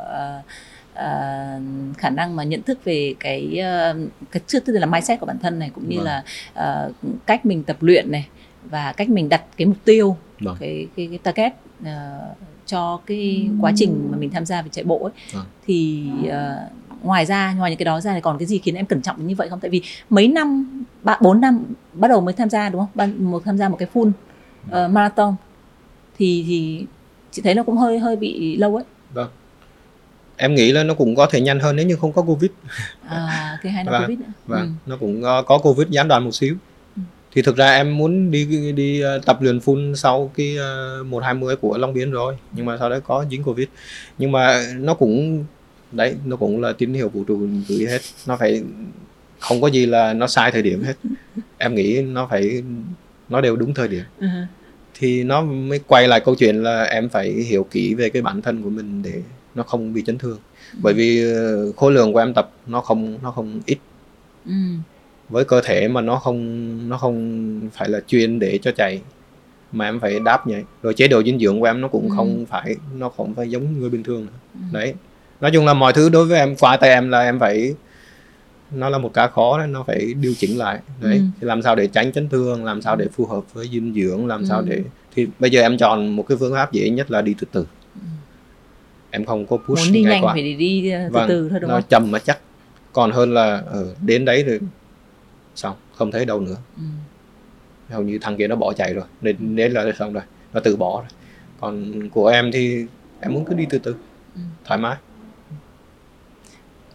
ờ, 0.93 1.59
khả 1.97 2.09
năng 2.09 2.35
mà 2.35 2.43
nhận 2.43 2.61
thức 2.61 2.83
về 2.83 3.13
cái 3.19 3.57
ờ, 3.59 3.95
cái 4.31 4.41
trước 4.47 4.65
tiên 4.65 4.75
là 4.75 4.85
mindset 4.85 5.19
của 5.19 5.25
bản 5.25 5.39
thân 5.39 5.59
này 5.59 5.71
cũng 5.75 5.89
như 5.89 5.97
Vâng. 5.97 6.05
là 6.05 6.23
ờ, 6.53 6.91
cách 7.25 7.45
mình 7.45 7.63
tập 7.63 7.77
luyện 7.79 8.11
này 8.11 8.27
và 8.69 8.93
cách 8.97 9.09
mình 9.09 9.29
đặt 9.29 9.43
cái 9.57 9.65
mục 9.67 9.77
tiêu 9.85 10.17
Vâng. 10.39 10.57
cái 10.59 10.87
cái 10.95 11.07
cái 11.07 11.17
target 11.23 11.53
ờ, 11.85 12.19
cho 12.67 12.99
cái 13.05 13.49
quá 13.61 13.71
trình 13.75 14.07
mà 14.11 14.17
mình 14.17 14.29
tham 14.29 14.45
gia 14.45 14.61
về 14.61 14.69
chạy 14.71 14.83
bộ 14.83 15.03
ấy 15.03 15.11
Vâng. 15.33 15.45
thì 15.67 16.07
ờ, 16.29 16.57
ngoài 17.03 17.25
ra 17.25 17.53
ngoài 17.53 17.71
những 17.71 17.77
cái 17.77 17.85
đó 17.85 18.01
ra 18.01 18.13
thì 18.13 18.21
còn 18.21 18.37
cái 18.37 18.45
gì 18.45 18.57
khiến 18.59 18.75
em 18.75 18.85
cẩn 18.85 19.01
trọng 19.01 19.27
như 19.27 19.35
vậy 19.35 19.49
không 19.49 19.59
tại 19.59 19.69
vì 19.69 19.81
mấy 20.09 20.27
năm 20.27 20.69
ba 21.03 21.17
bốn 21.21 21.41
năm 21.41 21.63
bắt 21.93 22.07
đầu 22.07 22.21
mới 22.21 22.33
tham 22.33 22.49
gia 22.49 22.69
đúng 22.69 22.81
không 22.81 22.89
ban 22.95 23.23
một 23.31 23.41
tham 23.45 23.57
gia 23.57 23.69
một 23.69 23.75
cái 23.79 23.87
full 23.93 24.11
ờ, 24.71 24.87
marathon 24.87 25.35
thì 26.17 26.45
thì 26.47 26.85
chị 27.31 27.41
thấy 27.41 27.53
nó 27.55 27.63
cũng 27.63 27.77
hơi 27.77 27.99
hơi 27.99 28.15
bị 28.15 28.57
lâu 28.57 28.75
ấy 28.75 28.85
Vâng. 29.13 29.29
Em 30.37 30.55
nghĩ 30.55 30.71
là 30.71 30.83
nó 30.83 30.93
cũng 30.93 31.15
có 31.15 31.27
thể 31.31 31.41
nhanh 31.41 31.59
hơn 31.59 31.75
nếu 31.75 31.85
như 31.85 31.95
không 31.95 32.13
có 32.13 32.21
Covid. 32.21 32.51
à 33.07 33.57
cái 33.63 33.71
hai 33.71 33.83
năm 33.83 33.91
Vâng, 33.91 34.01
covid 34.03 34.19
nữa 34.19 34.25
Vâng, 34.47 34.61
Ừ. 34.61 34.89
nó 34.89 34.97
cũng 34.97 35.21
có, 35.21 35.41
có 35.41 35.57
Covid 35.57 35.87
gián 35.89 36.07
đoạn 36.07 36.23
một 36.23 36.31
xíu. 36.31 36.55
Ừ. 37.29 37.31
Thì 37.35 37.41
thực 37.41 37.57
ra 37.57 37.75
em 37.75 37.97
muốn 37.97 38.31
đi 38.31 38.71
đi 38.71 39.01
ờ, 39.01 39.19
tập 39.25 39.41
luyện 39.41 39.57
full 39.59 39.95
sau 39.95 40.31
cái 40.35 40.57
uh, 41.01 41.05
120 41.05 41.55
của 41.55 41.77
Long 41.77 41.93
Biên 41.93 42.11
rồi, 42.11 42.37
nhưng 42.51 42.65
mà 42.65 42.77
sau 42.77 42.89
đấy 42.89 43.01
có 43.07 43.25
dính 43.31 43.43
Covid. 43.43 43.67
Nhưng 44.17 44.31
mà 44.31 44.63
nó 44.77 44.93
cũng 44.93 45.45
đấy, 45.91 46.15
nó 46.25 46.35
cũng 46.35 46.61
là 46.61 46.73
tín 46.73 46.93
hiệu 46.93 47.09
vũ 47.09 47.23
trụ 47.23 47.47
gửi 47.67 47.85
hết. 47.85 48.01
Nó 48.27 48.37
phải 48.37 48.63
không 49.39 49.61
có 49.61 49.67
gì 49.67 49.85
là 49.85 50.13
nó 50.13 50.27
sai 50.27 50.51
thời 50.51 50.61
điểm 50.61 50.83
hết. 50.83 50.93
Em 51.57 51.75
nghĩ 51.75 52.01
nó 52.01 52.27
phải 52.31 52.63
nó 53.29 53.41
đều 53.41 53.55
đúng 53.55 53.73
thời 53.73 53.87
điểm. 53.87 54.03
Ừ. 54.19 54.27
thì 54.99 55.23
nó 55.23 55.41
mới 55.41 55.79
quay 55.87 56.07
lại 56.07 56.19
câu 56.25 56.35
chuyện 56.35 56.63
là 56.63 56.83
em 56.83 57.09
phải 57.09 57.31
hiểu 57.31 57.63
kỹ 57.71 57.93
về 57.93 58.09
cái 58.09 58.21
bản 58.21 58.41
thân 58.41 58.63
của 58.63 58.69
mình 58.69 59.03
để 59.03 59.21
nó 59.55 59.63
không 59.63 59.93
bị 59.93 60.03
chấn 60.05 60.17
thương 60.17 60.39
bởi 60.81 60.93
vì 60.93 61.33
ờ, 61.33 61.71
khối 61.71 61.91
lượng 61.91 62.13
của 62.13 62.19
em 62.19 62.33
tập 62.33 62.51
nó 62.67 62.81
không 62.81 63.17
nó 63.23 63.31
không 63.31 63.61
ít 63.65 63.77
Ừ. 64.45 64.53
với 65.29 65.45
cơ 65.45 65.61
thể 65.61 65.87
mà 65.87 66.01
nó 66.01 66.15
không 66.15 66.39
nó 66.89 66.97
không 66.97 67.69
phải 67.73 67.89
là 67.89 67.99
chuyên 68.07 68.39
để 68.39 68.59
cho 68.61 68.71
chạy 68.71 69.01
mà 69.71 69.85
em 69.85 69.99
phải 69.99 70.19
đáp 70.19 70.45
vậy 70.47 70.63
rồi 70.83 70.93
chế 70.93 71.07
độ 71.07 71.23
dinh 71.23 71.39
dưỡng 71.39 71.59
của 71.59 71.65
em 71.65 71.81
nó 71.81 71.87
cũng 71.87 72.09
Ừ. 72.09 72.13
không 72.15 72.45
phải 72.49 72.75
nó 72.97 73.09
không 73.09 73.33
phải 73.35 73.49
giống 73.49 73.79
người 73.79 73.89
bình 73.89 74.03
thường 74.03 74.21
nữa. 74.25 74.31
Ừ. 74.53 74.59
đấy 74.73 74.93
nói 75.41 75.51
chung 75.53 75.65
là 75.65 75.73
mọi 75.73 75.93
thứ 75.93 76.09
đối 76.09 76.25
với 76.25 76.39
em 76.39 76.55
qua 76.55 76.77
tay 76.77 76.89
em 76.89 77.09
là 77.09 77.19
em 77.21 77.39
phải 77.39 77.73
nó 78.71 78.89
là 78.89 78.97
một 78.97 79.13
cá 79.13 79.27
khó 79.27 79.57
đấy 79.57 79.67
nó 79.67 79.83
phải 79.87 80.13
điều 80.21 80.33
chỉnh 80.37 80.57
lại 80.57 80.79
đấy 81.01 81.17
Ừ. 81.17 81.21
thì 81.41 81.47
làm 81.47 81.61
sao 81.61 81.75
để 81.75 81.87
tránh 81.87 82.11
chấn 82.11 82.29
thương 82.29 82.65
làm 82.65 82.81
sao 82.81 82.95
để 82.95 83.05
phù 83.13 83.25
hợp 83.25 83.53
với 83.53 83.67
dinh 83.71 83.93
dưỡng 83.93 84.27
làm 84.27 84.45
sao 84.45 84.59
Ừ. 84.59 84.65
để 84.69 84.83
thì 85.15 85.27
bây 85.39 85.49
giờ 85.49 85.61
em 85.61 85.77
chọn 85.77 86.07
một 86.15 86.23
cái 86.27 86.37
phương 86.37 86.53
pháp 86.53 86.71
dễ 86.71 86.89
nhất 86.89 87.11
là 87.11 87.21
đi 87.21 87.35
từ 87.39 87.47
từ 87.51 87.65
em 89.11 89.25
không 89.25 89.45
có 89.45 89.57
push 89.57 89.69
muốn 89.85 89.93
đi 89.93 90.01
ngay 90.01 90.11
nhanh 90.13 90.23
quá 90.23 90.33
phải 90.33 90.43
đi, 90.43 90.53
đi 90.53 90.89
ờ, 90.89 90.99
từ 91.07 91.13
Vâng, 91.13 91.27
từ 91.29 91.49
thôi 91.49 91.59
đúng 91.59 91.69
nó 91.69 91.75
không 91.75 91.83
chậm 91.89 92.11
mà 92.11 92.19
chắc 92.19 92.39
còn 92.93 93.11
hơn 93.11 93.33
là 93.33 93.57
ở 93.65 93.95
đến 94.05 94.25
đấy 94.25 94.43
rồi 94.43 94.59
xong 95.57 95.75
không 95.95 96.11
thấy 96.11 96.25
đâu 96.25 96.39
nữa. 96.39 96.55
Ừ. 96.77 96.83
hầu 97.89 98.01
như 98.03 98.17
thằng 98.21 98.37
kia 98.37 98.47
nó 98.47 98.55
bỏ 98.55 98.73
chạy 98.73 98.93
rồi 98.93 99.03
nên 99.21 99.55
đến 99.55 99.71
là 99.71 99.85
xong 99.99 100.13
rồi 100.13 100.23
nó 100.53 100.59
từ 100.63 100.75
bỏ 100.75 100.99
rồi. 101.01 101.09
Còn 101.59 101.93
của 102.09 102.27
em 102.27 102.51
thì 102.53 102.85
em 103.21 103.33
muốn 103.33 103.45
cứ 103.45 103.53
đi 103.53 103.65
từ 103.69 103.77
từ 103.77 103.95
Ừ. 104.35 104.41
thoải 104.65 104.79
mái. 104.79 104.95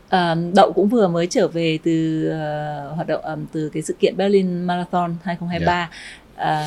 Ờ, 0.09 0.37
Đậu 0.55 0.73
cũng 0.73 0.89
vừa 0.89 1.09
mới 1.09 1.27
trở 1.27 1.49
về 1.49 1.79
từ 1.83 2.29
ờ, 2.29 2.93
hoạt 2.95 3.07
động 3.07 3.21
ờm, 3.23 3.47
từ 3.53 3.69
cái 3.69 3.83
sự 3.83 3.95
kiện 4.01 4.17
Berlin 4.17 4.63
Marathon 4.65 5.17
2023 5.23 5.91
Ờ, 6.37 6.65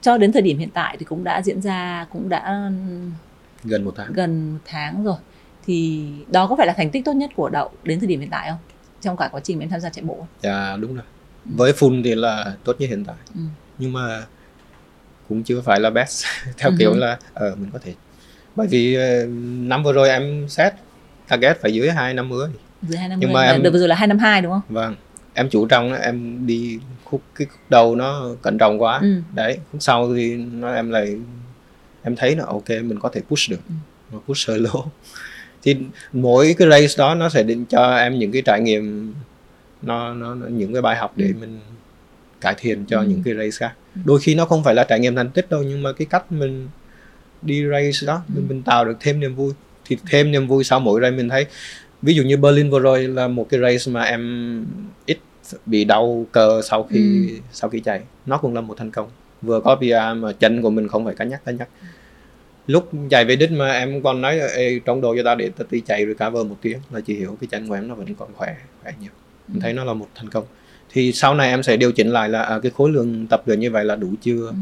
cho 0.00 0.18
đến 0.18 0.32
thời 0.32 0.42
điểm 0.42 0.58
hiện 0.58 0.70
tại 0.74 0.96
thì 0.98 1.04
cũng 1.04 1.24
đã 1.24 1.42
diễn 1.42 1.62
ra 1.62 2.06
cũng 2.12 2.28
đã 2.28 2.70
gần 3.64 3.84
một 3.84 3.92
tháng. 3.96 4.12
gần 4.12 4.52
một 4.52 4.58
tháng 4.64 5.04
rồi. 5.04 5.16
Thì 5.66 6.08
đó 6.30 6.46
có 6.46 6.56
phải 6.56 6.66
là 6.66 6.72
thành 6.72 6.90
tích 6.90 7.04
tốt 7.04 7.12
nhất 7.12 7.30
của 7.36 7.48
Đậu 7.48 7.70
đến 7.84 7.98
thời 8.00 8.06
điểm 8.06 8.20
hiện 8.20 8.30
tại 8.30 8.48
không? 8.50 8.58
Trong 9.00 9.16
cả 9.16 9.28
quá 9.32 9.40
trình 9.40 9.60
em 9.60 9.68
tham 9.68 9.80
gia 9.80 9.88
chạy 9.90 10.04
bộ. 10.04 10.26
Dạ 10.42 10.76
đúng 10.80 10.94
rồi 10.94 11.04
với 11.44 11.72
full 11.72 12.02
thì 12.04 12.14
là 12.14 12.54
tốt 12.64 12.76
nhất 12.78 12.86
hiện 12.90 13.04
tại. 13.04 13.16
Ừ. 13.34 13.40
nhưng 13.78 13.92
mà 13.92 14.26
cũng 15.28 15.42
chưa 15.42 15.60
phải 15.60 15.80
là 15.80 15.90
best. 15.90 16.24
Theo 16.58 16.70
Ừ. 16.70 16.76
kiểu 16.78 16.94
là 16.94 17.18
ờ 17.34 17.54
mình 17.60 17.70
có 17.72 17.78
thể 17.84 17.94
bởi 18.56 18.66
vì 18.66 18.94
ờ, 18.94 19.26
năm 19.44 19.82
vừa 19.82 19.92
rồi 19.92 20.08
em 20.08 20.48
set 20.48 20.72
target 21.28 21.60
phải 21.60 21.74
dưới 21.74 21.90
250 21.90 22.48
dưới 22.82 22.98
hai 22.98 23.08
năm 23.08 23.20
Nhưng 23.20 23.32
mà 23.32 23.42
em- 23.46 23.62
đợt 23.62 23.70
vừa 23.70 23.78
rồi 23.78 23.88
là 23.88 23.94
hai 23.96 24.06
năm 24.08 24.18
hai 24.18 24.42
đúng 24.42 24.52
không? 24.52 24.62
Vâng. 24.68 24.94
Em 25.34 25.48
chủ 25.50 25.66
trọng 25.66 25.92
em 25.94 26.46
đi 26.46 26.78
khúc 27.04 27.22
cái 27.34 27.46
khúc 27.46 27.60
đầu 27.68 27.96
nó 27.96 28.28
cẩn 28.42 28.58
trọng 28.58 28.82
quá. 28.82 28.98
Ừ. 29.02 29.20
đấy 29.34 29.58
khúc 29.72 29.82
sau 29.82 30.14
thì 30.14 30.36
nó 30.36 30.74
em 30.74 30.90
lại 30.90 31.16
em 32.02 32.16
thấy 32.16 32.36
là 32.36 32.44
ok 32.46 32.68
mình 32.68 32.98
có 33.00 33.08
thể 33.08 33.20
push 33.28 33.50
được. 33.50 33.60
Ừ. 33.68 33.74
mà 34.12 34.18
push 34.26 34.38
solo 34.38 34.70
thì 35.62 35.76
mỗi 36.12 36.54
cái 36.58 36.68
race 36.70 36.94
đó 36.98 37.14
nó 37.14 37.28
sẽ 37.28 37.42
định 37.42 37.64
cho 37.66 37.96
em 37.96 38.18
những 38.18 38.32
cái 38.32 38.42
trải 38.46 38.60
nghiệm 38.60 39.14
nó, 39.82 40.14
nó, 40.14 40.34
nó 40.34 40.46
những 40.46 40.72
cái 40.72 40.82
bài 40.82 40.96
học 40.96 41.12
để 41.16 41.26
Ừ. 41.26 41.32
mình 41.40 41.60
cải 42.40 42.54
thiện 42.58 42.84
cho 42.86 42.98
Ừ. 43.00 43.06
những 43.08 43.22
cái 43.24 43.34
race 43.34 43.50
khác 43.66 43.72
Ừ. 43.94 44.00
đôi 44.04 44.20
khi 44.20 44.34
nó 44.34 44.44
không 44.44 44.64
phải 44.64 44.74
là 44.74 44.84
trải 44.84 45.00
nghiệm 45.00 45.14
thành 45.16 45.30
tích 45.30 45.50
đâu 45.50 45.62
nhưng 45.62 45.82
mà 45.82 45.92
cái 45.92 46.06
cách 46.10 46.32
mình 46.32 46.68
đi 47.42 47.64
race 47.70 48.06
đó 48.06 48.14
Ừ. 48.28 48.32
mình, 48.34 48.48
mình 48.48 48.62
tạo 48.62 48.84
được 48.84 48.96
thêm 49.00 49.20
niềm 49.20 49.34
vui 49.34 49.52
thì 49.84 49.96
thêm 50.10 50.30
niềm 50.32 50.46
vui 50.46 50.64
sau 50.64 50.80
mỗi 50.80 51.00
race 51.00 51.16
mình 51.16 51.28
thấy 51.28 51.46
ví 52.02 52.14
dụ 52.14 52.22
như 52.22 52.36
Berlin 52.36 52.70
vừa 52.70 52.78
rồi 52.78 53.08
là 53.08 53.28
một 53.28 53.46
cái 53.50 53.60
race 53.60 53.92
mà 53.92 54.02
em 54.02 54.64
ít 55.06 55.18
bị 55.66 55.84
đau 55.84 56.26
cơ 56.32 56.60
sau 56.64 56.82
khi 56.82 57.28
Ừ. 57.30 57.36
sau 57.52 57.70
khi 57.70 57.80
chạy 57.80 58.00
nó 58.26 58.38
cũng 58.38 58.54
là 58.54 58.60
một 58.60 58.74
thành 58.78 58.90
công 58.90 59.08
vừa 59.42 59.60
có 59.60 59.76
PR 59.80 60.14
mà 60.16 60.32
chân 60.32 60.62
của 60.62 60.70
mình 60.70 60.88
không 60.88 61.04
phải 61.04 61.14
cắn 61.14 61.28
nhắc 61.28 61.44
cắn 61.44 61.56
nhắc 61.56 61.68
lúc 62.66 62.90
chạy 63.10 63.24
về 63.24 63.36
đích 63.36 63.50
mà 63.52 63.72
em 63.72 64.02
còn 64.02 64.20
nói 64.20 64.38
Ê, 64.40 64.78
trong 64.84 65.00
đồ 65.00 65.14
cho 65.16 65.22
tao 65.24 65.36
để 65.36 65.50
tao 65.58 65.66
đi 65.70 65.80
chạy 65.80 66.06
recover 66.06 66.46
một 66.46 66.56
tiếng 66.62 66.78
là 66.90 67.00
chị 67.00 67.14
hiểu 67.14 67.36
cái 67.40 67.48
chân 67.50 67.68
của 67.68 67.74
em 67.74 67.88
nó 67.88 67.94
vẫn 67.94 68.14
còn 68.14 68.28
khỏe 68.34 68.56
khỏe 68.82 68.92
nhiều 69.00 69.10
em 69.52 69.60
thấy 69.60 69.72
nó 69.72 69.84
là 69.84 69.94
một 69.94 70.08
thành 70.14 70.28
công 70.28 70.44
thì 70.90 71.12
sau 71.12 71.34
này 71.34 71.48
em 71.50 71.62
sẽ 71.62 71.76
điều 71.76 71.92
chỉnh 71.92 72.08
lại 72.08 72.28
là 72.28 72.42
à, 72.42 72.58
cái 72.62 72.70
khối 72.70 72.90
lượng 72.90 73.26
tập 73.26 73.42
luyện 73.46 73.60
như 73.60 73.70
vậy 73.70 73.84
là 73.84 73.96
đủ 73.96 74.08
chưa 74.22 74.46
Ừ. 74.48 74.54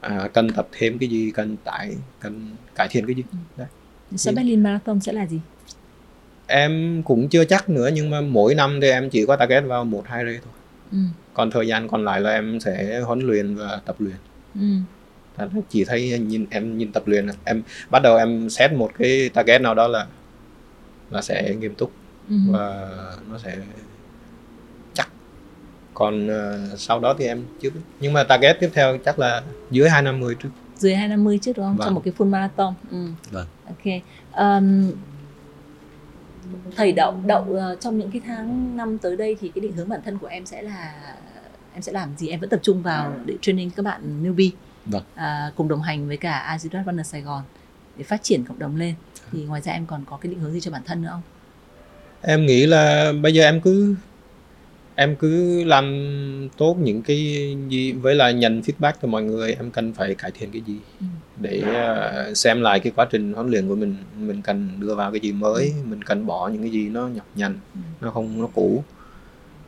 à, 0.00 0.28
cần 0.34 0.50
tập 0.52 0.68
thêm 0.72 0.98
cái 0.98 1.08
gì 1.08 1.30
cần 1.34 1.56
tải 1.64 1.96
cần 2.20 2.50
cải 2.74 2.88
thiện 2.88 3.06
cái 3.06 3.14
gì 3.14 3.24
đấy 3.56 3.66
Sau 4.16 4.32
Ừ. 4.32 4.36
Berlin 4.36 4.62
Marathon 4.62 5.00
sẽ 5.00 5.12
là 5.12 5.26
gì? 5.26 5.40
em 6.46 7.02
cũng 7.02 7.28
chưa 7.28 7.44
chắc 7.44 7.68
nữa 7.68 7.90
nhưng 7.92 8.10
mà 8.10 8.20
mỗi 8.20 8.54
năm 8.54 8.78
thì 8.82 8.90
em 8.90 9.10
chỉ 9.10 9.26
có 9.26 9.36
target 9.36 9.64
vào 9.64 9.84
một 9.84 10.02
hai 10.06 10.24
race 10.24 10.40
thôi 10.44 10.52
Ừ. 10.92 10.98
còn 11.34 11.50
thời 11.50 11.66
gian 11.66 11.88
còn 11.88 12.04
lại 12.04 12.20
là 12.20 12.30
em 12.30 12.60
sẽ 12.60 13.00
huấn 13.00 13.20
luyện 13.20 13.54
và 13.54 13.80
tập 13.86 13.96
luyện 13.98 14.16
Ừ. 14.54 14.60
Thật 15.36 15.48
chỉ 15.70 15.84
thấy 15.84 16.18
nhìn 16.18 16.46
em 16.50 16.78
nhìn 16.78 16.92
tập 16.92 17.02
luyện 17.06 17.26
em 17.44 17.62
bắt 17.90 18.02
đầu 18.02 18.16
em 18.16 18.50
set 18.50 18.72
một 18.72 18.90
cái 18.98 19.28
target 19.34 19.60
nào 19.62 19.74
đó 19.74 19.88
là 19.88 20.06
là 21.10 21.22
sẽ 21.22 21.54
nghiêm 21.60 21.74
túc 21.74 21.92
Ừ. 22.28 22.36
và 22.50 22.88
nó 23.30 23.38
sẽ 23.38 23.56
còn 25.98 26.28
ờ, 26.28 26.58
sau 26.76 27.00
đó 27.00 27.14
thì 27.18 27.26
em 27.26 27.44
chưa 27.62 27.70
biết 27.70 27.80
nhưng 28.00 28.12
mà 28.12 28.24
target 28.24 28.56
tiếp 28.60 28.70
theo 28.74 28.98
chắc 29.04 29.18
là 29.18 29.42
dưới 29.70 29.88
250 29.88 30.34
trước 30.42 30.48
Dưới 30.76 30.94
250 30.94 31.38
trước 31.42 31.56
đúng 31.56 31.66
không? 31.66 31.76
Vâng. 31.76 31.86
Trong 31.86 31.94
một 31.94 32.02
cái 32.04 32.14
full 32.18 32.30
marathon. 32.30 32.74
Ừ. 32.90 33.06
Vâng. 33.30 33.46
Ok. 33.66 34.02
Um, 34.32 34.92
thầy 36.76 36.92
đậu 36.92 37.14
đậu 37.26 37.44
ờ, 37.54 37.76
trong 37.80 37.98
những 37.98 38.10
cái 38.10 38.22
tháng 38.26 38.76
năm 38.76 38.98
tới 38.98 39.16
đây 39.16 39.36
thì 39.40 39.48
cái 39.54 39.60
định 39.60 39.72
hướng 39.72 39.88
bản 39.88 40.00
thân 40.04 40.18
của 40.18 40.26
em 40.26 40.46
sẽ 40.46 40.62
là 40.62 40.94
em 41.74 41.82
sẽ 41.82 41.92
làm 41.92 42.16
gì? 42.16 42.28
Em 42.28 42.40
vẫn 42.40 42.50
tập 42.50 42.60
trung 42.62 42.82
vào 42.82 43.12
để 43.24 43.34
training 43.42 43.70
các 43.70 43.82
bạn 43.82 44.24
newbie. 44.24 44.50
Vâng. 44.86 45.02
À, 45.14 45.52
cùng 45.56 45.68
đồng 45.68 45.82
hành 45.82 46.08
với 46.08 46.16
cả 46.16 46.56
Azidat 46.56 46.84
Runner 46.84 47.06
Sài 47.06 47.20
Gòn 47.20 47.42
để 47.96 48.04
phát 48.04 48.22
triển 48.22 48.44
cộng 48.44 48.58
đồng 48.58 48.76
lên. 48.76 48.94
Thì 49.32 49.44
ngoài 49.44 49.60
ra 49.60 49.72
em 49.72 49.86
còn 49.86 50.04
có 50.10 50.16
cái 50.16 50.30
định 50.30 50.40
hướng 50.40 50.52
gì 50.52 50.60
cho 50.60 50.70
bản 50.70 50.82
thân 50.84 51.02
nữa 51.02 51.08
không? 51.12 51.22
em 52.22 52.46
nghĩ 52.46 52.66
là 52.66 53.12
bây 53.22 53.34
giờ 53.34 53.44
em 53.44 53.60
cứ 53.60 53.94
em 54.96 55.16
cứ 55.16 55.64
làm 55.64 55.84
tốt 56.56 56.76
những 56.82 57.02
cái 57.02 57.16
gì 57.68 57.92
với 57.92 58.14
lại 58.14 58.34
nhận 58.34 58.60
feedback 58.60 58.92
từ 59.00 59.08
mọi 59.08 59.22
người 59.22 59.52
em 59.54 59.70
cần 59.70 59.92
phải 59.92 60.14
cải 60.14 60.30
thiện 60.30 60.50
cái 60.52 60.62
gì 60.66 60.76
Ừ. 61.00 61.06
để 61.40 61.62
ờ, 61.74 62.34
xem 62.34 62.60
lại 62.60 62.80
cái 62.80 62.92
quá 62.96 63.06
trình 63.10 63.32
huấn 63.32 63.50
luyện 63.50 63.68
của 63.68 63.74
mình 63.76 63.96
mình 64.20 64.42
cần 64.42 64.68
đưa 64.78 64.94
vào 64.94 65.10
cái 65.10 65.20
gì 65.20 65.32
mới 65.32 65.72
mình 65.84 66.02
cần 66.04 66.26
bỏ 66.26 66.48
những 66.48 66.62
cái 66.62 66.70
gì 66.70 66.88
nó 66.88 67.08
nhọc 67.08 67.26
nhằn 67.34 67.58
Ừ. 67.74 67.80
nó 68.00 68.10
không 68.10 68.40
nó 68.40 68.46
cũ 68.54 68.84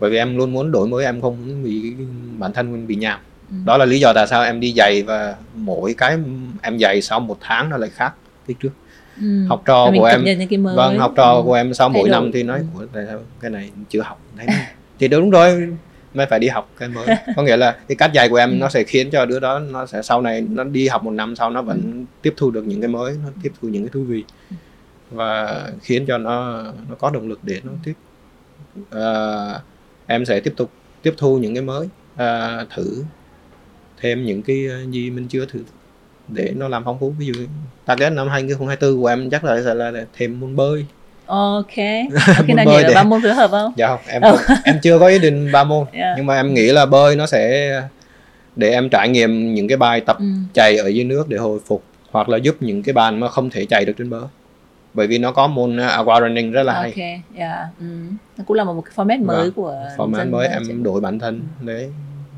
bởi 0.00 0.10
vì 0.10 0.16
em 0.16 0.36
luôn 0.36 0.52
muốn 0.52 0.70
đổi 0.72 0.88
mới 0.88 1.04
em 1.04 1.20
không 1.20 1.62
bị 1.64 1.94
bản 2.38 2.52
thân 2.52 2.72
mình 2.72 2.86
bị 2.86 2.96
nhàm 2.96 3.20
Ừ. 3.50 3.56
đó 3.64 3.76
là 3.76 3.84
lý 3.84 4.00
do 4.00 4.12
tại 4.12 4.26
sao 4.26 4.42
em 4.44 4.60
đi 4.60 4.72
giày 4.76 5.02
và 5.02 5.36
mỗi 5.54 5.94
cái 5.98 6.18
em 6.62 6.78
giày 6.78 7.02
sau 7.02 7.20
một 7.20 7.38
tháng 7.40 7.68
nó 7.70 7.76
lại 7.76 7.90
khác 7.90 8.12
cái 8.46 8.56
trước 8.60 8.70
Ừ. 9.20 9.44
học 9.48 9.62
trò 9.66 9.90
mình 9.90 10.00
của 10.00 10.06
em 10.06 10.24
vâng 10.76 10.98
học 10.98 11.12
trò 11.16 11.32
Ừ. 11.34 11.42
của 11.44 11.54
em 11.54 11.74
sau 11.74 11.88
mỗi 11.88 12.08
năm 12.08 12.30
thì 12.34 12.42
nói 12.42 12.58
Ừ. 12.58 12.80
Ủa, 12.80 12.86
tại 12.92 13.04
sao 13.06 13.20
cái 13.40 13.50
này 13.50 13.70
chưa 13.88 14.00
học 14.02 14.20
thấy 14.36 14.46
thì 14.98 15.08
đúng 15.08 15.30
rồi 15.30 15.68
mày 16.14 16.26
phải 16.26 16.38
đi 16.38 16.48
học 16.48 16.70
cái 16.78 16.88
mới. 16.88 17.06
Có 17.36 17.42
nghĩa 17.42 17.56
là 17.56 17.76
cái 17.88 17.96
cách 17.96 18.10
dạy 18.14 18.28
của 18.28 18.36
em 18.36 18.50
Ừ. 18.50 18.54
nó 18.60 18.68
sẽ 18.68 18.82
khiến 18.84 19.10
cho 19.10 19.26
đứa 19.26 19.40
đó 19.40 19.58
nó 19.58 19.86
sẽ 19.86 20.02
sau 20.02 20.20
này 20.22 20.40
nó 20.50 20.64
đi 20.64 20.88
học 20.88 21.04
một 21.04 21.10
năm 21.10 21.36
sau 21.36 21.50
nó 21.50 21.62
vẫn 21.62 22.04
tiếp 22.22 22.34
thu 22.36 22.50
được 22.50 22.66
những 22.66 22.80
cái 22.80 22.88
mới 22.88 23.16
nó 23.24 23.30
tiếp 23.42 23.52
thu 23.60 23.68
những 23.68 23.82
cái 23.82 23.90
thú 23.92 24.02
vị. 24.04 24.24
Và 25.10 25.62
khiến 25.82 26.04
cho 26.06 26.18
nó 26.18 26.62
nó 26.88 26.94
có 26.98 27.10
động 27.10 27.28
lực 27.28 27.40
để 27.42 27.60
nó 27.64 27.72
tiếp 27.84 27.92
à, 28.90 29.60
em 30.06 30.24
sẽ 30.24 30.40
tiếp 30.40 30.54
tục 30.56 30.70
tiếp 31.02 31.14
thu 31.16 31.38
những 31.38 31.54
cái 31.54 31.62
mới 31.62 31.88
à, 32.16 32.64
thử 32.76 33.04
thêm 34.00 34.24
những 34.24 34.42
cái 34.42 34.66
ờ, 34.66 34.76
gì 34.90 35.10
mình 35.10 35.28
chưa 35.28 35.46
thử 35.46 35.60
để 36.28 36.52
nó 36.56 36.68
làm 36.68 36.84
phong 36.84 36.98
phú. 37.00 37.14
Ví 37.18 37.26
dụ 37.26 37.32
target 37.84 38.12
năm 38.12 38.28
2024 38.28 39.00
của 39.02 39.06
em 39.06 39.30
chắc 39.30 39.44
là 39.44 39.62
sẽ 39.64 39.74
là 39.74 39.92
thêm 40.12 40.40
môn 40.40 40.56
bơi. 40.56 40.86
Ok. 41.28 41.74
Khi 42.46 42.52
nào 42.54 42.66
nhảy 42.66 42.82
để- 42.84 42.94
ba 42.94 43.02
môn 43.04 43.22
phối 43.22 43.34
hợp 43.34 43.50
không? 43.50 43.72
dạ 43.76 43.88
không 43.88 43.98
em 44.08 44.22
Ừ. 44.22 44.36
không- 44.36 44.56
em 44.64 44.78
chưa 44.82 44.98
có 44.98 45.06
ý 45.06 45.18
định 45.18 45.52
ba 45.52 45.64
môn 45.64 45.86
Yeah. 45.92 46.14
nhưng 46.16 46.26
mà 46.26 46.36
em 46.36 46.54
nghĩ 46.54 46.72
là 46.72 46.86
bơi 46.86 47.16
nó 47.16 47.26
sẽ 47.26 47.70
để 48.56 48.70
em 48.70 48.88
trải 48.88 49.08
nghiệm 49.08 49.54
những 49.54 49.68
cái 49.68 49.76
bài 49.76 50.00
tập 50.00 50.16
Ừ. 50.18 50.24
chạy 50.54 50.76
ở 50.76 50.88
dưới 50.88 51.04
nước 51.04 51.28
để 51.28 51.36
hồi 51.38 51.58
phục 51.66 51.82
hoặc 52.10 52.28
là 52.28 52.36
giúp 52.36 52.56
những 52.60 52.82
cái 52.82 52.92
bạn 52.92 53.20
mà 53.20 53.28
không 53.28 53.50
thể 53.50 53.64
chạy 53.66 53.84
được 53.84 53.92
trên 53.98 54.10
bờ 54.10 54.20
bởi 54.94 55.06
vì 55.06 55.18
nó 55.18 55.32
có 55.32 55.46
môn 55.46 55.76
uh, 55.76 55.82
aqua 55.90 56.20
running 56.20 56.52
rất 56.52 56.62
là 56.62 56.72
hay 56.72 56.90
Ok, 56.90 57.36
yeah. 57.38 57.58
ừ. 57.80 57.86
Nó 58.38 58.44
cũng 58.46 58.56
là 58.56 58.64
một 58.64 58.82
cái 58.84 58.92
format 58.96 59.24
mới 59.24 59.36
Vâng. 59.36 59.52
của 59.52 59.74
format 59.96 60.30
mới 60.30 60.48
em 60.48 60.62
chạy. 60.66 60.76
đổi 60.82 61.00
bản 61.00 61.18
thân 61.18 61.40
đấy 61.60 61.88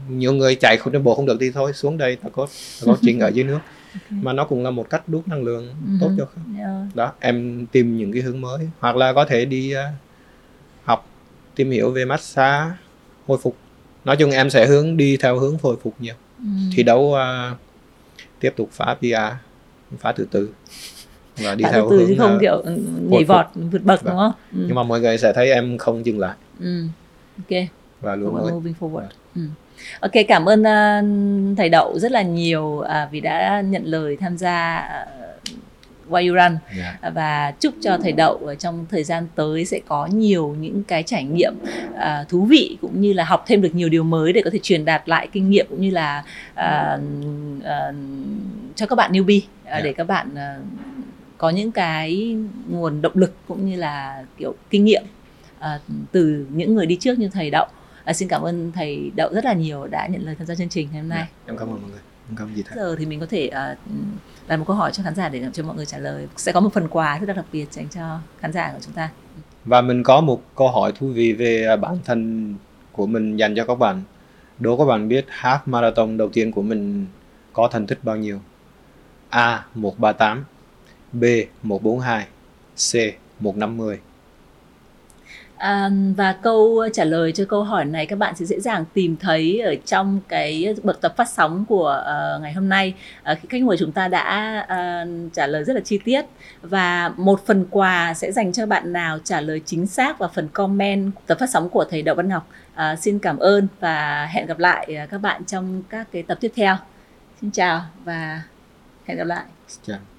nhiều 0.09 0.33
người 0.33 0.55
chạy 0.55 0.77
không 0.77 0.93
trên 0.93 1.03
bộ 1.05 1.15
không 1.15 1.27
được 1.27 1.37
thì 1.41 1.51
thôi 1.55 1.73
xuống 1.73 1.99
đây 1.99 2.17
ta 2.17 2.29
có 2.33 2.47
ta 2.47 2.87
có 2.87 2.97
trình 3.03 3.21
ở 3.21 3.29
dưới 3.29 3.45
nước 3.45 3.59
mà 4.11 4.33
nó 4.33 4.45
cũng 4.45 4.65
là 4.65 4.71
một 4.71 4.91
cách 4.91 5.09
đốt 5.09 5.29
năng 5.29 5.43
lượng 5.43 5.67
Ừ. 5.69 5.93
tốt 6.01 6.11
cho 6.19 6.27
Yeah. 6.59 6.71
đó 6.95 7.13
em 7.21 7.67
tìm 7.73 7.97
những 7.97 8.13
cái 8.13 8.23
hướng 8.23 8.41
mới 8.41 8.69
hoặc 8.79 8.97
là 8.97 9.13
có 9.13 9.25
thể 9.25 9.45
đi 9.45 9.75
uh, 9.75 9.81
học 10.85 11.07
tìm 11.55 11.71
hiểu 11.71 11.91
về 11.91 12.05
massage 12.05 12.71
hồi 13.27 13.39
phục 13.43 13.57
nói 14.05 14.17
chung 14.17 14.31
em 14.31 14.51
sẽ 14.51 14.67
hướng 14.67 14.97
đi 14.97 15.17
theo 15.17 15.39
hướng 15.39 15.57
hồi 15.63 15.77
phục 15.83 15.95
nhiều 16.01 16.15
Ừ. 16.39 16.45
thi 16.77 16.83
đấu 16.83 17.01
uh, 17.53 17.57
tiếp 18.41 18.53
tục 18.57 18.69
phá 18.73 18.97
PR 19.01 19.35
phá 19.99 20.13
từ 20.13 20.27
từ 20.31 20.51
và 21.37 21.55
đi 21.55 21.65
Bạn 21.65 21.73
theo 21.73 21.87
từ 21.91 21.99
hướng 21.99 22.09
chứ 22.09 22.15
không 22.19 22.35
uh, 22.35 22.41
kiểu 22.41 22.55
ừ, 22.55 22.79
nhảy 23.09 23.25
vọt 23.25 23.47
vượt 23.55 23.83
bậc 23.85 24.03
Vâng. 24.03 24.13
đúng 24.15 24.19
không? 24.19 24.33
Ừ. 24.53 24.65
nhưng 24.67 24.75
mà 24.75 24.83
mọi 24.83 25.01
người 25.01 25.19
sẽ 25.19 25.33
thấy 25.33 25.51
em 25.53 25.79
không 25.79 26.07
dừng 26.07 26.19
lại 26.19 26.37
Ừ. 26.61 26.85
Ok. 27.39 27.59
và 28.01 28.17
luôn 28.17 28.35
moving 28.35 28.75
forward. 28.81 29.09
Ừ. 29.37 29.43
Ok, 30.01 30.13
cảm 30.29 30.45
ơn 30.49 30.61
uh, 30.61 31.57
thầy 31.59 31.69
Đậu 31.69 31.99
rất 31.99 32.13
là 32.13 32.23
nhiều 32.23 32.81
à, 32.81 33.09
vì 33.11 33.21
đã 33.21 33.61
nhận 33.61 33.85
lời 33.85 34.17
tham 34.21 34.39
gia 34.39 34.89
uh, 35.03 36.11
Why 36.11 36.29
You 36.29 36.35
Run 36.35 36.59
Dạ. 36.79 37.11
và 37.15 37.53
chúc 37.61 37.75
cho 37.81 37.99
thầy 38.03 38.13
Đậu 38.13 38.55
trong 38.59 38.87
thời 38.91 39.05
gian 39.05 39.27
tới 39.35 39.65
sẽ 39.65 39.81
có 39.89 40.07
nhiều 40.07 40.57
những 40.61 40.85
cái 40.85 41.03
trải 41.03 41.25
nghiệm 41.25 41.55
à, 41.99 42.25
thú 42.29 42.45
vị 42.45 42.77
cũng 42.81 43.01
như 43.01 43.13
là 43.13 43.25
học 43.25 43.45
thêm 43.47 43.63
được 43.63 43.75
nhiều 43.75 43.89
điều 43.89 44.03
mới 44.05 44.33
để 44.33 44.43
có 44.45 44.51
thể 44.51 44.59
truyền 44.63 44.85
đạt 44.85 45.09
lại 45.09 45.29
kinh 45.33 45.51
nghiệm 45.51 45.67
cũng 45.71 45.81
như 45.81 45.91
là 45.91 46.25
à, 46.55 46.99
à, 47.65 47.93
cho 48.75 48.87
các 48.87 48.97
bạn 48.97 49.13
newbie 49.13 49.41
à, 49.65 49.77
Dạ. 49.77 49.81
để 49.85 49.93
các 49.93 50.05
bạn 50.07 50.35
à, 50.35 50.57
có 51.39 51.51
những 51.51 51.73
cái 51.73 52.37
nguồn 52.69 53.03
động 53.03 53.13
lực 53.15 53.35
cũng 53.49 53.71
như 53.71 53.77
là 53.77 54.25
kiểu 54.39 54.55
kinh 54.71 54.85
nghiệm 54.85 55.03
à, 55.59 55.79
từ 56.13 56.47
những 56.51 56.75
người 56.75 56.87
đi 56.87 56.97
trước 57.01 57.19
như 57.19 57.29
thầy 57.29 57.51
Đậu. 57.51 57.67
À, 58.05 58.13
xin 58.13 58.29
cảm 58.29 58.43
ơn 58.43 58.73
thầy 58.73 59.11
Đậu 59.17 59.33
rất 59.33 59.45
là 59.45 59.53
nhiều 59.53 59.87
đã 59.87 60.07
nhận 60.07 60.23
lời 60.23 60.35
tham 60.39 60.47
gia 60.47 60.55
chương 60.55 60.69
trình 60.69 60.89
ngày 60.93 61.01
hôm 61.01 61.09
nay. 61.09 61.29
Dạ, 61.29 61.53
em 61.53 61.57
cảm 61.57 61.69
ơn 61.69 61.81
mọi 61.83 61.91
người. 61.91 62.01
Em 62.29 62.37
cảm 62.37 62.49
ơn 62.49 62.57
gì 62.57 62.63
thế 62.63 62.77
giờ 62.77 62.97
thì 62.99 63.07
mình 63.07 63.21
có 63.21 63.27
thể 63.27 63.51
uh, 63.73 63.79
đặt 64.49 64.57
một 64.57 64.65
câu 64.67 64.77
hỏi 64.77 64.93
cho 64.93 65.03
khán 65.03 65.15
giả 65.15 65.29
để 65.29 65.45
cho 65.53 65.63
mọi 65.63 65.77
người 65.77 65.87
trả 65.87 65.99
lời. 65.99 66.29
Sẽ 66.37 66.53
có 66.53 66.61
một 66.61 66.73
phần 66.73 66.89
quà 66.89 67.19
rất 67.19 67.29
là 67.29 67.35
đặc 67.35 67.45
biệt 67.53 67.73
dành 67.73 67.89
cho 67.89 68.19
khán 68.41 68.53
giả 68.53 68.73
của 68.73 68.81
chúng 68.81 68.95
ta. 68.95 69.11
Và 69.65 69.81
mình 69.81 70.03
có 70.03 70.21
một 70.21 70.43
câu 70.57 70.69
hỏi 70.69 70.93
thú 70.99 71.09
vị 71.09 71.33
về 71.33 71.77
bản 71.77 71.99
thân 72.05 72.55
của 72.93 73.07
mình 73.07 73.37
dành 73.37 73.55
cho 73.57 73.65
các 73.65 73.75
bạn. 73.75 74.03
Đố 74.59 74.77
các 74.77 74.85
bạn 74.85 75.09
biết 75.09 75.27
half 75.41 75.59
marathon 75.67 76.17
đầu 76.17 76.29
tiên 76.29 76.53
của 76.53 76.63
mình 76.63 77.07
có 77.53 77.69
thành 77.73 77.87
tích 77.87 77.99
bao 78.03 78.17
nhiêu? 78.17 78.41
A 79.29 79.67
138 79.75 80.45
B 81.13 81.25
142 81.63 82.27
C 82.75 82.95
150 83.41 83.99
à, 85.61 85.91
và 86.17 86.33
câu 86.33 86.89
trả 86.93 87.05
lời 87.05 87.33
cho 87.33 87.45
câu 87.49 87.65
hỏi 87.65 87.85
này 87.85 88.07
các 88.07 88.19
bạn 88.19 88.35
sẽ 88.37 88.45
dễ 88.47 88.61
dàng 88.61 88.85
tìm 88.95 89.17
thấy 89.17 89.61
ở 89.61 89.75
trong 89.87 90.21
cái 90.29 90.75
bậc 90.83 91.01
tập 91.01 91.15
phát 91.17 91.29
sóng 91.29 91.65
của 91.69 92.05
uh, 92.37 92.43
ngày 92.43 92.53
hôm 92.53 92.69
nay 92.69 92.95
uh, 93.33 93.39
khách 93.49 93.63
mời 93.63 93.77
chúng 93.77 93.93
ta 93.93 94.09
đã 94.09 94.59
uh, 94.65 95.33
trả 95.33 95.47
lời 95.47 95.65
rất 95.65 95.73
là 95.73 95.81
chi 95.81 95.99
tiết 96.05 96.25
và 96.63 97.09
một 97.17 97.47
phần 97.47 97.67
quà 97.71 98.15
sẽ 98.15 98.33
dành 98.33 98.53
cho 98.53 98.67
bạn 98.67 98.93
nào 98.93 99.19
trả 99.25 99.41
lời 99.41 99.61
chính 99.65 99.87
xác 99.87 100.19
và 100.19 100.29
phần 100.29 100.49
comment 100.49 101.13
tập 101.27 101.39
phát 101.41 101.51
sóng 101.51 101.69
của 101.69 101.85
thầy 101.91 102.03
Đậu 102.03 102.15
Văn 102.15 102.29
Ngọc 102.29 102.49
À, 102.81 102.97
xin 102.97 103.19
cảm 103.19 103.39
ơn 103.39 103.69
và 103.81 104.27
hẹn 104.27 104.47
gặp 104.47 104.59
lại 104.59 105.07
các 105.11 105.19
bạn 105.19 105.45
trong 105.45 105.83
các 105.89 106.07
cái 106.13 106.23
tập 106.23 106.39
tiếp 106.41 106.53
theo. 106.57 106.77
Xin 107.41 107.51
chào 107.51 107.83
và 108.05 108.43
hẹn 109.05 109.19
gặp 109.19 109.27
lại. 109.27 109.45
Chào. 109.83 110.10